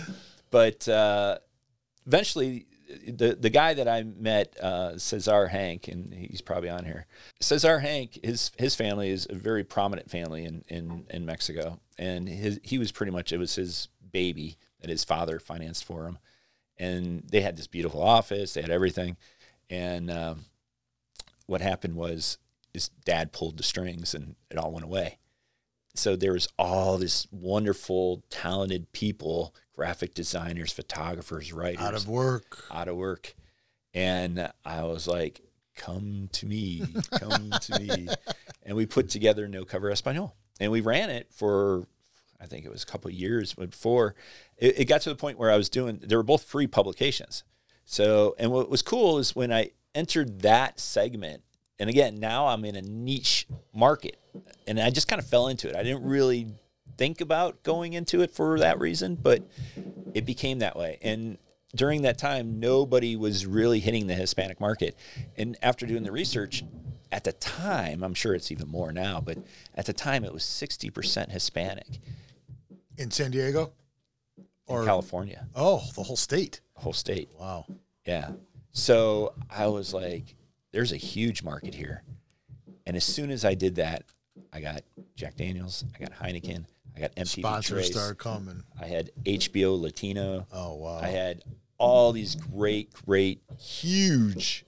But 0.50 0.86
uh, 0.88 1.38
eventually, 2.06 2.66
the 2.86 3.36
the 3.38 3.50
guy 3.50 3.74
that 3.74 3.88
I 3.88 4.02
met, 4.02 4.56
uh, 4.60 4.98
Cesar 4.98 5.48
Hank, 5.48 5.88
and 5.88 6.12
he's 6.12 6.40
probably 6.40 6.70
on 6.70 6.84
here. 6.84 7.06
Cesar 7.40 7.78
Hank, 7.78 8.18
his 8.22 8.52
his 8.58 8.74
family 8.74 9.10
is 9.10 9.26
a 9.28 9.34
very 9.34 9.64
prominent 9.64 10.10
family 10.10 10.44
in 10.44 10.64
in, 10.68 11.06
in 11.10 11.26
Mexico, 11.26 11.80
and 11.98 12.28
his 12.28 12.60
he 12.62 12.78
was 12.78 12.92
pretty 12.92 13.12
much 13.12 13.32
it 13.32 13.38
was 13.38 13.54
his 13.54 13.88
baby 14.12 14.56
that 14.80 14.90
his 14.90 15.04
father 15.04 15.38
financed 15.38 15.84
for 15.84 16.06
him, 16.06 16.18
and 16.78 17.22
they 17.30 17.40
had 17.40 17.56
this 17.56 17.66
beautiful 17.66 18.02
office, 18.02 18.54
they 18.54 18.62
had 18.62 18.70
everything, 18.70 19.16
and 19.68 20.10
um, 20.10 20.44
what 21.46 21.60
happened 21.60 21.96
was 21.96 22.38
his 22.72 22.88
dad 23.04 23.32
pulled 23.32 23.56
the 23.56 23.62
strings 23.62 24.14
and 24.14 24.36
it 24.50 24.58
all 24.58 24.70
went 24.70 24.84
away 24.84 25.18
so 25.98 26.16
there 26.16 26.32
was 26.32 26.48
all 26.58 26.98
this 26.98 27.26
wonderful, 27.30 28.22
talented 28.30 28.90
people, 28.92 29.54
graphic 29.74 30.14
designers, 30.14 30.72
photographers, 30.72 31.52
writers, 31.52 31.80
Out 31.82 31.94
of 31.94 32.08
work. 32.08 32.64
out 32.70 32.88
of 32.88 32.96
work. 32.96 33.34
And 33.94 34.50
I 34.64 34.84
was 34.84 35.06
like, 35.08 35.40
come 35.74 36.28
to 36.32 36.46
me, 36.46 36.84
come 37.18 37.50
to 37.50 37.80
me. 37.80 38.08
And 38.64 38.76
we 38.76 38.84
put 38.84 39.08
together 39.08 39.46
No 39.46 39.64
Cover 39.64 39.92
Espanol. 39.92 40.34
And 40.58 40.72
we 40.72 40.80
ran 40.80 41.08
it 41.08 41.28
for, 41.30 41.86
I 42.40 42.46
think 42.46 42.64
it 42.66 42.72
was 42.72 42.82
a 42.82 42.86
couple 42.86 43.08
of 43.08 43.14
years 43.14 43.54
before. 43.54 44.16
It, 44.56 44.80
it 44.80 44.84
got 44.86 45.02
to 45.02 45.08
the 45.10 45.14
point 45.14 45.38
where 45.38 45.52
I 45.52 45.56
was 45.56 45.68
doing, 45.68 46.00
they 46.02 46.16
were 46.16 46.24
both 46.24 46.42
free 46.42 46.66
publications. 46.66 47.44
So, 47.84 48.34
and 48.40 48.50
what 48.50 48.68
was 48.68 48.82
cool 48.82 49.18
is 49.18 49.36
when 49.36 49.52
I 49.52 49.70
entered 49.94 50.40
that 50.40 50.80
segment, 50.80 51.44
and 51.78 51.90
again, 51.90 52.18
now 52.18 52.46
I'm 52.46 52.64
in 52.64 52.76
a 52.76 52.82
niche 52.82 53.46
market, 53.74 54.16
and 54.66 54.78
I 54.80 54.90
just 54.90 55.08
kind 55.08 55.20
of 55.20 55.26
fell 55.28 55.48
into 55.48 55.68
it. 55.68 55.76
I 55.76 55.82
didn't 55.82 56.04
really 56.04 56.48
think 56.96 57.20
about 57.20 57.62
going 57.62 57.92
into 57.92 58.22
it 58.22 58.30
for 58.30 58.58
that 58.60 58.80
reason, 58.80 59.14
but 59.16 59.42
it 60.14 60.24
became 60.24 60.60
that 60.60 60.76
way. 60.76 60.98
And 61.02 61.36
during 61.74 62.02
that 62.02 62.16
time, 62.16 62.58
nobody 62.58 63.16
was 63.16 63.44
really 63.44 63.80
hitting 63.80 64.06
the 64.06 64.14
Hispanic 64.14 64.60
market. 64.60 64.96
And 65.36 65.58
after 65.62 65.84
doing 65.84 66.02
the 66.04 66.12
research, 66.12 66.64
at 67.12 67.24
the 67.24 67.32
time, 67.34 68.02
I'm 68.02 68.14
sure 68.14 68.34
it's 68.34 68.50
even 68.50 68.68
more 68.68 68.92
now, 68.92 69.20
but 69.20 69.36
at 69.74 69.84
the 69.84 69.92
time 69.92 70.24
it 70.24 70.32
was 70.32 70.42
60% 70.42 71.30
Hispanic 71.30 71.86
In 72.96 73.10
San 73.10 73.30
Diego? 73.30 73.72
in 74.68 74.84
California, 74.84 75.46
Oh, 75.54 75.82
the 75.94 76.02
whole 76.02 76.16
state. 76.16 76.60
the 76.74 76.80
whole 76.80 76.92
state. 76.94 77.28
Wow. 77.38 77.66
Yeah. 78.06 78.30
So 78.72 79.34
I 79.50 79.66
was 79.68 79.92
like, 79.94 80.34
there's 80.76 80.92
a 80.92 80.96
huge 80.98 81.42
market 81.42 81.74
here. 81.74 82.02
And 82.86 82.98
as 82.98 83.04
soon 83.04 83.30
as 83.30 83.46
I 83.46 83.54
did 83.54 83.76
that, 83.76 84.02
I 84.52 84.60
got 84.60 84.82
Jack 85.16 85.36
Daniels, 85.36 85.86
I 85.94 85.98
got 85.98 86.12
Heineken, 86.12 86.66
I 86.94 87.00
got 87.00 87.16
MTV 87.16 87.26
Sponsors 87.40 87.86
Trace, 87.86 87.92
started 87.92 88.18
coming. 88.18 88.62
I 88.78 88.84
had 88.84 89.10
HBO 89.24 89.80
Latino, 89.80 90.46
Oh, 90.52 90.74
wow. 90.74 90.98
I 91.00 91.08
had 91.08 91.42
all 91.78 92.12
these 92.12 92.34
great, 92.34 92.92
great, 93.06 93.40
huge 93.58 94.66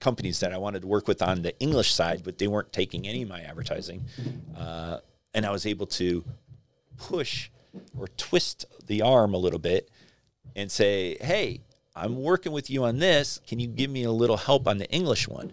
companies 0.00 0.40
that 0.40 0.52
I 0.52 0.58
wanted 0.58 0.82
to 0.82 0.86
work 0.86 1.08
with 1.08 1.22
on 1.22 1.40
the 1.40 1.58
English 1.60 1.94
side, 1.94 2.20
but 2.22 2.36
they 2.36 2.46
weren't 2.46 2.70
taking 2.70 3.08
any 3.08 3.22
of 3.22 3.30
my 3.30 3.40
advertising. 3.40 4.04
Uh, 4.54 4.98
and 5.32 5.46
I 5.46 5.50
was 5.50 5.64
able 5.64 5.86
to 5.86 6.22
push 6.98 7.48
or 7.98 8.08
twist 8.18 8.66
the 8.86 9.00
arm 9.00 9.32
a 9.32 9.38
little 9.38 9.58
bit 9.58 9.90
and 10.54 10.70
say, 10.70 11.16
hey, 11.22 11.62
I'm 11.96 12.22
working 12.22 12.52
with 12.52 12.68
you 12.68 12.84
on 12.84 12.98
this. 12.98 13.40
Can 13.46 13.58
you 13.58 13.66
give 13.66 13.90
me 13.90 14.04
a 14.04 14.12
little 14.12 14.36
help 14.36 14.68
on 14.68 14.76
the 14.76 14.88
English 14.90 15.26
one? 15.26 15.52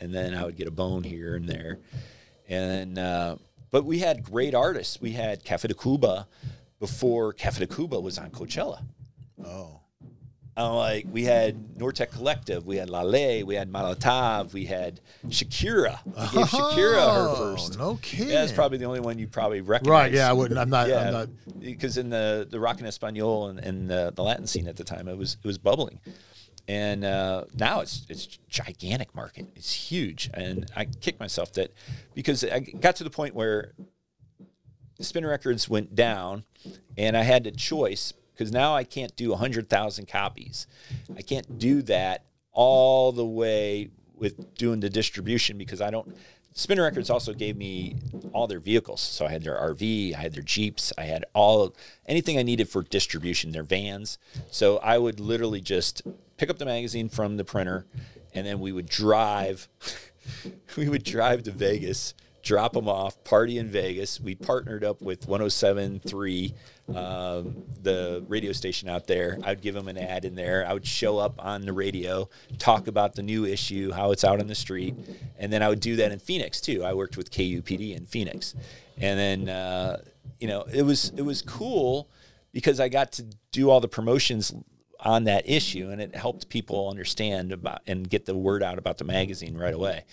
And 0.00 0.12
then 0.12 0.34
I 0.34 0.44
would 0.44 0.56
get 0.56 0.66
a 0.66 0.70
bone 0.70 1.04
here 1.04 1.36
and 1.36 1.46
there. 1.46 1.78
And, 2.48 2.98
uh, 2.98 3.36
but 3.70 3.84
we 3.84 3.98
had 3.98 4.24
great 4.24 4.54
artists. 4.54 5.00
We 5.00 5.12
had 5.12 5.44
Café 5.44 5.70
Tacvba 5.70 6.26
before 6.80 7.34
Café 7.34 7.66
Tacvba 7.66 8.02
was 8.02 8.18
on 8.18 8.30
Coachella. 8.30 8.82
oh. 9.44 9.81
I'm 10.54 10.72
like, 10.74 11.06
we 11.10 11.24
had 11.24 11.56
Nortec 11.78 12.10
Collective, 12.10 12.66
we 12.66 12.76
had 12.76 12.90
La 12.90 13.00
Ley, 13.00 13.42
we 13.42 13.54
had 13.54 13.72
Molotov, 13.72 14.52
we 14.52 14.66
had 14.66 15.00
Shakira. 15.28 15.98
We 16.04 16.12
gave 16.12 16.46
Shakira 16.46 17.14
her 17.14 17.28
Oh, 17.30 17.56
first. 17.56 17.78
No 17.78 17.98
kidding. 18.02 18.28
Yeah, 18.28 18.40
that's 18.42 18.52
probably 18.52 18.76
the 18.76 18.84
only 18.84 19.00
one 19.00 19.18
you 19.18 19.26
probably 19.26 19.62
recognize. 19.62 19.90
Right, 19.90 20.12
yeah, 20.12 20.28
I 20.28 20.32
wouldn't. 20.34 20.60
I'm 20.60 20.68
not. 20.68 20.88
Yeah, 20.88 21.06
I'm 21.06 21.12
not. 21.12 21.28
because 21.60 21.96
in 21.96 22.10
the 22.10 22.46
the 22.50 22.60
rock 22.60 22.78
and 22.78 22.86
Espanol 22.86 23.48
and, 23.48 23.58
and 23.60 23.88
the, 23.88 24.12
the 24.14 24.22
Latin 24.22 24.46
scene 24.46 24.68
at 24.68 24.76
the 24.76 24.84
time, 24.84 25.08
it 25.08 25.16
was 25.16 25.38
it 25.42 25.46
was 25.46 25.56
bubbling, 25.56 25.98
and 26.68 27.02
uh, 27.02 27.44
now 27.54 27.80
it's 27.80 28.04
it's 28.10 28.26
gigantic 28.50 29.14
market. 29.14 29.46
It's 29.56 29.72
huge, 29.72 30.28
and 30.34 30.70
I 30.76 30.84
kick 30.84 31.18
myself 31.18 31.54
that 31.54 31.72
because 32.14 32.44
I 32.44 32.60
got 32.60 32.96
to 32.96 33.04
the 33.04 33.10
point 33.10 33.34
where 33.34 33.72
Spin 35.00 35.24
Records 35.24 35.66
went 35.68 35.94
down, 35.94 36.44
and 36.98 37.16
I 37.16 37.22
had 37.22 37.46
a 37.46 37.50
choice 37.52 38.12
because 38.32 38.52
now 38.52 38.74
I 38.74 38.84
can't 38.84 39.14
do 39.16 39.34
hundred 39.34 39.68
thousand 39.68 40.08
copies. 40.08 40.66
I 41.16 41.22
can't 41.22 41.58
do 41.58 41.82
that 41.82 42.24
all 42.52 43.12
the 43.12 43.24
way 43.24 43.90
with 44.16 44.54
doing 44.54 44.80
the 44.80 44.90
distribution 44.90 45.58
because 45.58 45.80
I 45.80 45.90
don't. 45.90 46.14
Spin 46.54 46.78
Records 46.78 47.08
also 47.08 47.32
gave 47.32 47.56
me 47.56 47.96
all 48.34 48.46
their 48.46 48.60
vehicles, 48.60 49.00
so 49.00 49.24
I 49.24 49.30
had 49.30 49.42
their 49.42 49.56
RV, 49.56 50.14
I 50.14 50.18
had 50.18 50.34
their 50.34 50.42
Jeeps, 50.42 50.92
I 50.98 51.04
had 51.04 51.24
all 51.32 51.74
anything 52.06 52.38
I 52.38 52.42
needed 52.42 52.68
for 52.68 52.82
distribution, 52.82 53.52
their 53.52 53.62
vans. 53.62 54.18
So 54.50 54.76
I 54.78 54.98
would 54.98 55.18
literally 55.18 55.62
just 55.62 56.02
pick 56.36 56.50
up 56.50 56.58
the 56.58 56.66
magazine 56.66 57.08
from 57.08 57.38
the 57.38 57.44
printer, 57.44 57.86
and 58.34 58.46
then 58.46 58.60
we 58.60 58.72
would 58.72 58.86
drive. 58.86 59.66
we 60.76 60.88
would 60.88 61.04
drive 61.04 61.42
to 61.44 61.52
Vegas, 61.52 62.12
drop 62.42 62.74
them 62.74 62.88
off, 62.88 63.22
party 63.24 63.58
in 63.58 63.70
Vegas. 63.70 64.20
We 64.20 64.34
partnered 64.34 64.84
up 64.84 65.00
with 65.00 65.26
107.3, 65.26 66.52
um, 66.96 67.62
the 67.82 68.24
radio 68.28 68.52
station 68.52 68.88
out 68.88 69.06
there. 69.06 69.38
I'd 69.42 69.60
give 69.60 69.74
them 69.74 69.88
an 69.88 69.98
ad 69.98 70.24
in 70.24 70.34
there. 70.34 70.66
I 70.66 70.72
would 70.72 70.86
show 70.86 71.18
up 71.18 71.34
on 71.44 71.64
the 71.64 71.72
radio, 71.72 72.28
talk 72.58 72.86
about 72.86 73.14
the 73.14 73.22
new 73.22 73.44
issue, 73.44 73.90
how 73.90 74.12
it's 74.12 74.24
out 74.24 74.40
on 74.40 74.46
the 74.46 74.54
street, 74.54 74.94
and 75.38 75.52
then 75.52 75.62
I 75.62 75.68
would 75.68 75.80
do 75.80 75.96
that 75.96 76.12
in 76.12 76.18
Phoenix 76.18 76.60
too. 76.60 76.84
I 76.84 76.94
worked 76.94 77.16
with 77.16 77.30
KUPD 77.30 77.96
in 77.96 78.06
Phoenix, 78.06 78.54
and 78.98 79.18
then 79.18 79.48
uh, 79.48 80.02
you 80.40 80.48
know 80.48 80.62
it 80.72 80.82
was 80.82 81.12
it 81.16 81.22
was 81.22 81.42
cool 81.42 82.08
because 82.52 82.80
I 82.80 82.88
got 82.88 83.12
to 83.12 83.24
do 83.50 83.70
all 83.70 83.80
the 83.80 83.88
promotions 83.88 84.54
on 85.02 85.24
that 85.24 85.48
issue 85.48 85.90
and 85.90 86.00
it 86.00 86.14
helped 86.14 86.48
people 86.48 86.88
understand 86.88 87.52
about 87.52 87.80
and 87.86 88.08
get 88.08 88.24
the 88.24 88.36
word 88.36 88.62
out 88.62 88.78
about 88.78 88.98
the 88.98 89.04
magazine 89.04 89.56
right 89.56 89.74
away 89.74 90.04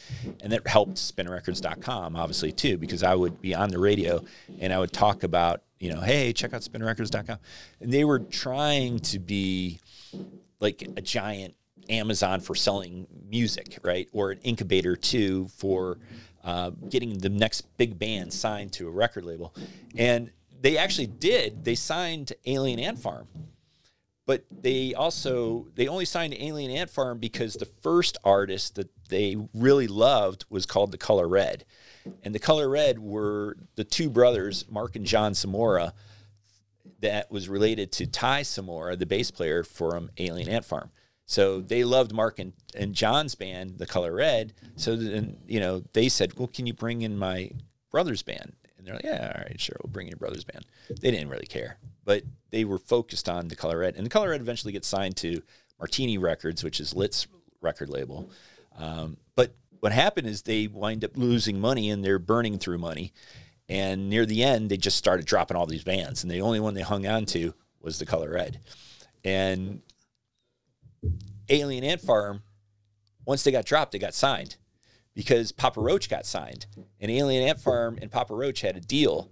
and 0.41 0.51
that 0.51 0.67
helped 0.67 0.95
spinrecords.com 0.95 2.15
obviously 2.15 2.51
too 2.51 2.77
because 2.77 3.03
i 3.03 3.13
would 3.13 3.39
be 3.39 3.53
on 3.53 3.69
the 3.69 3.77
radio 3.77 4.23
and 4.59 4.73
i 4.73 4.79
would 4.79 4.91
talk 4.91 5.21
about 5.21 5.61
you 5.79 5.93
know 5.93 6.01
hey 6.01 6.33
check 6.33 6.53
out 6.53 6.61
spinrecords.com 6.61 7.37
and 7.81 7.91
they 7.91 8.03
were 8.03 8.19
trying 8.19 8.99
to 8.99 9.19
be 9.19 9.79
like 10.59 10.87
a 10.97 11.01
giant 11.01 11.55
amazon 11.89 12.39
for 12.39 12.55
selling 12.55 13.07
music 13.29 13.79
right? 13.83 14.07
Or 14.11 14.31
an 14.31 14.39
incubator 14.39 14.95
too 14.95 15.47
for 15.49 15.99
uh, 16.43 16.71
getting 16.89 17.17
the 17.17 17.29
next 17.29 17.61
big 17.77 17.99
band 17.99 18.33
signed 18.33 18.73
to 18.73 18.87
a 18.87 18.91
record 18.91 19.25
label. 19.25 19.53
And 19.97 20.31
they 20.61 20.77
actually 20.77 21.07
did. 21.07 21.63
They 21.63 21.75
signed 21.75 22.33
alien 22.45 22.79
ant 22.79 22.99
farm. 22.99 23.27
But 24.25 24.45
they 24.51 24.93
also 24.93 25.67
they 25.73 25.87
only 25.87 26.05
signed 26.05 26.35
Alien 26.37 26.69
Ant 26.69 26.91
Farm 26.91 27.17
because 27.17 27.55
the 27.55 27.65
first 27.65 28.15
artist 28.23 28.75
that 28.75 28.87
they 29.09 29.35
really 29.55 29.87
loved 29.87 30.45
was 30.51 30.67
called 30.67 30.91
the 30.91 30.99
Color 30.99 31.27
Red, 31.27 31.65
and 32.23 32.33
the 32.33 32.39
Color 32.39 32.69
Red 32.69 32.99
were 32.99 33.57
the 33.75 33.83
two 33.83 34.09
brothers 34.09 34.65
Mark 34.69 34.95
and 34.95 35.05
John 35.05 35.33
Zamora, 35.33 35.93
that 37.01 37.31
was 37.31 37.47
related 37.47 37.91
to 37.93 38.07
Tye 38.07 38.43
Zamora, 38.43 38.95
the 38.95 39.05
bass 39.05 39.31
player 39.31 39.63
from 39.63 40.09
Alien 40.17 40.49
Ant 40.49 40.65
Farm. 40.65 40.91
So 41.25 41.61
they 41.61 41.83
loved 41.83 42.11
Mark 42.11 42.39
and, 42.39 42.53
and 42.75 42.93
John's 42.93 43.35
band, 43.35 43.77
the 43.77 43.85
Color 43.85 44.13
Red. 44.13 44.53
So 44.77 44.95
then 44.95 45.37
you 45.47 45.59
know 45.59 45.83
they 45.93 46.09
said, 46.09 46.37
"Well, 46.37 46.47
can 46.47 46.65
you 46.65 46.73
bring 46.73 47.03
in 47.03 47.17
my 47.17 47.51
brother's 47.91 48.23
band?" 48.23 48.53
And 48.77 48.87
they're 48.87 48.95
like, 48.95 49.05
"Yeah, 49.05 49.33
all 49.35 49.43
right, 49.43 49.59
sure, 49.59 49.75
we'll 49.83 49.91
bring 49.91 50.07
in 50.07 50.11
your 50.11 50.17
brother's 50.17 50.43
band." 50.43 50.65
They 50.89 51.11
didn't 51.11 51.29
really 51.29 51.45
care, 51.45 51.77
but 52.03 52.23
they 52.49 52.65
were 52.65 52.79
focused 52.79 53.29
on 53.29 53.47
the 53.47 53.55
Color 53.55 53.79
Red, 53.79 53.95
and 53.95 54.05
the 54.05 54.09
Color 54.09 54.29
Red 54.29 54.41
eventually 54.41 54.73
gets 54.73 54.87
signed 54.87 55.17
to 55.17 55.41
Martini 55.77 56.17
Records, 56.17 56.63
which 56.63 56.79
is 56.79 56.95
Lit's 56.95 57.27
record 57.61 57.89
label. 57.89 58.29
Um, 58.77 59.17
but 59.35 59.53
what 59.79 59.91
happened 59.91 60.27
is 60.27 60.41
they 60.41 60.67
wind 60.67 61.03
up 61.03 61.15
losing 61.15 61.59
money, 61.59 61.89
and 61.89 62.03
they're 62.03 62.19
burning 62.19 62.57
through 62.57 62.77
money. 62.77 63.13
And 63.67 64.09
near 64.09 64.25
the 64.25 64.43
end, 64.43 64.69
they 64.69 64.77
just 64.77 64.97
started 64.97 65.25
dropping 65.25 65.55
all 65.55 65.67
these 65.67 65.83
bands, 65.83 66.23
and 66.23 66.31
the 66.31 66.41
only 66.41 66.59
one 66.59 66.73
they 66.73 66.81
hung 66.81 67.05
on 67.05 67.25
to 67.27 67.53
was 67.81 67.99
the 67.99 68.05
Color 68.05 68.31
Red. 68.31 68.59
And 69.23 69.81
Alien 71.49 71.83
Ant 71.83 72.01
Farm, 72.01 72.41
once 73.25 73.43
they 73.43 73.51
got 73.51 73.65
dropped, 73.65 73.91
they 73.91 73.99
got 73.99 74.13
signed 74.13 74.57
because 75.15 75.51
Papa 75.51 75.81
Roach 75.81 76.09
got 76.09 76.25
signed, 76.25 76.65
and 76.99 77.11
Alien 77.11 77.47
Ant 77.47 77.59
Farm 77.59 77.97
and 78.01 78.11
Papa 78.11 78.33
Roach 78.33 78.61
had 78.61 78.75
a 78.75 78.81
deal, 78.81 79.29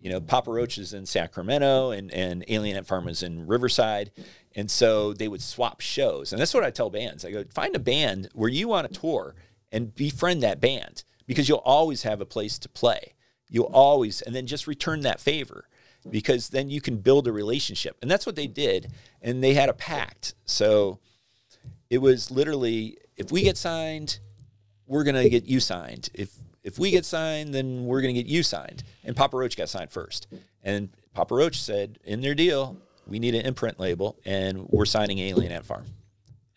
You 0.00 0.10
know, 0.10 0.20
Papa 0.20 0.50
Roach 0.50 0.78
is 0.78 0.94
in 0.94 1.04
Sacramento 1.04 1.90
and, 1.90 2.10
and 2.12 2.44
Alien 2.48 2.78
Ant 2.78 2.86
Farm 2.86 3.06
is 3.08 3.22
in 3.22 3.46
Riverside. 3.46 4.10
And 4.56 4.70
so 4.70 5.12
they 5.12 5.28
would 5.28 5.42
swap 5.42 5.80
shows. 5.80 6.32
And 6.32 6.40
that's 6.40 6.54
what 6.54 6.64
I 6.64 6.70
tell 6.70 6.90
bands. 6.90 7.24
I 7.24 7.30
go, 7.30 7.44
find 7.54 7.76
a 7.76 7.80
band 7.80 8.28
where 8.34 8.48
you 8.48 8.66
want 8.66 8.92
to 8.92 9.00
tour 9.00 9.34
and 9.72 9.94
befriend 9.94 10.42
that 10.42 10.60
band 10.60 11.04
because 11.26 11.48
you'll 11.48 11.58
always 11.58 12.02
have 12.02 12.20
a 12.20 12.26
place 12.26 12.58
to 12.58 12.68
play. 12.68 13.14
You'll 13.48 13.70
always, 13.72 14.20
and 14.22 14.34
then 14.34 14.46
just 14.46 14.66
return 14.66 15.00
that 15.02 15.20
favor 15.20 15.64
because 16.08 16.48
then 16.48 16.70
you 16.70 16.80
can 16.80 16.96
build 16.96 17.26
a 17.26 17.32
relationship. 17.32 17.96
And 18.00 18.10
that's 18.10 18.26
what 18.26 18.36
they 18.36 18.46
did. 18.46 18.92
And 19.22 19.42
they 19.42 19.54
had 19.54 19.68
a 19.68 19.74
pact. 19.74 20.34
So 20.44 20.98
it 21.90 21.98
was 21.98 22.30
literally 22.30 22.98
if 23.16 23.30
we 23.30 23.42
get 23.42 23.56
signed, 23.56 24.18
we're 24.86 25.04
gonna 25.04 25.28
get 25.28 25.44
you 25.44 25.60
signed. 25.60 26.08
If 26.14 26.32
if 26.62 26.78
we 26.78 26.90
get 26.90 27.04
signed, 27.04 27.54
then 27.54 27.84
we're 27.84 28.00
gonna 28.00 28.14
get 28.14 28.26
you 28.26 28.42
signed. 28.42 28.82
And 29.04 29.14
Papa 29.14 29.36
Roach 29.36 29.56
got 29.56 29.68
signed 29.68 29.90
first. 29.90 30.26
And 30.62 30.90
Papa 31.14 31.34
Roach 31.34 31.60
said 31.60 31.98
in 32.04 32.20
their 32.20 32.34
deal, 32.34 32.76
we 33.06 33.18
need 33.18 33.34
an 33.34 33.44
imprint 33.44 33.80
label, 33.80 34.16
and 34.24 34.66
we're 34.68 34.84
signing 34.84 35.18
Alien 35.18 35.52
Ant 35.52 35.66
Farm. 35.66 35.84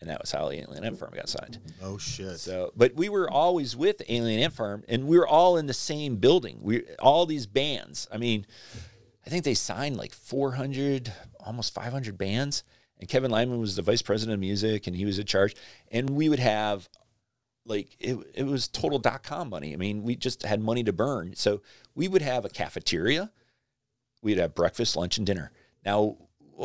And 0.04 0.10
that 0.10 0.20
was 0.20 0.30
how 0.30 0.50
Alien 0.50 0.84
Ant 0.84 0.98
Farm 0.98 1.14
got 1.14 1.30
signed. 1.30 1.60
Oh 1.82 1.96
shit. 1.96 2.38
So, 2.38 2.74
but 2.76 2.94
we 2.94 3.08
were 3.08 3.30
always 3.30 3.74
with 3.74 4.02
Alien 4.06 4.38
Ant 4.38 4.52
Farm, 4.52 4.84
and 4.86 5.06
we 5.06 5.16
were 5.16 5.26
all 5.26 5.56
in 5.56 5.64
the 5.64 5.72
same 5.72 6.16
building. 6.16 6.58
We 6.60 6.82
all 6.98 7.24
these 7.24 7.46
bands. 7.46 8.06
I 8.12 8.18
mean, 8.18 8.44
I 9.24 9.30
think 9.30 9.44
they 9.44 9.54
signed 9.54 9.96
like 9.96 10.12
400, 10.12 11.10
almost 11.40 11.72
500 11.72 12.18
bands. 12.18 12.64
And 12.98 13.08
Kevin 13.08 13.30
Lyman 13.30 13.58
was 13.58 13.76
the 13.76 13.82
vice 13.82 14.02
president 14.02 14.34
of 14.34 14.40
music, 14.40 14.86
and 14.86 14.94
he 14.94 15.06
was 15.06 15.18
in 15.18 15.24
charge. 15.24 15.56
And 15.90 16.10
we 16.10 16.28
would 16.28 16.38
have 16.38 16.86
like 17.64 17.96
it, 17.98 18.18
it 18.34 18.44
was 18.44 18.68
total 18.68 18.98
dot 18.98 19.22
com 19.22 19.48
money. 19.48 19.72
I 19.72 19.76
mean, 19.76 20.02
we 20.02 20.16
just 20.16 20.42
had 20.42 20.60
money 20.60 20.84
to 20.84 20.92
burn. 20.92 21.34
So 21.34 21.62
we 21.94 22.08
would 22.08 22.20
have 22.20 22.44
a 22.44 22.50
cafeteria. 22.50 23.32
We'd 24.22 24.36
have 24.36 24.54
breakfast, 24.54 24.96
lunch, 24.96 25.16
and 25.16 25.26
dinner. 25.26 25.50
Now 25.82 26.18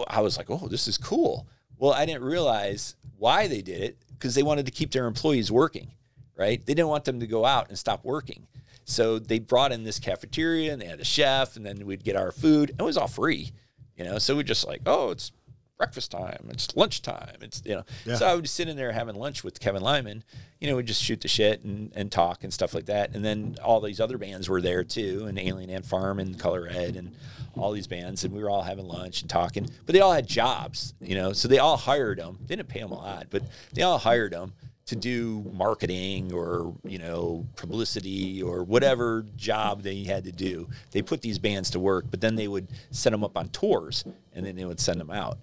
I 0.10 0.20
was 0.20 0.38
like, 0.38 0.50
oh, 0.50 0.68
this 0.68 0.90
is 0.90 0.98
cool. 0.98 1.48
Well, 1.80 1.94
I 1.94 2.06
didn't 2.06 2.24
realize 2.26 2.96
why 3.18 3.48
they 3.48 3.62
did 3.62 3.82
it 3.82 3.98
because 4.12 4.36
they 4.36 4.44
wanted 4.44 4.66
to 4.66 4.72
keep 4.72 4.92
their 4.92 5.08
employees 5.08 5.52
working, 5.52 5.88
right? 6.36 6.64
They 6.64 6.74
didn't 6.74 6.90
want 6.90 7.06
them 7.06 7.22
to 7.22 7.28
go 7.28 7.46
out 7.46 7.70
and 7.70 7.80
stop 7.80 8.04
working. 8.04 8.46
So 8.84 9.18
they 9.18 9.40
brought 9.40 9.72
in 9.72 9.84
this 9.84 9.98
cafeteria 9.98 10.74
and 10.74 10.82
they 10.82 10.88
had 10.88 11.00
a 11.00 11.06
chef, 11.06 11.56
and 11.56 11.66
then 11.66 11.86
we'd 11.86 12.04
get 12.04 12.16
our 12.16 12.32
food. 12.32 12.72
And 12.72 12.82
it 12.82 12.84
was 12.84 12.98
all 12.98 13.08
free, 13.08 13.52
you 13.96 14.04
know. 14.04 14.20
So 14.20 14.36
we're 14.36 14.44
just 14.44 14.68
like, 14.68 14.82
oh, 14.86 15.12
it's 15.12 15.32
breakfast 15.80 16.12
time, 16.12 16.46
it's 16.50 16.76
lunchtime, 16.76 17.38
it's 17.42 17.64
you 17.66 17.74
know. 17.74 17.84
Yeah. 18.06 18.16
So 18.16 18.28
I 18.28 18.36
would 18.36 18.48
sit 18.50 18.68
in 18.68 18.76
there 18.76 18.92
having 18.92 19.16
lunch 19.16 19.46
with 19.46 19.62
Kevin 19.62 19.82
Lyman. 19.82 20.26
You 20.60 20.70
know, 20.70 20.76
we'd 20.76 20.86
just 20.86 21.02
shoot 21.02 21.22
the 21.22 21.30
shit 21.30 21.64
and, 21.64 21.90
and 21.96 22.12
talk 22.12 22.44
and 22.44 22.54
stuff 22.54 22.74
like 22.74 22.86
that. 22.88 23.16
And 23.16 23.24
then 23.24 23.56
all 23.64 23.80
these 23.80 24.02
other 24.02 24.18
bands 24.18 24.50
were 24.50 24.62
there 24.62 24.84
too, 24.84 25.26
and 25.28 25.40
Alien 25.40 25.70
Ant 25.70 25.86
Farm 25.86 26.20
and 26.20 26.38
Color 26.38 26.64
Red 26.64 26.98
and 26.98 27.16
all 27.56 27.72
these 27.72 27.88
bands, 27.88 28.26
and 28.26 28.34
we 28.34 28.44
were 28.44 28.50
all 28.50 28.62
having 28.62 28.86
lunch 28.86 29.22
and 29.22 29.30
talking. 29.30 29.70
But 29.86 29.94
they 29.94 30.02
all 30.02 30.12
had 30.12 30.28
jobs, 30.28 30.94
you 31.00 31.16
know, 31.16 31.32
so 31.32 31.48
they 31.48 31.60
all 31.60 31.78
hired 31.78 32.20
them. 32.20 32.38
They 32.46 32.58
didn't 32.58 32.70
pay 32.70 32.82
them 32.82 32.92
a 32.92 32.96
lot, 32.96 33.28
but 33.30 33.44
they 33.74 33.84
all 33.84 33.98
hired 33.98 34.34
them 34.34 34.54
to 34.88 34.96
do 34.96 35.46
marketing 35.54 36.34
or 36.34 36.74
you 36.84 36.98
know 36.98 37.46
publicity 37.56 38.42
or 38.42 38.64
whatever 38.64 39.24
job 39.38 39.82
they 39.82 40.04
had 40.04 40.26
to 40.26 40.32
do. 40.32 40.68
They 40.92 41.02
put 41.02 41.22
these 41.22 41.40
bands 41.40 41.70
to 41.72 41.80
work, 41.80 42.06
but 42.12 42.20
then 42.20 42.36
they 42.36 42.50
would 42.50 42.68
set 42.92 43.12
them 43.12 43.24
up 43.24 43.38
on 43.38 43.48
tours, 43.50 44.04
and 44.34 44.46
then 44.46 44.58
they 44.58 44.66
would 44.66 44.80
send 44.80 45.00
them 45.00 45.12
out. 45.12 45.38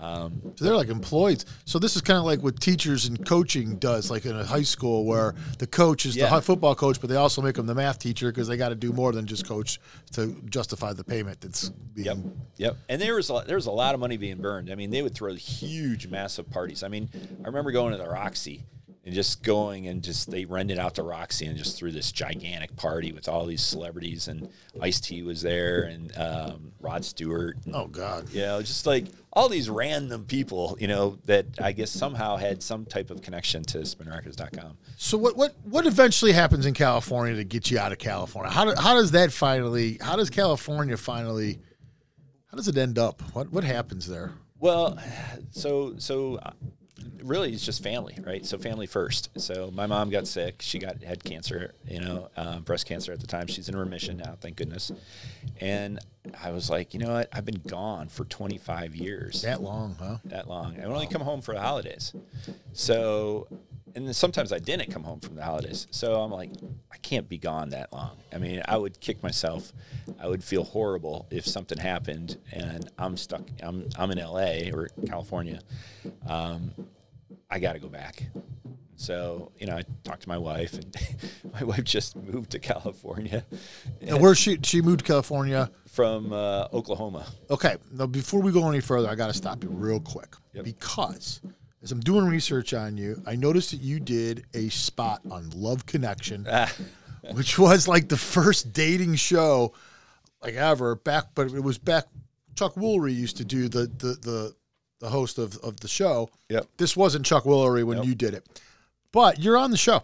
Um, 0.00 0.40
So 0.56 0.64
they're 0.64 0.76
like 0.76 0.88
employees. 0.88 1.44
So 1.66 1.78
this 1.78 1.94
is 1.94 2.02
kind 2.02 2.18
of 2.18 2.24
like 2.24 2.40
what 2.42 2.58
teachers 2.60 3.06
and 3.06 3.24
coaching 3.26 3.76
does, 3.76 4.10
like 4.10 4.24
in 4.24 4.34
a 4.36 4.44
high 4.44 4.62
school, 4.62 5.04
where 5.04 5.34
the 5.58 5.66
coach 5.66 6.06
is 6.06 6.14
the 6.14 6.20
Yeah. 6.20 6.28
high 6.28 6.40
football 6.40 6.74
coach, 6.74 7.00
but 7.00 7.10
they 7.10 7.16
also 7.16 7.42
make 7.42 7.56
them 7.56 7.66
the 7.66 7.74
math 7.74 7.98
teacher 7.98 8.30
because 8.32 8.48
they 8.48 8.56
got 8.56 8.70
to 8.70 8.74
do 8.74 8.92
more 8.92 9.12
than 9.12 9.26
just 9.26 9.46
coach 9.46 9.78
to 10.12 10.34
justify 10.48 10.92
the 10.92 11.04
payment 11.04 11.40
that's 11.40 11.68
being. 11.68 12.06
Yep. 12.06 12.16
Yep. 12.56 12.76
And 12.88 13.00
there 13.02 13.14
was 13.14 13.28
a, 13.30 13.44
there 13.46 13.56
was 13.56 13.66
a 13.66 13.70
lot 13.70 13.94
of 13.94 14.00
money 14.00 14.16
being 14.16 14.38
burned. 14.38 14.70
I 14.70 14.74
mean, 14.74 14.90
they 14.90 15.02
would 15.02 15.14
throw 15.14 15.34
huge, 15.34 16.06
massive 16.08 16.50
parties. 16.50 16.82
I 16.82 16.88
mean, 16.88 17.08
I 17.44 17.46
remember 17.46 17.70
going 17.70 17.92
to 17.92 17.98
the 17.98 18.08
Roxy 18.08 18.64
and 19.10 19.14
just 19.16 19.42
going 19.42 19.88
and 19.88 20.04
just 20.04 20.30
they 20.30 20.44
rented 20.44 20.78
out 20.78 20.94
the 20.94 21.02
Roxy 21.02 21.46
and 21.46 21.58
just 21.58 21.76
threw 21.76 21.90
this 21.90 22.12
gigantic 22.12 22.76
party 22.76 23.10
with 23.10 23.28
all 23.28 23.44
these 23.44 23.60
celebrities 23.60 24.28
and 24.28 24.48
Ice 24.80 25.00
T 25.00 25.24
was 25.24 25.42
there 25.42 25.82
and 25.82 26.16
um, 26.16 26.70
Rod 26.78 27.04
Stewart. 27.04 27.56
And, 27.66 27.74
Oh 27.74 27.88
God. 27.88 28.30
You 28.32 28.42
know, 28.42 28.62
just 28.62 28.86
like 28.86 29.06
all 29.32 29.48
these 29.48 29.68
random 29.68 30.26
people, 30.26 30.76
you 30.78 30.86
know, 30.86 31.18
that 31.24 31.46
I 31.60 31.72
guess 31.72 31.90
somehow 31.90 32.36
had 32.36 32.62
some 32.62 32.86
type 32.86 33.10
of 33.10 33.20
connection 33.20 33.64
to 33.64 33.78
spinrecords.com. 33.78 34.78
So 34.96 35.18
what 35.18 35.36
what 35.36 35.56
what 35.64 35.88
eventually 35.88 36.30
happens 36.30 36.64
in 36.64 36.72
California 36.72 37.34
to 37.34 37.42
get 37.42 37.68
you 37.68 37.80
out 37.80 37.90
of 37.90 37.98
California? 37.98 38.52
How 38.52 38.64
do, 38.64 38.80
how 38.80 38.94
does 38.94 39.10
that 39.10 39.32
finally? 39.32 39.98
How 40.00 40.14
does 40.14 40.30
California 40.30 40.96
finally? 40.96 41.58
How 42.46 42.56
does 42.56 42.68
it 42.68 42.78
end 42.78 42.96
up? 42.96 43.22
What 43.34 43.50
what 43.50 43.64
happens 43.64 44.06
there? 44.06 44.34
Well, 44.60 45.00
so 45.50 45.94
so 45.98 46.38
really 47.22 47.52
it's 47.52 47.64
just 47.64 47.82
family, 47.82 48.16
right? 48.24 48.44
So 48.44 48.58
family 48.58 48.86
first. 48.86 49.30
So 49.40 49.70
my 49.72 49.86
mom 49.86 50.10
got 50.10 50.26
sick. 50.26 50.62
She 50.62 50.78
got 50.78 51.02
had 51.02 51.22
cancer, 51.22 51.74
you 51.86 52.00
know, 52.00 52.28
um, 52.36 52.62
breast 52.62 52.86
cancer 52.86 53.12
at 53.12 53.20
the 53.20 53.26
time. 53.26 53.46
She's 53.46 53.68
in 53.68 53.76
remission 53.76 54.16
now, 54.16 54.36
thank 54.40 54.56
goodness. 54.56 54.92
And 55.60 55.98
I 56.42 56.50
was 56.50 56.70
like, 56.70 56.94
you 56.94 57.00
know 57.00 57.12
what? 57.12 57.28
I've 57.32 57.44
been 57.44 57.62
gone 57.66 58.08
for 58.08 58.24
25 58.24 58.94
years. 58.94 59.42
That 59.42 59.62
long, 59.62 59.96
huh? 59.98 60.18
That 60.26 60.48
long. 60.48 60.78
I 60.80 60.84
only 60.84 61.06
come 61.06 61.22
home 61.22 61.40
for 61.40 61.54
the 61.54 61.60
holidays. 61.60 62.12
So, 62.72 63.48
and 63.94 64.06
then 64.06 64.14
sometimes 64.14 64.52
I 64.52 64.58
didn't 64.58 64.92
come 64.92 65.02
home 65.02 65.20
from 65.20 65.34
the 65.34 65.42
holidays. 65.42 65.86
So 65.90 66.20
I'm 66.20 66.30
like, 66.30 66.50
I 66.92 66.96
can't 66.98 67.28
be 67.28 67.38
gone 67.38 67.70
that 67.70 67.92
long. 67.92 68.16
I 68.32 68.38
mean, 68.38 68.62
I 68.66 68.76
would 68.76 69.00
kick 69.00 69.22
myself. 69.22 69.72
I 70.20 70.28
would 70.28 70.44
feel 70.44 70.64
horrible 70.64 71.26
if 71.30 71.46
something 71.46 71.78
happened 71.78 72.38
and 72.52 72.90
I'm 72.98 73.16
stuck. 73.16 73.42
I'm 73.62 73.88
I'm 73.98 74.10
in 74.10 74.18
LA 74.18 74.70
or 74.72 74.88
California. 75.06 75.60
Um, 76.26 76.72
I 77.50 77.58
got 77.58 77.72
to 77.74 77.78
go 77.78 77.88
back. 77.88 78.22
So 78.96 79.50
you 79.58 79.66
know, 79.66 79.76
I 79.76 79.82
talked 80.04 80.22
to 80.22 80.28
my 80.28 80.36
wife, 80.38 80.74
and 80.74 80.94
my 81.54 81.64
wife 81.64 81.84
just 81.84 82.16
moved 82.16 82.50
to 82.50 82.58
California 82.58 83.44
And 84.02 84.20
where 84.20 84.34
she 84.34 84.58
she 84.62 84.82
moved 84.82 85.00
to 85.00 85.04
California. 85.06 85.70
from 85.88 86.32
uh, 86.32 86.68
Oklahoma. 86.72 87.26
Okay, 87.48 87.76
now 87.92 88.06
before 88.06 88.40
we 88.40 88.52
go 88.52 88.68
any 88.68 88.80
further, 88.80 89.08
I 89.08 89.14
got 89.14 89.28
to 89.28 89.34
stop 89.34 89.62
you 89.64 89.70
real 89.70 90.00
quick 90.00 90.36
Yep. 90.52 90.64
because 90.64 91.40
as 91.82 91.92
I'm 91.92 92.00
doing 92.00 92.26
research 92.26 92.74
on 92.74 92.98
you, 92.98 93.22
I 93.26 93.36
noticed 93.36 93.70
that 93.70 93.80
you 93.80 94.00
did 94.00 94.44
a 94.52 94.68
spot 94.68 95.22
on 95.30 95.48
Love 95.54 95.86
Connection, 95.86 96.46
Ah, 96.50 96.70
which 97.32 97.58
was 97.58 97.88
like 97.88 98.08
the 98.10 98.18
first 98.18 98.74
dating 98.74 99.14
show 99.14 99.72
like 100.42 100.54
ever 100.56 100.94
back, 100.96 101.28
but 101.34 101.46
it 101.54 101.62
was 101.62 101.78
back. 101.78 102.04
Chuck 102.54 102.74
Woolery 102.74 103.14
used 103.16 103.38
to 103.38 103.46
do 103.46 103.68
the 103.70 103.86
the 103.86 104.18
the, 104.20 104.54
the 105.00 105.08
host 105.08 105.38
of 105.38 105.56
of 105.58 105.78
the 105.80 105.88
show. 105.88 106.30
Yep. 106.48 106.66
This 106.76 106.96
wasn't 106.96 107.26
Chuck 107.26 107.44
Woolery 107.44 107.84
when 107.84 107.98
Nope. 107.98 108.06
you 108.06 108.14
did 108.14 108.34
it, 108.34 108.60
but 109.12 109.38
you're 109.40 109.56
on 109.58 109.70
the 109.70 109.76
show. 109.76 110.02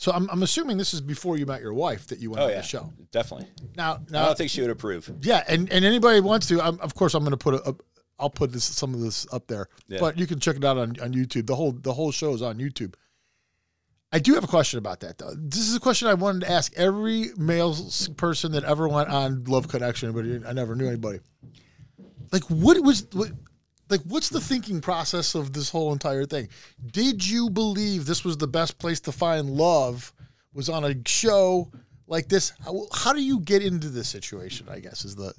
So 0.00 0.12
I'm, 0.12 0.30
I'm 0.30 0.44
assuming 0.44 0.78
this 0.78 0.94
is 0.94 1.00
before 1.00 1.38
you 1.38 1.44
met 1.44 1.60
your 1.60 1.74
wife 1.74 2.06
that 2.06 2.20
you 2.20 2.30
went 2.30 2.40
Oh 2.40 2.44
on 2.44 2.50
yeah, 2.50 2.56
the 2.58 2.62
show. 2.62 2.92
definitely. 3.10 3.48
Now, 3.76 3.94
I 4.10 4.26
don't 4.26 4.38
think 4.38 4.48
she 4.48 4.60
would 4.60 4.70
approve. 4.70 5.10
yeah, 5.22 5.42
and, 5.48 5.68
and 5.72 5.84
anybody 5.84 6.20
wants 6.20 6.46
to, 6.48 6.62
I'm, 6.62 6.78
of 6.78 6.94
course, 6.94 7.14
I'm 7.14 7.24
going 7.24 7.32
to 7.32 7.36
put 7.36 7.54
a, 7.54 7.70
a, 7.70 7.74
I'll 8.20 8.30
put 8.30 8.52
this 8.52 8.62
some 8.62 8.94
of 8.94 9.00
this 9.00 9.26
up 9.32 9.48
there, 9.48 9.66
Yeah. 9.88 9.98
but 9.98 10.16
you 10.16 10.28
can 10.28 10.38
check 10.38 10.54
it 10.54 10.64
out 10.64 10.78
on, 10.78 10.90
on 11.00 11.12
YouTube. 11.14 11.46
The 11.48 11.56
whole 11.56 11.72
the 11.72 11.92
whole 11.92 12.12
show 12.12 12.32
is 12.32 12.42
on 12.42 12.58
YouTube. 12.58 12.94
I 14.12 14.20
do 14.20 14.34
have 14.34 14.44
a 14.44 14.48
question 14.48 14.78
about 14.78 15.00
that 15.00 15.18
though. 15.18 15.32
This 15.36 15.68
is 15.68 15.74
a 15.74 15.80
question 15.80 16.06
I 16.06 16.14
wanted 16.14 16.42
to 16.42 16.50
ask 16.50 16.72
every 16.76 17.30
male 17.36 17.76
person 18.16 18.52
that 18.52 18.62
ever 18.64 18.88
went 18.88 19.08
on 19.08 19.42
Love 19.44 19.66
Connection, 19.66 20.12
but 20.12 20.24
I 20.48 20.52
never 20.52 20.76
knew 20.76 20.86
anybody. 20.86 21.18
Like, 22.32 22.44
what 22.44 22.80
was 22.84 23.04
what? 23.12 23.30
Like, 23.90 24.00
what's 24.02 24.28
the 24.28 24.40
thinking 24.40 24.80
process 24.80 25.34
of 25.34 25.52
this 25.52 25.70
whole 25.70 25.92
entire 25.92 26.26
thing? 26.26 26.48
Did 26.92 27.26
you 27.26 27.48
believe 27.50 28.04
this 28.06 28.24
was 28.24 28.36
the 28.36 28.46
best 28.46 28.78
place 28.78 29.00
to 29.00 29.12
find 29.12 29.50
love? 29.50 30.12
Was 30.54 30.68
on 30.68 30.84
a 30.84 30.94
show 31.06 31.70
like 32.06 32.28
this? 32.28 32.52
How, 32.64 32.86
how 32.92 33.12
do 33.12 33.22
you 33.22 33.40
get 33.40 33.62
into 33.62 33.88
this 33.88 34.08
situation? 34.08 34.66
I 34.70 34.80
guess 34.80 35.04
is 35.04 35.14
the 35.16 35.32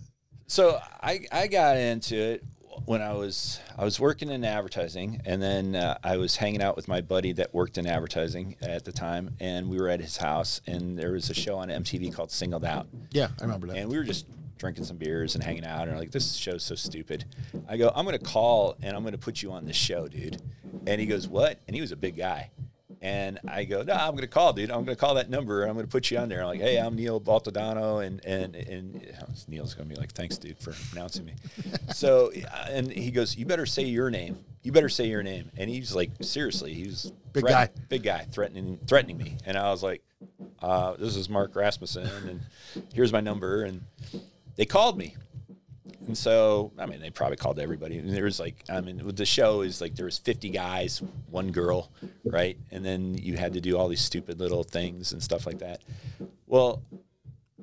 So 0.47 0.79
I 1.01 1.21
I 1.31 1.47
got 1.47 1.77
into 1.77 2.15
it 2.15 2.43
when 2.85 3.01
I 3.01 3.13
was 3.13 3.59
I 3.77 3.83
was 3.83 3.99
working 3.99 4.29
in 4.29 4.43
advertising, 4.45 5.21
and 5.25 5.41
then 5.41 5.75
uh, 5.75 5.97
I 6.03 6.17
was 6.17 6.35
hanging 6.35 6.61
out 6.61 6.75
with 6.75 6.87
my 6.87 7.01
buddy 7.01 7.33
that 7.33 7.53
worked 7.53 7.77
in 7.77 7.85
advertising 7.85 8.55
at 8.61 8.85
the 8.85 8.91
time, 8.91 9.35
and 9.39 9.69
we 9.69 9.77
were 9.77 9.89
at 9.89 9.99
his 9.99 10.17
house, 10.17 10.61
and 10.67 10.97
there 10.97 11.11
was 11.11 11.29
a 11.29 11.33
show 11.33 11.57
on 11.57 11.69
MTV 11.69 12.13
called 12.13 12.31
Singled 12.31 12.65
Out, 12.65 12.87
yeah, 13.11 13.29
I 13.39 13.43
remember 13.43 13.67
that. 13.67 13.77
and 13.77 13.89
we 13.89 13.97
were 13.97 14.03
just 14.03 14.25
drinking 14.59 14.83
some 14.83 14.97
beers 14.97 15.33
and 15.33 15.43
hanging 15.43 15.65
out 15.65 15.87
and 15.87 15.97
like 15.97 16.11
this 16.11 16.35
show's 16.35 16.63
so 16.63 16.75
stupid. 16.75 17.25
I 17.67 17.77
go 17.77 17.91
i'm 17.95 18.05
gonna 18.05 18.19
call 18.19 18.75
and 18.83 18.95
i'm 18.95 19.03
gonna 19.03 19.17
put 19.17 19.41
you 19.41 19.51
on 19.51 19.65
this 19.65 19.75
show 19.75 20.07
dude. 20.07 20.39
And 20.85 21.01
he 21.01 21.07
goes 21.07 21.27
what? 21.27 21.57
And 21.67 21.73
he 21.75 21.81
was 21.81 21.91
a 21.91 21.95
big 21.95 22.15
guy. 22.17 22.51
And 23.01 23.39
i 23.47 23.63
go 23.63 23.81
no 23.81 23.93
i'm 23.93 24.13
gonna 24.13 24.27
call 24.27 24.51
dude. 24.53 24.69
I'm 24.69 24.83
gonna 24.83 24.95
call 24.97 25.15
that 25.15 25.29
number 25.29 25.61
and 25.61 25.69
i'm 25.71 25.75
gonna 25.77 25.87
put 25.87 26.11
you 26.11 26.17
on 26.17 26.27
there. 26.29 26.41
I'm 26.41 26.47
like 26.47 26.59
hey 26.59 26.77
i'm 26.77 26.95
neil 26.95 27.19
baltodano 27.19 28.05
and 28.05 28.23
and 28.25 28.55
and 28.55 29.07
neil's 29.47 29.73
gonna 29.73 29.89
be 29.89 29.95
like 29.95 30.11
thanks 30.11 30.37
dude 30.37 30.59
for 30.59 30.73
announcing 30.91 31.25
me. 31.25 31.33
So 31.93 32.31
uh, 32.51 32.65
and 32.69 32.91
he 32.91 33.09
goes 33.11 33.35
you 33.37 33.45
better 33.45 33.65
say 33.65 33.83
your 33.83 34.09
name. 34.11 34.37
You 34.61 34.73
better 34.73 34.89
say 34.89 35.07
your 35.07 35.23
name. 35.23 35.49
And 35.57 35.69
he's 35.69 35.95
like 35.95 36.11
seriously 36.21 36.73
he 36.73 36.83
was 36.85 37.11
Big 37.31 37.45
guy. 37.45 37.69
big 37.87 38.03
guy 38.03 38.25
threatening 38.31 38.77
threatening 38.87 39.17
me. 39.17 39.37
And 39.45 39.57
i 39.57 39.71
was 39.71 39.81
like 39.81 40.03
uh, 40.61 40.95
this 40.97 41.15
is 41.15 41.29
mark 41.29 41.55
rasmussen 41.55 42.05
and 42.27 42.41
here's 42.93 43.13
my 43.13 43.21
number. 43.21 43.63
And 43.63 43.81
they 44.59 44.65
called 44.65 44.97
me. 44.97 45.15
And 46.05 46.17
so, 46.17 46.73
I 46.77 46.85
mean, 46.85 46.99
they 46.99 47.09
probably 47.11 47.37
called 47.37 47.59
everybody. 47.59 47.97
And 47.97 48.13
there 48.13 48.25
was 48.25 48.41
like, 48.41 48.65
I 48.69 48.81
mean, 48.81 49.05
with 49.05 49.15
the 49.15 49.25
show 49.25 49.61
is 49.61 49.79
like 49.79 49.95
there 49.95 50.03
was 50.03 50.17
50 50.17 50.49
guys, 50.49 51.01
one 51.29 51.51
girl, 51.51 51.89
right? 52.25 52.57
And 52.69 52.83
then 52.83 53.13
you 53.17 53.37
had 53.37 53.53
to 53.53 53.61
do 53.61 53.77
all 53.77 53.87
these 53.87 54.01
stupid 54.01 54.37
little 54.37 54.63
things 54.63 55.13
and 55.13 55.23
stuff 55.23 55.45
like 55.45 55.59
that. 55.59 55.81
Well, 56.45 56.83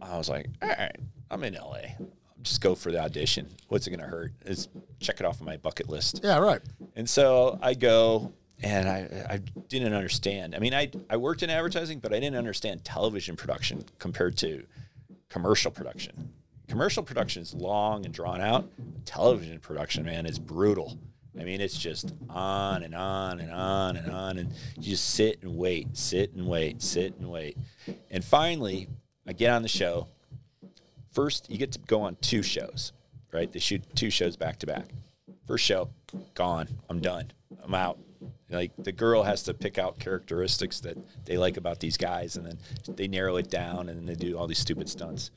I 0.01 0.17
was 0.17 0.31
like, 0.31 0.47
all 0.63 0.71
right, 0.71 0.97
I'm 1.31 1.45
in 1.45 1.53
LA. 1.53 1.83
Just 2.41 2.63
go 2.63 2.75
for 2.75 2.91
the 2.91 3.03
audition. 3.03 3.47
What's 3.69 3.87
it 3.87 3.91
going 3.91 4.01
to 4.01 4.07
hurt? 4.07 4.33
Is 4.47 4.69
check 4.99 5.21
it 5.21 5.27
off 5.27 5.39
of 5.39 5.47
my 5.47 5.59
bucket 5.59 5.91
list. 5.91 6.23
Yeah, 6.25 6.39
right. 6.39 6.63
And 6.95 7.07
so 7.07 7.59
I 7.61 7.75
go 7.75 8.33
and 8.63 8.89
I, 8.89 9.27
I 9.29 9.37
didn't 9.69 9.93
understand. 9.93 10.55
I 10.55 10.61
mean, 10.61 10.73
I, 10.73 10.91
I 11.11 11.19
worked 11.19 11.43
in 11.43 11.51
advertising, 11.51 11.99
but 11.99 12.15
I 12.15 12.21
didn't 12.21 12.37
understand 12.37 12.87
television 12.87 13.37
production 13.37 13.85
compared 13.99 14.39
to 14.39 14.65
commercial 15.29 15.71
production. 15.71 16.33
Commercial 16.69 17.03
production 17.03 17.43
is 17.43 17.55
long 17.55 18.05
and 18.05 18.13
drawn 18.13 18.41
out. 18.41 18.69
Television 19.05 19.59
production, 19.61 20.05
man, 20.05 20.27
is 20.27 20.39
brutal. 20.39 20.99
I 21.39 21.45
mean, 21.45 21.61
it's 21.61 21.79
just 21.79 22.15
on 22.31 22.83
and 22.83 22.95
on 22.95 23.41
and 23.41 23.53
on 23.53 23.97
and 23.97 24.11
on. 24.11 24.39
And 24.39 24.53
you 24.77 24.91
just 24.91 25.11
sit 25.11 25.43
and 25.43 25.57
wait, 25.57 25.97
sit 25.97 26.33
and 26.35 26.47
wait, 26.47 26.83
sit 26.83 27.15
and 27.19 27.31
wait. 27.31 27.57
And 28.11 28.25
finally, 28.25 28.89
I 29.27 29.33
get 29.33 29.53
on 29.53 29.63
the 29.63 29.69
show. 29.69 30.09
First, 31.13 31.51
you 31.51 31.59
get 31.59 31.73
to 31.73 31.79
go 31.81 32.03
on 32.03 32.17
two 32.21 32.43
shows, 32.43 32.93
right? 33.33 33.51
They 33.53 33.59
shoot 33.59 33.83
two 33.95 34.11
shows 34.11 34.37
back 34.37 34.59
to 34.61 34.67
back. 34.67 34.87
First 35.47 35.65
show, 35.65 35.91
gone. 36.35 36.69
I'm 36.91 37.01
done. 37.01 37.31
I'm 37.63 37.75
out. 37.75 37.99
Like 38.51 38.73
the 38.79 38.93
girl 38.93 39.23
has 39.23 39.43
to 39.45 39.55
pick 39.55 39.79
out 39.79 39.99
characteristics 39.99 40.81
that 40.81 40.97
they 41.25 41.37
like 41.37 41.57
about 41.57 41.81
these 41.81 41.97
guys, 41.97 42.37
and 42.37 42.47
then 42.47 42.59
they 42.89 43.09
narrow 43.09 43.37
it 43.37 43.51
down, 43.51 43.89
and 43.89 43.99
then 43.99 44.07
they 44.07 44.15
do 44.15 44.37
all 44.39 44.47
these 44.47 44.59
stupid 44.59 44.89
stunts. 44.89 45.31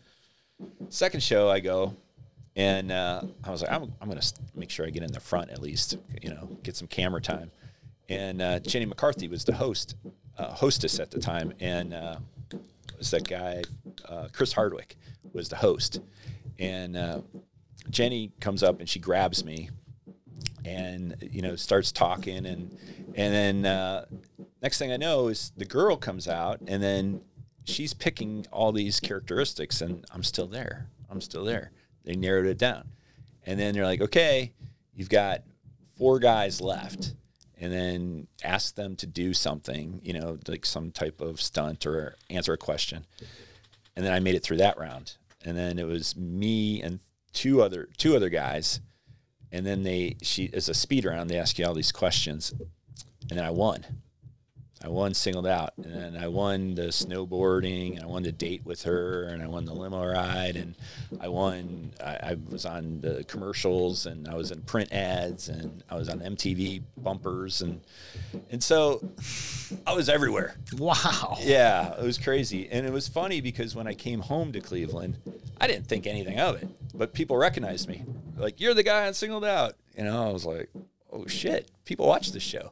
Second 0.90 1.22
show, 1.22 1.50
I 1.50 1.60
go, 1.60 1.96
and 2.56 2.92
uh, 2.92 3.22
I 3.44 3.52
was 3.52 3.62
like, 3.62 3.72
I'm, 3.72 3.94
I'm 4.02 4.10
going 4.10 4.20
to 4.20 4.34
make 4.56 4.70
sure 4.70 4.86
I 4.86 4.90
get 4.90 5.04
in 5.04 5.12
the 5.12 5.20
front 5.20 5.50
at 5.52 5.62
least, 5.62 5.98
you 6.22 6.30
know, 6.30 6.50
get 6.64 6.76
some 6.76 6.88
camera 6.88 7.22
time. 7.22 7.52
And 8.10 8.42
uh, 8.42 8.60
Jenny 8.60 8.86
McCarthy 8.86 9.28
was 9.28 9.44
the 9.44 9.54
host, 9.54 9.96
uh, 10.38 10.52
hostess 10.52 11.00
at 11.00 11.12
the 11.12 11.20
time, 11.20 11.54
and 11.60 11.94
uh, 11.94 12.18
was 12.98 13.12
that 13.12 13.28
guy, 13.28 13.62
uh, 14.08 14.28
Chris 14.34 14.52
Hardwick, 14.52 14.98
was 15.32 15.48
the 15.48 15.56
host. 15.56 16.02
And 16.58 16.98
uh, 16.98 17.22
Jenny 17.90 18.32
comes 18.40 18.64
up 18.64 18.80
and 18.80 18.90
she 18.90 19.00
grabs 19.00 19.46
me, 19.46 19.70
and 20.66 21.16
you 21.32 21.42
know 21.42 21.56
starts 21.56 21.92
talking, 21.92 22.46
and 22.46 22.78
and 23.16 23.34
then 23.34 23.66
uh, 23.66 24.06
next 24.62 24.78
thing 24.78 24.92
I 24.92 24.98
know 24.98 25.28
is 25.28 25.52
the 25.56 25.66
girl 25.66 25.96
comes 25.96 26.28
out, 26.28 26.60
and 26.68 26.82
then 26.82 27.22
she's 27.70 27.94
picking 27.94 28.46
all 28.52 28.72
these 28.72 29.00
characteristics, 29.00 29.82
and 29.82 30.06
I'm 30.12 30.24
still 30.24 30.48
there. 30.48 30.88
I'm 31.10 31.22
still 31.22 31.46
there. 31.46 31.72
They 32.04 32.16
narrowed 32.16 32.46
it 32.46 32.58
down, 32.58 32.90
and 33.46 33.60
then 33.60 33.74
they're 33.74 33.86
like, 33.86 34.02
okay, 34.02 34.54
you've 34.94 35.10
got 35.10 35.44
four 35.98 36.20
guys 36.20 36.62
left 36.62 37.14
and 37.60 37.72
then 37.72 38.28
ask 38.44 38.76
them 38.76 38.96
to 38.96 39.06
do 39.06 39.34
something, 39.34 40.00
you 40.04 40.14
know, 40.14 40.38
like 40.48 40.66
some 40.66 40.92
type 40.92 41.20
of 41.22 41.42
stunt 41.42 41.86
or 41.86 42.16
answer 42.30 42.54
a 42.54 42.58
question. 42.58 43.06
And 43.96 44.06
then 44.06 44.14
I 44.14 44.20
made 44.20 44.36
it 44.36 44.44
through 44.44 44.58
that 44.58 44.80
round. 44.80 45.18
And 45.44 45.58
then 45.58 45.78
it 45.78 45.86
was 45.86 46.16
me 46.16 46.82
and 46.82 47.00
two 47.34 47.62
other 47.62 47.90
two 47.98 48.16
other 48.16 48.30
guys. 48.30 48.80
And 49.52 49.66
then 49.66 49.84
they 49.84 50.16
she 50.22 50.50
as 50.54 50.70
a 50.70 50.74
speed 50.74 51.06
round, 51.06 51.30
they 51.30 51.38
ask 51.38 51.60
you 51.60 51.66
all 51.66 51.74
these 51.74 51.92
questions. 51.92 52.54
And 53.30 53.38
then 53.38 53.46
I 53.46 53.52
won. 53.52 53.86
I 54.84 54.88
won 54.88 55.14
singled 55.14 55.48
out, 55.48 55.74
and 55.78 56.18
I 56.18 56.28
won 56.28 56.76
the 56.76 56.84
snowboarding, 56.84 57.96
and 57.96 58.04
I 58.04 58.06
won 58.06 58.24
the 58.24 58.32
date 58.32 58.62
with 58.64 58.84
her, 58.84 59.24
and 59.24 59.44
I 59.44 59.48
won 59.48 59.66
the 59.66 59.74
limo 59.74 60.06
ride, 60.06 60.56
and 60.56 60.74
I 61.20 61.28
won. 61.28 61.92
I, 62.02 62.16
I 62.16 62.38
was 62.50 62.66
on 62.66 63.02
the 63.02 63.26
commercials, 63.26 64.06
and 64.06 64.28
I 64.28 64.36
was 64.36 64.52
in 64.52 64.62
print 64.62 64.94
ads, 64.94 65.50
and 65.50 65.84
I 65.90 65.96
was 65.96 66.08
on 66.08 66.20
MTV 66.20 66.84
bumpers, 66.98 67.62
and 67.62 67.82
and 68.52 68.64
so 68.64 69.02
I 69.86 69.94
was 69.94 70.08
everywhere. 70.08 70.56
Wow. 70.78 71.38
Yeah, 71.42 71.94
it 72.00 72.04
was 72.04 72.18
crazy. 72.18 72.70
And 72.72 72.86
it 72.86 72.94
was 72.94 73.08
funny 73.08 73.42
because 73.42 73.76
when 73.76 73.88
I 73.88 73.94
came 73.94 74.20
home 74.20 74.52
to 74.54 74.62
Cleveland, 74.62 75.18
I 75.60 75.68
didn't 75.68 75.88
think 75.88 76.08
anything 76.08 76.40
of 76.40 76.56
it. 76.56 76.68
But 76.94 77.14
people 77.14 77.38
recognized 77.38 77.88
me. 77.88 78.04
Like, 78.38 78.60
you're 78.60 78.74
the 78.74 78.84
guy 78.84 79.08
on 79.08 79.14
Singled 79.14 79.46
Out. 79.46 79.76
You 79.98 80.06
know, 80.06 80.28
I 80.28 80.32
was 80.32 80.46
like, 80.46 80.70
oh 81.12 81.28
shit, 81.28 81.70
people 81.86 82.08
watch 82.08 82.32
this 82.32 82.44
show. 82.44 82.72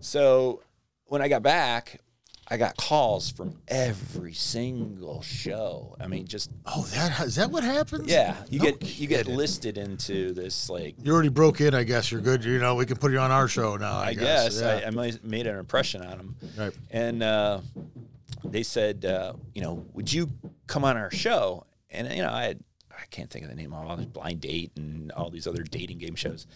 So 0.00 0.60
when 1.06 1.22
I 1.22 1.28
got 1.28 1.42
back, 1.42 2.00
I 2.48 2.56
got 2.58 2.76
calls 2.76 3.30
from 3.30 3.56
every 3.68 4.34
single 4.34 5.22
show. 5.22 5.96
I 5.98 6.06
mean, 6.06 6.26
just 6.26 6.50
Oh, 6.66 6.82
that 6.94 7.20
is 7.20 7.36
that 7.36 7.50
what 7.50 7.64
happens? 7.64 8.06
yeah, 8.10 8.36
you 8.50 8.58
No 8.58 8.66
get 8.66 8.98
you 8.98 9.06
get 9.06 9.26
listed 9.26 9.78
into 9.78 10.32
this 10.34 10.68
like 10.68 10.94
You 11.02 11.12
already 11.14 11.30
broke 11.30 11.60
in. 11.62 11.74
I 11.74 11.84
guess 11.84 12.12
you're 12.12 12.20
good. 12.20 12.44
You 12.44 12.58
know, 12.58 12.74
we 12.74 12.84
can 12.84 12.96
put 12.98 13.12
you 13.12 13.18
on 13.18 13.30
our 13.30 13.48
show 13.48 13.76
now. 13.76 13.96
I, 13.98 14.08
I 14.08 14.14
guess, 14.14 14.60
Yeah. 14.60 14.80
I, 14.84 14.88
I 14.88 15.12
made 15.22 15.46
an 15.46 15.56
impression 15.58 16.02
on 16.02 16.18
them. 16.18 16.36
Right. 16.58 16.72
And 16.90 17.22
uh, 17.22 17.60
they 18.44 18.62
said, 18.62 19.04
uh, 19.06 19.32
you 19.54 19.62
know, 19.62 19.84
would 19.94 20.12
you 20.12 20.28
come 20.66 20.84
on 20.84 20.96
our 20.98 21.10
show? 21.10 21.64
And 21.90 22.12
you 22.12 22.22
know, 22.22 22.30
I 22.30 22.42
had, 22.44 22.60
I 23.00 23.06
can't 23.06 23.30
think 23.30 23.44
of 23.44 23.50
the 23.50 23.56
name 23.56 23.72
of 23.72 23.86
all 23.86 23.96
this 23.96 24.06
blind 24.06 24.40
date 24.40 24.72
and 24.76 25.12
all 25.12 25.30
these 25.30 25.46
other 25.46 25.62
dating 25.62 25.98
game 25.98 26.14
shows. 26.14 26.46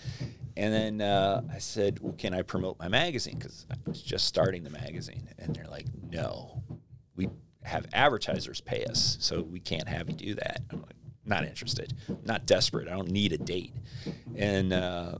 And 0.56 0.73
then 0.73 1.01
uh, 1.01 1.43
I 1.52 1.59
said, 1.59 2.01
well, 2.01 2.15
can 2.15 2.35
I 2.35 2.43
promote 2.43 2.78
my 2.78 2.89
magazine? 2.89 3.39
Because 3.39 3.66
I 3.70 3.77
was 3.86 4.02
just 4.02 4.27
starting 4.27 4.65
the 4.65 4.70
magazine. 4.70 5.28
And 5.39 5.55
they're 5.55 5.69
like, 5.69 5.86
no, 6.10 6.62
we 7.16 7.28
have 7.62 7.86
advertisers 7.93 8.60
pay 8.60 8.85
us, 8.85 9.16
so 9.20 9.43
we 9.43 9.60
can't 9.60 9.89
have 9.89 10.09
you 10.09 10.16
do 10.16 10.35
that. 10.35 10.62
I'm 10.70 10.81
like, 10.82 10.94
not 11.24 11.44
interested, 11.44 11.93
not 12.24 12.47
desperate. 12.47 12.89
I 12.89 12.93
don't 12.93 13.10
need 13.10 13.32
a 13.32 13.39
date. 13.39 13.74
And 14.35 14.73
uh, 14.73 15.19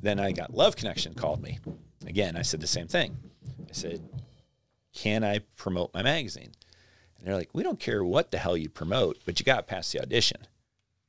then 0.00 0.18
I 0.18 0.32
got 0.32 0.54
Love 0.54 0.76
Connection 0.76 1.14
called 1.14 1.42
me. 1.42 1.58
Again, 2.06 2.36
I 2.36 2.42
said 2.42 2.60
the 2.60 2.66
same 2.66 2.88
thing. 2.88 3.16
I 3.60 3.72
said, 3.72 4.02
can 4.94 5.24
I 5.24 5.40
promote 5.56 5.92
my 5.94 6.02
magazine? 6.02 6.52
And 7.18 7.26
they're 7.26 7.36
like, 7.36 7.50
we 7.52 7.62
don't 7.62 7.78
care 7.78 8.02
what 8.02 8.30
the 8.30 8.38
hell 8.38 8.56
you 8.56 8.68
promote, 8.68 9.18
but 9.24 9.38
you 9.38 9.44
got 9.44 9.66
past 9.66 9.92
the 9.92 10.00
audition. 10.00 10.38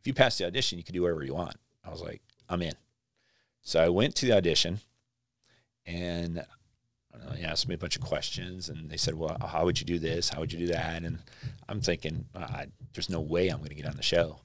If 0.03 0.07
you 0.07 0.13
pass 0.13 0.37
the 0.37 0.45
audition, 0.45 0.77
you 0.77 0.83
can 0.83 0.93
do 0.93 1.01
whatever 1.01 1.23
you 1.23 1.33
want. 1.33 1.55
I 1.85 1.89
was 1.89 2.01
like, 2.01 2.21
I'm 2.49 2.61
in. 2.61 2.73
So 3.61 3.81
I 3.81 3.87
went 3.87 4.15
to 4.15 4.25
the 4.25 4.33
audition 4.33 4.81
and 5.85 6.45
I 7.31 7.39
asked 7.39 7.69
me 7.69 7.75
a 7.75 7.77
bunch 7.77 7.95
of 7.95 8.01
questions 8.01 8.67
and 8.67 8.89
they 8.89 8.97
said, 8.97 9.15
well, 9.15 9.37
how 9.39 9.63
would 9.63 9.79
you 9.79 9.85
do 9.85 9.99
this? 9.99 10.27
How 10.27 10.41
would 10.41 10.51
you 10.51 10.59
do 10.59 10.73
that? 10.73 11.03
And 11.03 11.19
I'm 11.69 11.79
thinking, 11.79 12.25
"Ah, 12.35 12.63
there's 12.93 13.09
no 13.09 13.21
way 13.21 13.47
I'm 13.47 13.59
going 13.59 13.69
to 13.69 13.75
get 13.75 13.85
on 13.85 13.95
the 13.95 14.03
show. 14.03 14.41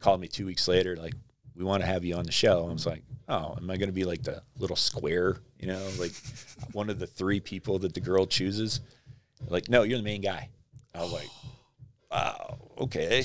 Called 0.00 0.20
me 0.20 0.28
two 0.28 0.44
weeks 0.44 0.68
later, 0.68 0.96
like, 0.96 1.14
we 1.54 1.64
want 1.64 1.80
to 1.82 1.86
have 1.86 2.04
you 2.04 2.16
on 2.16 2.26
the 2.26 2.32
show. 2.32 2.68
I 2.68 2.72
was 2.74 2.84
like, 2.84 3.02
oh, 3.30 3.54
am 3.56 3.70
I 3.70 3.78
going 3.78 3.88
to 3.88 3.94
be 3.94 4.04
like 4.04 4.22
the 4.22 4.42
little 4.58 4.76
square, 4.76 5.38
you 5.58 5.66
know, 5.66 5.82
like 5.98 6.12
one 6.72 6.90
of 6.90 6.98
the 6.98 7.06
three 7.06 7.40
people 7.40 7.78
that 7.78 7.94
the 7.94 8.00
girl 8.00 8.26
chooses? 8.26 8.80
Like, 9.48 9.70
no, 9.70 9.82
you're 9.82 9.96
the 9.96 10.04
main 10.04 10.20
guy. 10.20 10.50
I 10.94 11.00
was 11.00 11.12
like, 11.12 11.28
wow, 12.10 12.58
okay. 12.78 13.24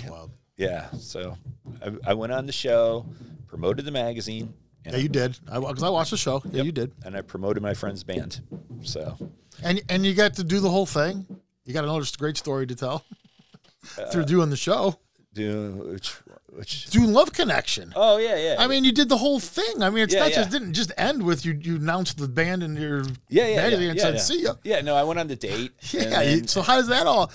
Yeah. 0.58 0.90
So 1.00 1.38
I, 1.84 2.12
I 2.12 2.14
went 2.14 2.34
on 2.34 2.46
the 2.46 2.52
show, 2.52 3.06
promoted 3.48 3.86
the 3.86 3.92
magazine, 3.92 4.54
and, 4.86 4.94
Yeah, 4.96 5.00
you 5.02 5.10
did. 5.10 5.38
I 5.52 5.60
because 5.60 5.84
I 5.84 5.90
watched 5.90 6.12
the 6.12 6.18
show. 6.18 6.42
Yeah, 6.46 6.58
Yep. 6.58 6.66
you 6.66 6.72
did. 6.72 6.92
and 7.06 7.16
I 7.16 7.22
promoted 7.22 7.62
my 7.64 7.74
friend's 7.74 8.04
band. 8.04 8.42
So 8.84 9.18
And 9.64 9.82
and 9.90 10.06
you 10.06 10.14
got 10.14 10.34
to 10.36 10.44
do 10.44 10.60
the 10.60 10.70
whole 10.70 10.86
thing. 10.86 11.26
You 11.66 11.74
got 11.74 11.84
another 11.84 12.06
great 12.18 12.38
story 12.38 12.66
to 12.68 12.76
tell 12.76 13.06
Uh, 13.98 14.10
through 14.12 14.26
doing 14.26 14.50
the 14.50 14.58
show, 14.58 15.00
do 15.34 15.72
which, 15.94 16.10
which 16.50 16.86
doing 16.90 17.14
Love 17.14 17.32
Connection. 17.32 17.94
oh 17.96 18.18
yeah 18.18 18.36
yeah 18.36 18.56
I 18.58 18.68
mean, 18.68 18.84
you 18.84 18.92
did 18.92 19.08
the 19.10 19.18
whole 19.18 19.40
thing. 19.40 19.82
I 19.84 19.90
mean, 19.90 20.04
it's 20.04 20.14
Yeah, 20.14 20.22
not 20.22 20.30
yeah. 20.32 20.36
just 20.38 20.50
didn't 20.52 20.74
just 20.74 20.92
end 20.98 21.22
with 21.24 21.46
you. 21.46 21.54
You 21.54 21.76
announced 21.76 22.18
the 22.18 22.28
band 22.28 22.64
in 22.64 22.76
your 22.76 23.04
yeah 23.30 23.48
yeah 23.48 23.56
magazine 23.58 23.82
yeah, 23.84 23.90
and 23.92 23.98
yeah, 23.98 24.04
said, 24.04 24.14
yeah. 24.16 24.22
"See 24.22 24.44
ya." 24.44 24.54
Yeah, 24.64 24.82
no, 24.82 24.96
I 24.96 25.04
went 25.04 25.20
on 25.20 25.28
the 25.28 25.36
date. 25.36 25.72
Yeah. 25.94 26.10
then- 26.24 26.48
so 26.48 26.62
how 26.62 26.76
does 26.78 26.88
that 26.88 27.06
all? 27.08 27.32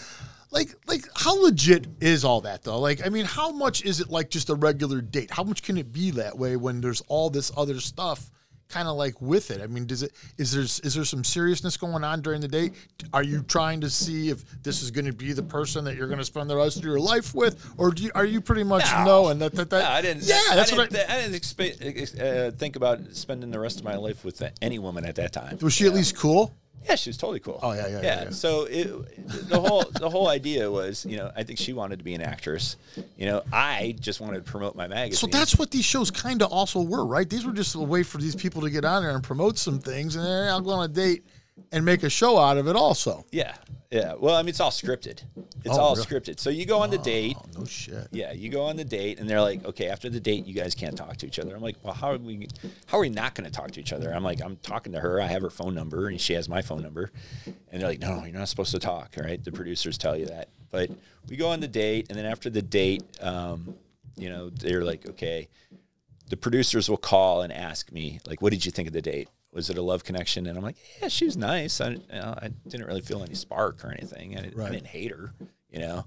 Like, 0.52 0.74
like 0.86 1.04
how 1.16 1.42
legit 1.42 1.86
is 2.00 2.24
all 2.24 2.42
that 2.42 2.62
though? 2.62 2.78
Like, 2.78 3.04
I 3.04 3.08
mean, 3.08 3.24
how 3.24 3.50
much 3.50 3.84
is 3.84 4.00
it 4.00 4.10
like 4.10 4.28
just 4.28 4.50
a 4.50 4.54
regular 4.54 5.00
date? 5.00 5.30
How 5.30 5.42
much 5.42 5.62
can 5.62 5.78
it 5.78 5.92
be 5.92 6.10
that 6.12 6.36
way 6.38 6.56
when 6.56 6.80
there's 6.82 7.00
all 7.08 7.30
this 7.30 7.50
other 7.56 7.80
stuff, 7.80 8.30
kind 8.68 8.86
of 8.86 8.96
like 8.96 9.20
with 9.22 9.50
it? 9.50 9.62
I 9.62 9.66
mean, 9.66 9.86
does 9.86 10.02
it 10.02 10.12
is 10.36 10.52
there 10.52 10.62
is 10.62 10.94
there 10.94 11.06
some 11.06 11.24
seriousness 11.24 11.78
going 11.78 12.04
on 12.04 12.20
during 12.20 12.42
the 12.42 12.48
date? 12.48 12.74
Are 13.14 13.22
you 13.22 13.42
trying 13.44 13.80
to 13.80 13.88
see 13.88 14.28
if 14.28 14.44
this 14.62 14.82
is 14.82 14.90
going 14.90 15.06
to 15.06 15.14
be 15.14 15.32
the 15.32 15.42
person 15.42 15.86
that 15.86 15.96
you're 15.96 16.06
going 16.06 16.18
to 16.18 16.24
spend 16.24 16.50
the 16.50 16.56
rest 16.56 16.76
of 16.76 16.84
your 16.84 17.00
life 17.00 17.34
with, 17.34 17.66
or 17.78 17.90
do 17.90 18.02
you, 18.02 18.10
are 18.14 18.26
you 18.26 18.42
pretty 18.42 18.64
much 18.64 18.84
No. 18.92 19.04
knowing 19.04 19.38
that 19.38 19.54
that, 19.54 19.70
that 19.70 19.82
No, 19.84 19.88
I 19.88 20.02
didn't. 20.02 20.24
Yeah, 20.24 20.38
I 20.50 20.54
that's 20.56 20.70
didn't, 20.70 20.92
what 20.92 21.08
I. 21.08 21.14
I 21.14 21.20
didn't 21.22 21.34
expect, 21.34 22.20
uh, 22.20 22.50
think 22.50 22.76
about 22.76 23.00
spending 23.12 23.50
the 23.50 23.58
rest 23.58 23.78
of 23.78 23.84
my 23.84 23.96
life 23.96 24.22
with 24.22 24.42
any 24.60 24.78
woman 24.78 25.06
at 25.06 25.14
that 25.14 25.32
time. 25.32 25.56
Was 25.62 25.72
she 25.72 25.86
at 25.86 25.94
least 25.94 26.14
cool? 26.14 26.54
Yeah, 26.88 26.96
she 26.96 27.10
was 27.10 27.16
totally 27.16 27.40
cool. 27.40 27.60
Oh, 27.62 27.72
yeah, 27.72 27.86
yeah, 27.86 28.02
yeah. 28.02 28.24
yeah. 28.24 28.30
So 28.30 28.64
it, 28.64 29.48
the 29.48 29.60
whole 29.60 29.84
the 29.92 30.10
whole 30.10 30.28
idea 30.28 30.70
was, 30.70 31.06
you 31.06 31.16
know, 31.16 31.30
I 31.36 31.42
think 31.42 31.58
she 31.58 31.72
wanted 31.72 31.98
to 31.98 32.04
be 32.04 32.14
an 32.14 32.22
actress. 32.22 32.76
You 33.16 33.26
know, 33.26 33.42
I 33.52 33.94
just 34.00 34.20
wanted 34.20 34.44
to 34.44 34.50
promote 34.50 34.74
my 34.74 34.88
magazine. 34.88 35.30
So 35.30 35.38
that's 35.38 35.58
what 35.58 35.70
these 35.70 35.84
shows 35.84 36.10
kind 36.10 36.42
of 36.42 36.52
also 36.52 36.82
were, 36.82 37.06
right? 37.06 37.28
These 37.28 37.44
were 37.44 37.52
just 37.52 37.74
a 37.74 37.80
way 37.80 38.02
for 38.02 38.18
these 38.18 38.34
people 38.34 38.62
to 38.62 38.70
get 38.70 38.84
on 38.84 39.02
there 39.02 39.14
and 39.14 39.22
promote 39.22 39.58
some 39.58 39.78
things, 39.78 40.16
and 40.16 40.24
then 40.24 40.48
I'll 40.48 40.60
go 40.60 40.70
on 40.70 40.90
a 40.90 40.92
date 40.92 41.24
and 41.70 41.84
make 41.84 42.02
a 42.02 42.10
show 42.10 42.38
out 42.38 42.56
of 42.58 42.66
it. 42.68 42.76
Also, 42.76 43.24
Yeah, 43.30 43.54
yeah. 43.90 44.14
Well, 44.14 44.34
I 44.34 44.42
mean, 44.42 44.48
it's 44.50 44.60
all 44.60 44.70
scripted. 44.70 45.22
It's 45.64 45.76
Oh, 45.76 45.80
all 45.80 45.94
really? 45.94 46.06
scripted. 46.06 46.40
So 46.40 46.50
you 46.50 46.66
go 46.66 46.80
on 46.80 46.90
the 46.90 46.98
date. 46.98 47.36
oh 47.38 47.60
no 47.60 47.64
shit. 47.66 48.08
Yeah, 48.10 48.32
you 48.32 48.48
go 48.48 48.62
on 48.64 48.76
the 48.76 48.84
date, 48.84 49.18
and 49.20 49.28
they're 49.28 49.40
like, 49.40 49.64
"Okay, 49.64 49.88
after 49.88 50.08
the 50.10 50.18
date, 50.20 50.44
you 50.46 50.54
guys 50.54 50.74
can't 50.74 50.96
talk 50.96 51.16
to 51.18 51.26
each 51.26 51.38
other." 51.38 51.54
I'm 51.54 51.62
like, 51.62 51.76
"Well, 51.82 51.94
how 51.94 52.10
are 52.12 52.18
we? 52.18 52.48
How 52.86 52.98
are 52.98 53.00
we 53.02 53.08
not 53.10 53.34
going 53.34 53.44
to 53.48 53.50
talk 53.52 53.70
to 53.72 53.80
each 53.80 53.92
other?" 53.92 54.12
I'm 54.14 54.24
like, 54.24 54.42
"I'm 54.42 54.56
talking 54.56 54.92
to 54.92 55.00
her. 55.00 55.20
I 55.20 55.26
have 55.26 55.42
her 55.42 55.50
phone 55.50 55.74
number, 55.74 56.08
and 56.08 56.20
she 56.20 56.32
has 56.34 56.48
my 56.48 56.62
phone 56.62 56.82
number." 56.82 57.10
And 57.70 57.80
they're 57.80 57.88
like, 57.90 58.00
"No, 58.00 58.24
you're 58.24 58.36
not 58.38 58.48
supposed 58.48 58.72
to 58.72 58.78
talk." 58.78 59.14
All 59.18 59.24
right, 59.24 59.42
the 59.42 59.52
producers 59.52 59.96
tell 59.98 60.16
you 60.16 60.26
that. 60.26 60.48
But 60.70 60.90
we 61.28 61.36
go 61.36 61.48
on 61.50 61.60
the 61.60 61.68
date, 61.68 62.06
and 62.08 62.18
then 62.18 62.24
after 62.26 62.48
the 62.50 62.62
date, 62.62 63.02
um, 63.20 63.74
you 64.16 64.28
know, 64.30 64.50
they're 64.50 64.84
like, 64.84 65.06
"Okay." 65.08 65.48
The 66.28 66.36
producers 66.38 66.88
will 66.88 66.96
call 66.96 67.42
and 67.42 67.52
ask 67.52 67.92
me, 67.92 68.18
like, 68.26 68.40
"What 68.40 68.52
did 68.52 68.64
you 68.64 68.72
think 68.72 68.88
of 68.88 68.94
the 68.94 69.02
date? 69.02 69.28
Was 69.52 69.70
it 69.70 69.78
a 69.78 69.82
love 69.82 70.04
connection?" 70.04 70.46
And 70.46 70.56
I'm 70.56 70.64
like, 70.64 70.76
"Yeah, 71.00 71.08
she 71.08 71.24
was 71.24 71.36
nice. 71.36 71.80
I, 71.80 71.90
you 71.90 71.98
know, 72.10 72.34
I 72.40 72.50
didn't 72.68 72.86
really 72.86 73.00
feel 73.02 73.22
any 73.22 73.34
spark 73.34 73.84
or 73.84 73.90
anything. 73.90 74.38
I, 74.38 74.50
Right. 74.54 74.68
I 74.68 74.72
didn't 74.72 74.86
hate 74.86 75.10
her, 75.10 75.32
you 75.70 75.80
know." 75.80 76.06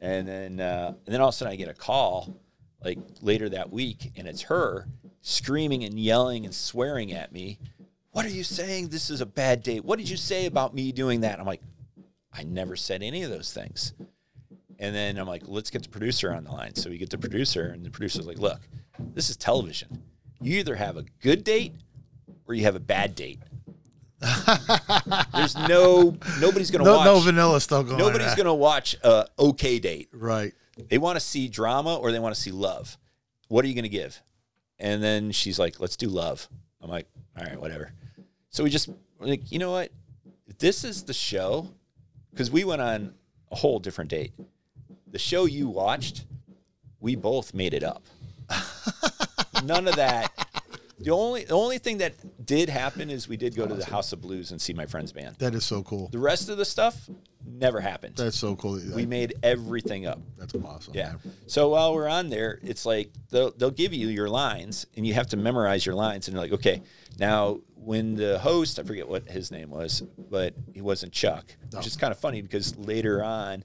And 0.00 0.28
then, 0.28 0.60
uh, 0.60 0.94
and 1.06 1.14
then 1.14 1.20
all 1.20 1.28
of 1.28 1.34
a 1.34 1.36
sudden, 1.36 1.52
I 1.52 1.56
get 1.56 1.68
a 1.68 1.74
call 1.74 2.36
like 2.84 2.98
later 3.22 3.48
that 3.48 3.72
week, 3.72 4.12
and 4.16 4.28
it's 4.28 4.42
her 4.42 4.86
screaming 5.22 5.84
and 5.84 5.98
yelling 5.98 6.44
and 6.44 6.54
swearing 6.54 7.12
at 7.12 7.32
me. 7.32 7.58
What 8.12 8.26
are 8.26 8.30
you 8.30 8.44
saying? 8.44 8.88
This 8.88 9.10
is 9.10 9.20
a 9.20 9.26
bad 9.26 9.62
date. 9.62 9.84
What 9.84 9.98
did 9.98 10.08
you 10.08 10.16
say 10.16 10.46
about 10.46 10.74
me 10.74 10.92
doing 10.92 11.22
that? 11.22 11.40
I'm 11.40 11.46
like, 11.46 11.62
I 12.32 12.44
never 12.44 12.76
said 12.76 13.02
any 13.02 13.22
of 13.22 13.30
those 13.30 13.52
things. 13.52 13.94
And 14.78 14.94
then 14.94 15.16
I'm 15.18 15.26
like, 15.26 15.42
let's 15.46 15.70
get 15.70 15.82
the 15.82 15.88
producer 15.88 16.32
on 16.32 16.44
the 16.44 16.50
line. 16.52 16.74
So 16.74 16.90
we 16.90 16.98
get 16.98 17.10
the 17.10 17.18
producer, 17.18 17.68
and 17.68 17.84
the 17.84 17.90
producer's 17.90 18.26
like, 18.26 18.38
look, 18.38 18.60
this 19.14 19.30
is 19.30 19.36
television. 19.36 20.02
You 20.40 20.58
either 20.58 20.74
have 20.74 20.96
a 20.96 21.04
good 21.22 21.42
date 21.42 21.72
or 22.46 22.54
you 22.54 22.64
have 22.64 22.76
a 22.76 22.80
bad 22.80 23.14
date. 23.14 23.38
There's 25.34 25.56
no 25.56 26.16
nobody's 26.40 26.70
gonna 26.70 26.84
No, 26.84 26.96
watch. 26.96 27.04
no 27.06 27.20
vanilla 27.20 27.60
stuff 27.60 27.86
going. 27.86 27.98
nobody's 27.98 28.28
on. 28.28 28.36
gonna 28.36 28.54
watch 28.54 28.96
a 29.02 29.26
okay 29.38 29.78
date. 29.78 30.08
Right. 30.12 30.52
They 30.88 30.98
want 30.98 31.16
to 31.16 31.20
see 31.20 31.48
drama 31.48 31.96
or 31.96 32.10
they 32.12 32.18
want 32.18 32.34
to 32.34 32.40
see 32.40 32.50
love. 32.50 32.96
What 33.48 33.64
are 33.64 33.68
you 33.68 33.80
to 33.82 33.88
give? 33.88 34.20
And 34.78 35.02
then 35.02 35.30
she's 35.30 35.58
like, 35.58 35.78
let's 35.80 35.96
do 35.96 36.08
love. 36.08 36.48
I'm 36.82 36.90
like, 36.90 37.06
all 37.38 37.44
right, 37.44 37.60
whatever. 37.60 37.92
So 38.50 38.64
we 38.64 38.70
just, 38.70 38.88
like, 39.20 39.50
you 39.52 39.58
know 39.58 39.70
what? 39.70 39.90
This 40.58 40.84
is 40.84 41.04
the 41.04 41.12
show, 41.14 41.68
because 42.30 42.50
we 42.50 42.64
went 42.64 42.82
on 42.82 43.14
a 43.50 43.56
whole 43.56 43.78
different 43.78 44.10
date. 44.10 44.32
The 45.10 45.18
show 45.18 45.44
you 45.44 45.68
watched, 45.68 46.24
we 47.00 47.14
both 47.14 47.54
made 47.54 47.74
it 47.74 47.84
up. 47.84 48.04
None 49.64 49.86
of 49.88 49.96
that. 49.96 50.32
The 50.98 51.10
only 51.10 51.44
the 51.44 51.54
only 51.54 51.78
thing 51.78 51.98
that 51.98 52.14
did 52.44 52.68
happen 52.68 53.10
is 53.10 53.28
we 53.28 53.36
did 53.36 53.56
go 53.56 53.66
to 53.66 53.74
the 53.74 53.84
House 53.84 54.12
of 54.12 54.20
Blues 54.20 54.52
and 54.52 54.60
see 54.60 54.72
my 54.72 54.86
friend's 54.86 55.12
band. 55.12 55.36
That 55.38 55.54
is 55.54 55.64
so 55.64 55.82
cool. 55.82 56.08
The 56.08 56.18
rest 56.18 56.48
of 56.48 56.56
the 56.56 56.64
stuff 56.64 57.08
never 57.46 57.80
happened. 57.80 58.16
That's 58.16 58.38
so 58.38 58.56
cool. 58.56 58.80
We 58.94 59.06
made 59.06 59.34
everything 59.42 60.06
up. 60.06 60.20
That's 60.38 60.54
awesome. 60.54 60.94
Yeah. 60.94 61.12
man. 61.24 61.34
So 61.46 61.70
while 61.70 61.94
we're 61.94 62.08
on 62.08 62.30
there, 62.30 62.58
it's 62.62 62.86
like 62.86 63.10
they'll 63.30 63.50
they'll 63.52 63.70
give 63.70 63.92
you 63.92 64.08
your 64.08 64.28
lines, 64.28 64.86
and 64.96 65.06
you 65.06 65.14
have 65.14 65.28
to 65.28 65.36
memorize 65.36 65.84
your 65.84 65.94
lines. 65.94 66.28
And 66.28 66.34
you're 66.34 66.42
like, 66.42 66.52
okay, 66.52 66.82
now 67.18 67.60
when 67.74 68.14
the 68.14 68.38
host, 68.38 68.78
I 68.78 68.82
forget 68.82 69.08
what 69.08 69.28
his 69.28 69.50
name 69.50 69.70
was, 69.70 70.02
but 70.30 70.54
he 70.72 70.80
wasn't 70.80 71.12
Chuck, 71.12 71.44
which 71.72 71.86
is 71.86 71.96
kind 71.96 72.12
of 72.12 72.18
funny 72.18 72.40
because 72.40 72.76
later 72.78 73.22
on, 73.22 73.62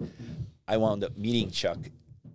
I 0.68 0.78
wound 0.78 1.04
up 1.04 1.18
meeting 1.18 1.52
Chuck 1.52 1.78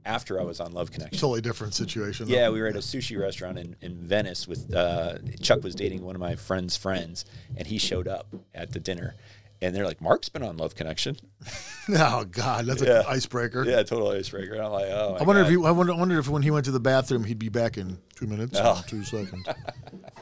after 0.04 0.40
I 0.40 0.44
was 0.44 0.60
on 0.60 0.72
Love 0.72 0.90
Connection. 0.90 1.18
Totally 1.18 1.40
different 1.40 1.74
situation. 1.74 2.28
Yeah, 2.28 2.50
we 2.50 2.60
were 2.60 2.66
at 2.66 2.76
a 2.76 2.80
sushi 2.80 3.18
restaurant 3.20 3.58
in, 3.58 3.76
in 3.80 3.96
Venice 3.96 4.46
with 4.46 4.74
uh, 4.74 5.18
Chuck 5.40 5.62
was 5.62 5.74
dating 5.74 6.04
one 6.04 6.14
of 6.14 6.20
my 6.20 6.34
friend's 6.36 6.76
friends, 6.76 7.24
and 7.56 7.66
he 7.66 7.78
showed 7.78 8.06
up 8.08 8.26
at 8.54 8.72
the 8.72 8.80
dinner, 8.80 9.14
and 9.62 9.74
they're 9.74 9.84
like, 9.86 10.00
"Mark's 10.00 10.28
been 10.28 10.42
on 10.42 10.56
Love 10.56 10.74
Connection." 10.74 11.16
Oh 11.98 12.24
God, 12.24 12.64
that's 12.64 12.80
Yeah. 12.80 13.00
an 13.00 13.06
icebreaker. 13.10 13.62
Yeah, 13.62 13.82
total 13.82 14.08
icebreaker. 14.08 14.54
I'm 14.54 14.72
like, 14.72 14.86
"Oh." 14.86 15.18
I 15.20 15.22
wonder 15.22 15.42
God. 15.42 15.52
if 15.52 15.58
he. 15.60 15.66
I 15.66 15.70
wonder, 15.70 15.94
wonder 15.94 16.18
if 16.18 16.28
when 16.28 16.40
he 16.42 16.50
went 16.50 16.64
to 16.64 16.70
the 16.70 16.80
bathroom, 16.80 17.24
he'd 17.24 17.38
be 17.38 17.50
back 17.50 17.76
in 17.76 17.98
two 18.16 18.26
minutes, 18.26 18.58
Oh. 18.58 18.82
two 18.86 19.04
seconds. 19.04 19.44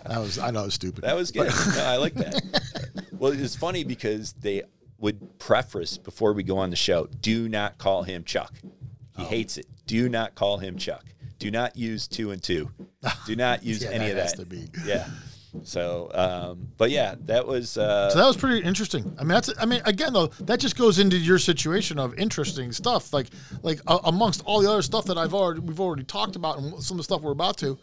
That 0.05 0.19
was. 0.19 0.39
I 0.41 0.51
know 0.51 0.63
it 0.63 0.67
was 0.67 0.75
stupid. 0.75 1.05
That 1.05 1.15
was 1.15 1.31
good. 1.31 1.47
no, 1.77 1.85
I 1.85 1.97
like 1.99 2.15
that. 2.15 2.43
Well, 3.13 3.31
it's 3.31 3.55
funny 3.55 3.85
because 3.85 4.33
they 4.33 4.65
would 4.99 5.39
preface 5.39 5.97
before 5.99 6.33
we 6.33 6.43
go 6.43 6.59
on 6.59 6.71
the 6.71 6.77
show 6.77 7.07
do 7.21 7.49
not 7.49 7.79
call 7.79 8.03
him 8.03 8.25
Chuck. 8.25 8.53
Oh. 9.17 9.23
He 9.23 9.29
hates 9.37 9.59
it. 9.59 9.67
Do 9.87 10.09
not 10.09 10.35
call 10.35 10.59
him 10.59 10.77
Chuck. 10.79 11.05
Do 11.39 11.51
not 11.51 11.77
use 11.77 12.07
two 12.09 12.31
and 12.31 12.43
two. 12.43 12.71
Do 13.27 13.37
not 13.37 13.63
use 13.65 13.83
Yeah, 13.83 13.91
any 13.91 14.07
that 14.07 14.13
of 14.13 14.17
has 14.19 14.33
that. 14.35 14.39
to 14.41 14.47
be. 14.47 14.69
Yeah. 14.87 15.09
So, 15.65 16.11
um, 16.15 16.69
but 16.79 16.91
yeah, 16.91 17.15
that 17.27 17.47
was. 17.47 17.77
Uh, 17.77 18.09
So 18.11 18.19
that 18.19 18.27
was 18.27 18.39
pretty 18.39 18.65
interesting. 18.67 19.15
I 19.19 19.23
mean, 19.23 19.29
that's. 19.35 19.53
I 19.61 19.67
mean, 19.67 19.83
again, 19.85 20.15
though, 20.15 20.29
that 20.41 20.61
just 20.61 20.79
goes 20.79 20.99
into 20.99 21.19
your 21.19 21.39
situation 21.39 21.99
of 21.99 22.19
interesting 22.19 22.73
stuff. 22.73 23.13
Like, 23.13 23.27
like 23.63 23.81
uh, 23.87 23.99
amongst 24.05 24.43
all 24.47 24.63
the 24.63 24.71
other 24.71 24.81
stuff 24.81 25.05
that 25.07 25.19
I've 25.19 25.35
already 25.35 25.61
we've 25.61 25.81
already 25.81 26.05
talked 26.05 26.37
about, 26.37 26.57
and 26.59 26.83
some 26.83 26.95
of 26.95 26.99
the 27.01 27.05
stuff 27.05 27.21
we're 27.21 27.33
about 27.33 27.59
to. 27.59 27.79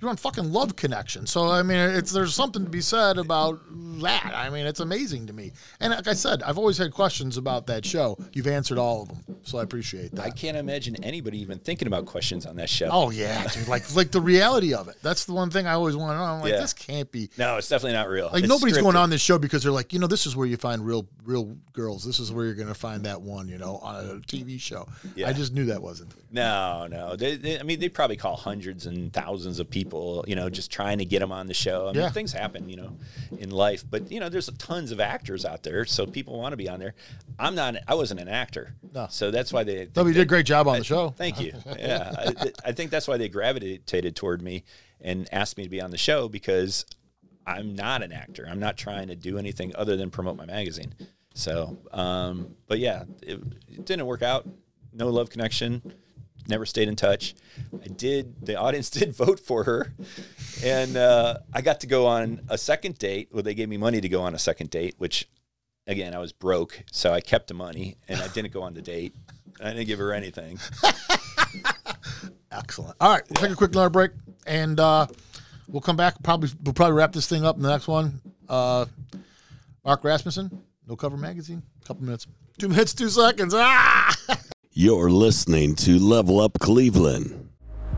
You're 0.00 0.10
on 0.10 0.16
fucking 0.16 0.52
Love 0.52 0.76
Connection, 0.76 1.26
so 1.26 1.48
I 1.48 1.62
mean, 1.62 1.78
it's 1.78 2.12
there's 2.12 2.34
something 2.34 2.64
to 2.64 2.70
be 2.70 2.82
said 2.82 3.16
about 3.16 3.60
that. 4.02 4.32
I 4.34 4.50
mean, 4.50 4.66
it's 4.66 4.80
amazing 4.80 5.26
to 5.28 5.32
me. 5.32 5.52
And 5.80 5.92
like 5.92 6.06
I 6.06 6.12
said, 6.12 6.42
I've 6.42 6.58
always 6.58 6.76
had 6.76 6.92
questions 6.92 7.38
about 7.38 7.66
that 7.68 7.84
show. 7.84 8.18
You've 8.32 8.46
answered 8.46 8.76
all 8.76 9.02
of 9.02 9.08
them, 9.08 9.36
so 9.42 9.58
I 9.58 9.62
appreciate 9.62 10.14
that. 10.14 10.22
I 10.24 10.30
can't 10.30 10.56
imagine 10.56 11.02
anybody 11.02 11.40
even 11.40 11.58
thinking 11.58 11.88
about 11.88 12.04
questions 12.04 12.44
on 12.44 12.56
that 12.56 12.68
show. 12.68 12.88
Oh 12.92 13.10
yeah, 13.10 13.46
dude. 13.48 13.68
Like 13.68 13.94
like 13.94 14.10
the 14.10 14.20
reality 14.20 14.74
of 14.74 14.88
it. 14.88 14.96
That's 15.02 15.24
the 15.24 15.32
one 15.32 15.50
thing 15.50 15.66
I 15.66 15.72
always 15.72 15.96
want 15.96 16.12
to 16.12 16.16
know. 16.18 16.24
I'm 16.24 16.40
like, 16.40 16.52
Yeah. 16.52 16.60
this 16.60 16.74
can't 16.74 17.10
be. 17.10 17.30
No, 17.38 17.56
it's 17.56 17.68
definitely 17.68 17.94
not 17.94 18.08
real. 18.08 18.26
Like 18.32 18.44
It's 18.44 18.48
nobody's 18.48 18.76
going 18.78 18.96
on 18.96 19.08
this 19.08 19.22
show 19.22 19.38
because 19.38 19.62
they're 19.62 19.72
like, 19.72 19.92
you 19.94 19.98
know, 19.98 20.06
this 20.06 20.26
is 20.26 20.36
where 20.36 20.46
you 20.46 20.56
find 20.58 20.84
real 20.84 21.06
real 21.24 21.56
girls. 21.72 22.04
This 22.04 22.20
is 22.20 22.30
where 22.32 22.44
you're 22.44 22.54
going 22.54 22.68
to 22.68 22.74
find 22.74 23.04
that 23.04 23.20
one, 23.20 23.48
you 23.48 23.58
know, 23.58 23.76
on 23.78 23.96
a 23.96 24.14
TV 24.20 24.60
show. 24.60 24.86
Yeah. 25.14 25.28
I 25.28 25.32
just 25.32 25.52
knew 25.52 25.64
that 25.66 25.80
wasn't. 25.82 26.12
No, 26.30 26.86
no. 26.86 27.16
They, 27.16 27.36
they, 27.36 27.58
I 27.58 27.62
mean, 27.62 27.80
they 27.80 27.88
probably 27.88 28.16
call 28.16 28.36
hundreds 28.36 28.86
and 28.86 29.12
thousands 29.12 29.58
of 29.58 29.68
people, 29.70 29.85
you 30.26 30.34
know, 30.36 30.48
just 30.50 30.70
trying 30.70 30.98
to 30.98 31.04
get 31.04 31.20
them 31.20 31.32
on 31.32 31.46
the 31.46 31.54
show. 31.54 31.84
I 31.88 31.92
mean, 31.92 32.02
Yeah. 32.02 32.10
things 32.10 32.32
happen, 32.32 32.68
you 32.68 32.76
know, 32.76 32.96
in 33.38 33.50
life. 33.50 33.84
But 33.88 34.10
you 34.10 34.20
know, 34.20 34.28
there's 34.28 34.48
tons 34.58 34.90
of 34.92 35.00
actors 35.00 35.44
out 35.44 35.62
there, 35.62 35.84
so 35.84 36.06
people 36.06 36.38
want 36.38 36.52
to 36.52 36.56
be 36.56 36.68
on 36.68 36.78
there. 36.80 36.94
I'm 37.38 37.54
not. 37.54 37.76
I 37.86 37.94
wasn't 37.94 38.20
an 38.20 38.28
actor, 38.28 38.74
No. 38.92 39.06
so 39.10 39.30
that's 39.30 39.52
why 39.52 39.64
they. 39.64 39.88
No, 39.94 40.06
you 40.06 40.12
did 40.14 40.22
a 40.22 40.24
great 40.26 40.46
job 40.46 40.66
on 40.68 40.78
the 40.78 40.84
show. 40.84 41.10
Thank 41.10 41.40
you. 41.40 41.52
Yeah, 41.78 42.10
I, 42.16 42.52
I 42.66 42.72
think 42.72 42.90
that's 42.90 43.06
why 43.06 43.16
they 43.16 43.28
gravitated 43.28 44.16
toward 44.16 44.42
me 44.42 44.64
and 45.00 45.28
asked 45.32 45.56
me 45.58 45.64
to 45.64 45.70
be 45.70 45.80
on 45.80 45.90
the 45.90 45.98
show 45.98 46.28
because 46.28 46.86
I'm 47.46 47.74
not 47.76 48.02
an 48.02 48.12
actor. 48.12 48.46
I'm 48.48 48.58
not 48.58 48.76
trying 48.76 49.08
to 49.08 49.14
do 49.16 49.38
anything 49.38 49.72
other 49.76 49.96
than 49.96 50.10
promote 50.10 50.36
my 50.36 50.46
magazine. 50.46 50.94
So, 51.34 51.76
um, 51.92 52.56
but 52.66 52.78
yeah, 52.78 53.04
it, 53.22 53.40
it 53.68 53.84
didn't 53.84 54.06
work 54.06 54.22
out. 54.22 54.48
No 54.92 55.08
love 55.10 55.28
connection. 55.28 55.82
Never 56.48 56.66
stayed 56.66 56.88
in 56.88 56.96
touch. 56.96 57.34
I 57.82 57.88
did. 57.88 58.44
The 58.44 58.56
audience 58.56 58.90
did 58.98 59.14
vote 59.14 59.40
for 59.40 59.64
her, 59.64 59.92
and 60.64 60.96
uh, 60.96 61.38
I 61.52 61.60
got 61.60 61.80
to 61.80 61.86
go 61.86 62.06
on 62.06 62.40
a 62.48 62.58
second 62.58 62.98
date. 62.98 63.28
Well, 63.32 63.42
they 63.42 63.54
gave 63.54 63.68
me 63.68 63.76
money 63.76 64.00
to 64.00 64.08
go 64.08 64.22
on 64.22 64.34
a 64.34 64.38
second 64.38 64.70
date, 64.70 64.94
which, 64.98 65.28
again, 65.86 66.14
I 66.14 66.18
was 66.18 66.32
broke, 66.32 66.82
so 66.92 67.12
I 67.12 67.20
kept 67.20 67.48
the 67.48 67.54
money 67.54 67.96
and 68.08 68.20
I 68.20 68.28
didn't 68.28 68.52
go 68.52 68.62
on 68.62 68.74
the 68.74 68.82
date. 68.82 69.14
I 69.60 69.70
didn't 69.72 69.86
give 69.86 69.98
her 69.98 70.12
anything. 70.12 70.58
Excellent. 72.52 72.96
All 73.00 73.12
right, 73.12 73.22
we'll 73.28 73.42
take 73.42 73.50
a 73.50 73.56
quick 73.56 73.72
another 73.72 73.90
break, 73.90 74.12
and 74.46 74.78
uh, 74.78 75.06
we'll 75.68 75.80
come 75.80 75.96
back. 75.96 76.14
Probably 76.22 76.50
we'll 76.62 76.74
probably 76.74 76.94
wrap 76.94 77.12
this 77.12 77.26
thing 77.26 77.44
up 77.44 77.56
in 77.56 77.62
the 77.62 77.70
next 77.70 77.88
one. 77.88 78.20
Uh, 78.48 78.86
Mark 79.84 80.04
Rasmussen, 80.04 80.62
No 80.86 80.96
Cover 80.96 81.16
Magazine. 81.16 81.62
A 81.82 81.86
Couple 81.86 82.04
minutes. 82.04 82.26
Two 82.58 82.68
minutes, 82.68 82.94
two 82.94 83.08
seconds. 83.08 83.52
Ah! 83.56 84.14
You're 84.78 85.10
listening 85.10 85.74
to 85.76 85.98
Level 85.98 86.38
Up 86.38 86.52
Cleveland. 86.60 87.48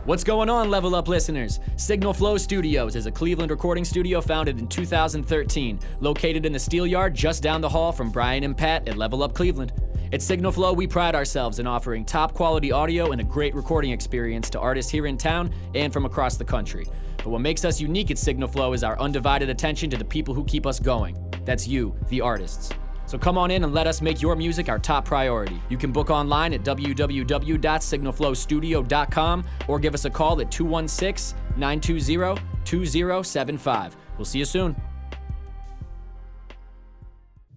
What's 0.05 0.23
going 0.23 0.49
on, 0.49 0.71
Level 0.71 0.95
Up 0.95 1.09
listeners? 1.09 1.59
Signal 1.77 2.15
Flow 2.15 2.39
Studios 2.39 2.95
is 2.95 3.07
a 3.07 3.11
Cleveland 3.11 3.51
recording 3.51 3.85
studio 3.85 4.21
founded 4.21 4.61
in 4.61 4.69
2013, 4.69 5.81
located 5.99 6.47
in 6.47 6.53
the 6.53 6.59
Steel 6.61 6.87
Yard 6.87 7.17
just 7.17 7.43
down 7.43 7.61
the 7.61 7.69
hall 7.69 7.91
from 7.91 8.13
Brian 8.13 8.45
and 8.45 8.57
Pat 8.57 8.87
at 8.87 8.97
Level 8.97 9.25
Up 9.25 9.35
Cleveland. 9.35 9.73
At 10.13 10.23
Signal 10.23 10.53
Flow, 10.53 10.73
we 10.73 10.87
pride 10.87 11.17
ourselves 11.17 11.59
in 11.59 11.67
offering 11.67 12.05
top 12.05 12.33
quality 12.33 12.71
audio 12.71 13.11
and 13.11 13.21
a 13.21 13.25
great 13.25 13.57
recording 13.57 13.91
experience 13.91 14.49
to 14.51 14.61
artists 14.61 14.93
here 14.93 15.09
in 15.09 15.19
town 15.19 15.53
and 15.75 15.93
from 15.93 16.05
across 16.05 16.37
the 16.37 16.45
country. 16.45 16.87
But 17.17 17.31
what 17.31 17.41
makes 17.41 17.65
us 17.65 17.81
unique 17.81 18.13
at 18.13 18.19
Signal 18.19 18.47
Flow 18.47 18.73
is 18.73 18.85
our 18.85 18.97
undivided 19.01 19.51
attention 19.51 19.91
to 19.91 19.97
the 19.97 20.05
people 20.05 20.33
who 20.33 20.45
keep 20.45 20.65
us 20.65 20.79
going. 20.79 21.19
That's 21.45 21.67
you, 21.67 21.97
the 22.09 22.21
artists. 22.21 22.71
So 23.09 23.19
come 23.19 23.39
on 23.39 23.51
in 23.51 23.65
and 23.65 23.73
let 23.73 23.87
us 23.87 24.03
make 24.03 24.21
your 24.21 24.37
music 24.37 24.69
our 24.69 24.79
top 24.79 25.07
priority. 25.07 25.59
You 25.71 25.79
can 25.79 25.93
book 25.93 26.11
online 26.11 26.53
at 26.53 26.63
www.signalflowstudio.com 26.63 29.45
or 29.67 29.81
give 29.81 29.95
us 29.95 30.05
a 30.05 30.11
call 30.11 30.39
at 30.43 30.51
216 30.51 31.39
920 31.57 32.43
2075. 32.67 33.97
We'll 34.19 34.27
see 34.27 34.41
you 34.41 34.45
soon. 34.45 34.77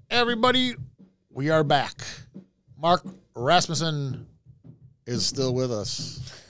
Everybody, 0.10 0.76
we 1.30 1.50
are 1.50 1.66
back. 1.66 1.96
Mark 2.78 3.04
Rasmussen 3.36 4.26
is 5.06 5.26
still 5.26 5.54
with 5.54 5.74
us. 5.74 6.46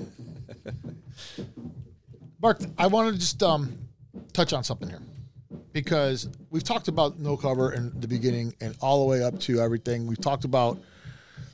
Mark, 2.39 2.61
I 2.77 2.85
want 2.85 3.13
to 3.13 3.19
just 3.19 3.41
um, 3.41 3.79
touch 4.31 4.53
on 4.53 4.63
something 4.63 4.89
here. 4.89 5.01
Because 5.73 6.29
we've 6.49 6.63
talked 6.63 6.87
about 6.87 7.19
no 7.19 7.37
cover 7.37 7.73
in 7.73 7.91
the 7.99 8.07
beginning 8.07 8.53
and 8.61 8.75
all 8.81 8.99
the 8.99 9.05
way 9.05 9.23
up 9.23 9.39
to 9.41 9.59
everything. 9.59 10.07
We've 10.07 10.21
talked 10.21 10.45
about 10.45 10.79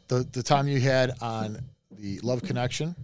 the 0.07 0.27
the 0.31 0.43
time 0.43 0.67
you 0.67 0.79
had 0.79 1.11
on 1.21 1.59
the 1.91 2.19
Love 2.19 2.41
Connection. 2.41 2.95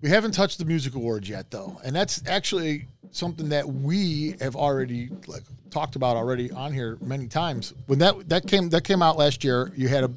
We 0.00 0.08
haven't 0.08 0.32
touched 0.32 0.58
the 0.58 0.64
music 0.64 0.94
awards 0.94 1.28
yet, 1.28 1.50
though, 1.50 1.80
and 1.84 1.94
that's 1.94 2.22
actually 2.26 2.86
something 3.10 3.48
that 3.48 3.66
we 3.66 4.36
have 4.40 4.54
already 4.54 5.10
like 5.26 5.42
talked 5.70 5.96
about 5.96 6.16
already 6.16 6.50
on 6.52 6.72
here 6.72 6.98
many 7.00 7.26
times. 7.26 7.74
When 7.86 7.98
that 7.98 8.28
that 8.28 8.46
came 8.46 8.68
that 8.70 8.84
came 8.84 9.02
out 9.02 9.16
last 9.16 9.44
year, 9.44 9.72
you 9.76 9.88
had 9.88 10.04
a 10.04 10.10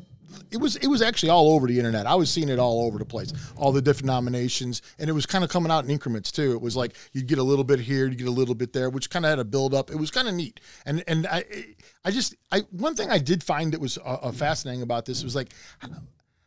it 0.52 0.58
was 0.58 0.76
it 0.78 0.88
was 0.88 1.02
actually 1.02 1.30
all 1.30 1.54
over 1.54 1.68
the 1.68 1.78
internet. 1.78 2.06
I 2.06 2.16
was 2.16 2.30
seeing 2.30 2.50
it 2.50 2.60
all 2.60 2.86
over 2.86 2.98
the 2.98 3.06
place, 3.06 3.34
all 3.56 3.72
the 3.72 3.82
different 3.82 4.08
nominations, 4.08 4.82
and 5.00 5.10
it 5.10 5.14
was 5.14 5.26
kind 5.26 5.44
of 5.44 5.50
coming 5.50 5.72
out 5.72 5.84
in 5.84 5.90
increments 5.90 6.32
too. 6.32 6.54
It 6.54 6.62
was 6.62 6.76
like 6.76 6.96
you'd 7.14 7.28
get 7.28 7.40
a 7.40 7.44
little 7.44 7.64
bit 7.64 7.80
here, 7.80 8.08
you 8.08 8.16
get 8.16 8.28
a 8.28 8.32
little 8.32 8.56
bit 8.56 8.74
there, 8.74 8.90
which 8.90 9.10
kind 9.10 9.26
of 9.26 9.30
had 9.30 9.40
a 9.40 9.46
build 9.46 9.74
up. 9.74 9.90
It 9.90 9.98
was 9.98 10.12
kind 10.12 10.28
of 10.28 10.34
neat, 10.34 10.60
and 10.86 11.04
and 11.08 11.28
I 11.28 11.44
I 12.04 12.12
just 12.12 12.36
I 12.52 12.62
one 12.72 12.96
thing 12.96 13.10
I 13.10 13.18
did 13.18 13.44
find 13.44 13.74
that 13.74 13.82
was 13.82 13.98
uh, 13.98 14.02
uh, 14.02 14.32
fascinating 14.32 14.82
about 14.82 15.06
this 15.06 15.24
was 15.24 15.36
like 15.36 15.52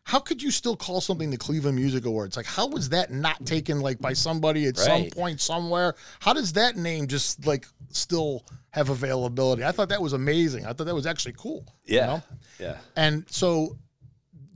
how 0.04 0.20
could 0.20 0.42
you 0.42 0.50
still 0.50 0.76
call 0.76 1.00
something 1.00 1.30
the 1.30 1.36
Cleveland 1.36 1.76
Music 1.76 2.04
Awards? 2.04 2.36
Like, 2.36 2.44
how 2.46 2.66
was 2.66 2.90
that 2.90 3.10
not 3.10 3.44
taken 3.46 3.80
like 3.80 3.98
by 3.98 4.12
somebody 4.12 4.66
at 4.66 4.76
some 4.76 5.06
point 5.06 5.40
somewhere? 5.40 5.94
How 6.20 6.34
does 6.34 6.52
that 6.52 6.76
name 6.76 7.06
just 7.06 7.46
like 7.46 7.66
still 7.88 8.44
have 8.74 8.88
availability? 8.88 9.62
I 9.64 9.70
thought 9.70 9.88
that 9.90 10.02
was 10.02 10.14
amazing. 10.14 10.66
I 10.66 10.72
thought 10.72 10.86
that 10.86 10.94
was 10.94 11.06
actually 11.06 11.34
cool. 11.38 11.64
you 11.84 11.96
Yeah. 11.98 12.06
know? 12.06 12.22
Yeah. 12.58 12.76
And 12.96 13.24
so 13.30 13.78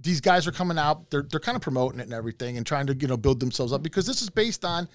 these 0.01 0.21
guys 0.21 0.45
are 0.49 0.53
coming 0.53 0.77
out. 0.77 1.09
They're 1.11 1.23
they're 1.23 1.39
kind 1.39 1.55
of 1.55 1.63
promoting 1.63 2.01
it 2.01 2.05
and 2.05 2.13
everything 2.13 2.57
and 2.57 2.67
trying 2.67 2.89
to 2.89 2.95
you 2.97 3.07
know 3.07 3.17
build 3.17 3.39
themselves 3.39 3.73
up 3.73 3.83
because 3.83 4.07
this 4.07 4.21
is 4.23 4.29
based 4.29 4.65
on. 4.65 4.89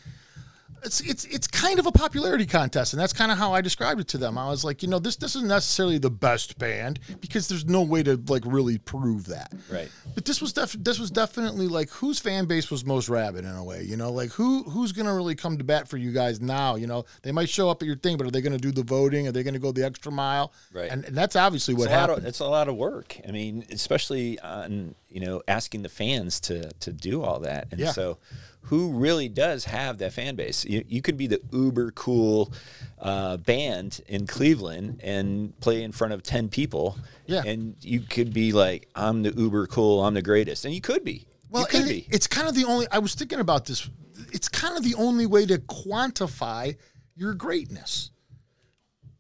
It's 0.86 1.00
it's 1.02 1.26
it's 1.26 1.48
kind 1.48 1.80
of 1.80 1.86
a 1.86 1.92
popularity 1.92 2.46
contest, 2.46 2.94
and 2.94 3.00
that's 3.00 3.14
kind 3.14 3.32
of 3.32 3.38
how 3.38 3.54
I 3.54 3.62
described 3.62 4.02
it 4.02 4.08
to 4.10 4.18
them. 4.18 4.38
I 4.38 4.50
was 4.50 4.64
like, 4.64 4.84
you 4.84 4.90
know, 4.90 5.00
this 5.00 5.16
this 5.16 5.36
isn't 5.36 5.48
necessarily 5.48 5.98
the 5.98 6.10
best 6.10 6.58
band 6.58 7.00
because 7.22 7.48
there's 7.48 7.66
no 7.66 7.82
way 7.82 8.04
to 8.04 8.22
like 8.28 8.44
really 8.46 8.78
prove 8.80 9.26
that. 9.28 9.54
Right. 9.72 9.90
But 10.16 10.26
this 10.26 10.42
was 10.42 10.54
def- 10.54 10.74
this 10.84 11.00
was 11.00 11.10
definitely 11.12 11.68
like 11.68 11.90
whose 11.90 12.20
fan 12.20 12.46
base 12.46 12.70
was 12.70 12.86
most 12.86 13.08
rabid 13.10 13.46
in 13.46 13.52
a 13.52 13.64
way, 13.64 13.84
you 13.84 13.96
know, 13.98 14.12
like 14.12 14.32
who 14.32 14.64
who's 14.64 14.92
gonna 14.92 15.14
really 15.16 15.36
come 15.36 15.58
to 15.58 15.64
bat 15.64 15.88
for 15.88 15.98
you 15.98 16.12
guys 16.12 16.42
now? 16.42 16.76
You 16.76 16.88
know, 16.88 17.06
they 17.22 17.32
might 17.32 17.50
show 17.50 17.70
up 17.70 17.82
at 17.82 17.86
your 17.86 17.96
thing, 17.98 18.18
but 18.18 18.28
are 18.28 18.32
they 18.32 18.42
gonna 18.42 18.58
do 18.58 18.72
the 18.72 18.84
voting? 18.84 19.28
Are 19.28 19.32
they 19.32 19.44
gonna 19.44 19.60
go 19.60 19.72
the 19.72 19.86
extra 19.86 20.12
mile? 20.12 20.52
Right. 20.74 20.92
And, 20.92 21.06
and 21.06 21.16
that's 21.16 21.36
obviously 21.36 21.74
what 21.74 21.86
it's 21.86 21.94
happened. 21.94 22.20
of 22.20 22.26
it's 22.26 22.40
a 22.40 22.46
lot 22.48 22.68
of 22.68 22.76
work. 22.76 23.18
I 23.28 23.32
mean, 23.32 23.66
especially 23.72 24.40
on 24.40 24.96
you 25.10 25.22
know 25.22 25.42
asking 25.48 25.84
the 25.84 25.90
fans 25.90 26.40
to 26.42 26.70
to 26.72 26.92
do 26.92 27.24
all 27.24 27.40
that. 27.42 27.68
And 27.72 27.80
Yeah. 27.80 27.92
so, 27.92 28.18
who 28.64 28.94
really 28.94 29.30
does 29.30 29.66
have 29.66 29.98
that 30.00 30.14
fan 30.14 30.36
base? 30.36 30.66
You, 30.66 30.84
you 30.88 31.02
could 31.02 31.18
be 31.18 31.28
the 31.28 31.42
uber 31.52 31.92
cool 31.92 32.54
uh, 33.00 33.38
band 33.38 34.02
in 34.08 34.26
Cleveland 34.26 35.02
and 35.04 35.58
play 35.60 35.84
in 35.84 35.92
front 35.92 36.14
of 36.14 36.24
ten 36.24 36.50
people. 36.50 36.98
Yeah. 37.26 37.44
And 37.46 37.76
you 37.82 38.00
could 38.00 38.34
be 38.34 38.52
like, 38.54 38.88
I'm 38.96 39.24
the 39.24 39.34
uber 39.36 39.68
cool. 39.68 40.04
I'm 40.04 40.14
the 40.14 40.22
greatest, 40.22 40.66
and 40.66 40.74
you 40.74 40.82
could 40.82 41.04
be. 41.04 41.28
Well, 41.50 41.64
you 41.64 41.68
could 41.68 41.88
be. 41.88 42.08
it's 42.10 42.28
kind 42.28 42.48
of 42.48 42.56
the 42.56 42.66
only. 42.66 42.88
I 42.92 43.00
was 43.00 43.14
thinking 43.16 43.40
about 43.40 43.66
this. 43.66 43.90
It's 44.32 44.50
kind 44.50 44.78
of 44.78 44.84
the 44.84 44.96
only 44.96 45.26
way 45.26 45.46
to 45.46 45.58
quantify 45.60 46.76
your 47.16 47.34
greatness. 47.34 48.12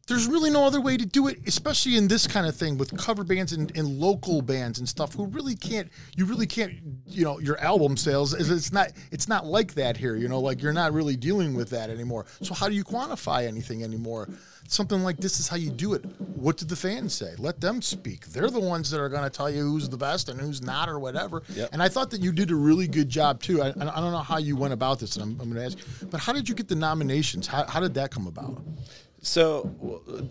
There's 0.05 0.27
really 0.27 0.49
no 0.49 0.65
other 0.65 0.81
way 0.81 0.97
to 0.97 1.05
do 1.05 1.27
it, 1.27 1.39
especially 1.47 1.95
in 1.95 2.09
this 2.09 2.27
kind 2.27 2.45
of 2.45 2.53
thing 2.55 2.77
with 2.77 2.95
cover 2.97 3.23
bands 3.23 3.53
and, 3.53 3.71
and 3.77 3.88
local 3.88 4.41
bands 4.41 4.80
and 4.80 4.89
stuff 4.89 5.13
who 5.13 5.27
really 5.27 5.55
can't. 5.55 5.89
You 6.17 6.25
really 6.25 6.45
can't. 6.45 6.73
You 7.07 7.23
know, 7.23 7.39
your 7.39 7.57
album 7.59 7.95
sales. 7.95 8.34
is- 8.34 8.49
It's 8.51 8.73
not. 8.73 8.91
It's 9.11 9.30
not 9.30 9.45
like 9.45 9.73
that 9.75 9.95
here. 9.95 10.17
You 10.17 10.27
know, 10.27 10.41
like 10.41 10.61
you're 10.61 10.73
not 10.73 10.91
really 10.91 11.15
dealing 11.15 11.53
with 11.53 11.69
that 11.69 11.89
anymore. 11.89 12.25
So 12.41 12.53
how 12.53 12.67
do 12.67 12.75
you 12.75 12.84
quantify 12.84 13.47
anything 13.47 13.81
anymore? 13.81 14.27
Something 14.67 15.03
like 15.03 15.17
this 15.17 15.39
is 15.39 15.47
how 15.47 15.55
you 15.55 15.69
do 15.69 15.93
it. 15.93 16.03
What 16.35 16.57
did 16.57 16.67
the 16.67 16.75
fans 16.75 17.13
say? 17.13 17.35
Let 17.38 17.61
them 17.61 17.81
speak. 17.81 18.25
They're 18.27 18.49
the 18.49 18.59
ones 18.59 18.89
that 18.91 18.99
are 18.99 19.09
going 19.09 19.23
to 19.23 19.30
tell 19.30 19.49
you 19.49 19.61
who's 19.61 19.88
the 19.88 19.97
best 19.97 20.27
and 20.27 20.39
who's 20.39 20.61
not 20.61 20.89
or 20.89 20.99
whatever. 20.99 21.43
Yep. 21.53 21.69
And 21.71 21.81
I 21.81 21.88
thought 21.88 22.09
that 22.11 22.21
you 22.21 22.31
did 22.34 22.51
a 22.51 22.55
really 22.55 22.88
good 22.89 23.07
job 23.07 23.41
too. 23.41 23.61
I, 23.61 23.67
I 23.69 23.71
don't 23.71 24.11
know 24.11 24.17
how 24.17 24.38
you 24.38 24.55
went 24.57 24.73
about 24.73 24.99
this, 24.99 25.15
and 25.15 25.23
I'm, 25.23 25.31
I'm 25.41 25.53
going 25.53 25.69
to 25.71 25.77
ask, 25.77 26.09
but 26.09 26.19
how 26.19 26.34
did 26.34 26.47
you 26.49 26.55
get 26.55 26.67
the 26.67 26.75
nominations? 26.75 27.45
How, 27.47 27.65
how 27.67 27.80
did 27.80 27.93
that 27.95 28.11
come 28.11 28.25
about? 28.27 28.61
So, 29.23 29.71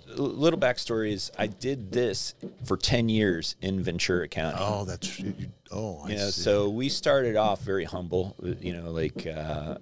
little 0.07 0.59
backstory 0.59 1.13
is 1.13 1.33
I 1.39 1.47
did 1.47 1.91
this 1.91 2.35
for 2.65 2.77
10 2.77 3.09
years 3.09 3.57
in 3.63 3.83
Ventura 3.83 4.29
County. 4.29 4.59
Oh, 4.61 4.85
that's 4.85 5.19
you, 5.19 5.35
oh, 5.71 6.03
I 6.05 6.11
you 6.11 6.17
know, 6.17 6.27
see. 6.27 6.43
so 6.43 6.69
we 6.69 6.91
started 6.91 7.35
off 7.37 7.63
very 7.63 7.85
humble, 7.85 8.37
you 8.61 8.75
know, 8.75 8.91
like 8.91 9.27
uh, 9.27 9.77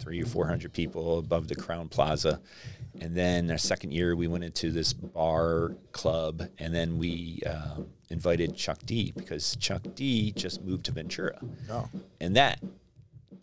three 0.00 0.20
or 0.20 0.26
400 0.26 0.72
people 0.72 1.20
above 1.20 1.46
the 1.46 1.54
Crowne 1.54 1.88
Plaza. 1.88 2.40
And 3.00 3.16
then 3.16 3.48
our 3.52 3.58
second 3.58 3.92
year, 3.92 4.16
we 4.16 4.26
went 4.26 4.42
into 4.42 4.72
this 4.72 4.92
bar 4.92 5.76
club, 5.92 6.42
and 6.58 6.74
then 6.74 6.98
we 6.98 7.40
uh, 7.46 7.76
invited 8.10 8.56
Chuck 8.56 8.78
D 8.84 9.12
because 9.16 9.54
Chuck 9.60 9.82
D 9.94 10.32
just 10.32 10.62
moved 10.64 10.86
to 10.86 10.92
Ventura. 10.92 11.38
Oh. 11.70 11.88
And 12.20 12.34
that 12.34 12.58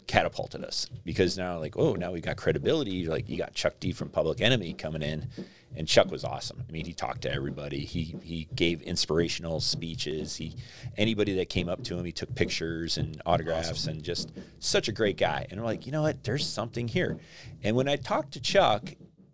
catapulted 0.07 0.64
us. 0.64 0.88
Because 1.03 1.38
now 1.38 1.60
like 1.60 1.77
oh 1.77 1.94
now 1.94 2.11
we 2.11 2.22
got 2.22 2.38
credibility. 2.38 3.06
Like 3.06 3.30
you 3.30 3.38
got 3.38 3.53
Chuck 3.53 3.80
D 3.80 3.91
from 3.91 4.10
Public 4.10 4.41
Enemy 4.41 4.73
coming 4.73 5.02
in 5.02 5.27
and 5.76 5.88
Chuck 5.88 6.11
was 6.11 6.23
awesome. 6.23 6.64
I 6.68 6.72
mean 6.72 6.86
he 6.86 6.94
talked 6.94 7.22
to 7.23 7.32
everybody. 7.32 7.80
He 7.80 8.15
he 8.22 8.48
gave 8.56 8.82
inspirational 8.82 9.60
speeches. 9.60 10.36
He 10.36 10.56
anybody 10.98 11.36
that 11.36 11.49
came 11.49 11.69
up 11.69 11.84
to 11.86 11.98
him 11.98 12.06
he 12.06 12.11
took 12.11 12.34
pictures 12.36 12.98
and 12.98 13.22
autographs 13.26 13.88
and 13.88 14.03
just 14.03 14.32
such 14.60 14.88
a 14.88 14.91
great 14.91 15.18
guy. 15.18 15.48
And 15.49 15.60
we're 15.60 15.65
like 15.65 15.86
you 15.86 15.91
know 15.91 16.03
what? 16.03 16.23
There's 16.23 16.45
something 16.45 16.88
here. 16.88 17.18
And 17.64 17.76
when 17.76 17.88
I 17.88 17.95
talked 17.95 18.34
to 18.34 18.40
Chuck 18.41 18.94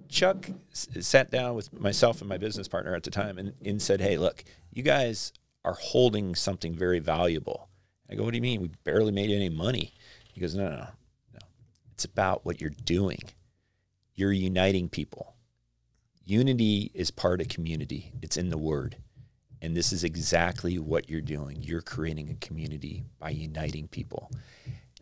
Chuck 0.09 0.49
s- 0.71 0.87
sat 1.01 1.31
down 1.31 1.55
with 1.55 1.71
myself 1.79 2.21
and 2.21 2.29
my 2.29 2.37
business 2.37 2.67
partner 2.67 2.95
at 2.95 3.03
the 3.03 3.11
time 3.11 3.37
and, 3.37 3.53
and 3.65 3.81
said 3.81 4.01
hey 4.01 4.17
look 4.17 4.43
you 4.73 4.83
guys 4.83 5.33
are 5.63 5.75
holding 5.79 6.33
something 6.33 6.73
very 6.73 6.99
valuable. 6.99 7.67
I 8.09 8.15
go 8.15 8.23
what 8.23 8.31
do 8.31 8.37
you 8.37 8.41
mean? 8.41 8.61
We 8.61 8.71
barely 8.83 9.11
made 9.11 9.29
any 9.31 9.49
money 9.49 9.93
he 10.41 10.47
goes, 10.47 10.55
no, 10.55 10.69
no, 10.69 10.75
no, 10.75 10.87
no. 11.33 11.39
It's 11.93 12.05
about 12.05 12.43
what 12.43 12.59
you're 12.59 12.71
doing. 12.83 13.19
You're 14.15 14.31
uniting 14.31 14.89
people. 14.89 15.35
Unity 16.25 16.89
is 16.95 17.11
part 17.11 17.41
of 17.41 17.47
community. 17.47 18.11
It's 18.23 18.37
in 18.37 18.49
the 18.49 18.57
word. 18.57 18.97
And 19.61 19.77
this 19.77 19.93
is 19.93 20.03
exactly 20.03 20.79
what 20.79 21.11
you're 21.11 21.21
doing. 21.21 21.61
You're 21.61 21.83
creating 21.83 22.31
a 22.31 22.43
community 22.43 23.03
by 23.19 23.29
uniting 23.29 23.87
people. 23.87 24.31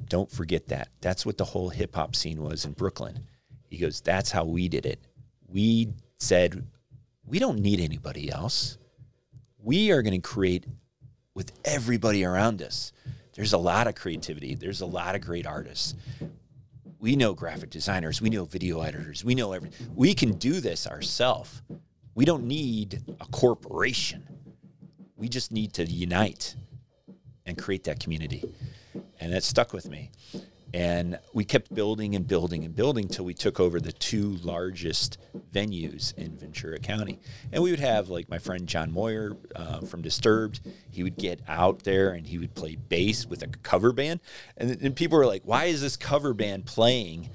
Don't 0.10 0.30
forget 0.30 0.68
that. 0.68 0.90
That's 1.00 1.26
what 1.26 1.38
the 1.38 1.46
whole 1.46 1.70
hip 1.70 1.96
hop 1.96 2.18
scene 2.18 2.44
was 2.44 2.66
in 2.66 2.74
Brooklyn. 2.74 3.18
He 3.70 3.78
goes, 3.78 4.02
that's 4.02 4.32
how 4.32 4.44
we 4.44 4.68
did 4.68 4.86
it. 4.86 5.00
We 5.48 5.94
said, 6.18 6.68
we 7.26 7.40
don't 7.40 7.60
need 7.60 7.80
anybody 7.80 8.30
else. 8.30 8.78
We 9.58 9.92
are 9.92 10.02
going 10.02 10.22
to 10.22 10.30
create 10.30 10.66
with 11.34 11.54
everybody 11.64 12.26
around 12.26 12.62
us. 12.62 12.92
There's 13.40 13.54
a 13.54 13.58
lot 13.58 13.88
of 13.88 13.96
creativity. 13.96 14.56
There's 14.56 14.82
a 14.82 14.86
lot 14.86 15.16
of 15.16 15.22
great 15.22 15.48
artists. 15.48 15.96
We 17.00 17.16
know 17.16 17.34
graphic 17.34 17.70
designers. 17.70 18.22
We 18.22 18.30
know 18.30 18.44
video 18.44 18.82
editors. 18.82 19.24
We 19.24 19.34
know 19.34 19.54
every. 19.54 19.70
We 19.96 20.14
can 20.14 20.34
do 20.34 20.60
this 20.60 20.86
ourselves. 20.86 21.62
We 22.16 22.26
don't 22.26 22.44
need 22.44 23.02
a 23.22 23.26
corporation. 23.28 24.28
We 25.16 25.30
just 25.30 25.54
need 25.54 25.72
to 25.76 25.86
unite 25.86 26.54
and 27.46 27.58
create 27.58 27.86
that 27.86 28.02
community. 28.02 28.44
And 29.22 29.32
that 29.32 29.44
stuck 29.44 29.72
with 29.72 29.88
me. 29.88 30.12
And 30.74 31.20
we 31.34 31.44
kept 31.44 31.74
building 31.74 32.16
and 32.16 32.28
building 32.28 32.64
and 32.64 32.76
building 32.76 33.08
till 33.08 33.26
we 33.26 33.34
took 33.34 33.60
over 33.60 33.80
the 33.80 33.92
two 33.92 34.38
largest 34.44 35.18
venues 35.54 36.16
in 36.18 36.38
Ventura 36.38 36.80
County. 36.80 37.20
And 37.52 37.64
we 37.64 37.72
would 37.72 37.80
have 37.80 38.10
like 38.10 38.30
my 38.30 38.38
friend 38.38 38.68
John 38.68 38.92
Moyer 38.92 39.36
uh, 39.56 39.82
from 39.82 40.02
Disturbed. 40.02 40.62
He 40.92 41.04
would 41.04 41.18
get 41.18 41.42
out 41.48 41.84
there 41.84 42.12
and 42.12 42.26
he 42.26 42.38
would 42.38 42.54
play 42.54 42.76
bass 42.76 43.26
with 43.26 43.42
a 43.44 43.48
cover 43.48 43.92
band. 43.92 44.20
And, 44.58 44.80
and 44.82 44.96
people 44.96 45.18
were 45.18 45.26
like, 45.26 45.42
why 45.44 45.66
is 45.66 45.82
this 45.82 45.98
cover 45.98 46.34
band 46.34 46.66
playing? 46.66 47.30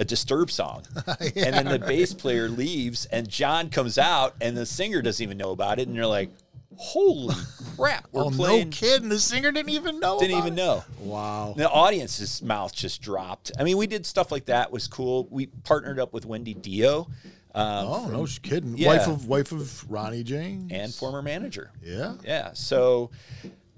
A 0.00 0.04
Disturbed 0.04 0.52
song, 0.52 0.84
and 1.18 1.34
then 1.34 1.64
the 1.64 1.80
bass 1.80 2.14
player 2.14 2.48
leaves, 2.48 3.06
and 3.06 3.28
John 3.28 3.68
comes 3.68 3.98
out, 3.98 4.36
and 4.40 4.56
the 4.56 4.64
singer 4.64 5.02
doesn't 5.02 5.20
even 5.20 5.36
know 5.36 5.50
about 5.50 5.80
it, 5.80 5.88
and 5.88 5.96
you're 5.96 6.06
like, 6.06 6.30
"Holy 6.76 7.34
crap, 7.76 8.08
we're 8.12 8.24
oh, 8.24 8.30
playing!" 8.30 8.70
no 8.70 8.76
kidding. 8.76 9.08
The 9.08 9.18
singer 9.18 9.52
didn't 9.52 9.70
even 9.70 10.00
know. 10.00 10.18
Didn't 10.18 10.36
about 10.36 10.46
even 10.46 10.58
it? 10.58 10.62
know. 10.62 10.84
Wow. 11.00 11.54
The 11.56 11.68
audience's 11.68 12.42
mouth 12.42 12.74
just 12.74 13.02
dropped. 13.02 13.52
I 13.58 13.64
mean, 13.64 13.76
we 13.76 13.86
did 13.86 14.06
stuff 14.06 14.30
like 14.30 14.46
that. 14.46 14.70
Was 14.70 14.86
cool. 14.88 15.26
We 15.30 15.46
partnered 15.46 15.98
up 15.98 16.12
with 16.12 16.26
Wendy 16.26 16.54
Dio, 16.54 17.08
um, 17.54 17.86
Oh 17.88 18.08
no, 18.08 18.26
she's 18.26 18.38
kidding. 18.38 18.76
Yeah. 18.76 18.88
Wife 18.88 19.08
of 19.08 19.26
wife 19.26 19.52
of 19.52 19.90
Ronnie 19.90 20.22
James 20.22 20.70
and 20.72 20.94
former 20.94 21.22
manager. 21.22 21.72
Yeah. 21.82 22.14
Yeah. 22.24 22.52
So 22.52 23.10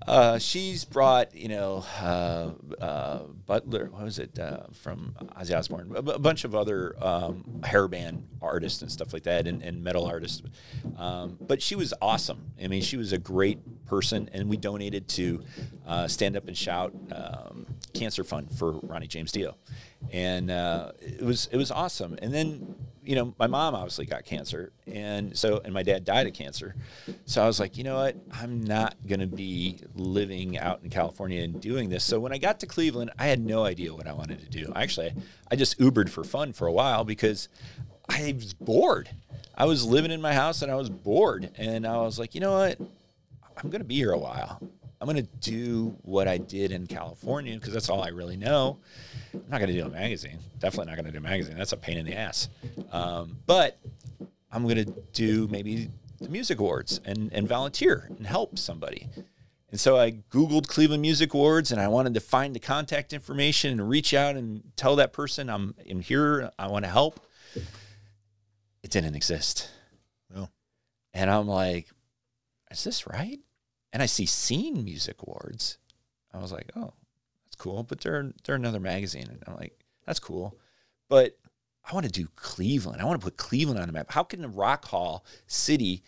uh, 0.06 0.39
she's 0.39 0.85
brought, 0.85 1.35
you 1.35 1.48
know, 1.48 1.85
uh, 2.01 2.51
uh, 2.81 3.18
Butler, 3.47 3.90
what 3.90 4.02
was 4.02 4.18
it, 4.18 4.39
uh, 4.39 4.64
from 4.72 5.14
Ozzy 5.39 5.56
Osbourne, 5.56 5.93
a, 5.94 6.02
b- 6.02 6.12
a 6.12 6.18
bunch 6.18 6.44
of 6.44 6.55
other 6.55 6.94
um, 7.01 7.60
hair 7.64 7.86
band 7.86 8.27
artists 8.40 8.82
and 8.82 8.90
stuff 8.90 9.12
like 9.12 9.24
that, 9.24 9.47
and, 9.47 9.62
and 9.62 9.82
metal 9.85 10.06
artists. 10.06 10.43
Um, 10.97 11.36
but 11.40 11.60
she 11.60 11.77
was 11.77 11.93
awesome. 12.01 12.51
I 12.62 12.68
mean, 12.68 12.82
she 12.82 12.97
was 12.97 13.12
a 13.12 13.18
great 13.18 13.59
person, 13.86 14.31
and 14.32 14.48
we 14.48 14.56
donated 14.56 15.06
to 15.09 15.44
uh, 15.86 16.09
Stand 16.09 16.36
Up 16.36 16.48
and 16.48 16.56
Shout 16.56 16.94
um, 17.12 17.66
Cancer 17.93 18.24
Fund 18.24 18.51
for 18.56 18.72
Ronnie 18.82 19.06
James 19.06 19.32
Dio, 19.32 19.56
and 20.12 20.51
uh, 20.51 20.93
it 21.01 21.22
was 21.22 21.48
it 21.52 21.56
was 21.56 21.70
awesome. 21.70 22.18
And 22.22 22.32
then. 22.32 22.74
You 23.10 23.16
know, 23.16 23.34
my 23.40 23.48
mom 23.48 23.74
obviously 23.74 24.06
got 24.06 24.24
cancer, 24.24 24.70
and 24.86 25.36
so 25.36 25.60
and 25.64 25.74
my 25.74 25.82
dad 25.82 26.04
died 26.04 26.28
of 26.28 26.32
cancer. 26.32 26.76
So 27.24 27.42
I 27.42 27.46
was 27.48 27.58
like, 27.58 27.76
you 27.76 27.82
know 27.82 27.96
what? 27.96 28.14
I'm 28.32 28.62
not 28.62 28.94
gonna 29.04 29.26
be 29.26 29.80
living 29.96 30.56
out 30.56 30.84
in 30.84 30.90
California 30.90 31.42
and 31.42 31.60
doing 31.60 31.88
this. 31.88 32.04
So 32.04 32.20
when 32.20 32.32
I 32.32 32.38
got 32.38 32.60
to 32.60 32.68
Cleveland, 32.68 33.10
I 33.18 33.26
had 33.26 33.44
no 33.44 33.64
idea 33.64 33.92
what 33.92 34.06
I 34.06 34.12
wanted 34.12 34.38
to 34.38 34.48
do. 34.48 34.72
Actually, 34.76 35.12
I 35.50 35.56
just 35.56 35.76
Ubered 35.80 36.08
for 36.08 36.22
fun 36.22 36.52
for 36.52 36.68
a 36.68 36.72
while 36.72 37.02
because 37.02 37.48
I 38.08 38.32
was 38.36 38.54
bored. 38.54 39.10
I 39.56 39.64
was 39.64 39.84
living 39.84 40.12
in 40.12 40.20
my 40.20 40.32
house 40.32 40.62
and 40.62 40.70
I 40.70 40.76
was 40.76 40.88
bored, 40.88 41.50
and 41.58 41.84
I 41.84 41.96
was 41.96 42.16
like, 42.16 42.36
you 42.36 42.40
know 42.40 42.52
what? 42.52 42.78
I'm 43.56 43.70
going 43.70 43.82
to 43.82 43.88
be 43.88 43.96
here 43.96 44.12
a 44.12 44.18
while. 44.18 44.60
I'm 45.01 45.06
going 45.06 45.16
to 45.16 45.51
do 45.51 45.97
what 46.02 46.28
I 46.28 46.36
did 46.36 46.72
in 46.72 46.86
California 46.86 47.55
because 47.55 47.72
that's 47.72 47.89
all 47.89 48.02
I 48.02 48.09
really 48.09 48.36
know. 48.36 48.78
I'm 49.32 49.43
not 49.48 49.59
going 49.59 49.70
to 49.70 49.81
do 49.81 49.86
a 49.86 49.89
magazine. 49.89 50.39
Definitely 50.59 50.90
not 50.90 50.97
going 50.97 51.06
to 51.06 51.12
do 51.12 51.18
a 51.18 51.22
magazine. 51.22 51.56
That's 51.56 51.72
a 51.72 51.77
pain 51.77 51.97
in 51.97 52.05
the 52.05 52.14
ass. 52.14 52.48
Um, 52.93 53.39
but 53.47 53.78
I'm 54.52 54.64
going 54.64 54.85
to 54.85 54.93
do 55.12 55.48
maybe 55.48 55.89
the 56.20 56.28
music 56.28 56.60
awards 56.60 57.01
and, 57.06 57.32
and 57.32 57.48
volunteer 57.48 58.10
and 58.10 58.27
help 58.27 58.59
somebody. 58.59 59.09
And 59.70 59.81
so 59.81 59.97
I 59.97 60.10
Googled 60.31 60.66
Cleveland 60.66 61.01
Music 61.01 61.32
Awards 61.32 61.72
and 61.72 61.81
I 61.81 61.89
wanted 61.89 62.14
to 62.14 62.20
find 62.20 62.55
the 62.55 62.60
contact 62.60 63.12
information 63.12 63.70
and 63.70 63.89
reach 63.89 64.12
out 64.12 64.36
and 64.36 64.62
tell 64.77 64.97
that 64.97 65.12
person 65.12 65.48
I'm, 65.48 65.74
I'm 65.89 66.01
here. 66.01 66.51
I 66.59 66.66
want 66.66 66.85
to 66.85 66.90
help. 66.90 67.24
It 68.82 68.90
didn't 68.90 69.14
exist. 69.14 69.70
Well. 70.35 70.51
And 71.14 71.31
I'm 71.31 71.48
like, 71.48 71.89
is 72.70 72.85
this 72.85 73.06
right? 73.06 73.39
And 73.92 74.02
I 74.02 74.06
see 74.06 74.26
Scene 74.26 74.84
Music 74.84 75.16
Awards. 75.22 75.78
I 76.32 76.38
was 76.38 76.52
like, 76.52 76.70
oh, 76.76 76.92
that's 77.44 77.56
cool. 77.56 77.82
But 77.82 78.00
they're 78.00 78.32
they're 78.44 78.56
another 78.56 78.80
magazine. 78.80 79.26
And 79.28 79.42
I'm 79.46 79.56
like, 79.56 79.78
that's 80.06 80.20
cool. 80.20 80.56
But 81.08 81.36
I 81.84 81.94
want 81.94 82.06
to 82.06 82.12
do 82.12 82.28
Cleveland. 82.36 83.00
I 83.00 83.04
want 83.04 83.20
to 83.20 83.24
put 83.24 83.36
Cleveland 83.36 83.80
on 83.80 83.86
the 83.86 83.92
map. 83.92 84.12
How 84.12 84.22
can 84.22 84.42
the 84.42 84.48
Rock 84.48 84.84
Hall 84.84 85.24
City 85.46 86.02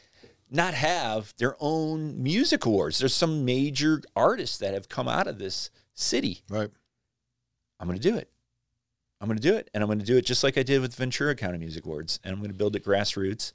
not 0.51 0.75
have 0.75 1.35
their 1.39 1.57
own 1.59 2.23
music 2.23 2.67
awards? 2.67 2.99
There's 2.99 3.15
some 3.15 3.45
major 3.45 4.03
artists 4.15 4.59
that 4.59 4.75
have 4.75 4.89
come 4.89 5.09
out 5.09 5.27
of 5.27 5.39
this 5.39 5.71
city. 5.95 6.43
Right. 6.49 6.71
I'm 7.81 7.89
going 7.89 7.99
to 7.99 8.09
do 8.11 8.17
it. 8.17 8.31
I'm 9.21 9.29
going 9.29 9.39
to 9.39 9.49
do 9.49 9.57
it. 9.57 9.71
And 9.75 9.83
I'm 9.83 9.89
going 9.89 9.99
to 9.99 10.05
do 10.05 10.17
it 10.17 10.27
just 10.27 10.45
like 10.45 10.59
I 10.59 10.63
did 10.63 10.81
with 10.81 10.95
Ventura 10.95 11.35
County 11.35 11.59
Music 11.59 11.85
Awards. 11.85 12.21
And 12.23 12.33
I'm 12.33 12.39
going 12.39 12.51
to 12.51 12.57
build 12.57 12.77
it 12.77 12.85
grassroots. 12.85 13.53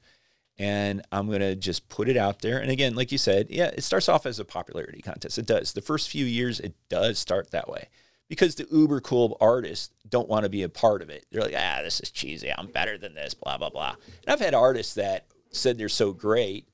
And 0.60 1.04
I'm 1.12 1.28
going 1.28 1.42
to 1.42 1.56
just 1.56 1.88
put 1.88 2.10
it 2.10 2.18
out 2.18 2.42
there. 2.42 2.60
And 2.60 2.72
again, 2.72 2.96
like 2.96 3.12
you 3.12 3.18
said, 3.20 3.48
yeah, 3.52 3.68
it 3.68 3.84
starts 3.84 4.10
off 4.10 4.26
as 4.26 4.40
a 4.40 4.46
popularity 4.46 5.02
contest. 5.02 5.38
It 5.38 5.46
does. 5.46 5.74
The 5.74 5.82
first 5.82 6.10
few 6.10 6.26
years, 6.26 6.60
it 6.60 6.74
does 6.90 7.20
start 7.20 7.52
that 7.52 7.70
way 7.70 7.90
because 8.28 8.56
the 8.56 8.68
uber 8.72 9.00
cool 9.00 9.38
artists 9.40 9.94
don't 10.10 10.28
want 10.28 10.44
to 10.44 10.50
be 10.50 10.64
a 10.64 10.70
part 10.70 11.04
of 11.04 11.10
it. 11.12 11.26
They're 11.32 11.44
like, 11.44 11.54
ah, 11.56 11.82
this 11.84 12.00
is 12.00 12.10
cheesy. 12.10 12.52
I'm 12.52 12.68
better 12.68 12.98
than 12.98 13.14
this, 13.14 13.36
blah, 13.36 13.58
blah, 13.58 13.70
blah. 13.70 13.96
And 14.24 14.34
I've 14.34 14.40
had 14.40 14.56
artists 14.56 14.96
that 14.96 15.28
said 15.52 15.78
they're 15.78 15.90
so 15.90 16.12
great 16.12 16.68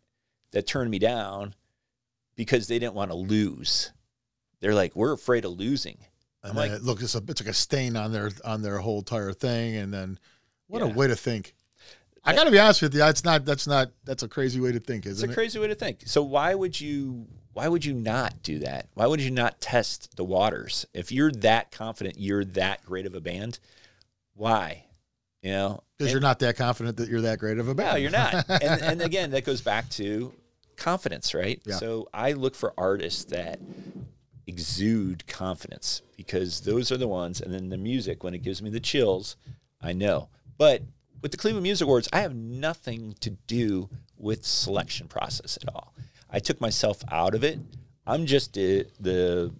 that 0.51 0.65
turned 0.65 0.89
me 0.89 0.99
down 0.99 1.53
because 2.35 2.68
they 2.68 2.80
didn't 2.80 2.95
want 2.95 3.11
to 3.11 3.18
lose. 3.18 3.91
They're 4.61 4.73
like, 4.73 4.95
we're 4.95 5.11
afraid 5.14 5.43
of 5.43 5.51
losing. 5.60 5.97
And 6.41 6.51
I'm 6.51 6.55
like- 6.55 6.81
look, 6.84 7.01
it's, 7.01 7.15
a, 7.15 7.23
it's 7.27 7.41
like 7.41 7.49
a 7.49 7.53
stain 7.53 7.97
on 7.97 8.14
their 8.14 8.31
on 8.45 8.61
their 8.61 8.77
whole 8.77 8.99
entire 8.99 9.34
thing. 9.34 9.76
And 9.76 9.93
then, 9.93 10.19
what 10.68 10.81
a 10.81 10.88
way 10.88 11.07
to 11.07 11.15
think. 11.15 11.53
I 12.25 12.33
got 12.33 12.45
to 12.45 12.51
be 12.51 12.59
honest 12.59 12.81
with 12.81 12.93
you. 12.93 12.99
That's 12.99 13.23
not. 13.23 13.45
That's 13.45 13.67
not. 13.67 13.91
That's 14.05 14.23
a 14.23 14.27
crazy 14.27 14.59
way 14.59 14.71
to 14.71 14.79
think, 14.79 15.05
isn't 15.05 15.23
it? 15.23 15.29
a 15.29 15.31
it? 15.31 15.35
crazy 15.35 15.59
way 15.59 15.67
to 15.67 15.75
think. 15.75 16.03
So 16.05 16.23
why 16.23 16.55
would 16.55 16.79
you 16.79 17.27
why 17.53 17.67
would 17.67 17.83
you 17.83 17.93
not 17.93 18.41
do 18.43 18.59
that? 18.59 18.87
Why 18.93 19.07
would 19.07 19.21
you 19.21 19.31
not 19.31 19.59
test 19.59 20.15
the 20.15 20.23
waters? 20.23 20.85
If 20.93 21.11
you're 21.11 21.31
that 21.31 21.71
confident 21.71 22.17
you're 22.17 22.45
that 22.45 22.83
great 22.85 23.05
of 23.05 23.15
a 23.15 23.21
band, 23.21 23.59
why? 24.35 24.85
You 25.41 25.51
know? 25.51 25.83
Because 25.97 26.11
you're 26.11 26.21
not 26.21 26.39
that 26.39 26.55
confident 26.55 26.97
that 26.97 27.09
you're 27.09 27.21
that 27.21 27.39
great 27.39 27.59
of 27.59 27.67
a 27.67 27.75
band. 27.75 27.91
No, 27.91 27.95
you're 27.97 28.11
not. 28.11 28.45
and 28.49 28.81
and 28.81 29.01
again, 29.01 29.31
that 29.31 29.43
goes 29.43 29.61
back 29.61 29.89
to 29.91 30.33
confidence, 30.77 31.33
right? 31.33 31.61
Yeah. 31.65 31.75
So 31.75 32.07
I 32.13 32.33
look 32.33 32.55
for 32.55 32.73
artists 32.77 33.25
that 33.25 33.59
exude 34.47 35.25
confidence 35.27 36.01
because 36.17 36.61
those 36.61 36.91
are 36.91 36.97
the 36.97 37.07
ones 37.07 37.41
and 37.41 37.53
then 37.53 37.69
the 37.69 37.77
music 37.77 38.23
when 38.23 38.33
it 38.33 38.43
gives 38.43 38.61
me 38.61 38.69
the 38.69 38.79
chills, 38.79 39.35
I 39.81 39.93
know. 39.93 40.29
But 40.57 40.81
with 41.23 41.31
the 41.31 41.37
Cleveland 41.37 41.63
Music 41.63 41.85
Awards, 41.85 42.09
I 42.13 42.19
have 42.19 42.35
nothing 42.35 43.15
to 43.21 43.31
do 43.47 43.89
with 44.17 44.45
selection 44.45 45.07
process 45.07 45.57
at 45.63 45.73
all. 45.73 45.95
I 46.29 46.39
took 46.39 46.59
myself 46.59 47.01
out 47.11 47.33
of 47.33 47.43
it. 47.45 47.57
I'm 48.05 48.25
just 48.25 48.53
the, 48.53 48.85
the 48.99 49.51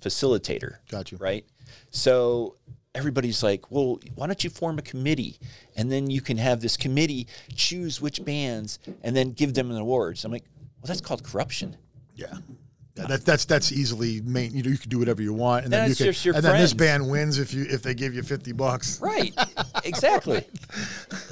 facilitator 0.00 0.76
Got 0.90 1.10
you. 1.10 1.18
right? 1.18 1.44
So 1.90 2.56
everybody's 2.94 3.42
like, 3.42 3.70
well, 3.70 3.98
why 4.14 4.26
don't 4.26 4.44
you 4.44 4.50
form 4.50 4.78
a 4.78 4.82
committee? 4.82 5.38
And 5.74 5.90
then 5.90 6.10
you 6.10 6.20
can 6.20 6.36
have 6.36 6.60
this 6.60 6.76
committee 6.76 7.26
choose 7.56 8.00
which 8.02 8.22
bands 8.22 8.78
and 9.02 9.16
then 9.16 9.32
give 9.32 9.54
them 9.54 9.70
an 9.70 9.78
awards. 9.78 10.24
I'm 10.26 10.32
like, 10.32 10.44
well, 10.82 10.88
that's 10.88 11.00
called 11.00 11.24
corruption. 11.24 11.76
Yeah. 12.14 12.34
Yeah, 12.96 13.06
that, 13.06 13.24
that's 13.24 13.44
that's 13.44 13.70
easily 13.70 14.20
main. 14.22 14.52
You 14.52 14.64
know, 14.64 14.70
you 14.70 14.78
can 14.78 14.90
do 14.90 14.98
whatever 14.98 15.22
you 15.22 15.32
want, 15.32 15.64
and 15.64 15.72
then 15.72 15.88
That's 15.88 16.00
you 16.00 16.06
can, 16.06 16.12
just 16.12 16.24
your 16.24 16.34
and 16.34 16.44
then 16.44 16.58
this 16.58 16.74
band 16.74 17.08
wins 17.08 17.38
if 17.38 17.54
you 17.54 17.64
if 17.68 17.82
they 17.82 17.94
give 17.94 18.14
you 18.14 18.22
fifty 18.22 18.52
bucks. 18.52 19.00
Right. 19.00 19.32
exactly. 19.84 20.44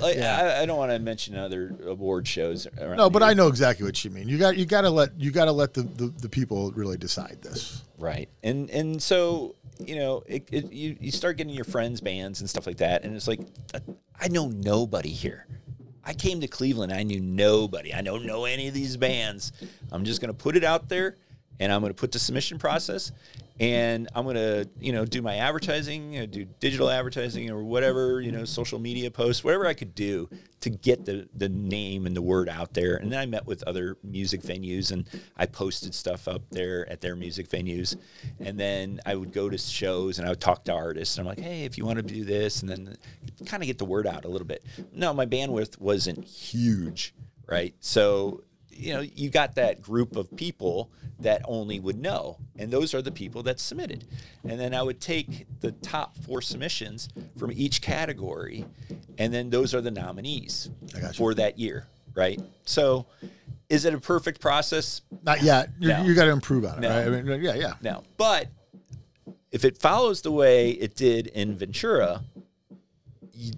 Like, 0.01 0.19
I, 0.19 0.63
I 0.63 0.67
don't 0.67 0.79
want 0.79 0.93
to 0.93 0.99
mention 1.01 1.37
other 1.37 1.75
award 1.85 2.29
shows. 2.29 2.69
No, 2.79 3.11
but 3.11 3.23
here. 3.23 3.31
I 3.31 3.35
know 3.35 3.49
exactly 3.49 3.85
what 3.85 4.05
you 4.05 4.11
mean. 4.11 4.29
You 4.29 4.39
got 4.39 4.57
you 4.57 4.67
got 4.67 4.83
to 4.83 4.91
let 4.91 5.19
you 5.21 5.33
got 5.33 5.47
to 5.47 5.53
let 5.53 5.75
the, 5.75 5.83
the 5.83 6.07
the 6.07 6.29
people 6.29 6.71
really 6.73 6.97
decide 6.97 7.39
this. 7.43 7.83
Right. 7.99 8.29
And 8.45 8.71
and 8.71 9.03
so, 9.03 9.57
you 9.85 9.97
know, 9.97 10.23
it, 10.27 10.49
it, 10.53 10.73
you, 10.73 10.97
you 11.01 11.11
start 11.11 11.37
getting 11.37 11.55
your 11.55 11.65
friends' 11.65 12.01
bands 12.01 12.41
and 12.41 12.49
stuff 12.49 12.69
like 12.69 12.77
that. 12.77 13.03
And 13.03 13.17
it's 13.17 13.27
like, 13.27 13.41
uh, 13.75 13.81
I 14.21 14.29
know 14.29 14.47
nobody 14.49 15.11
here. 15.11 15.47
I 16.05 16.15
came 16.15 16.41
to 16.41 16.47
Cleveland. 16.47 16.93
I 16.93 17.03
knew 17.03 17.21
nobody. 17.21 17.93
I 17.93 18.01
don't 18.01 18.25
know 18.25 18.45
any 18.45 18.69
of 18.69 18.75
these 18.75 18.97
bands. 18.97 19.53
I'm 19.91 20.05
just 20.05 20.21
going 20.21 20.33
to 20.33 20.39
put 20.39 20.57
it 20.57 20.65
out 20.65 20.89
there 20.89 21.17
and 21.61 21.73
I'm 21.73 21.81
going 21.81 21.93
to 21.93 21.99
put 21.99 22.13
the 22.13 22.19
submission 22.19 22.59
process 22.59 23.13
and 23.61 24.09
I'm 24.15 24.25
going 24.25 24.37
to, 24.37 24.69
you 24.79 24.93
know, 24.93 25.05
do 25.05 25.21
my 25.21 25.37
advertising, 25.37 26.17
uh, 26.17 26.27
do 26.27 26.45
digital 26.61 26.89
advertising 26.89 27.51
or 27.51 27.65
whatever, 27.65 28.21
you 28.21 28.31
know, 28.31 28.45
social 28.45 28.79
media 28.79 29.11
posts, 29.11 29.43
whatever 29.43 29.67
I 29.67 29.75
could 29.75 29.97
do 29.97 30.29
to 30.61 30.71
get 30.71 31.05
the, 31.05 31.29
the 31.35 31.49
name 31.49 32.07
and 32.07 32.17
the 32.17 32.23
word 32.23 32.49
out 32.49 32.73
there. 32.73 32.97
And 32.97 33.11
then 33.11 33.19
I 33.19 33.27
met 33.27 33.47
with 33.47 33.65
other 33.65 33.97
music 34.05 34.43
venues 34.43 34.93
and 34.93 35.09
I 35.37 35.47
posted 35.47 35.93
stuff 35.93 36.29
up 36.29 36.43
there 36.51 36.89
at 36.89 37.01
their 37.01 37.17
music 37.17 37.49
venues. 37.49 37.97
And 38.39 38.59
then 38.59 39.01
I 39.05 39.17
would 39.17 39.33
go 39.33 39.49
to 39.49 39.59
shows 39.59 40.19
and 40.19 40.27
I 40.27 40.31
would 40.31 40.41
talk 40.41 40.65
to 40.65 40.73
artists 40.73 41.19
and 41.19 41.27
I'm 41.27 41.35
like, 41.35 41.45
hey, 41.45 41.65
if 41.65 41.77
you 41.77 41.85
want 41.85 41.97
to 41.97 42.03
do 42.03 42.25
this, 42.25 42.63
and 42.63 42.71
then 42.71 42.97
kind 43.47 43.63
of 43.63 43.67
get 43.67 43.79
the 43.79 43.85
word 43.85 44.07
out 44.07 44.25
a 44.25 44.29
little 44.29 44.47
bit. 44.47 44.65
No, 44.93 45.13
my 45.13 45.27
bandwidth 45.27 45.81
wasn't 45.81 46.25
huge, 46.25 47.13
right? 47.49 47.75
So 47.81 48.45
you 48.79 48.95
know, 48.95 49.01
you 49.01 49.29
got 49.31 49.55
that 49.57 49.83
group 49.83 50.17
of 50.17 50.35
people 50.37 50.91
that 51.21 51.43
only 51.47 51.81
would 51.81 51.99
know, 51.99 52.37
and 52.59 52.71
those 52.71 52.95
are 52.95 53.03
the 53.03 53.11
people 53.11 53.43
that 53.43 53.59
submitted. 53.59 54.05
And 54.45 54.59
then 54.59 54.73
I 54.73 54.83
would 54.83 55.01
take 55.01 55.47
the 55.61 55.73
top 55.73 56.17
four 56.19 56.41
submissions 56.41 57.09
from 57.39 57.51
each 57.53 57.83
category, 57.83 58.65
and 59.19 59.35
then 59.35 59.51
those 59.51 59.75
are 59.75 59.81
the 59.81 59.91
nominees 59.91 60.71
I 60.97 61.01
got 61.01 61.09
you. 61.09 61.19
for 61.19 61.35
that 61.35 61.59
year, 61.59 61.87
right? 62.15 62.41
So, 62.65 63.07
is 63.69 63.85
it 63.85 63.93
a 63.95 63.99
perfect 64.01 64.41
process? 64.41 65.03
Not 65.25 65.43
yet. 65.43 65.71
You 65.81 65.89
No. 65.89 66.03
you 66.05 66.15
got 66.15 66.25
to 66.27 66.31
improve 66.31 66.65
on 66.65 66.79
it, 66.79 66.81
No. 66.83 66.89
right? 66.89 67.07
I 67.07 67.23
mean, 67.23 67.43
yeah, 67.43 67.55
yeah. 67.55 67.75
No, 67.83 68.05
but 68.17 68.47
if 69.51 69.65
it 69.65 69.77
follows 69.79 70.23
the 70.23 70.31
way 70.33 70.71
it 70.71 70.95
did 70.95 71.27
in 71.29 71.57
Ventura, 71.59 72.23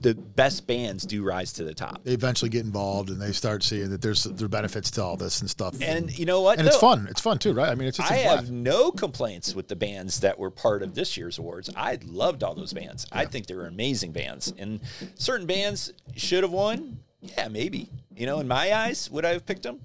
the 0.01 0.15
best 0.15 0.66
bands 0.66 1.05
do 1.05 1.23
rise 1.23 1.52
to 1.55 1.65
the 1.65 1.74
top. 1.74 2.05
They 2.05 2.12
eventually 2.12 2.51
get 2.51 2.65
involved 2.65 3.11
and 3.11 3.20
they 3.20 3.32
start 3.32 3.62
seeing 3.62 3.90
that 3.90 4.02
there's 4.02 4.24
there 4.24 4.44
are 4.44 4.48
benefits 4.48 4.90
to 4.93 5.02
all 5.02 5.16
this 5.16 5.40
and 5.40 5.48
stuff. 5.48 5.74
And 5.81 6.16
you 6.19 6.27
know 6.27 6.43
what? 6.43 6.59
and 6.59 6.69
it's 6.69 6.77
fun. 6.77 7.07
It's 7.11 7.20
fun 7.20 7.39
too, 7.39 7.52
right? 7.52 7.70
I 7.70 7.74
mean, 7.74 7.89
it's, 7.89 7.98
it's 7.98 8.11
I 8.11 8.23
blast. 8.23 8.36
have 8.36 8.51
no 8.51 8.90
complaints 8.90 9.55
with 9.55 9.69
the 9.69 9.77
bands 9.77 10.20
that 10.20 10.39
were 10.39 10.51
part 10.51 10.82
of 10.82 10.94
this 10.94 11.16
year's 11.16 11.39
awards. 11.39 11.70
I 11.74 11.98
loved 12.05 12.43
all 12.43 12.55
those 12.55 12.73
bands. 12.73 13.07
I 13.12 13.24
think 13.24 13.47
they 13.47 13.55
were 13.55 13.66
amazing 13.66 14.12
bands. 14.12 14.52
And 14.59 14.81
certain 15.15 15.47
bands 15.47 15.93
should 16.16 16.43
have 16.43 16.52
won. 16.52 16.98
Yeah, 17.20 17.48
maybe. 17.48 17.89
You 18.15 18.27
know, 18.27 18.40
in 18.40 18.48
my 18.48 18.74
eyes, 18.74 19.11
would 19.11 19.24
I 19.24 19.31
have 19.31 19.47
picked 19.47 19.62
them? 19.62 19.81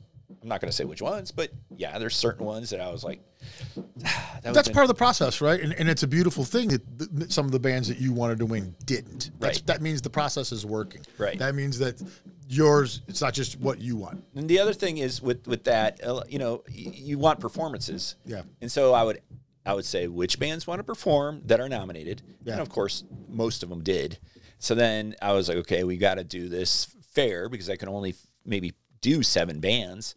I'm 0.45 0.49
not 0.49 0.61
going 0.61 0.69
to 0.69 0.75
say 0.77 0.85
which 0.85 1.01
ones, 1.01 1.31
but 1.31 1.49
yeah, 1.75 1.97
there's 1.97 2.15
certain 2.15 2.45
ones 2.45 2.69
that 2.69 2.79
I 2.79 2.91
was 2.91 3.03
like, 3.03 3.19
that 4.05 4.43
That's 4.43 4.57
would've 4.57 4.73
part 4.73 4.83
of 4.83 4.89
the 4.89 4.93
process, 4.93 5.41
right? 5.41 5.59
And, 5.59 5.73
and 5.73 5.89
it's 5.89 6.03
a 6.03 6.07
beautiful 6.07 6.43
thing 6.43 6.67
that 6.67 6.99
th- 7.17 7.31
some 7.31 7.47
of 7.47 7.51
the 7.51 7.57
bands 7.59 7.87
that 7.87 7.97
you 7.97 8.13
wanted 8.13 8.37
to 8.37 8.45
win 8.45 8.75
didn't. 8.85 9.31
That's, 9.39 9.57
Right. 9.57 9.65
That 9.65 9.81
means 9.81 10.03
the 10.03 10.11
process 10.11 10.51
is 10.51 10.63
working. 10.63 11.01
Right. 11.17 11.39
That 11.39 11.55
means 11.55 11.79
that 11.79 11.99
yours, 12.47 13.01
it's 13.07 13.21
not 13.21 13.33
just 13.33 13.59
what 13.59 13.79
you 13.81 13.95
want. 13.95 14.23
And 14.35 14.47
the 14.47 14.59
other 14.59 14.71
thing 14.73 14.99
is 14.99 15.19
with 15.19 15.47
with 15.47 15.63
that, 15.63 15.99
uh, 16.03 16.21
you 16.29 16.37
know, 16.37 16.63
y- 16.69 16.91
you 16.93 17.17
want 17.17 17.39
performances. 17.39 18.15
Yeah. 18.23 18.43
And 18.61 18.71
so 18.71 18.93
I 18.93 19.01
would 19.01 19.23
I 19.65 19.73
would 19.73 19.85
say 19.85 20.07
which 20.07 20.37
bands 20.37 20.67
want 20.67 20.77
to 20.77 20.83
perform 20.83 21.41
that 21.45 21.59
are 21.59 21.67
nominated. 21.67 22.21
Yeah. 22.43 22.53
And 22.53 22.61
of 22.61 22.69
course, 22.69 23.03
most 23.29 23.63
of 23.63 23.69
them 23.69 23.81
did. 23.81 24.19
So 24.59 24.75
then 24.75 25.15
I 25.23 25.33
was 25.33 25.49
like, 25.49 25.57
okay, 25.57 25.83
we 25.83 25.97
got 25.97 26.15
to 26.15 26.23
do 26.23 26.49
this 26.49 26.95
fair 27.13 27.49
because 27.49 27.67
I 27.67 27.77
can 27.77 27.89
only 27.89 28.13
maybe 28.45 28.75
do 29.05 29.21
seven 29.23 29.59
bands. 29.59 30.15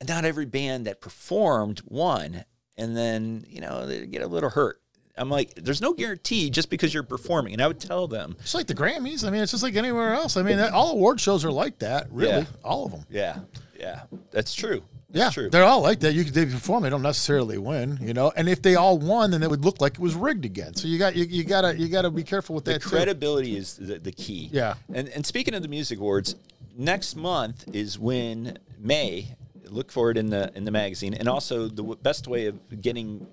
And 0.00 0.08
not 0.08 0.24
every 0.24 0.46
band 0.46 0.86
that 0.86 1.00
performed 1.00 1.82
won. 1.86 2.44
And 2.76 2.96
then, 2.96 3.44
you 3.48 3.60
know, 3.60 3.86
they 3.86 4.06
get 4.06 4.22
a 4.22 4.26
little 4.26 4.48
hurt. 4.50 4.80
I'm 5.16 5.28
like, 5.28 5.52
there's 5.56 5.80
no 5.82 5.92
guarantee 5.92 6.48
just 6.48 6.70
because 6.70 6.94
you're 6.94 7.02
performing. 7.02 7.52
And 7.52 7.60
I 7.60 7.66
would 7.66 7.80
tell 7.80 8.06
them, 8.06 8.36
It's 8.40 8.54
like 8.54 8.68
the 8.68 8.74
Grammys. 8.74 9.26
I 9.26 9.30
mean, 9.30 9.42
it's 9.42 9.50
just 9.50 9.64
like 9.64 9.74
anywhere 9.74 10.14
else. 10.14 10.36
I 10.36 10.42
mean, 10.44 10.56
that, 10.58 10.72
all 10.72 10.92
award 10.92 11.20
shows 11.20 11.44
are 11.44 11.50
like 11.50 11.80
that. 11.80 12.06
Really, 12.12 12.30
Yeah. 12.42 12.44
all 12.62 12.86
of 12.86 12.92
them. 12.92 13.04
yeah, 13.10 13.40
yeah, 13.78 14.02
that's 14.30 14.54
true. 14.54 14.82
Yeah, 15.10 15.30
true. 15.30 15.48
they're 15.50 15.64
all 15.64 15.80
like 15.80 15.98
that. 16.00 16.12
You 16.14 16.22
could 16.24 16.34
they 16.34 16.44
perform, 16.46 16.82
they 16.84 16.90
don't 16.90 17.02
necessarily 17.02 17.58
win, 17.58 17.98
you 18.00 18.12
know. 18.14 18.30
And 18.36 18.48
if 18.48 18.60
they 18.62 18.76
all 18.76 18.98
won, 18.98 19.30
then 19.32 19.42
it 19.42 19.50
would 19.50 19.64
look 19.64 19.80
like 19.80 19.94
it 19.94 19.98
was 20.00 20.14
rigged 20.14 20.44
again. 20.44 20.74
So 20.74 20.86
you 20.86 20.98
got 20.98 21.16
you, 21.16 21.24
you 21.24 21.42
gotta 21.44 21.76
you 21.76 21.88
gotta 21.88 22.10
be 22.10 22.22
careful 22.22 22.54
with 22.54 22.64
the 22.66 22.74
that 22.74 22.82
too. 22.82 22.90
credibility 22.90 23.56
is 23.56 23.74
the, 23.76 23.98
the 23.98 24.12
key. 24.12 24.50
Yeah. 24.52 24.74
And 24.94 25.08
and 25.08 25.24
speaking 25.26 25.54
of 25.54 25.62
the 25.62 25.68
music 25.68 25.98
awards, 25.98 26.36
next 26.78 27.16
month 27.16 27.64
is 27.74 27.98
when 27.98 28.58
May. 28.78 29.34
Look 29.66 29.92
for 29.92 30.10
it 30.10 30.16
in 30.16 30.30
the 30.30 30.50
in 30.54 30.64
the 30.64 30.70
magazine, 30.70 31.12
and 31.12 31.28
also 31.28 31.64
the 31.68 31.82
w- 31.82 31.96
best 32.00 32.26
way 32.26 32.46
of 32.46 32.80
getting 32.80 33.26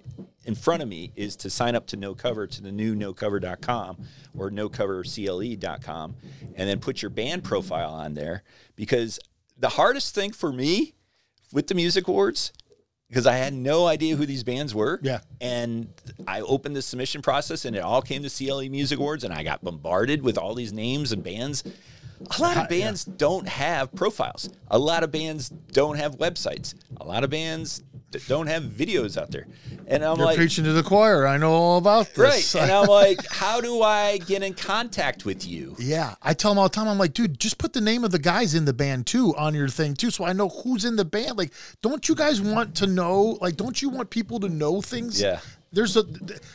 in 0.43 0.53
front 0.53 0.84
of 0.84 0.89
me 0.89 1.13
is 1.15 1.38
to 1.38 1.49
sign 1.49 1.76
up 1.76 1.88
to 1.88 1.95
No 1.97 2.13
Cover 2.13 2.45
to 2.45 2.61
the 2.61 2.73
new 2.73 2.93
NoCover.com 2.93 3.97
or 4.38 4.51
NoCoverCLE.com, 4.51 6.15
and 6.55 6.69
then 6.69 6.80
put 6.81 7.01
your 7.01 7.09
band 7.09 7.45
profile 7.45 7.91
on 7.93 8.15
there. 8.15 8.43
Because 8.76 9.17
the 9.57 9.69
hardest 9.69 10.13
thing 10.13 10.34
for 10.34 10.51
me 10.51 10.93
with 11.53 11.67
the 11.67 11.76
music 11.76 12.09
awards, 12.09 12.51
because 13.07 13.26
I 13.26 13.38
had 13.38 13.53
no 13.53 13.88
idea 13.88 14.17
who 14.17 14.26
these 14.26 14.43
bands 14.43 14.76
were, 14.76 14.99
Yeah. 15.03 15.22
and 15.39 15.88
I 16.27 16.41
opened 16.41 16.76
the 16.76 16.81
submission 16.81 17.22
process 17.22 17.63
and 17.63 17.76
it 17.77 17.80
all 17.80 18.01
came 18.01 18.23
to 18.23 18.30
CLE 18.30 18.67
Music 18.69 18.99
Awards 18.99 19.23
and 19.23 19.34
I 19.34 19.43
got 19.43 19.63
bombarded 19.63 20.22
with 20.22 20.38
all 20.38 20.53
these 20.53 20.73
names 20.73 21.13
and 21.13 21.23
bands. 21.23 21.63
A 22.38 22.42
lot 22.42 22.58
of 22.58 22.70
bands 22.70 23.06
don't 23.06 23.48
have 23.48 23.94
profiles. 23.94 24.50
A 24.70 24.80
lot 24.80 25.04
of 25.04 25.12
bands 25.12 25.50
don't 25.50 25.98
have 25.98 26.18
websites. 26.18 26.74
A 26.98 27.06
lot 27.06 27.24
of 27.24 27.30
bands 27.30 27.84
don't 28.28 28.48
have 28.48 28.64
videos 28.64 29.18
out 29.22 29.30
there. 29.32 29.46
And 29.88 30.04
I'm 30.04 30.18
You're 30.18 30.28
like, 30.28 30.38
preaching 30.38 30.64
to 30.64 30.72
the 30.74 30.84
choir. 30.84 31.28
I 31.28 31.38
know 31.38 31.52
all 31.52 31.78
about 31.78 32.14
this. 32.14 32.56
right. 32.56 32.64
And 32.64 32.72
I'm 32.72 32.88
like, 32.90 33.20
how 33.30 33.60
do 33.60 33.82
I 33.82 34.18
get 34.20 34.42
in 34.44 34.54
contact 34.54 35.26
with 35.26 35.46
you? 35.46 35.76
yeah, 35.80 36.16
I 36.22 36.34
tell 36.34 36.52
them 36.52 36.58
all 36.58 36.70
the 36.70 36.74
time. 36.74 36.88
I'm 36.88 36.98
like, 36.98 37.14
dude, 37.14 37.38
just 37.40 37.58
put 37.58 37.74
the 37.74 37.82
name 37.82 38.04
of 38.06 38.12
the 38.12 38.20
guys 38.20 38.56
in 38.56 38.64
the 38.66 38.74
band 38.74 39.06
too 39.08 39.36
on 39.36 39.54
your 39.54 39.68
thing 39.68 39.94
too, 39.96 40.12
so 40.12 40.24
I 40.26 40.32
know 40.34 40.48
who's 40.50 40.86
in 40.86 40.96
the 40.96 41.06
band. 41.06 41.38
Like, 41.38 41.52
don't 41.82 42.08
you 42.08 42.16
guys 42.16 42.40
want 42.42 42.76
to 42.76 42.88
know? 42.88 43.38
Like, 43.42 43.58
don't 43.58 43.82
you 43.82 43.90
want 43.90 44.10
people 44.10 44.40
to 44.40 44.50
know 44.50 44.82
things? 44.82 45.22
Yeah. 45.22 45.40
There's 45.72 45.98
a 45.98 46.04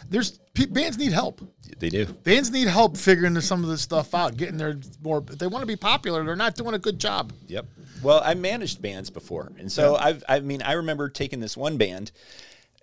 there's 0.09 0.39
bands 0.70 0.97
need 0.97 1.12
help. 1.12 1.41
They 1.78 1.91
do. 1.91 2.07
Bands 2.07 2.51
need 2.51 2.69
help 2.69 2.97
figuring 2.97 3.39
some 3.41 3.62
of 3.62 3.69
this 3.69 3.82
stuff 3.82 4.15
out, 4.15 4.37
getting 4.37 4.57
their 4.57 4.78
more. 5.03 5.23
If 5.28 5.39
they 5.39 5.47
want 5.47 5.62
to 5.62 5.66
be 5.66 5.77
popular, 5.77 6.24
they're 6.24 6.37
not 6.37 6.55
doing 6.55 6.74
a 6.74 6.78
good 6.78 6.99
job. 6.99 7.32
Yep. 7.49 7.66
Well, 8.03 8.23
I 8.24 8.35
managed 8.35 8.81
bands 8.81 9.11
before, 9.11 9.53
and 9.59 9.70
so 9.70 9.97
I've 9.97 10.24
I 10.28 10.41
mean 10.41 10.62
I 10.62 10.73
remember 10.73 11.09
taking 11.09 11.41
this 11.41 11.57
one 11.57 11.77
band, 11.77 12.12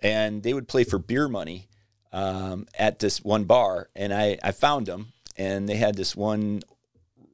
and 0.00 0.42
they 0.42 0.54
would 0.54 0.68
play 0.68 0.84
for 0.84 0.98
beer 0.98 1.28
money 1.28 1.68
um, 2.12 2.66
at 2.78 2.98
this 2.98 3.22
one 3.24 3.44
bar, 3.44 3.88
and 3.96 4.14
I 4.14 4.38
I 4.42 4.52
found 4.52 4.86
them, 4.86 5.12
and 5.36 5.68
they 5.68 5.76
had 5.76 5.96
this 5.96 6.14
one 6.14 6.62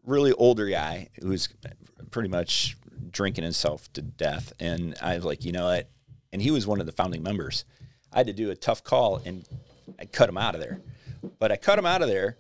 really 0.06 0.32
older 0.32 0.66
guy 0.66 1.10
who 1.20 1.28
was 1.28 1.48
pretty 2.10 2.28
much 2.28 2.76
drinking 3.10 3.44
himself 3.44 3.92
to 3.94 4.02
death, 4.02 4.52
and 4.60 4.94
I 5.02 5.16
was 5.16 5.24
like, 5.24 5.44
you 5.44 5.52
know 5.52 5.66
what, 5.66 5.90
and 6.32 6.40
he 6.40 6.50
was 6.50 6.66
one 6.66 6.80
of 6.80 6.86
the 6.86 6.92
founding 6.92 7.22
members. 7.22 7.64
I 8.14 8.18
had 8.18 8.28
to 8.28 8.32
do 8.32 8.50
a 8.50 8.54
tough 8.54 8.82
call, 8.82 9.20
and 9.26 9.44
I 9.98 10.06
cut 10.06 10.28
him 10.28 10.38
out 10.38 10.54
of 10.54 10.60
there, 10.60 10.80
but 11.38 11.52
I 11.52 11.56
cut 11.56 11.78
him 11.78 11.84
out 11.84 12.00
of 12.00 12.08
there 12.08 12.38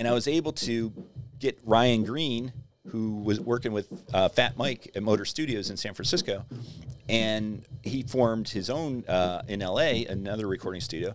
and 0.00 0.08
I 0.08 0.12
was 0.12 0.26
able 0.26 0.52
to 0.52 0.92
get 1.38 1.58
Ryan 1.62 2.04
Greene, 2.04 2.52
who 2.88 3.18
was 3.18 3.38
working 3.38 3.72
with 3.72 3.86
uh, 4.14 4.30
Fat 4.30 4.56
Mike 4.56 4.90
at 4.96 5.02
Motor 5.02 5.26
Studios 5.26 5.68
in 5.68 5.76
San 5.76 5.92
Francisco, 5.92 6.46
and 7.10 7.62
he 7.82 8.02
formed 8.02 8.48
his 8.48 8.70
own 8.70 9.04
uh, 9.06 9.42
in 9.46 9.60
LA, 9.60 10.06
another 10.08 10.46
recording 10.46 10.80
studio. 10.80 11.14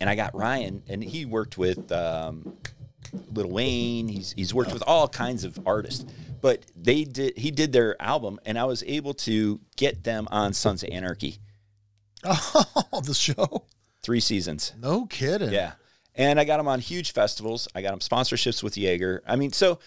And 0.00 0.10
I 0.10 0.14
got 0.14 0.34
Ryan, 0.34 0.82
and 0.86 1.02
he 1.02 1.24
worked 1.24 1.56
with 1.56 1.90
um, 1.90 2.58
Lil 3.32 3.48
Wayne. 3.48 4.06
He's 4.06 4.32
he's 4.32 4.52
worked 4.52 4.74
with 4.74 4.82
all 4.86 5.08
kinds 5.08 5.44
of 5.44 5.58
artists, 5.66 6.04
but 6.42 6.60
they 6.76 7.04
did 7.04 7.38
he 7.38 7.50
did 7.50 7.72
their 7.72 8.00
album, 8.02 8.38
and 8.44 8.58
I 8.58 8.64
was 8.64 8.82
able 8.86 9.14
to 9.14 9.58
get 9.76 10.04
them 10.04 10.28
on 10.30 10.52
Sons 10.52 10.82
of 10.82 10.90
Anarchy, 10.90 11.38
Oh, 12.92 13.00
the 13.02 13.14
show. 13.14 13.64
three 14.02 14.20
seasons. 14.20 14.72
No 14.80 15.06
kidding. 15.06 15.50
Yeah. 15.52 15.72
And 16.14 16.40
I 16.40 16.44
got 16.44 16.56
them 16.56 16.68
on 16.68 16.80
huge 16.80 17.12
festivals. 17.12 17.68
I 17.74 17.82
got 17.82 17.90
them 17.90 17.98
sponsorships 18.00 18.62
with 18.62 18.76
Jaeger. 18.78 19.22
I 19.26 19.36
mean, 19.36 19.52
so 19.52 19.78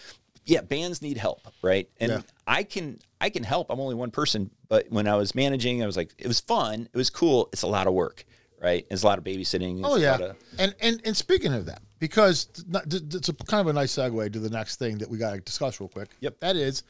yeah, 0.46 0.60
bands 0.60 1.02
need 1.02 1.16
help, 1.16 1.40
right? 1.62 1.88
And 2.00 2.12
Yeah. 2.12 2.20
I 2.46 2.62
can 2.62 2.98
I 3.20 3.30
can 3.30 3.42
help. 3.42 3.68
I'm 3.70 3.80
only 3.80 3.94
one 3.96 4.10
person, 4.10 4.50
but 4.68 4.86
when 4.90 5.06
I 5.08 5.16
was 5.16 5.34
managing, 5.34 5.82
I 5.82 5.86
was 5.86 5.96
like, 5.96 6.14
it 6.18 6.26
was 6.28 6.40
fun. 6.40 6.88
It 6.92 6.96
was 6.96 7.10
cool. 7.10 7.48
It's 7.52 7.62
a 7.62 7.66
lot 7.66 7.86
of 7.86 7.92
work, 7.94 8.24
right? 8.62 8.86
It's 8.90 9.02
a 9.02 9.06
lot 9.06 9.18
of 9.18 9.24
babysitting. 9.24 9.80
Oh 9.84 9.96
yeah, 9.96 10.16
of- 10.18 10.36
and 10.58 10.74
and 10.80 11.00
and 11.04 11.16
speaking 11.16 11.52
of 11.52 11.66
that, 11.66 11.82
because 11.98 12.48
not- 12.68 12.88
th- 12.88 13.02
th- 13.02 13.14
it's 13.16 13.28
a 13.28 13.34
kind 13.34 13.60
of 13.60 13.66
a 13.66 13.72
nice 13.72 13.92
segue 13.94 14.32
to 14.32 14.38
the 14.38 14.50
next 14.50 14.76
thing 14.78 14.98
that 14.98 15.10
we 15.10 15.18
got 15.18 15.34
to 15.34 15.40
discuss 15.40 15.80
real 15.80 15.88
quick. 15.88 16.10
Yep. 16.20 16.40
that 16.40 16.56
is 16.56 16.84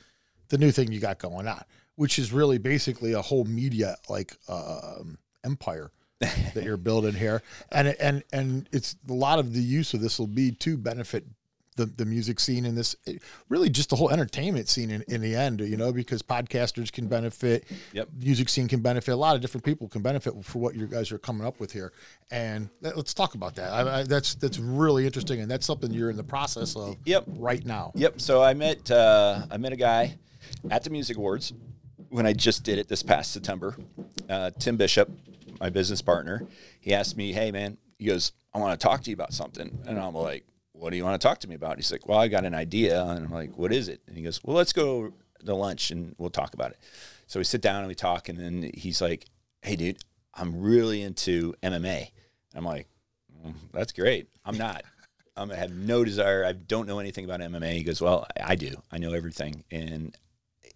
the 0.50 0.58
new 0.58 0.70
thing 0.70 0.92
you 0.92 1.00
got 1.00 1.18
going 1.18 1.48
on, 1.48 1.62
which 1.96 2.18
is 2.18 2.32
really 2.32 2.58
basically 2.58 3.12
a 3.14 3.22
whole 3.22 3.44
media 3.44 3.96
like 4.08 4.36
um, 4.48 5.18
empire 5.44 5.90
that 6.20 6.62
you're 6.64 6.76
building 6.76 7.14
here, 7.14 7.42
and 7.72 7.88
and 8.00 8.22
and 8.32 8.68
it's 8.72 8.96
a 9.08 9.12
lot 9.12 9.38
of 9.38 9.52
the 9.54 9.60
use 9.62 9.94
of 9.94 10.00
this 10.00 10.18
will 10.18 10.26
be 10.26 10.50
to 10.52 10.76
benefit. 10.76 11.24
The, 11.76 11.86
the 11.86 12.04
music 12.04 12.40
scene 12.40 12.66
and 12.66 12.76
this 12.76 12.94
really 13.48 13.70
just 13.70 13.88
the 13.88 13.96
whole 13.96 14.10
entertainment 14.10 14.68
scene 14.68 14.90
in, 14.90 15.02
in 15.08 15.22
the 15.22 15.34
end 15.34 15.60
you 15.60 15.78
know 15.78 15.92
because 15.92 16.20
podcasters 16.20 16.92
can 16.92 17.06
benefit 17.06 17.64
Yep. 17.94 18.08
music 18.20 18.50
scene 18.50 18.68
can 18.68 18.80
benefit 18.80 19.12
a 19.12 19.16
lot 19.16 19.34
of 19.34 19.40
different 19.40 19.64
people 19.64 19.88
can 19.88 20.02
benefit 20.02 20.34
for 20.44 20.58
what 20.58 20.74
you 20.74 20.86
guys 20.86 21.10
are 21.10 21.16
coming 21.16 21.46
up 21.46 21.58
with 21.58 21.72
here 21.72 21.92
and 22.30 22.68
let- 22.82 22.96
let's 22.98 23.14
talk 23.14 23.34
about 23.34 23.54
that 23.54 23.72
I, 23.72 24.00
I, 24.00 24.02
that's 24.02 24.34
that's 24.34 24.58
really 24.58 25.06
interesting 25.06 25.40
and 25.40 25.50
that's 25.50 25.64
something 25.64 25.90
you're 25.90 26.10
in 26.10 26.16
the 26.18 26.24
process 26.24 26.76
of 26.76 26.96
Yep. 27.06 27.24
right 27.28 27.64
now 27.64 27.92
Yep. 27.94 28.20
So 28.20 28.42
I 28.42 28.52
met 28.52 28.90
uh, 28.90 29.46
I 29.50 29.56
met 29.56 29.72
a 29.72 29.76
guy 29.76 30.18
at 30.70 30.82
the 30.84 30.90
Music 30.90 31.16
Awards 31.16 31.54
when 32.10 32.26
I 32.26 32.32
just 32.32 32.64
did 32.64 32.78
it 32.78 32.88
this 32.88 33.02
past 33.02 33.32
September. 33.32 33.76
Uh, 34.28 34.50
Tim 34.58 34.76
Bishop, 34.76 35.08
my 35.60 35.70
business 35.70 36.02
partner, 36.02 36.46
he 36.80 36.92
asked 36.92 37.16
me, 37.16 37.32
"Hey 37.32 37.50
man," 37.50 37.78
he 37.98 38.06
goes, 38.06 38.32
"I 38.52 38.58
want 38.58 38.78
to 38.78 38.84
talk 38.84 39.02
to 39.04 39.10
you 39.10 39.14
about 39.14 39.32
something," 39.32 39.78
and 39.86 39.98
I'm 39.98 40.14
like, 40.14 40.44
"What 40.72 40.90
do 40.90 40.96
you 40.96 41.04
want 41.04 41.20
to 41.20 41.26
talk 41.26 41.38
to 41.40 41.48
me 41.48 41.54
about?" 41.54 41.72
And 41.72 41.78
He's 41.78 41.92
like, 41.92 42.06
"Well, 42.06 42.18
I 42.18 42.28
got 42.28 42.44
an 42.44 42.54
idea," 42.54 43.02
and 43.02 43.24
I'm 43.24 43.32
like, 43.32 43.56
"What 43.56 43.72
is 43.72 43.88
it?" 43.88 44.02
And 44.06 44.16
he 44.16 44.22
goes, 44.22 44.40
"Well, 44.44 44.56
let's 44.56 44.72
go 44.72 45.12
to 45.44 45.54
lunch 45.54 45.90
and 45.90 46.14
we'll 46.18 46.30
talk 46.30 46.54
about 46.54 46.72
it." 46.72 46.78
So 47.26 47.40
we 47.40 47.44
sit 47.44 47.62
down 47.62 47.78
and 47.78 47.88
we 47.88 47.94
talk, 47.94 48.28
and 48.28 48.38
then 48.38 48.70
he's 48.74 49.00
like, 49.00 49.26
"Hey, 49.62 49.76
dude, 49.76 49.98
I'm 50.34 50.60
really 50.60 51.02
into 51.02 51.54
MMA." 51.62 52.10
I'm 52.54 52.64
like, 52.64 52.88
"Mm, 53.44 53.54
"That's 53.72 53.92
great. 53.92 54.28
I'm 54.44 54.58
not." 54.58 54.82
I 55.36 55.54
have 55.54 55.72
no 55.72 56.04
desire. 56.04 56.44
I 56.44 56.52
don't 56.52 56.86
know 56.86 56.98
anything 56.98 57.24
about 57.24 57.40
MMA. 57.40 57.72
He 57.72 57.82
goes, 57.82 58.02
well, 58.02 58.26
I 58.38 58.56
do. 58.56 58.74
I 58.90 58.98
know 58.98 59.14
everything, 59.14 59.64
and 59.70 60.14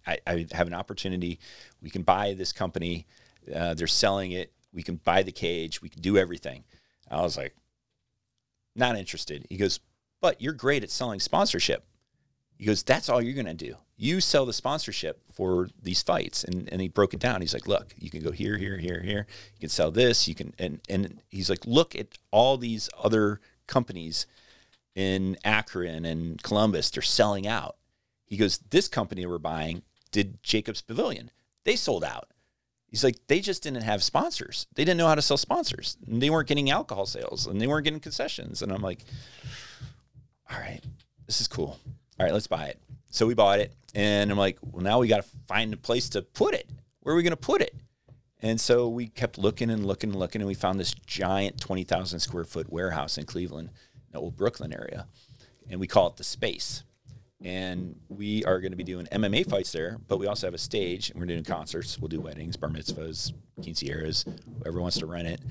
I, 0.07 0.19
I 0.27 0.45
have 0.51 0.67
an 0.67 0.73
opportunity. 0.73 1.39
We 1.81 1.89
can 1.89 2.03
buy 2.03 2.33
this 2.33 2.51
company. 2.51 3.05
Uh, 3.53 3.73
they're 3.73 3.87
selling 3.87 4.31
it. 4.31 4.51
We 4.73 4.83
can 4.83 4.97
buy 4.97 5.23
the 5.23 5.31
cage. 5.31 5.81
We 5.81 5.89
can 5.89 6.01
do 6.01 6.17
everything. 6.17 6.63
I 7.09 7.21
was 7.21 7.37
like, 7.37 7.55
not 8.75 8.97
interested. 8.97 9.45
He 9.49 9.57
goes, 9.57 9.79
but 10.21 10.41
you're 10.41 10.53
great 10.53 10.83
at 10.83 10.89
selling 10.89 11.19
sponsorship. 11.19 11.85
He 12.57 12.65
goes, 12.65 12.83
that's 12.83 13.09
all 13.09 13.21
you're 13.21 13.33
going 13.33 13.45
to 13.45 13.53
do. 13.53 13.75
You 13.97 14.19
sell 14.19 14.45
the 14.45 14.53
sponsorship 14.53 15.21
for 15.33 15.69
these 15.81 16.01
fights. 16.01 16.43
And, 16.43 16.67
and 16.71 16.81
he 16.81 16.87
broke 16.87 17.13
it 17.13 17.19
down. 17.19 17.41
He's 17.41 17.53
like, 17.53 17.67
look, 17.67 17.93
you 17.97 18.09
can 18.09 18.21
go 18.21 18.31
here, 18.31 18.57
here, 18.57 18.77
here, 18.77 19.01
here. 19.01 19.27
You 19.53 19.59
can 19.59 19.69
sell 19.69 19.91
this. 19.91 20.27
You 20.27 20.35
can, 20.35 20.53
and, 20.59 20.81
and 20.89 21.21
he's 21.29 21.49
like, 21.49 21.65
look 21.65 21.95
at 21.95 22.17
all 22.31 22.57
these 22.57 22.89
other 23.01 23.39
companies 23.67 24.25
in 24.95 25.37
Akron 25.43 26.05
and 26.05 26.41
Columbus. 26.43 26.89
They're 26.89 27.03
selling 27.03 27.47
out. 27.47 27.77
He 28.25 28.37
goes, 28.37 28.57
this 28.69 28.87
company 28.87 29.25
we're 29.25 29.37
buying 29.37 29.83
did 30.11 30.41
Jacobs 30.43 30.81
Pavilion. 30.81 31.31
They 31.63 31.75
sold 31.75 32.03
out. 32.03 32.29
He's 32.87 33.03
like, 33.03 33.17
they 33.27 33.39
just 33.39 33.63
didn't 33.63 33.81
have 33.81 34.03
sponsors. 34.03 34.67
They 34.75 34.85
didn't 34.85 34.97
know 34.97 35.07
how 35.07 35.15
to 35.15 35.21
sell 35.21 35.37
sponsors. 35.37 35.97
And 36.07 36.21
they 36.21 36.29
weren't 36.29 36.47
getting 36.47 36.69
alcohol 36.69 37.05
sales 37.05 37.47
and 37.47 37.59
they 37.59 37.67
weren't 37.67 37.83
getting 37.83 37.99
concessions. 37.99 38.61
And 38.61 38.71
I'm 38.71 38.81
like, 38.81 38.99
all 40.49 40.59
right, 40.59 40.81
this 41.25 41.41
is 41.41 41.47
cool. 41.47 41.79
All 42.19 42.25
right, 42.25 42.33
let's 42.33 42.47
buy 42.47 42.67
it. 42.67 42.79
So 43.09 43.25
we 43.25 43.33
bought 43.33 43.59
it. 43.59 43.73
And 43.93 44.31
I'm 44.31 44.37
like, 44.37 44.57
well, 44.61 44.83
now 44.83 44.99
we 44.99 45.07
got 45.07 45.23
to 45.23 45.29
find 45.47 45.73
a 45.73 45.77
place 45.77 46.09
to 46.09 46.21
put 46.21 46.53
it. 46.53 46.69
Where 47.01 47.13
are 47.13 47.17
we 47.17 47.23
going 47.23 47.31
to 47.31 47.37
put 47.37 47.61
it? 47.61 47.75
And 48.41 48.59
so 48.59 48.89
we 48.89 49.07
kept 49.07 49.37
looking 49.37 49.69
and 49.69 49.85
looking 49.85 50.11
and 50.11 50.19
looking, 50.19 50.41
and 50.41 50.47
we 50.47 50.53
found 50.53 50.79
this 50.79 50.93
giant 50.93 51.59
20,000 51.59 52.19
square 52.19 52.43
foot 52.43 52.71
warehouse 52.71 53.17
in 53.17 53.25
Cleveland, 53.25 53.69
the 54.11 54.19
old 54.19 54.37
Brooklyn 54.37 54.73
area. 54.73 55.07
And 55.69 55.79
we 55.79 55.87
call 55.87 56.07
it 56.07 56.17
the 56.17 56.23
Space. 56.23 56.83
And 57.43 57.95
we 58.07 58.43
are 58.45 58.61
going 58.61 58.71
to 58.71 58.77
be 58.77 58.83
doing 58.83 59.07
MMA 59.07 59.49
fights 59.49 59.71
there, 59.71 59.97
but 60.07 60.17
we 60.17 60.27
also 60.27 60.47
have 60.47 60.53
a 60.53 60.59
stage, 60.59 61.09
and 61.09 61.19
we're 61.19 61.25
doing 61.25 61.43
concerts. 61.43 61.99
We'll 61.99 62.07
do 62.07 62.21
weddings, 62.21 62.55
bar 62.55 62.69
mitzvahs, 62.69 63.33
quinceañeras, 63.59 64.25
whoever 64.59 64.79
wants 64.79 64.97
to 64.99 65.05
rent 65.05 65.27
it. 65.27 65.41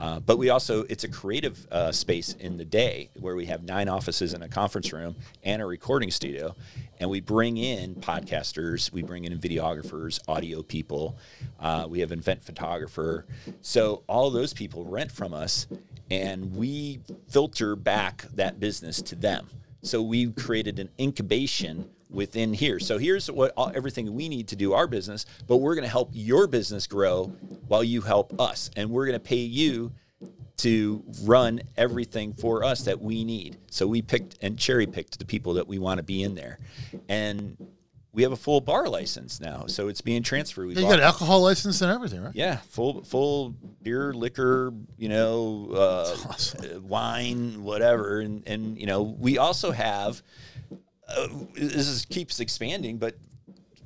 Uh, 0.00 0.20
but 0.20 0.36
we 0.36 0.50
also, 0.50 0.84
it's 0.84 1.04
a 1.04 1.08
creative 1.08 1.66
uh, 1.70 1.92
space 1.92 2.34
in 2.40 2.56
the 2.56 2.64
day 2.64 3.10
where 3.20 3.36
we 3.36 3.46
have 3.46 3.62
nine 3.62 3.88
offices 3.88 4.34
and 4.34 4.42
a 4.42 4.48
conference 4.48 4.92
room 4.92 5.14
and 5.44 5.62
a 5.62 5.66
recording 5.66 6.10
studio. 6.10 6.54
And 6.98 7.08
we 7.08 7.20
bring 7.20 7.56
in 7.56 7.94
podcasters, 7.94 8.92
we 8.92 9.02
bring 9.02 9.24
in 9.24 9.38
videographers, 9.38 10.18
audio 10.26 10.62
people, 10.62 11.16
uh, 11.60 11.86
we 11.88 12.00
have 12.00 12.10
event 12.10 12.42
photographer. 12.44 13.26
So 13.62 14.02
all 14.08 14.30
those 14.30 14.52
people 14.52 14.84
rent 14.84 15.12
from 15.12 15.32
us 15.32 15.68
and 16.10 16.54
we 16.54 17.00
filter 17.28 17.76
back 17.76 18.24
that 18.34 18.58
business 18.58 19.00
to 19.02 19.14
them. 19.14 19.48
So 19.82 20.02
we 20.02 20.32
created 20.32 20.78
an 20.78 20.88
incubation 20.98 21.88
within 22.10 22.54
here. 22.54 22.78
So 22.78 22.98
here's 22.98 23.30
what 23.30 23.52
all, 23.56 23.70
everything 23.74 24.12
we 24.14 24.28
need 24.28 24.48
to 24.48 24.56
do 24.56 24.72
our 24.72 24.86
business, 24.86 25.26
but 25.46 25.58
we're 25.58 25.74
going 25.74 25.84
to 25.84 25.90
help 25.90 26.10
your 26.12 26.46
business 26.46 26.86
grow 26.86 27.26
while 27.68 27.84
you 27.84 28.00
help 28.00 28.40
us, 28.40 28.70
and 28.76 28.90
we're 28.90 29.06
going 29.06 29.18
to 29.18 29.20
pay 29.20 29.36
you 29.36 29.92
to 30.58 31.04
run 31.22 31.60
everything 31.76 32.32
for 32.32 32.64
us 32.64 32.82
that 32.82 33.00
we 33.00 33.24
need. 33.24 33.56
So 33.70 33.86
we 33.86 34.02
picked 34.02 34.38
and 34.42 34.58
cherry 34.58 34.86
picked 34.86 35.18
the 35.18 35.24
people 35.24 35.54
that 35.54 35.68
we 35.68 35.78
want 35.78 35.98
to 35.98 36.02
be 36.02 36.22
in 36.22 36.34
there, 36.34 36.58
and 37.08 37.56
we 38.18 38.24
have 38.24 38.32
a 38.32 38.36
full 38.36 38.60
bar 38.60 38.88
license 38.88 39.40
now. 39.40 39.66
So 39.68 39.86
it's 39.86 40.00
being 40.00 40.24
transferred. 40.24 40.66
We 40.66 40.74
Yeah, 40.74 40.80
you 40.80 40.88
got 40.88 40.98
alcohol 40.98 41.40
license 41.40 41.82
and 41.82 41.92
everything, 41.92 42.20
right? 42.20 42.34
yeah, 42.34 42.56
full 42.56 43.04
full 43.04 43.50
beer, 43.80 44.12
liquor, 44.12 44.72
you 44.96 45.08
know, 45.08 45.68
uh, 45.72 45.76
uh, 45.78 46.80
wine, 46.80 47.62
whatever, 47.62 48.18
and 48.18 48.42
and 48.48 48.76
you 48.76 48.86
know, 48.86 49.02
we 49.02 49.38
also 49.38 49.70
have. 49.70 50.20
Uh, 51.08 51.28
this 51.54 51.86
is, 51.86 52.06
keeps 52.06 52.40
expanding, 52.40 52.98
but 52.98 53.14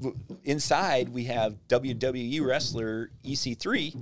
w- 0.01 0.17
inside 0.45 1.11
we 1.11 1.25
have 1.25 1.55
WWE 1.69 2.43
wrestler 2.45 3.11
EC3. 3.23 3.95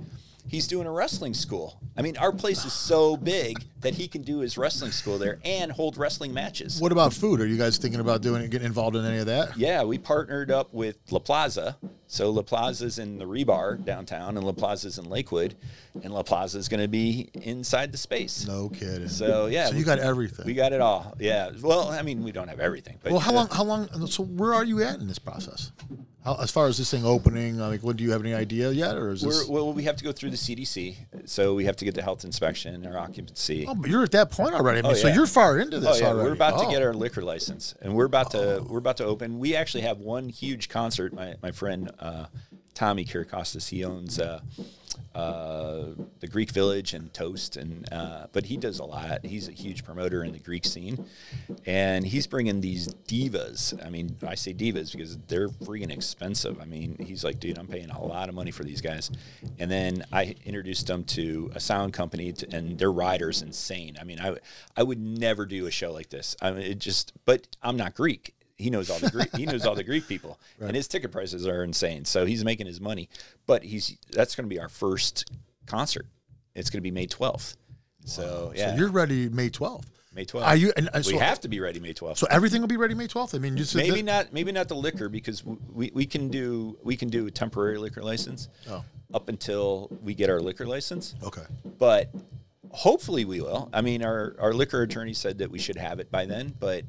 He's 0.47 0.67
doing 0.67 0.87
a 0.87 0.91
wrestling 0.91 1.33
school. 1.33 1.79
I 1.97 2.01
mean, 2.01 2.17
our 2.17 2.31
place 2.31 2.65
is 2.65 2.73
so 2.73 3.17
big 3.17 3.63
that 3.81 3.93
he 3.93 4.07
can 4.07 4.21
do 4.21 4.39
his 4.39 4.57
wrestling 4.57 4.91
school 4.91 5.17
there 5.17 5.39
and 5.43 5.71
hold 5.71 5.97
wrestling 5.97 6.33
matches. 6.33 6.79
What 6.79 6.91
about 6.91 7.13
food? 7.13 7.41
Are 7.41 7.45
you 7.45 7.57
guys 7.57 7.77
thinking 7.77 7.99
about 7.99 8.21
doing 8.21 8.49
getting 8.49 8.65
involved 8.65 8.95
in 8.95 9.05
any 9.05 9.17
of 9.17 9.25
that? 9.27 9.57
Yeah, 9.57 9.83
we 9.83 9.97
partnered 9.97 10.51
up 10.51 10.73
with 10.73 10.97
La 11.09 11.19
Plaza. 11.19 11.77
So 12.07 12.29
La 12.29 12.41
Plaza's 12.41 12.99
in 12.99 13.17
the 13.17 13.25
Rebar 13.25 13.83
downtown, 13.85 14.35
and 14.35 14.45
La 14.45 14.51
Plaza's 14.51 14.97
in 14.97 15.09
Lakewood, 15.09 15.55
and 16.03 16.13
La 16.13 16.23
Plaza's 16.23 16.67
going 16.67 16.81
to 16.81 16.89
be 16.89 17.29
inside 17.33 17.91
the 17.91 17.97
space. 17.97 18.45
No 18.45 18.69
kidding. 18.69 19.07
So 19.07 19.45
yeah, 19.45 19.67
So 19.67 19.75
you 19.75 19.85
got 19.85 19.99
everything. 19.99 20.45
we 20.45 20.53
got 20.53 20.73
it 20.73 20.81
all. 20.81 21.13
Yeah. 21.19 21.51
Well, 21.61 21.89
I 21.89 22.01
mean, 22.01 22.23
we 22.23 22.31
don't 22.31 22.49
have 22.49 22.59
everything, 22.59 22.99
but 23.01 23.11
well, 23.11 23.21
how 23.21 23.31
uh, 23.31 23.35
long? 23.35 23.47
How 23.49 23.63
long? 23.63 24.07
So 24.07 24.23
where 24.23 24.53
are 24.53 24.65
you 24.65 24.83
at 24.83 24.99
in 24.99 25.07
this 25.07 25.19
process? 25.19 25.71
How, 26.23 26.35
as 26.35 26.51
far 26.51 26.67
as 26.67 26.77
this 26.77 26.91
thing 26.91 27.03
opening, 27.03 27.57
like, 27.57 27.81
what 27.81 27.97
do 27.97 28.03
you 28.03 28.11
have 28.11 28.21
any 28.21 28.33
idea 28.35 28.69
yet, 28.71 28.95
or 28.95 29.09
is 29.09 29.21
this? 29.21 29.47
We're, 29.49 29.53
well, 29.55 29.73
we 29.73 29.83
have 29.83 29.95
to 29.95 30.03
go 30.03 30.11
through 30.11 30.29
the 30.29 30.37
CDC, 30.37 30.95
so 31.25 31.55
we 31.55 31.65
have 31.65 31.75
to 31.77 31.85
get 31.85 31.95
the 31.95 32.03
health 32.03 32.23
inspection, 32.25 32.85
our 32.85 32.95
occupancy. 32.97 33.65
oh, 33.67 33.73
but 33.73 33.89
you're 33.89 34.03
at 34.03 34.11
that 34.11 34.29
point 34.29 34.53
already. 34.53 34.79
I 34.79 34.81
mean, 34.83 34.91
Oh, 34.91 34.95
so 34.95 35.07
you're 35.07 35.25
far 35.25 35.57
into 35.57 35.79
this 35.79 35.97
Oh 35.97 35.99
yeah, 35.99 36.09
already. 36.09 36.27
we're 36.29 36.33
about 36.33 36.53
Oh. 36.57 36.65
to 36.65 36.69
get 36.71 36.83
our 36.83 36.93
liquor 36.93 37.23
license, 37.23 37.73
and 37.81 37.95
we're 37.95 38.05
about 38.05 38.29
to 38.31 38.63
we're 38.69 38.77
about 38.77 38.97
to 38.97 39.05
open. 39.05 39.39
We 39.39 39.55
actually 39.55 39.81
have 39.81 39.97
one 39.97 40.29
huge 40.29 40.69
concert. 40.69 41.11
My 41.11 41.35
my 41.41 41.51
friend 41.51 41.89
uh, 41.99 42.25
Tommy 42.73 43.05
Kirikostas, 43.05 43.69
he 43.69 43.83
owns 43.83 44.19
uh, 44.19 44.39
uh, 45.13 45.87
the 46.19 46.27
Greek 46.27 46.51
Village 46.51 46.93
and 46.93 47.13
Toast, 47.13 47.57
and 47.57 47.91
uh, 47.91 48.27
but 48.31 48.45
he 48.45 48.57
does 48.57 48.79
a 48.79 48.83
lot. 48.83 49.25
He's 49.25 49.47
a 49.47 49.51
huge 49.51 49.83
promoter 49.83 50.23
in 50.23 50.31
the 50.31 50.39
Greek 50.39 50.65
scene, 50.65 51.05
and 51.65 52.05
he's 52.05 52.27
bringing 52.27 52.61
these 52.61 52.87
divas. 53.07 53.85
I 53.85 53.89
mean, 53.89 54.15
I 54.25 54.35
say 54.35 54.53
divas 54.53 54.91
because 54.91 55.17
they're 55.27 55.49
freaking 55.49 55.91
expensive. 55.91 56.59
I 56.61 56.65
mean, 56.65 56.95
he's 56.99 57.23
like, 57.23 57.39
dude, 57.39 57.57
I'm 57.57 57.67
paying 57.67 57.89
a 57.89 58.03
lot 58.03 58.29
of 58.29 58.35
money 58.35 58.51
for 58.51 58.63
these 58.63 58.81
guys, 58.81 59.11
and 59.59 59.69
then 59.69 60.03
I 60.11 60.35
introduced 60.45 60.87
them 60.87 61.03
to 61.05 61.51
a 61.53 61.59
sound 61.59 61.93
company, 61.93 62.31
to, 62.33 62.55
and 62.55 62.77
their 62.77 62.91
rider's 62.91 63.41
insane. 63.41 63.97
I 63.99 64.05
mean, 64.05 64.19
I 64.19 64.37
I 64.77 64.83
would 64.83 64.99
never 64.99 65.45
do 65.45 65.65
a 65.67 65.71
show 65.71 65.91
like 65.91 66.09
this. 66.09 66.35
I 66.41 66.51
mean, 66.51 66.63
it 66.63 66.79
just, 66.79 67.13
but 67.25 67.47
I'm 67.61 67.75
not 67.75 67.95
Greek. 67.95 68.33
He 68.61 68.69
knows 68.69 68.89
all 68.89 68.99
the 68.99 69.09
Greek. 69.09 69.35
he 69.35 69.45
knows 69.45 69.65
all 69.65 69.75
the 69.75 69.83
Greek 69.83 70.07
people, 70.07 70.39
and 70.59 70.75
his 70.75 70.87
ticket 70.87 71.11
prices 71.11 71.47
are 71.47 71.63
insane. 71.63 72.05
So 72.05 72.25
he's 72.25 72.45
making 72.45 72.67
his 72.67 72.79
money. 72.79 73.09
But 73.47 73.63
he's 73.63 73.97
that's 74.11 74.35
going 74.35 74.45
to 74.49 74.53
be 74.53 74.59
our 74.59 74.69
first 74.69 75.31
concert. 75.65 76.05
It's 76.55 76.69
going 76.69 76.79
to 76.79 76.83
be 76.83 76.91
May 76.91 77.07
12th. 77.07 77.55
So 78.05 78.51
yeah, 78.55 78.71
So 78.71 78.77
you're 78.77 78.89
ready 78.91 79.29
May 79.29 79.49
12th. 79.49 79.85
May 80.13 80.25
12th. 80.25 80.45
Are 80.45 80.55
you? 80.57 80.73
And, 80.75 80.89
and 80.93 81.05
we 81.05 81.15
have 81.15 81.39
to 81.41 81.47
be 81.47 81.59
ready 81.61 81.79
May 81.79 81.93
12th. 81.93 82.17
So 82.17 82.27
everything 82.29 82.59
will 82.61 82.67
be 82.67 82.75
ready 82.77 82.93
May 82.93 83.07
12th. 83.07 83.33
I 83.33 83.37
mean, 83.37 83.55
just 83.55 83.75
maybe 83.75 84.01
not. 84.01 84.33
Maybe 84.33 84.51
not 84.51 84.67
the 84.67 84.75
liquor 84.75 85.07
because 85.07 85.43
we, 85.45 85.91
we 85.93 86.05
can 86.05 86.27
do 86.27 86.77
we 86.83 86.97
can 86.97 87.09
do 87.09 87.27
a 87.27 87.31
temporary 87.31 87.77
liquor 87.77 88.03
license 88.03 88.49
Oh. 88.69 88.83
up 89.13 89.29
until 89.29 89.89
we 90.03 90.13
get 90.13 90.29
our 90.29 90.41
liquor 90.41 90.65
license. 90.65 91.15
Okay. 91.23 91.43
But 91.79 92.09
hopefully 92.71 93.23
we 93.23 93.39
will. 93.39 93.69
I 93.71 93.81
mean, 93.81 94.03
our 94.03 94.35
our 94.39 94.53
liquor 94.53 94.81
attorney 94.81 95.13
said 95.13 95.37
that 95.37 95.49
we 95.49 95.59
should 95.59 95.77
have 95.77 95.99
it 95.99 96.11
by 96.11 96.25
then, 96.25 96.53
but. 96.59 96.83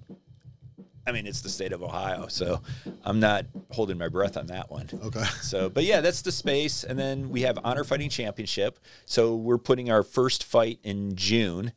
I 1.06 1.12
mean, 1.12 1.26
it's 1.26 1.40
the 1.40 1.48
state 1.48 1.72
of 1.72 1.82
Ohio, 1.82 2.28
so 2.28 2.60
I'm 3.04 3.18
not 3.18 3.46
holding 3.70 3.98
my 3.98 4.08
breath 4.08 4.36
on 4.36 4.46
that 4.46 4.70
one. 4.70 4.88
Okay. 5.04 5.24
So, 5.42 5.68
but 5.68 5.84
yeah, 5.84 6.00
that's 6.00 6.22
the 6.22 6.32
space. 6.32 6.84
And 6.84 6.98
then 6.98 7.28
we 7.28 7.42
have 7.42 7.58
Honor 7.64 7.84
Fighting 7.84 8.08
Championship. 8.08 8.78
So 9.04 9.34
we're 9.36 9.58
putting 9.58 9.90
our 9.90 10.02
first 10.02 10.44
fight 10.44 10.78
in 10.84 11.14
June. 11.16 11.72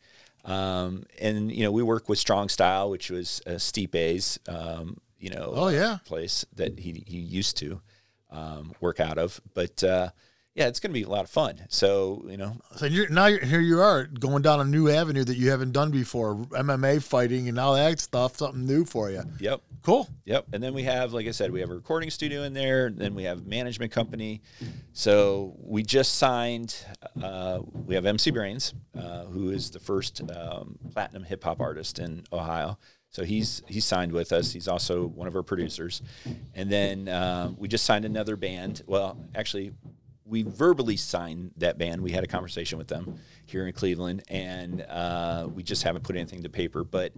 Um, 0.45 1.03
and, 1.19 1.52
you 1.52 1.64
know, 1.64 1.72
we 1.72 1.81
work 1.84 2.07
with 2.07 2.19
Strong 2.19 2.49
Style, 2.49 2.89
which 2.91 3.10
was 3.10 3.41
uh, 3.47 3.57
Steve 3.57 3.95
A's, 3.95 4.39
um, 4.47 4.97
you 5.19 5.31
know, 5.31 5.52
Oh, 5.56 5.68
yeah. 5.69 5.97
place 6.06 6.45
that 6.56 6.77
he, 6.80 7.03
he 7.07 7.18
used 7.18 7.57
to 7.57 7.81
um, 8.30 8.73
work 8.80 8.99
out 8.99 9.18
of. 9.18 9.41
But 9.56 9.84
uh, 9.84 10.10
yeah, 10.56 10.68
it's 10.68 10.80
going 10.80 10.91
to 10.91 10.94
be 10.94 11.03
a 11.03 11.10
lot 11.10 11.26
of 11.26 11.30
fun. 11.30 11.60
So, 11.68 12.26
you 12.30 12.38
know, 12.38 12.56
So 12.77 12.86
you're 12.86 13.10
now 13.10 13.26
you're, 13.26 13.44
here 13.44 13.60
you 13.60 13.82
are 13.82 14.06
going 14.06 14.41
down 14.41 14.61
a 14.61 14.64
new 14.64 14.90
avenue 14.90 15.26
that 15.26 15.36
you 15.36 15.49
haven't 15.49 15.73
done 15.73 15.91
before, 15.91 16.36
MMA 16.36 17.03
fighting 17.03 17.49
and 17.49 17.60
all 17.60 17.76
that 17.76 17.99
stuff, 17.99 18.38
something 18.38 18.65
new 18.65 18.86
for 18.86 19.11
you. 19.11 19.22
yep. 19.40 19.61
Cool. 19.84 20.07
Yep. 20.23 20.48
And 20.53 20.64
then 20.64 20.73
we 20.73 20.82
have, 20.84 21.14
like 21.14 21.27
I 21.27 21.32
said, 21.32 21.52
we 21.52 21.60
have 21.60 21.69
a 21.69 21.76
recording 21.76 22.10
studio 22.10 22.44
in 22.44 22.53
there. 22.53 22.88
And 22.88 22.98
then 22.98 23.14
we 23.14 23.23
have 23.23 23.45
management 23.45 23.91
company. 23.91 24.41
So 24.94 25.53
we 25.60 25.84
just 25.84 26.15
signed. 26.15 26.76
Uh, 27.22 27.60
we 27.86 27.94
have 27.94 28.06
MC 28.06 28.32
Brains, 28.32 28.73
uh, 28.98 29.26
who 29.26 29.52
is 29.52 29.69
the 29.69 29.80
first 29.80 30.22
um, 30.32 30.80
platinum 30.91 31.23
hip 31.23 31.44
hop 31.44 31.60
artist 31.60 31.99
in 31.99 32.23
Ohio. 32.32 32.80
So 33.10 33.23
he's 33.23 33.61
he's 33.68 33.86
signed 33.86 34.11
with 34.11 34.32
us. 34.34 34.52
He's 34.52 34.68
also 34.68 35.06
one 35.07 35.27
of 35.27 35.36
our 35.36 35.44
producers. 35.44 36.02
And 36.56 36.69
then 36.72 37.07
uh, 37.07 37.52
we 37.57 37.68
just 37.68 37.86
signed 37.86 38.06
another 38.06 38.36
band. 38.36 38.82
Well, 38.88 39.18
actually, 39.36 39.72
we 40.26 40.43
verbally 40.43 40.97
signed 40.97 41.52
that 41.57 41.77
band. 41.77 42.02
We 42.02 42.11
had 42.11 42.23
a 42.23 42.27
conversation 42.27 42.77
with 42.77 42.88
them 42.88 43.19
here 43.45 43.68
in 43.68 43.73
Cleveland, 43.73 44.23
and 44.30 44.81
uh, 44.81 45.47
we 45.53 45.64
just 45.64 45.84
haven't 45.84 46.03
put 46.03 46.15
anything 46.15 46.43
to 46.43 46.49
paper. 46.49 46.84
But 46.84 47.14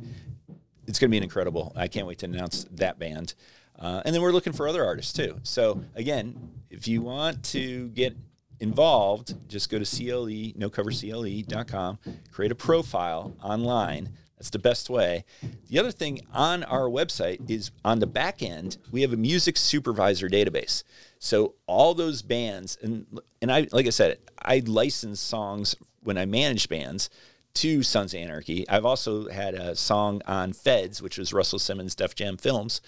it's 0.87 0.99
going 0.99 1.09
to 1.09 1.11
be 1.11 1.17
an 1.17 1.23
incredible. 1.23 1.73
I 1.75 1.87
can't 1.87 2.07
wait 2.07 2.19
to 2.19 2.25
announce 2.25 2.65
that 2.71 2.99
band. 2.99 3.33
Uh, 3.79 4.01
and 4.05 4.13
then 4.13 4.21
we're 4.21 4.31
looking 4.31 4.53
for 4.53 4.67
other 4.67 4.83
artists 4.83 5.13
too. 5.13 5.39
So 5.43 5.83
again, 5.95 6.35
if 6.69 6.87
you 6.87 7.01
want 7.01 7.43
to 7.45 7.89
get 7.89 8.15
involved, 8.59 9.35
just 9.47 9.69
go 9.69 9.77
to 9.77 9.85
CLE, 9.85 10.53
nocovercle.com, 10.59 11.99
create 12.31 12.51
a 12.51 12.55
profile 12.55 13.35
online. 13.43 14.09
That's 14.37 14.51
the 14.51 14.59
best 14.59 14.89
way. 14.89 15.25
The 15.69 15.79
other 15.79 15.91
thing 15.91 16.21
on 16.31 16.63
our 16.63 16.87
website 16.87 17.49
is 17.49 17.71
on 17.83 17.99
the 17.99 18.07
back 18.07 18.43
end, 18.43 18.77
we 18.91 19.01
have 19.01 19.13
a 19.13 19.17
music 19.17 19.57
supervisor 19.57 20.29
database. 20.29 20.83
So 21.19 21.55
all 21.65 21.95
those 21.95 22.21
bands 22.21 22.77
and 22.81 23.05
and 23.41 23.51
I 23.51 23.67
like 23.71 23.87
I 23.87 23.91
said, 23.91 24.19
I 24.39 24.61
license 24.65 25.19
songs 25.19 25.75
when 26.03 26.17
I 26.17 26.25
manage 26.25 26.69
bands 26.69 27.09
to 27.55 27.81
Sons 27.81 28.13
of 28.13 28.19
Anarchy. 28.19 28.69
I've 28.69 28.85
also 28.85 29.27
had 29.27 29.55
a 29.55 29.75
song 29.75 30.21
on 30.27 30.53
Feds, 30.53 31.01
which 31.01 31.17
was 31.17 31.33
Russell 31.33 31.57
Simmons' 31.57 31.95
Def 31.95 32.13
Jam 32.13 32.37
Films. 32.37 32.81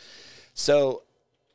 So 0.54 1.04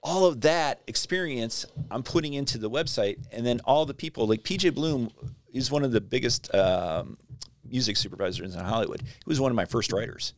all 0.02 0.26
of 0.26 0.40
that 0.40 0.82
experience 0.88 1.64
I'm 1.92 2.02
putting 2.02 2.34
into 2.34 2.58
the 2.58 2.68
website, 2.68 3.18
and 3.30 3.46
then 3.46 3.60
all 3.64 3.86
the 3.86 3.94
people 3.94 4.26
like 4.26 4.42
PJ 4.42 4.74
Bloom 4.74 5.10
is 5.52 5.70
one 5.70 5.84
of 5.84 5.92
the 5.92 6.00
biggest 6.00 6.52
um, 6.52 7.16
music 7.68 7.96
supervisors 7.96 8.54
in 8.54 8.64
Hollywood. 8.64 9.02
He 9.02 9.24
was 9.26 9.40
one 9.40 9.50
of 9.50 9.56
my 9.56 9.64
first 9.64 9.92
writers. 9.92 10.34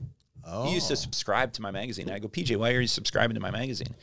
He 0.65 0.75
used 0.75 0.87
to 0.89 0.93
oh. 0.93 0.97
subscribe 0.97 1.53
to 1.55 1.63
my 1.63 1.73
magazine. 1.73 2.09
I 2.09 2.21
go, 2.21 2.29
PJ, 2.29 2.57
why 2.57 2.73
are 2.73 2.81
you 2.81 2.87
subscribing 2.87 3.35
to 3.35 3.41
my 3.41 3.51
magazine? 3.51 3.95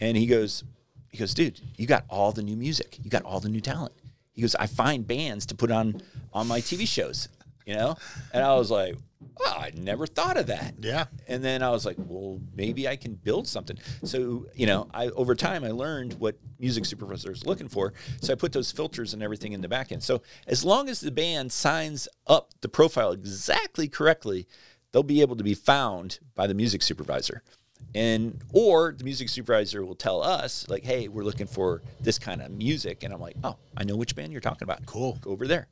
And 0.00 0.16
he 0.16 0.26
goes, 0.26 0.64
he 1.10 1.16
goes, 1.16 1.32
dude, 1.32 1.60
you 1.76 1.86
got 1.86 2.04
all 2.10 2.30
the 2.30 2.42
new 2.42 2.56
music. 2.56 2.98
You 3.02 3.10
got 3.10 3.22
all 3.22 3.40
the 3.40 3.48
new 3.48 3.60
talent. 3.60 3.94
He 4.32 4.42
goes, 4.42 4.54
I 4.54 4.66
find 4.66 5.06
bands 5.06 5.46
to 5.46 5.54
put 5.54 5.70
on 5.70 6.02
on 6.32 6.46
my 6.46 6.60
TV 6.60 6.86
shows, 6.86 7.28
you 7.68 7.74
know? 7.74 7.96
And 8.32 8.42
I 8.42 8.54
was 8.54 8.70
like, 8.70 8.96
oh, 9.40 9.56
I 9.58 9.72
never 9.76 10.06
thought 10.06 10.38
of 10.38 10.46
that. 10.46 10.74
Yeah. 10.80 11.04
And 11.28 11.44
then 11.44 11.62
I 11.62 11.68
was 11.68 11.84
like, 11.84 11.96
well, 11.98 12.40
maybe 12.56 12.88
I 12.88 12.96
can 12.96 13.12
build 13.12 13.46
something. 13.46 13.76
So, 14.04 14.46
you 14.54 14.64
know, 14.66 14.88
I 14.94 15.08
over 15.08 15.34
time 15.34 15.64
I 15.64 15.70
learned 15.70 16.14
what 16.14 16.38
music 16.58 16.86
supervisors 16.86 17.42
are 17.42 17.46
looking 17.46 17.68
for. 17.68 17.92
So 18.22 18.32
I 18.32 18.36
put 18.36 18.52
those 18.52 18.72
filters 18.72 19.12
and 19.12 19.22
everything 19.22 19.52
in 19.52 19.60
the 19.60 19.68
back 19.68 19.92
end. 19.92 20.02
So 20.02 20.22
as 20.46 20.64
long 20.64 20.88
as 20.88 21.00
the 21.00 21.10
band 21.10 21.52
signs 21.52 22.08
up 22.26 22.54
the 22.62 22.70
profile 22.70 23.12
exactly 23.12 23.86
correctly, 23.86 24.48
they'll 24.90 25.02
be 25.02 25.20
able 25.20 25.36
to 25.36 25.44
be 25.44 25.54
found 25.54 26.20
by 26.34 26.46
the 26.46 26.54
music 26.54 26.80
supervisor. 26.80 27.42
And 27.94 28.42
or 28.52 28.94
the 28.96 29.04
music 29.04 29.28
supervisor 29.28 29.84
will 29.84 29.94
tell 29.94 30.22
us, 30.22 30.66
like, 30.68 30.84
hey, 30.84 31.08
we're 31.08 31.22
looking 31.22 31.46
for 31.46 31.82
this 32.00 32.18
kind 32.18 32.42
of 32.42 32.50
music. 32.50 33.02
And 33.02 33.14
I'm 33.14 33.20
like, 33.20 33.36
oh, 33.44 33.56
I 33.76 33.84
know 33.84 33.96
which 33.96 34.16
band 34.16 34.32
you're 34.32 34.40
talking 34.40 34.64
about. 34.64 34.84
Cool. 34.86 35.18
Go 35.20 35.30
over 35.30 35.46
there. 35.46 35.68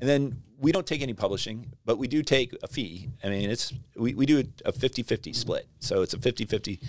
And 0.00 0.08
then 0.08 0.42
we 0.60 0.72
don't 0.72 0.86
take 0.86 1.02
any 1.02 1.14
publishing, 1.14 1.66
but 1.84 1.98
we 1.98 2.08
do 2.08 2.22
take 2.22 2.52
a 2.62 2.66
fee. 2.68 3.08
I 3.22 3.28
mean, 3.28 3.48
it's 3.50 3.72
we, 3.96 4.14
we 4.14 4.26
do 4.26 4.38
a 4.64 4.72
50-50 4.72 5.34
split. 5.34 5.66
So 5.80 6.02
it's 6.02 6.14
a 6.14 6.18
50-50 6.18 6.80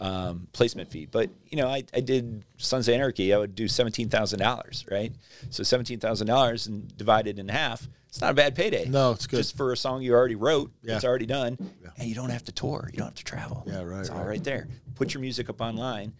um, 0.00 0.48
placement 0.52 0.90
fee. 0.90 1.06
But, 1.10 1.30
you 1.46 1.56
know, 1.58 1.68
I, 1.68 1.82
I 1.94 2.00
did 2.00 2.44
Sons 2.56 2.88
of 2.88 2.94
Anarchy. 2.94 3.34
I 3.34 3.38
would 3.38 3.54
do 3.54 3.66
$17,000, 3.66 4.90
right? 4.90 5.12
So 5.50 5.62
$17,000 5.62 6.66
and 6.68 6.96
divided 6.96 7.38
in 7.38 7.48
half, 7.48 7.86
it's 8.08 8.20
not 8.22 8.30
a 8.30 8.34
bad 8.34 8.54
payday. 8.54 8.86
No, 8.88 9.12
it's 9.12 9.26
good. 9.26 9.36
Just 9.38 9.56
for 9.56 9.72
a 9.72 9.76
song 9.76 10.00
you 10.02 10.14
already 10.14 10.34
wrote, 10.34 10.70
Yeah. 10.82 10.96
it's 10.96 11.04
already 11.04 11.26
done, 11.26 11.58
and 11.98 12.08
you 12.08 12.14
don't 12.14 12.30
have 12.30 12.44
to 12.44 12.52
tour. 12.52 12.88
You 12.90 12.98
don't 12.98 13.08
have 13.08 13.14
to 13.16 13.24
travel. 13.24 13.64
Yeah, 13.66 13.82
right, 13.82 14.00
It's 14.00 14.08
all 14.10 14.18
right. 14.20 14.26
right 14.28 14.44
there. 14.44 14.68
Put 14.94 15.12
your 15.12 15.20
music 15.20 15.50
up 15.50 15.60
online 15.60 16.14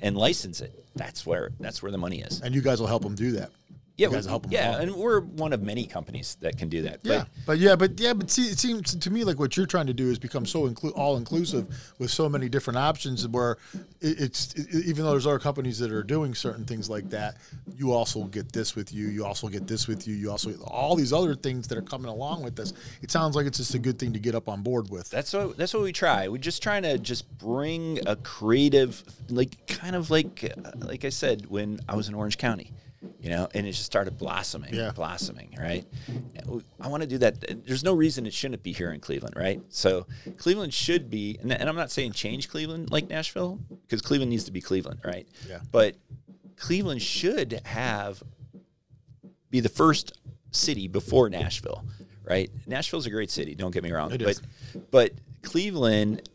and 0.00 0.16
license 0.16 0.60
it. 0.60 0.84
That's 0.96 1.24
where 1.24 1.50
that's 1.60 1.80
where 1.82 1.92
the 1.92 1.96
money 1.98 2.20
is. 2.22 2.40
And 2.40 2.54
you 2.54 2.60
guys 2.60 2.80
will 2.80 2.88
help 2.88 3.02
them 3.04 3.14
do 3.14 3.30
that. 3.32 3.50
Yeah, 3.98 4.08
we- 4.08 4.16
yeah, 4.50 4.80
and 4.80 4.94
we're 4.94 5.20
one 5.20 5.52
of 5.52 5.62
many 5.62 5.86
companies 5.86 6.36
that 6.40 6.56
can 6.56 6.68
do 6.70 6.82
that. 6.82 7.00
Yeah, 7.02 7.18
But 7.18 7.28
but 7.46 7.58
yeah, 7.58 7.76
but 7.76 8.00
yeah, 8.00 8.14
but 8.14 8.30
see, 8.30 8.44
it 8.46 8.58
seems 8.58 8.94
to 8.96 9.10
me 9.10 9.22
like 9.22 9.38
what 9.38 9.56
you're 9.56 9.66
trying 9.66 9.86
to 9.86 9.92
do 9.92 10.10
is 10.10 10.18
become 10.18 10.46
so 10.46 10.68
inclu- 10.68 10.96
all 10.96 11.18
inclusive 11.18 11.66
with 11.98 12.10
so 12.10 12.28
many 12.28 12.48
different 12.48 12.78
options. 12.78 13.28
Where 13.28 13.58
it, 14.00 14.18
it's 14.20 14.54
it, 14.54 14.86
even 14.86 15.04
though 15.04 15.10
there's 15.10 15.26
other 15.26 15.38
companies 15.38 15.78
that 15.80 15.92
are 15.92 16.02
doing 16.02 16.34
certain 16.34 16.64
things 16.64 16.88
like 16.88 17.10
that, 17.10 17.36
you 17.76 17.92
also 17.92 18.24
get 18.24 18.50
this 18.50 18.74
with 18.74 18.92
you. 18.94 19.08
You 19.08 19.26
also 19.26 19.48
get 19.48 19.66
this 19.66 19.86
with 19.86 20.08
you. 20.08 20.14
You 20.14 20.30
also 20.30 20.54
all 20.64 20.96
these 20.96 21.12
other 21.12 21.34
things 21.34 21.68
that 21.68 21.76
are 21.76 21.82
coming 21.82 22.10
along 22.10 22.42
with 22.42 22.56
this. 22.56 22.72
It 23.02 23.10
sounds 23.10 23.36
like 23.36 23.46
it's 23.46 23.58
just 23.58 23.74
a 23.74 23.78
good 23.78 23.98
thing 23.98 24.14
to 24.14 24.18
get 24.18 24.34
up 24.34 24.48
on 24.48 24.62
board 24.62 24.90
with. 24.90 25.10
that's 25.10 25.32
what 25.34 25.56
that's 25.58 25.74
what 25.74 25.82
we 25.82 25.92
try. 25.92 26.28
We're 26.28 26.38
just 26.38 26.62
trying 26.62 26.82
to 26.84 26.98
just 26.98 27.30
bring 27.38 28.00
a 28.06 28.16
creative, 28.16 29.02
like 29.28 29.66
kind 29.66 29.94
of 29.94 30.10
like 30.10 30.44
uh, 30.64 30.70
like 30.78 31.04
I 31.04 31.10
said 31.10 31.46
when 31.46 31.78
I 31.88 31.94
was 31.94 32.08
in 32.08 32.14
Orange 32.14 32.38
County, 32.38 32.72
you 33.20 33.30
know, 33.30 33.48
and 33.54 33.66
it 33.66 33.72
just 33.72 33.84
started 33.84 34.16
blossoming, 34.18 34.74
Yeah. 34.74 34.92
blossoming, 34.92 35.56
right? 35.58 35.84
I 36.80 36.88
want 36.88 37.02
to 37.02 37.08
do 37.08 37.18
that. 37.18 37.64
There's 37.66 37.84
no 37.84 37.94
reason 37.94 38.26
it 38.26 38.32
shouldn't 38.32 38.62
be 38.62 38.72
here 38.72 38.92
in 38.92 39.00
Cleveland, 39.00 39.34
right? 39.36 39.60
So 39.68 40.06
Cleveland 40.38 40.72
should 40.74 41.10
be, 41.10 41.38
and, 41.40 41.52
and 41.52 41.68
I'm 41.68 41.76
not 41.76 41.90
saying 41.90 42.12
change 42.12 42.48
Cleveland 42.48 42.90
like 42.90 43.08
Nashville 43.08 43.58
because 43.86 44.02
Cleveland 44.02 44.30
needs 44.30 44.44
to 44.44 44.52
be 44.52 44.60
Cleveland, 44.60 45.00
right? 45.04 45.26
Yeah. 45.48 45.60
But 45.70 45.96
Cleveland 46.56 47.02
should 47.02 47.60
have 47.64 48.22
be 49.50 49.60
the 49.60 49.68
first 49.68 50.12
city 50.50 50.86
before 50.88 51.28
Nashville, 51.28 51.84
right? 52.24 52.50
Nashville's 52.66 53.06
a 53.06 53.10
great 53.10 53.30
city. 53.30 53.54
Don't 53.54 53.70
get 53.72 53.82
me 53.82 53.90
wrong, 53.92 54.12
It 54.12 54.18
but 54.20 54.28
is. 54.28 54.42
but 54.90 55.12
Cleveland, 55.42 56.28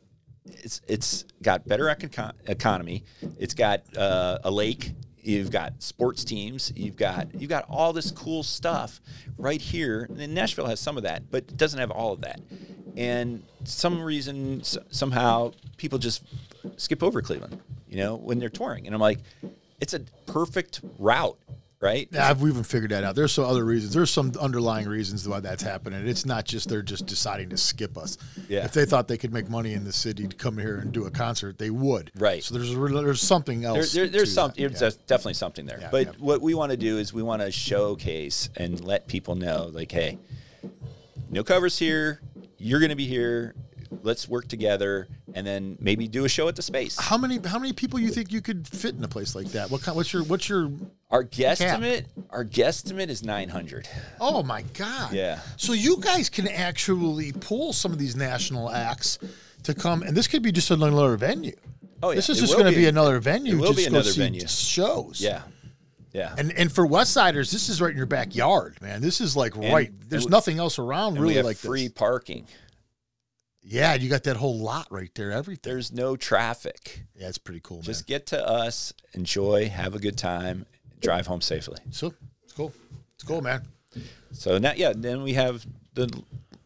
it's 0.46 0.82
it's 0.88 1.24
got 1.42 1.68
better 1.68 1.86
econ- 1.86 2.34
economy. 2.48 3.04
It's 3.40 3.54
got 3.54 3.82
uh, 3.98 4.40
a 4.44 4.52
lake. 4.52 4.92
You've 5.28 5.52
got 5.52 5.84
sports 5.84 6.24
teams. 6.24 6.72
You've 6.74 6.96
got 6.96 7.36
you've 7.36 7.50
got 7.50 7.66
all 7.70 7.92
this 7.92 8.12
cool 8.12 8.44
stuff 8.44 9.02
right 9.38 9.60
here. 9.60 10.10
And 10.18 10.34
Nashville 10.34 10.68
has 10.68 10.80
some 10.80 10.96
of 10.96 11.04
that, 11.04 11.30
but 11.30 11.44
it 11.50 11.58
doesn't 11.58 11.80
have 11.80 11.92
all 11.92 12.14
of 12.14 12.22
that. 12.22 12.40
And 12.96 13.44
some 13.66 14.02
reason 14.02 14.64
somehow 14.64 15.52
people 15.76 16.00
just 16.00 16.24
skip 16.78 17.04
over 17.04 17.22
Cleveland, 17.22 17.60
you 17.90 17.98
know, 17.98 18.16
when 18.16 18.40
they're 18.40 18.48
touring. 18.48 18.86
And 18.86 18.96
I'm 18.96 19.02
like, 19.02 19.20
it's 19.82 19.94
a 19.94 20.00
perfect 20.28 20.80
route, 20.98 21.38
right? 21.80 22.08
Yeah, 22.12 22.30
I've 22.30 22.42
even 22.42 22.64
figured 22.64 22.92
that 22.92 23.04
out. 23.04 23.16
There's 23.16 23.32
some 23.32 23.46
other 23.46 23.64
reasons. 23.64 23.94
There's 23.94 24.10
some 24.12 24.32
underlying 24.40 24.88
reasons 24.88 25.28
why 25.28 25.40
that's 25.40 25.62
happening. 25.64 26.08
It's 26.08 26.26
not 26.26 26.46
just 26.46 26.70
they're 26.70 26.82
just 26.82 27.06
deciding 27.06 27.50
to 27.50 27.58
skip 27.58 27.98
us. 27.98 28.18
Yeah. 28.50 28.66
If 28.66 28.74
they 28.74 28.86
thought 28.86 29.08
they 29.08 29.18
could 29.18 29.34
make 29.34 29.50
money 29.50 29.74
in 29.74 29.84
the 29.84 29.94
city 29.94 30.28
to 30.28 30.36
come 30.36 30.58
here 30.58 30.78
and 30.78 30.92
do 30.92 31.06
a 31.06 31.12
concert, 31.12 31.58
they 31.58 31.70
would. 31.70 32.12
Right. 32.16 32.44
So 32.44 32.56
there's 32.56 32.74
there's 32.76 33.22
something 33.22 33.66
else. 33.66 33.94
there, 33.94 34.08
there's 34.08 34.34
some, 34.34 34.52
there's 34.58 34.82
Yeah. 34.82 34.90
definitely 35.08 35.36
something 35.36 35.66
there. 35.66 35.80
Yeah, 35.80 35.90
but 35.92 36.08
yeah. 36.08 36.14
what 36.20 36.42
we 36.42 36.54
want 36.54 36.72
to 36.72 36.78
do 36.78 36.98
is 36.98 37.14
we 37.14 37.24
want 37.24 37.42
to 37.42 37.52
showcase 37.52 38.50
and 38.58 38.84
let 38.84 39.08
people 39.08 39.36
know, 39.36 39.70
like, 39.72 39.92
hey, 39.92 40.18
no 41.30 41.44
covers 41.44 41.78
here. 41.78 42.22
You're 42.58 42.80
going 42.80 42.90
to 42.90 42.96
be 42.96 43.06
here. 43.08 43.54
Let's 44.04 44.28
work 44.30 44.48
together, 44.48 45.08
and 45.34 45.46
then 45.46 45.78
maybe 45.80 46.08
do 46.08 46.26
a 46.26 46.30
show 46.30 46.48
at 46.48 46.56
the 46.56 46.62
space. 46.62 46.98
How 47.00 47.18
many 47.18 47.40
how 47.46 47.60
many 47.60 47.74
people 47.74 48.00
you 48.00 48.10
think 48.10 48.32
you 48.32 48.42
could 48.42 48.68
fit 48.68 48.96
in 48.96 49.04
a 49.04 49.08
place 49.08 49.36
like 49.36 49.48
that? 49.48 49.70
What 49.72 49.82
kind? 49.82 49.96
What's 49.96 50.12
your 50.14 50.24
what's 50.24 50.48
your? 50.50 50.72
Our 51.10 51.24
guesstimate, 51.24 52.06
our 52.32 52.44
guesstimate 52.44 53.08
is 53.08 53.24
900. 53.24 53.88
Oh 54.20 54.44
my 54.44 54.62
god! 54.74 55.14
Yeah. 55.14 55.40
So 55.56 55.72
you 55.74 55.98
guys 56.02 56.30
can 56.30 56.48
actually 56.50 57.32
pull 57.32 57.72
some 57.72 57.94
of 57.94 57.98
these 57.98 58.16
national 58.18 58.70
acts 58.70 59.18
to 59.64 59.74
come, 59.74 60.04
and 60.04 60.16
this 60.16 60.28
could 60.28 60.44
be 60.44 60.52
just 60.52 60.70
another 60.70 61.16
venue. 61.16 61.56
Oh, 62.04 62.10
yeah. 62.10 62.16
This 62.16 62.30
is 62.30 62.38
It 62.38 62.42
just 62.42 62.54
going 62.54 62.66
to 62.66 62.72
be. 62.72 62.84
be 62.84 62.86
another 62.88 63.20
venue. 63.20 63.54
It 63.54 63.60
will 63.60 63.68
just 63.74 63.78
be 63.78 63.86
another 63.86 64.12
venue. 64.12 64.46
Shows. 64.48 65.20
Yeah, 65.22 65.42
yeah. 66.14 66.36
And 66.38 66.52
and 66.52 66.70
for 66.72 66.86
West 66.86 67.14
Siders, 67.14 67.52
this 67.52 67.70
is 67.70 67.82
right 67.82 67.92
in 67.92 67.98
your 67.98 68.06
backyard, 68.06 68.78
man. 68.82 69.02
This 69.02 69.22
is 69.22 69.36
like 69.36 69.56
right. 69.56 69.92
There's 70.10 70.24
and 70.26 70.32
we- 70.32 70.36
nothing 70.36 70.60
else 70.60 70.78
around 70.78 71.14
and 71.14 71.24
really 71.24 71.42
like 71.42 71.58
free 71.58 71.84
this. 71.88 71.94
parking. 71.94 72.46
Yeah, 73.70 73.96
you 73.96 74.10
got 74.10 74.24
that 74.24 74.38
whole 74.38 74.58
lot 74.58 74.88
right 74.90 75.14
there. 75.14 75.32
Everything. 75.32 75.70
There's 75.70 75.92
no 75.92 76.16
traffic. 76.16 77.02
yeah, 77.16 77.28
it's 77.28 77.38
pretty 77.38 77.60
cool, 77.62 77.78
man. 77.78 77.84
Just 77.84 78.08
get 78.08 78.28
to 78.28 78.48
us, 78.48 78.94
enjoy, 79.14 79.68
have 79.68 79.94
a 79.94 80.00
good 80.00 80.18
time, 80.18 80.66
drive 81.02 81.28
home 81.28 81.42
safely. 81.42 81.80
so 81.92 82.14
it's 82.44 82.54
cool. 82.54 82.74
It's 83.16 83.26
cool, 83.26 83.42
man. 83.42 83.64
So 84.32 84.58
now, 84.58 84.72
yeah, 84.74 84.94
then 84.96 85.22
we 85.22 85.34
have 85.34 85.66
the 85.96 86.10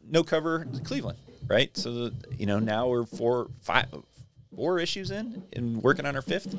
no 0.08 0.24
cover 0.24 0.68
Cleveland, 0.84 1.18
right? 1.48 1.76
So 1.76 1.92
the, 1.94 2.14
you 2.38 2.46
know 2.46 2.60
now 2.60 2.88
we're 2.88 3.06
four, 3.06 3.50
five, 3.62 3.88
four 4.56 4.78
issues 4.78 5.10
in 5.10 5.42
and 5.54 5.82
working 5.82 6.06
on 6.06 6.16
our 6.16 6.22
fifth, 6.22 6.56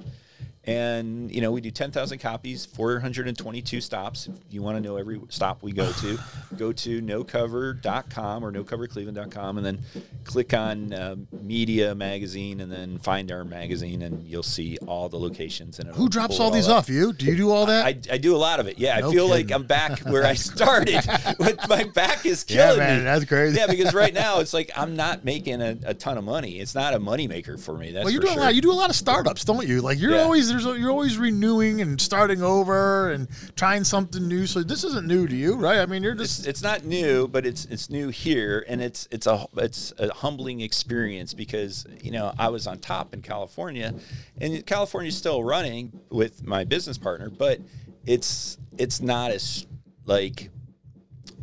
and 0.65 1.35
you 1.35 1.41
know 1.41 1.51
we 1.51 1.61
do 1.61 1.71
ten 1.71 1.91
thousand 1.91 2.19
copies, 2.19 2.65
four 2.65 3.01
hundred 3.01 3.29
and 3.29 3.37
twenty-two 3.37 3.81
stops. 3.81 4.29
If 4.29 4.55
you 4.55 4.63
want 4.63 4.77
to 4.77 4.81
know 4.81 4.97
every 4.97 5.21
stop 5.29 5.63
we 5.63 5.73
go 5.73 5.91
to, 5.93 6.19
go 6.57 6.73
to 6.73 7.03
nocover.com 7.03 8.45
or 8.45 8.53
nocovercleveland.com, 8.53 9.57
and 9.59 9.67
then 9.67 9.79
click 10.25 10.55
on 10.55 10.93
uh, 10.93 11.17
media 11.43 11.95
magazine, 11.95 12.61
and 12.61 12.71
then 12.71 12.99
find 12.99 13.33
our 13.33 13.45
magazine, 13.45 14.03
and 14.03 14.25
you'll 14.27 14.43
see 14.43 14.79
all 14.87 15.09
the 15.09 15.19
locations. 15.19 15.79
And 15.79 15.89
Who 15.91 16.09
drops 16.09 16.37
it 16.37 16.41
all 16.41 16.51
these 16.51 16.69
up. 16.69 16.79
off? 16.79 16.89
You? 16.89 17.13
Do 17.13 17.27
you 17.27 17.37
do 17.37 17.51
all 17.51 17.67
that? 17.67 17.85
I, 17.85 18.15
I 18.15 18.19
do 18.19 18.35
a 18.35 18.39
lot 18.39 18.61
of 18.61 18.67
it. 18.69 18.79
Yeah, 18.79 18.99
No 19.01 19.09
I 19.09 19.13
feel 19.13 19.29
like. 19.29 19.51
I'm 19.51 19.65
back 19.65 19.99
where 20.07 20.25
I 20.25 20.35
started. 20.35 21.01
but 21.39 21.69
my 21.69 21.85
back 21.85 22.25
is 22.25 22.45
killing 22.45 22.79
Yeah, 22.79 22.85
man, 22.87 22.99
me. 22.99 23.05
that's 23.05 23.25
crazy. 23.25 23.59
Yeah, 23.59 23.67
because 23.67 23.93
right 23.93 24.15
now 24.25 24.39
it's 24.41 24.55
like 24.55 24.71
I'm 24.77 24.95
not 24.97 25.25
making 25.25 25.61
a, 25.61 25.77
a 25.85 25.95
ton 25.95 26.17
of 26.19 26.25
money. 26.25 26.61
It's 26.61 26.75
not 26.75 26.95
a 26.95 27.01
money 27.01 27.27
maker 27.27 27.59
for 27.59 27.77
me. 27.77 27.91
That's 27.93 28.05
well, 28.05 28.13
you 28.15 28.21
do 28.21 28.29
sure. 28.29 28.39
a 28.39 28.41
lot. 28.41 28.55
You 28.55 28.61
do 28.63 28.71
a 28.71 28.75
lot 28.75 28.91
of 28.91 28.97
startups, 28.97 29.45
don't 29.45 29.67
you? 29.67 29.81
Like 29.81 29.99
you're 29.99 30.13
Yeah. 30.13 30.23
always 30.23 30.52
there's 30.53 30.65
you're 30.65 30.91
always 30.91 31.19
renewing 31.19 31.81
and 31.81 32.01
starting 32.01 32.43
over 32.43 33.13
and 33.13 33.29
trying 33.57 33.85
something 33.85 34.29
new. 34.29 34.47
So 34.47 34.63
this 34.63 34.85
isn't 34.85 35.07
new 35.07 35.27
to 35.27 35.35
you, 35.35 35.57
right? 35.57 35.79
I 35.79 35.87
mean, 35.87 36.03
you're 36.03 36.13
it's, 36.13 36.37
just 36.37 36.47
it's 36.47 36.63
not 36.63 36.85
new, 36.85 37.27
but 37.27 37.47
it's 37.47 37.65
it's 37.67 37.91
new 37.91 38.09
here, 38.09 38.65
and 38.69 38.81
it's 38.81 39.09
it's 39.11 39.27
a 39.27 39.47
it's 39.57 39.93
a 39.99 40.13
humbling 40.13 40.61
experience 40.61 41.35
because 41.35 41.87
you 42.03 42.11
know 42.11 42.33
I 42.39 42.49
was 42.49 42.67
on 42.67 42.79
top 42.79 43.15
in 43.15 43.23
California, 43.23 43.95
and 44.41 44.65
California's 44.67 45.17
still 45.17 45.43
running 45.43 45.93
with 46.11 46.47
my 46.47 46.65
business 46.65 46.99
partner, 46.99 47.31
but 47.31 47.59
it's 48.07 48.59
it's 48.79 49.01
not 49.01 49.31
as 49.31 49.67
like 50.05 50.51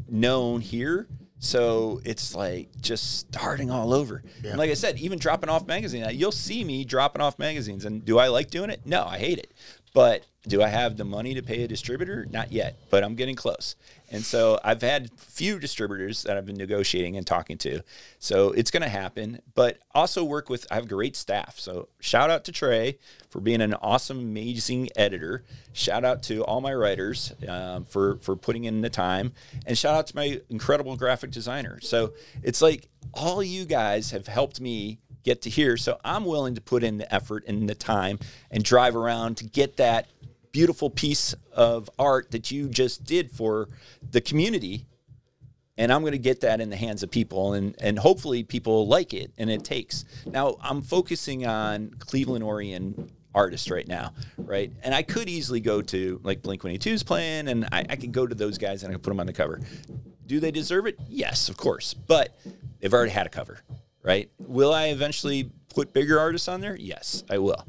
known 0.07 0.61
here. 0.61 1.07
So 1.39 2.01
it's 2.03 2.35
like 2.35 2.69
just 2.81 3.17
starting 3.19 3.71
all 3.71 3.93
over. 3.93 4.21
Yeah. 4.43 4.51
And 4.51 4.59
like 4.59 4.69
I 4.69 4.73
said, 4.73 4.99
even 4.99 5.17
dropping 5.19 5.49
off 5.49 5.65
magazine, 5.65 6.05
you'll 6.11 6.33
see 6.33 6.65
me 6.65 6.83
dropping 6.83 7.21
off 7.21 7.39
magazines. 7.39 7.85
And 7.85 8.03
do 8.03 8.19
I 8.19 8.27
like 8.27 8.49
doing 8.49 8.69
it? 8.69 8.81
No, 8.85 9.05
I 9.05 9.17
hate 9.17 9.39
it. 9.39 9.53
But 9.93 10.25
do 10.47 10.63
I 10.63 10.67
have 10.67 10.97
the 10.97 11.03
money 11.03 11.33
to 11.33 11.41
pay 11.41 11.63
a 11.63 11.67
distributor? 11.67 12.25
Not 12.29 12.51
yet, 12.51 12.77
but 12.89 13.03
I'm 13.03 13.15
getting 13.15 13.35
close. 13.35 13.75
And 14.11 14.23
so 14.23 14.59
I've 14.63 14.81
had 14.81 15.11
few 15.17 15.59
distributors 15.59 16.23
that 16.23 16.37
I've 16.37 16.45
been 16.45 16.57
negotiating 16.57 17.17
and 17.17 17.27
talking 17.27 17.57
to. 17.59 17.81
So 18.19 18.51
it's 18.51 18.71
going 18.71 18.83
to 18.83 18.89
happen, 18.89 19.41
but 19.53 19.79
also 19.93 20.23
work 20.23 20.49
with, 20.49 20.65
I 20.71 20.75
have 20.75 20.87
great 20.87 21.15
staff. 21.15 21.59
So 21.59 21.89
shout 21.99 22.29
out 22.29 22.45
to 22.45 22.51
Trey 22.51 22.97
for 23.29 23.41
being 23.41 23.61
an 23.61 23.73
awesome, 23.75 24.19
amazing 24.19 24.89
editor. 24.95 25.43
Shout 25.73 26.05
out 26.05 26.23
to 26.23 26.43
all 26.45 26.61
my 26.61 26.73
writers 26.73 27.33
um, 27.47 27.83
for, 27.83 28.17
for 28.17 28.35
putting 28.35 28.63
in 28.63 28.81
the 28.81 28.89
time. 28.89 29.33
And 29.65 29.77
shout 29.77 29.95
out 29.95 30.07
to 30.07 30.15
my 30.15 30.41
incredible 30.49 30.95
graphic 30.95 31.31
designer. 31.31 31.79
So 31.81 32.13
it's 32.41 32.61
like 32.61 32.87
all 33.13 33.43
you 33.43 33.65
guys 33.65 34.11
have 34.11 34.27
helped 34.27 34.61
me 34.61 34.99
get 35.23 35.41
to 35.43 35.49
here. 35.49 35.77
So 35.77 35.99
I'm 36.03 36.25
willing 36.25 36.55
to 36.55 36.61
put 36.61 36.83
in 36.83 36.97
the 36.97 37.13
effort 37.13 37.45
and 37.47 37.69
the 37.69 37.75
time 37.75 38.19
and 38.51 38.63
drive 38.63 38.95
around 38.95 39.37
to 39.37 39.45
get 39.45 39.77
that 39.77 40.07
beautiful 40.51 40.89
piece 40.89 41.35
of 41.53 41.89
art 41.99 42.31
that 42.31 42.51
you 42.51 42.67
just 42.67 43.03
did 43.03 43.31
for 43.31 43.67
the 44.11 44.21
community 44.21 44.85
and 45.79 45.93
I'm 45.93 46.01
going 46.01 46.11
to 46.11 46.17
get 46.17 46.41
that 46.41 46.59
in 46.59 46.69
the 46.69 46.75
hands 46.75 47.03
of 47.03 47.09
people, 47.09 47.53
and 47.53 47.73
and 47.79 47.97
hopefully 47.97 48.43
people 48.43 48.85
like 48.87 49.13
it, 49.13 49.31
and 49.37 49.49
it 49.49 49.63
takes. 49.63 50.03
Now 50.25 50.57
I'm 50.61 50.81
focusing 50.81 51.47
on 51.47 51.91
Cleveland 51.99 52.43
Orient 52.43 53.09
artists 53.33 53.71
right 53.71 53.87
now, 53.87 54.13
right? 54.37 54.71
And 54.83 54.93
I 54.93 55.03
could 55.03 55.29
easily 55.29 55.61
go 55.61 55.81
to 55.81 56.19
like 56.21 56.41
Blink 56.41 56.63
182's 56.63 57.03
playing, 57.03 57.47
and 57.47 57.65
I, 57.71 57.85
I 57.89 57.95
could 57.95 58.11
go 58.11 58.27
to 58.27 58.35
those 58.35 58.57
guys 58.57 58.83
and 58.83 58.91
I 58.91 58.95
could 58.95 59.03
put 59.03 59.11
them 59.11 59.21
on 59.21 59.25
the 59.25 59.33
cover. 59.33 59.61
Do 60.27 60.41
they 60.41 60.51
deserve 60.51 60.85
it? 60.85 60.99
Yes, 61.07 61.47
of 61.47 61.55
course, 61.55 61.93
but 61.93 62.37
they've 62.81 62.93
already 62.93 63.11
had 63.11 63.25
a 63.25 63.29
cover, 63.29 63.61
right? 64.03 64.29
Will 64.39 64.73
I 64.73 64.87
eventually 64.87 65.51
put 65.73 65.93
bigger 65.93 66.19
artists 66.19 66.47
on 66.47 66.61
there? 66.61 66.75
Yes, 66.75 67.23
I 67.29 67.37
will. 67.37 67.65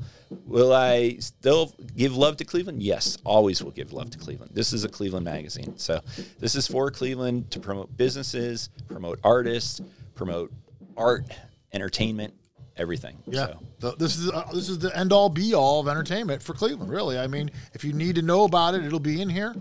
Will 0.46 0.72
I 0.72 1.16
still 1.18 1.72
give 1.96 2.16
love 2.16 2.36
to 2.38 2.44
Cleveland? 2.44 2.82
Yes, 2.82 3.18
always 3.24 3.62
will 3.62 3.72
give 3.72 3.92
love 3.92 4.10
to 4.10 4.18
Cleveland. 4.18 4.52
This 4.54 4.72
is 4.72 4.84
a 4.84 4.88
Cleveland 4.88 5.24
magazine. 5.24 5.76
So 5.76 6.00
this 6.38 6.54
is 6.54 6.66
for 6.66 6.90
Cleveland 6.90 7.50
to 7.50 7.60
promote 7.60 7.94
businesses, 7.96 8.70
promote 8.88 9.18
artists, 9.24 9.80
promote 10.14 10.52
art, 10.96 11.24
entertainment, 11.72 12.32
everything. 12.76 13.16
Yeah, 13.26 13.46
So, 13.46 13.58
The- 13.80 13.96
this 13.96 14.16
is 14.18 14.30
uh, 14.30 14.44
this 14.52 14.68
is 14.68 14.78
the 14.78 14.96
end 14.96 15.12
all 15.12 15.28
be 15.28 15.54
all 15.54 15.80
of 15.80 15.88
entertainment 15.88 16.42
for 16.42 16.54
Cleveland. 16.54 16.90
Really, 16.90 17.18
I 17.18 17.26
mean, 17.26 17.50
if 17.74 17.84
you 17.84 17.92
need 17.92 18.14
to 18.16 18.22
know 18.22 18.44
about 18.44 18.74
it, 18.74 18.84
it'll 18.84 19.00
be 19.00 19.20
in 19.20 19.28
here. 19.28 19.54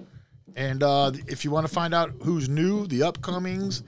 And 0.55 0.83
uh, 0.83 1.11
if 1.27 1.45
you 1.45 1.51
want 1.51 1.67
to 1.67 1.73
find 1.73 1.93
out 1.93 2.11
who's 2.23 2.49
new, 2.49 2.85
the 2.87 3.01
upcomings, 3.01 3.83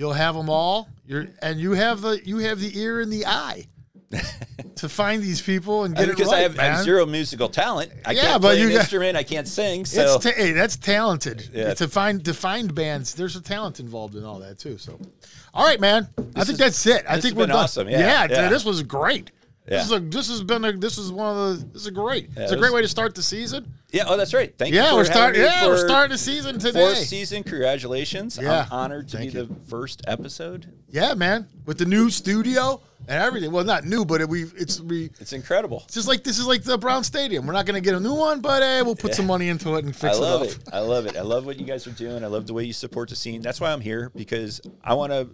you'll 0.00 0.14
have 0.14 0.34
them 0.34 0.48
all. 0.48 0.88
You're 1.06 1.26
and 1.42 1.60
you 1.60 1.72
have 1.72 2.00
the 2.00 2.20
you 2.24 2.38
have 2.38 2.58
the 2.58 2.76
ear 2.78 3.00
and 3.00 3.12
the 3.12 3.26
eye 3.26 3.66
to 4.76 4.88
find 4.88 5.22
these 5.22 5.42
people 5.42 5.84
and 5.84 5.94
get 5.94 6.08
because 6.08 6.28
it 6.28 6.32
right, 6.32 6.38
I, 6.38 6.42
have, 6.42 6.58
I 6.58 6.62
have 6.64 6.74
man. 6.76 6.84
zero 6.84 7.04
musical 7.06 7.48
talent. 7.48 7.92
I 8.06 8.12
Yeah, 8.12 8.22
can't 8.22 8.42
but 8.42 8.48
play 8.48 8.60
you 8.60 8.66
an 8.68 8.72
got- 8.72 8.80
instrument. 8.80 9.16
I 9.16 9.22
can't 9.22 9.46
sing. 9.46 9.82
It's 9.82 9.92
So 9.92 10.18
ta- 10.18 10.30
hey, 10.34 10.52
that's 10.52 10.76
talented. 10.76 11.50
Yeah. 11.52 11.74
To 11.74 11.86
find 11.86 12.24
to 12.24 12.32
find 12.34 12.74
bands, 12.74 13.14
there's 13.14 13.36
a 13.36 13.42
talent 13.42 13.78
involved 13.78 14.16
in 14.16 14.24
all 14.24 14.38
that 14.40 14.58
too. 14.58 14.78
So, 14.78 14.98
all 15.52 15.66
right, 15.66 15.78
man. 15.80 16.08
I 16.34 16.44
think 16.44 16.50
is- 16.52 16.58
that's 16.58 16.86
it. 16.86 17.04
I 17.08 17.16
this 17.16 17.26
think 17.26 17.36
we're 17.36 17.46
done. 17.46 17.56
awesome. 17.56 17.88
Yeah, 17.88 18.26
dude, 18.26 18.36
yeah. 18.36 18.48
this 18.48 18.64
was 18.64 18.82
great. 18.82 19.30
This 19.70 19.86
is 19.86 19.92
a 19.92 20.00
this 20.00 20.28
has 20.28 20.42
been 20.42 20.64
a 20.64 20.72
this 20.72 20.98
is 20.98 21.12
one 21.12 21.36
of 21.36 21.60
the 21.60 21.64
this 21.66 21.82
is 21.82 21.90
great. 21.90 22.30
it's 22.36 22.52
a 22.52 22.56
great 22.56 22.72
way 22.72 22.82
to 22.82 22.88
start 22.88 23.14
the 23.14 23.22
season. 23.22 23.72
yeah, 23.92 24.04
oh, 24.06 24.16
that's 24.16 24.34
right. 24.34 24.52
Thank 24.58 24.74
you. 24.74 24.80
Yeah, 24.80 24.90
for 24.90 24.96
we're 24.96 25.32
me 25.32 25.38
Yeah, 25.38 25.66
we're 25.66 25.86
starting 25.86 26.12
the 26.12 26.18
season 26.18 26.58
today. 26.58 26.94
Fourth 26.94 26.98
season. 26.98 27.42
Congratulations. 27.44 28.38
Yeah, 28.40 28.66
I'm 28.70 28.72
honored 28.72 29.08
to 29.08 29.16
thank 29.16 29.32
be 29.32 29.38
you. 29.38 29.46
the 29.46 29.54
first 29.68 30.02
episode. 30.06 30.66
Yeah, 30.88 31.14
man, 31.14 31.46
with 31.66 31.78
the 31.78 31.86
new 31.86 32.10
studio 32.10 32.80
and 33.08 33.22
everything. 33.22 33.52
Well, 33.52 33.64
not 33.64 33.84
new, 33.84 34.04
but 34.04 34.20
it, 34.20 34.28
we 34.28 34.44
it's 34.56 34.80
we. 34.80 35.10
It's 35.20 35.32
incredible. 35.32 35.82
It's 35.84 35.94
just 35.94 36.08
like 36.08 36.24
this 36.24 36.38
is 36.38 36.46
like 36.46 36.62
the 36.62 36.76
Brown 36.76 37.04
Stadium. 37.04 37.46
We're 37.46 37.52
not 37.52 37.66
going 37.66 37.80
to 37.80 37.80
get 37.80 37.94
a 37.94 38.00
new 38.00 38.14
one, 38.14 38.40
but 38.40 38.62
hey, 38.62 38.82
we'll 38.82 38.96
put 38.96 39.14
some 39.14 39.26
money 39.26 39.48
into 39.48 39.76
it 39.76 39.84
and 39.84 39.94
fix 39.94 40.16
it. 40.16 40.18
I 40.18 40.20
love 40.20 40.42
it 40.42 40.50
it. 40.50 40.58
I 40.72 40.80
love 40.80 41.06
it. 41.06 41.16
I 41.16 41.22
love 41.22 41.46
what 41.46 41.58
you 41.58 41.66
guys 41.66 41.86
are 41.86 41.92
doing. 41.92 42.24
I 42.24 42.26
love 42.26 42.46
the 42.46 42.54
way 42.54 42.64
you 42.64 42.72
support 42.72 43.08
the 43.08 43.16
scene. 43.16 43.40
That's 43.40 43.60
why 43.60 43.72
I'm 43.72 43.80
here 43.80 44.10
because 44.14 44.60
I 44.82 44.94
want 44.94 45.12
to, 45.12 45.28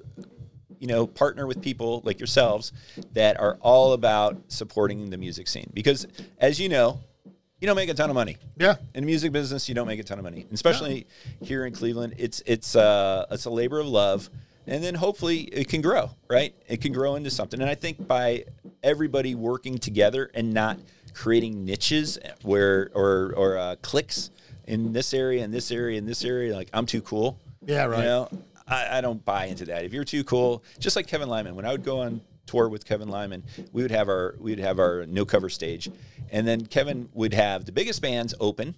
you 0.79 0.87
know, 0.87 1.07
partner 1.07 1.47
with 1.47 1.63
people 1.63 2.03
like 2.05 2.19
yourselves 2.19 2.73
that 3.13 3.39
are 3.41 3.57
all 3.61 3.93
about 3.93 4.37
supporting 4.49 5.11
the 5.11 5.17
music 5.17 5.49
scene. 5.49 5.71
Because 5.75 6.07
as 6.39 6.61
you 6.61 6.69
know, 6.69 7.01
you 7.61 7.67
don't 7.67 7.77
make 7.77 7.89
a 7.89 7.95
ton 7.95 8.11
of 8.11 8.15
money 8.15 8.37
Yeah, 8.59 8.77
in 8.95 9.03
the 9.03 9.07
music 9.07 9.33
business. 9.33 9.69
You 9.69 9.75
don't 9.75 9.87
make 9.87 10.01
a 10.01 10.05
ton 10.05 10.19
of 10.19 10.25
money, 10.25 10.47
especially 10.53 11.07
here 11.43 11.65
in 11.65 11.73
Cleveland. 11.73 12.15
It's 12.19 12.43
it's 12.47 12.77
uh 12.77 13.27
it's 13.31 13.47
a 13.47 13.51
labor 13.51 13.81
of 13.81 13.87
love, 13.87 14.29
and 14.67 14.85
then 14.85 14.95
hopefully 14.95 15.41
it 15.41 15.69
can 15.69 15.81
grow. 15.81 16.11
Right, 16.29 16.55
it 16.69 16.83
can 16.83 16.93
grow 16.93 17.15
into 17.15 17.31
something. 17.31 17.61
And 17.61 17.71
I 17.71 17.75
think 17.75 18.07
by 18.07 18.45
everybody 18.83 19.35
working 19.35 19.79
together 19.79 20.31
and 20.35 20.53
not 20.53 20.79
creating 21.15 21.65
niches 21.65 22.19
where 22.43 22.91
or 22.93 23.33
or 23.37 23.57
uh, 23.57 23.77
cliques 23.81 24.31
in 24.67 24.93
this 24.93 25.15
area 25.15 25.43
in 25.43 25.51
this 25.51 25.71
area 25.71 25.97
in 25.97 26.05
this 26.05 26.25
area, 26.25 26.55
like 26.55 26.69
I'm 26.75 26.85
too 26.85 27.01
cool. 27.01 27.39
Yeah, 27.65 27.87
right. 27.87 28.01
You 28.01 28.05
know, 28.05 28.29
I, 28.69 28.99
I 28.99 29.01
don't 29.01 29.25
buy 29.25 29.47
into 29.47 29.65
that. 29.67 29.85
If 29.85 29.93
you're 29.93 30.05
too 30.05 30.25
cool, 30.25 30.65
just 30.79 30.97
like 30.97 31.07
Kevin 31.07 31.29
Lyman, 31.29 31.55
when 31.55 31.65
I 31.65 31.73
would 31.73 31.85
go 31.85 32.01
on 32.01 32.21
tour 32.47 32.69
with 32.69 32.85
Kevin 32.85 33.09
Lyman, 33.09 33.43
we 33.73 33.83
would 33.83 33.91
have 33.91 34.09
our 34.09 34.35
we 34.39 34.53
would 34.53 34.59
have 34.61 34.79
our 34.79 35.07
no 35.07 35.25
cover 35.25 35.49
stage, 35.49 35.91
and 36.31 36.47
then 36.47 36.67
Kevin 36.67 37.09
would 37.15 37.35
have 37.35 37.65
the 37.65 37.73
biggest 37.73 38.03
bands 38.03 38.35
open, 38.41 38.75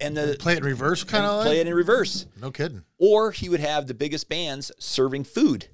and 0.00 0.16
the 0.16 0.36
play 0.38 0.54
it 0.54 0.58
in 0.58 0.64
reverse, 0.64 1.04
kind 1.04 1.24
of. 1.24 1.42
play 1.44 1.60
it 1.60 1.66
in 1.66 1.74
reverse, 1.74 2.26
No 2.40 2.50
kidding. 2.50 2.82
or 2.98 3.30
he 3.32 3.48
would 3.48 3.60
have 3.60 3.86
the 3.86 3.94
biggest 3.94 4.28
bands 4.28 4.70
serving 4.78 5.24
food. 5.24 5.66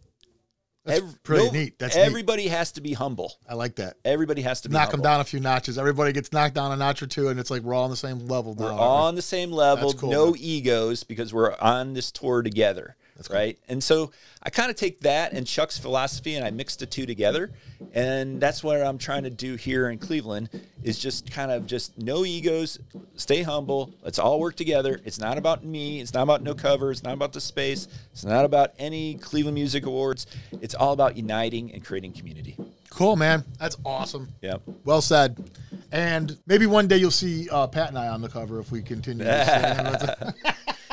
That's 0.84 1.00
Ev- 1.00 1.22
pretty 1.22 1.46
no- 1.46 1.50
neat. 1.52 1.78
That's 1.78 1.96
neat. 1.96 2.02
everybody 2.02 2.46
has 2.48 2.72
to 2.72 2.80
be 2.80 2.92
humble. 2.92 3.32
I 3.48 3.54
like 3.54 3.76
that. 3.76 3.96
Everybody 4.04 4.42
has 4.42 4.60
to 4.62 4.68
be 4.68 4.74
knock 4.74 4.90
them 4.90 5.00
down 5.00 5.20
a 5.20 5.24
few 5.24 5.40
notches. 5.40 5.78
Everybody 5.78 6.12
gets 6.12 6.32
knocked 6.32 6.54
down 6.54 6.72
a 6.72 6.76
notch 6.76 7.02
or 7.02 7.06
two, 7.06 7.28
and 7.28 7.40
it's 7.40 7.50
like 7.50 7.62
we're 7.62 7.74
all 7.74 7.84
on 7.84 7.90
the 7.90 7.96
same 7.96 8.18
level. 8.26 8.54
We're 8.54 8.70
now. 8.70 8.76
all 8.76 9.06
on 9.06 9.14
the 9.14 9.22
same 9.22 9.50
level, 9.50 9.94
cool, 9.94 10.10
no 10.10 10.26
man. 10.26 10.34
egos 10.38 11.02
because 11.02 11.32
we're 11.32 11.56
on 11.58 11.94
this 11.94 12.12
tour 12.12 12.42
together, 12.42 12.96
right? 13.30 13.58
And 13.68 13.82
so 13.82 14.10
I 14.42 14.50
kind 14.50 14.70
of 14.70 14.76
take 14.76 15.00
that 15.00 15.32
and 15.32 15.46
Chuck's 15.46 15.78
philosophy 15.78 16.34
and 16.34 16.44
I 16.44 16.50
mix 16.50 16.76
the 16.76 16.86
two 16.86 17.06
together, 17.06 17.50
and 17.92 18.40
that's 18.40 18.62
what 18.62 18.80
I'm 18.82 18.98
trying 18.98 19.24
to 19.24 19.30
do 19.30 19.54
here 19.54 19.88
in 19.88 19.98
Cleveland 19.98 20.48
is 20.82 20.98
just 20.98 21.30
kind 21.30 21.50
of 21.50 21.66
just 21.66 21.96
no 21.98 22.24
egos, 22.24 22.78
stay 23.16 23.42
humble. 23.42 23.92
Let's 24.02 24.18
all 24.18 24.38
work 24.40 24.56
together. 24.56 25.00
It's 25.04 25.18
not 25.18 25.38
about 25.38 25.64
me. 25.64 26.00
It's 26.00 26.12
not 26.12 26.22
about 26.22 26.42
no 26.42 26.54
cover. 26.54 26.90
It's 26.90 27.02
not 27.02 27.14
about 27.14 27.32
the 27.32 27.40
space. 27.40 27.88
It's 28.12 28.24
not 28.24 28.44
about 28.44 28.72
any 28.78 29.14
Cleveland 29.14 29.54
Music 29.54 29.86
Awards. 29.86 30.26
It's 30.60 30.74
all 30.74 30.92
about 30.92 31.16
uniting 31.16 31.72
and 31.72 31.84
creating 31.84 32.12
community. 32.12 32.56
Cool, 32.90 33.16
man. 33.16 33.44
That's 33.58 33.76
awesome. 33.84 34.28
Yeah. 34.40 34.58
Well 34.84 35.02
said. 35.02 35.50
And 35.90 36.36
maybe 36.46 36.66
one 36.66 36.86
day 36.86 36.96
you'll 36.96 37.10
see 37.10 37.48
uh, 37.50 37.66
Pat 37.66 37.88
and 37.88 37.98
I 37.98 38.08
on 38.08 38.20
the 38.20 38.28
cover 38.28 38.60
if 38.60 38.70
we 38.70 38.82
continue. 38.82 39.24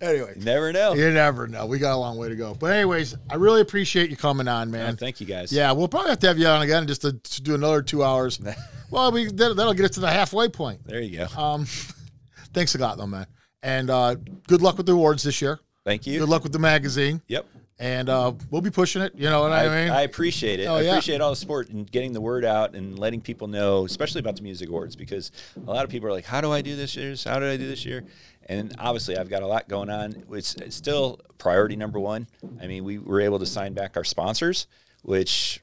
anyway, 0.00 0.32
You 0.36 0.44
never 0.44 0.72
know. 0.72 0.94
you 0.94 1.10
never 1.10 1.46
know. 1.46 1.66
We 1.66 1.78
got 1.78 1.94
a 1.94 1.96
long 1.96 2.16
way 2.16 2.28
to 2.28 2.36
go. 2.36 2.54
But 2.54 2.72
anyways, 2.72 3.16
I 3.30 3.34
really 3.36 3.60
appreciate 3.60 4.10
you 4.10 4.16
coming 4.16 4.48
on, 4.48 4.70
man. 4.70 4.94
Uh, 4.94 4.96
thank 4.96 5.20
you 5.20 5.26
guys. 5.26 5.52
Yeah, 5.52 5.72
we'll 5.72 5.88
probably 5.88 6.10
have 6.10 6.18
to 6.20 6.28
have 6.28 6.38
you 6.38 6.46
on 6.46 6.62
again 6.62 6.86
just 6.86 7.02
to, 7.02 7.12
to 7.12 7.42
do 7.42 7.54
another 7.54 7.82
two 7.82 8.02
hours. 8.02 8.40
well, 8.90 9.12
we 9.12 9.26
that, 9.26 9.56
that'll 9.56 9.74
get 9.74 9.84
us 9.84 9.92
to 9.92 10.00
the 10.00 10.10
halfway 10.10 10.48
point. 10.48 10.86
There 10.86 11.00
you 11.00 11.18
go. 11.18 11.40
Um, 11.40 11.66
thanks 12.52 12.74
a 12.74 12.78
lot, 12.78 12.98
though, 12.98 13.06
man. 13.06 13.26
And 13.62 13.90
uh, 13.90 14.16
good 14.46 14.62
luck 14.62 14.76
with 14.76 14.86
the 14.86 14.92
awards 14.92 15.22
this 15.22 15.42
year. 15.42 15.58
Thank 15.84 16.06
you. 16.06 16.18
Good 16.18 16.28
luck 16.28 16.42
with 16.42 16.52
the 16.52 16.58
magazine. 16.58 17.22
Yep. 17.28 17.46
And 17.78 18.08
uh, 18.08 18.32
we'll 18.50 18.62
be 18.62 18.70
pushing 18.70 19.02
it. 19.02 19.12
You 19.14 19.28
know 19.28 19.42
what 19.42 19.52
I, 19.52 19.66
I, 19.66 19.84
mean? 19.84 19.92
I 19.92 20.02
appreciate 20.02 20.60
it. 20.60 20.64
Oh, 20.64 20.76
I 20.76 20.80
yeah. 20.80 20.90
appreciate 20.92 21.20
all 21.20 21.30
the 21.30 21.36
support 21.36 21.68
and 21.68 21.90
getting 21.90 22.12
the 22.12 22.20
word 22.20 22.44
out 22.44 22.74
and 22.74 22.98
letting 22.98 23.20
people 23.20 23.48
know, 23.48 23.84
especially 23.84 24.20
about 24.20 24.36
the 24.36 24.42
music 24.42 24.70
awards, 24.70 24.96
because 24.96 25.30
a 25.56 25.70
lot 25.70 25.84
of 25.84 25.90
people 25.90 26.08
are 26.08 26.12
like, 26.12 26.24
"How 26.24 26.40
do 26.40 26.50
I 26.50 26.62
do 26.62 26.74
this 26.74 26.96
year? 26.96 27.14
How 27.22 27.38
did 27.38 27.50
I 27.50 27.58
do 27.58 27.68
this 27.68 27.84
year?" 27.84 28.02
And 28.48 28.74
obviously, 28.78 29.16
I've 29.16 29.28
got 29.28 29.42
a 29.42 29.46
lot 29.46 29.68
going 29.68 29.90
on. 29.90 30.24
It's, 30.30 30.54
it's 30.56 30.76
still 30.76 31.20
priority 31.38 31.76
number 31.76 31.98
one. 31.98 32.26
I 32.60 32.66
mean, 32.66 32.84
we 32.84 32.98
were 32.98 33.20
able 33.20 33.38
to 33.40 33.46
sign 33.46 33.74
back 33.74 33.96
our 33.96 34.04
sponsors, 34.04 34.66
which 35.02 35.60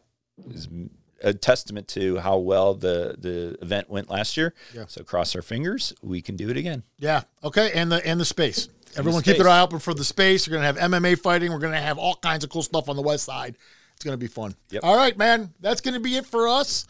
is 0.50 0.68
a 1.24 1.34
testament 1.34 1.88
to 1.88 2.18
how 2.18 2.38
well 2.38 2.74
the 2.74 3.16
the 3.18 3.58
event 3.62 3.90
went 3.90 4.10
last 4.10 4.38
year. 4.38 4.54
Yeah. 4.74 4.86
So 4.88 5.04
cross 5.04 5.36
our 5.36 5.42
fingers, 5.42 5.94
we 6.02 6.22
can 6.22 6.36
do 6.36 6.50
it 6.50 6.58
again. 6.58 6.84
Yeah. 7.00 7.22
Okay. 7.44 7.72
And 7.74 7.92
the 7.92 8.06
and 8.06 8.20
the 8.20 8.26
space. 8.26 8.68
Everyone 8.96 9.24
keep 9.24 9.36
space. 9.36 9.44
their 9.44 9.52
eye 9.52 9.62
open 9.62 9.80
for 9.80 9.94
the 9.94 10.04
space. 10.04 10.48
We're 10.48 10.56
gonna 10.56 10.66
have 10.66 10.78
MMA 10.78 11.20
fighting. 11.20 11.52
We're 11.52 11.60
gonna 11.60 11.82
have 11.82 11.98
all 11.98 12.16
kinds 12.16 12.44
of 12.44 12.50
cool 12.50 12.62
stuff 12.62 12.90
on 12.90 12.96
the 12.96 13.02
west 13.02 13.26
side. 13.26 13.58
It's 13.96 14.04
gonna 14.04 14.18
be 14.18 14.28
fun. 14.28 14.56
Yep. 14.70 14.84
All 14.84 14.98
right, 14.98 15.18
man. 15.18 15.52
That's 15.62 15.82
gonna 15.82 16.00
be 16.00 16.18
it 16.18 16.26
for 16.26 16.48
us. 16.48 16.86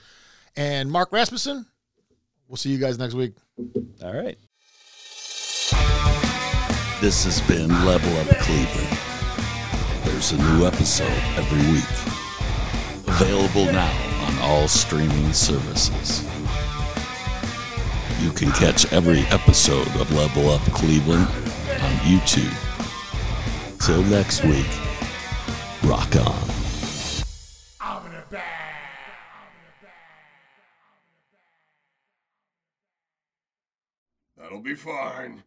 And 0.56 0.92
Mark 0.92 1.12
Rasmussen. 1.12 1.66
We'll 2.48 2.58
see 2.58 2.70
you 2.70 2.78
guys 2.78 3.00
next 3.00 3.14
week. 3.14 3.34
All 4.04 4.14
right. 4.14 4.38
This 7.02 7.26
has 7.26 7.42
been 7.42 7.70
Level 7.86 8.16
Up 8.20 8.30
Cleveland. 8.40 8.98
There's 10.06 10.32
a 10.32 10.38
new 10.38 10.66
episode 10.66 11.22
every 11.36 11.62
week. 11.74 11.84
Available 13.08 13.66
now 13.66 13.92
on 14.26 14.38
all 14.40 14.68
streaming 14.68 15.34
services. 15.34 16.24
You 18.22 18.32
can 18.32 18.52
catch 18.52 18.92
every 18.94 19.20
episode 19.32 19.88
of 20.00 20.12
Level 20.14 20.50
Up 20.50 20.62
Cleveland 20.72 21.28
on 21.28 21.94
YouTube. 22.08 22.54
Till 23.86 24.02
next 24.04 24.46
week, 24.46 24.66
rock 25.84 26.16
on. 26.16 26.54
That'll 34.38 34.62
be 34.62 34.76
fine. 34.76 35.44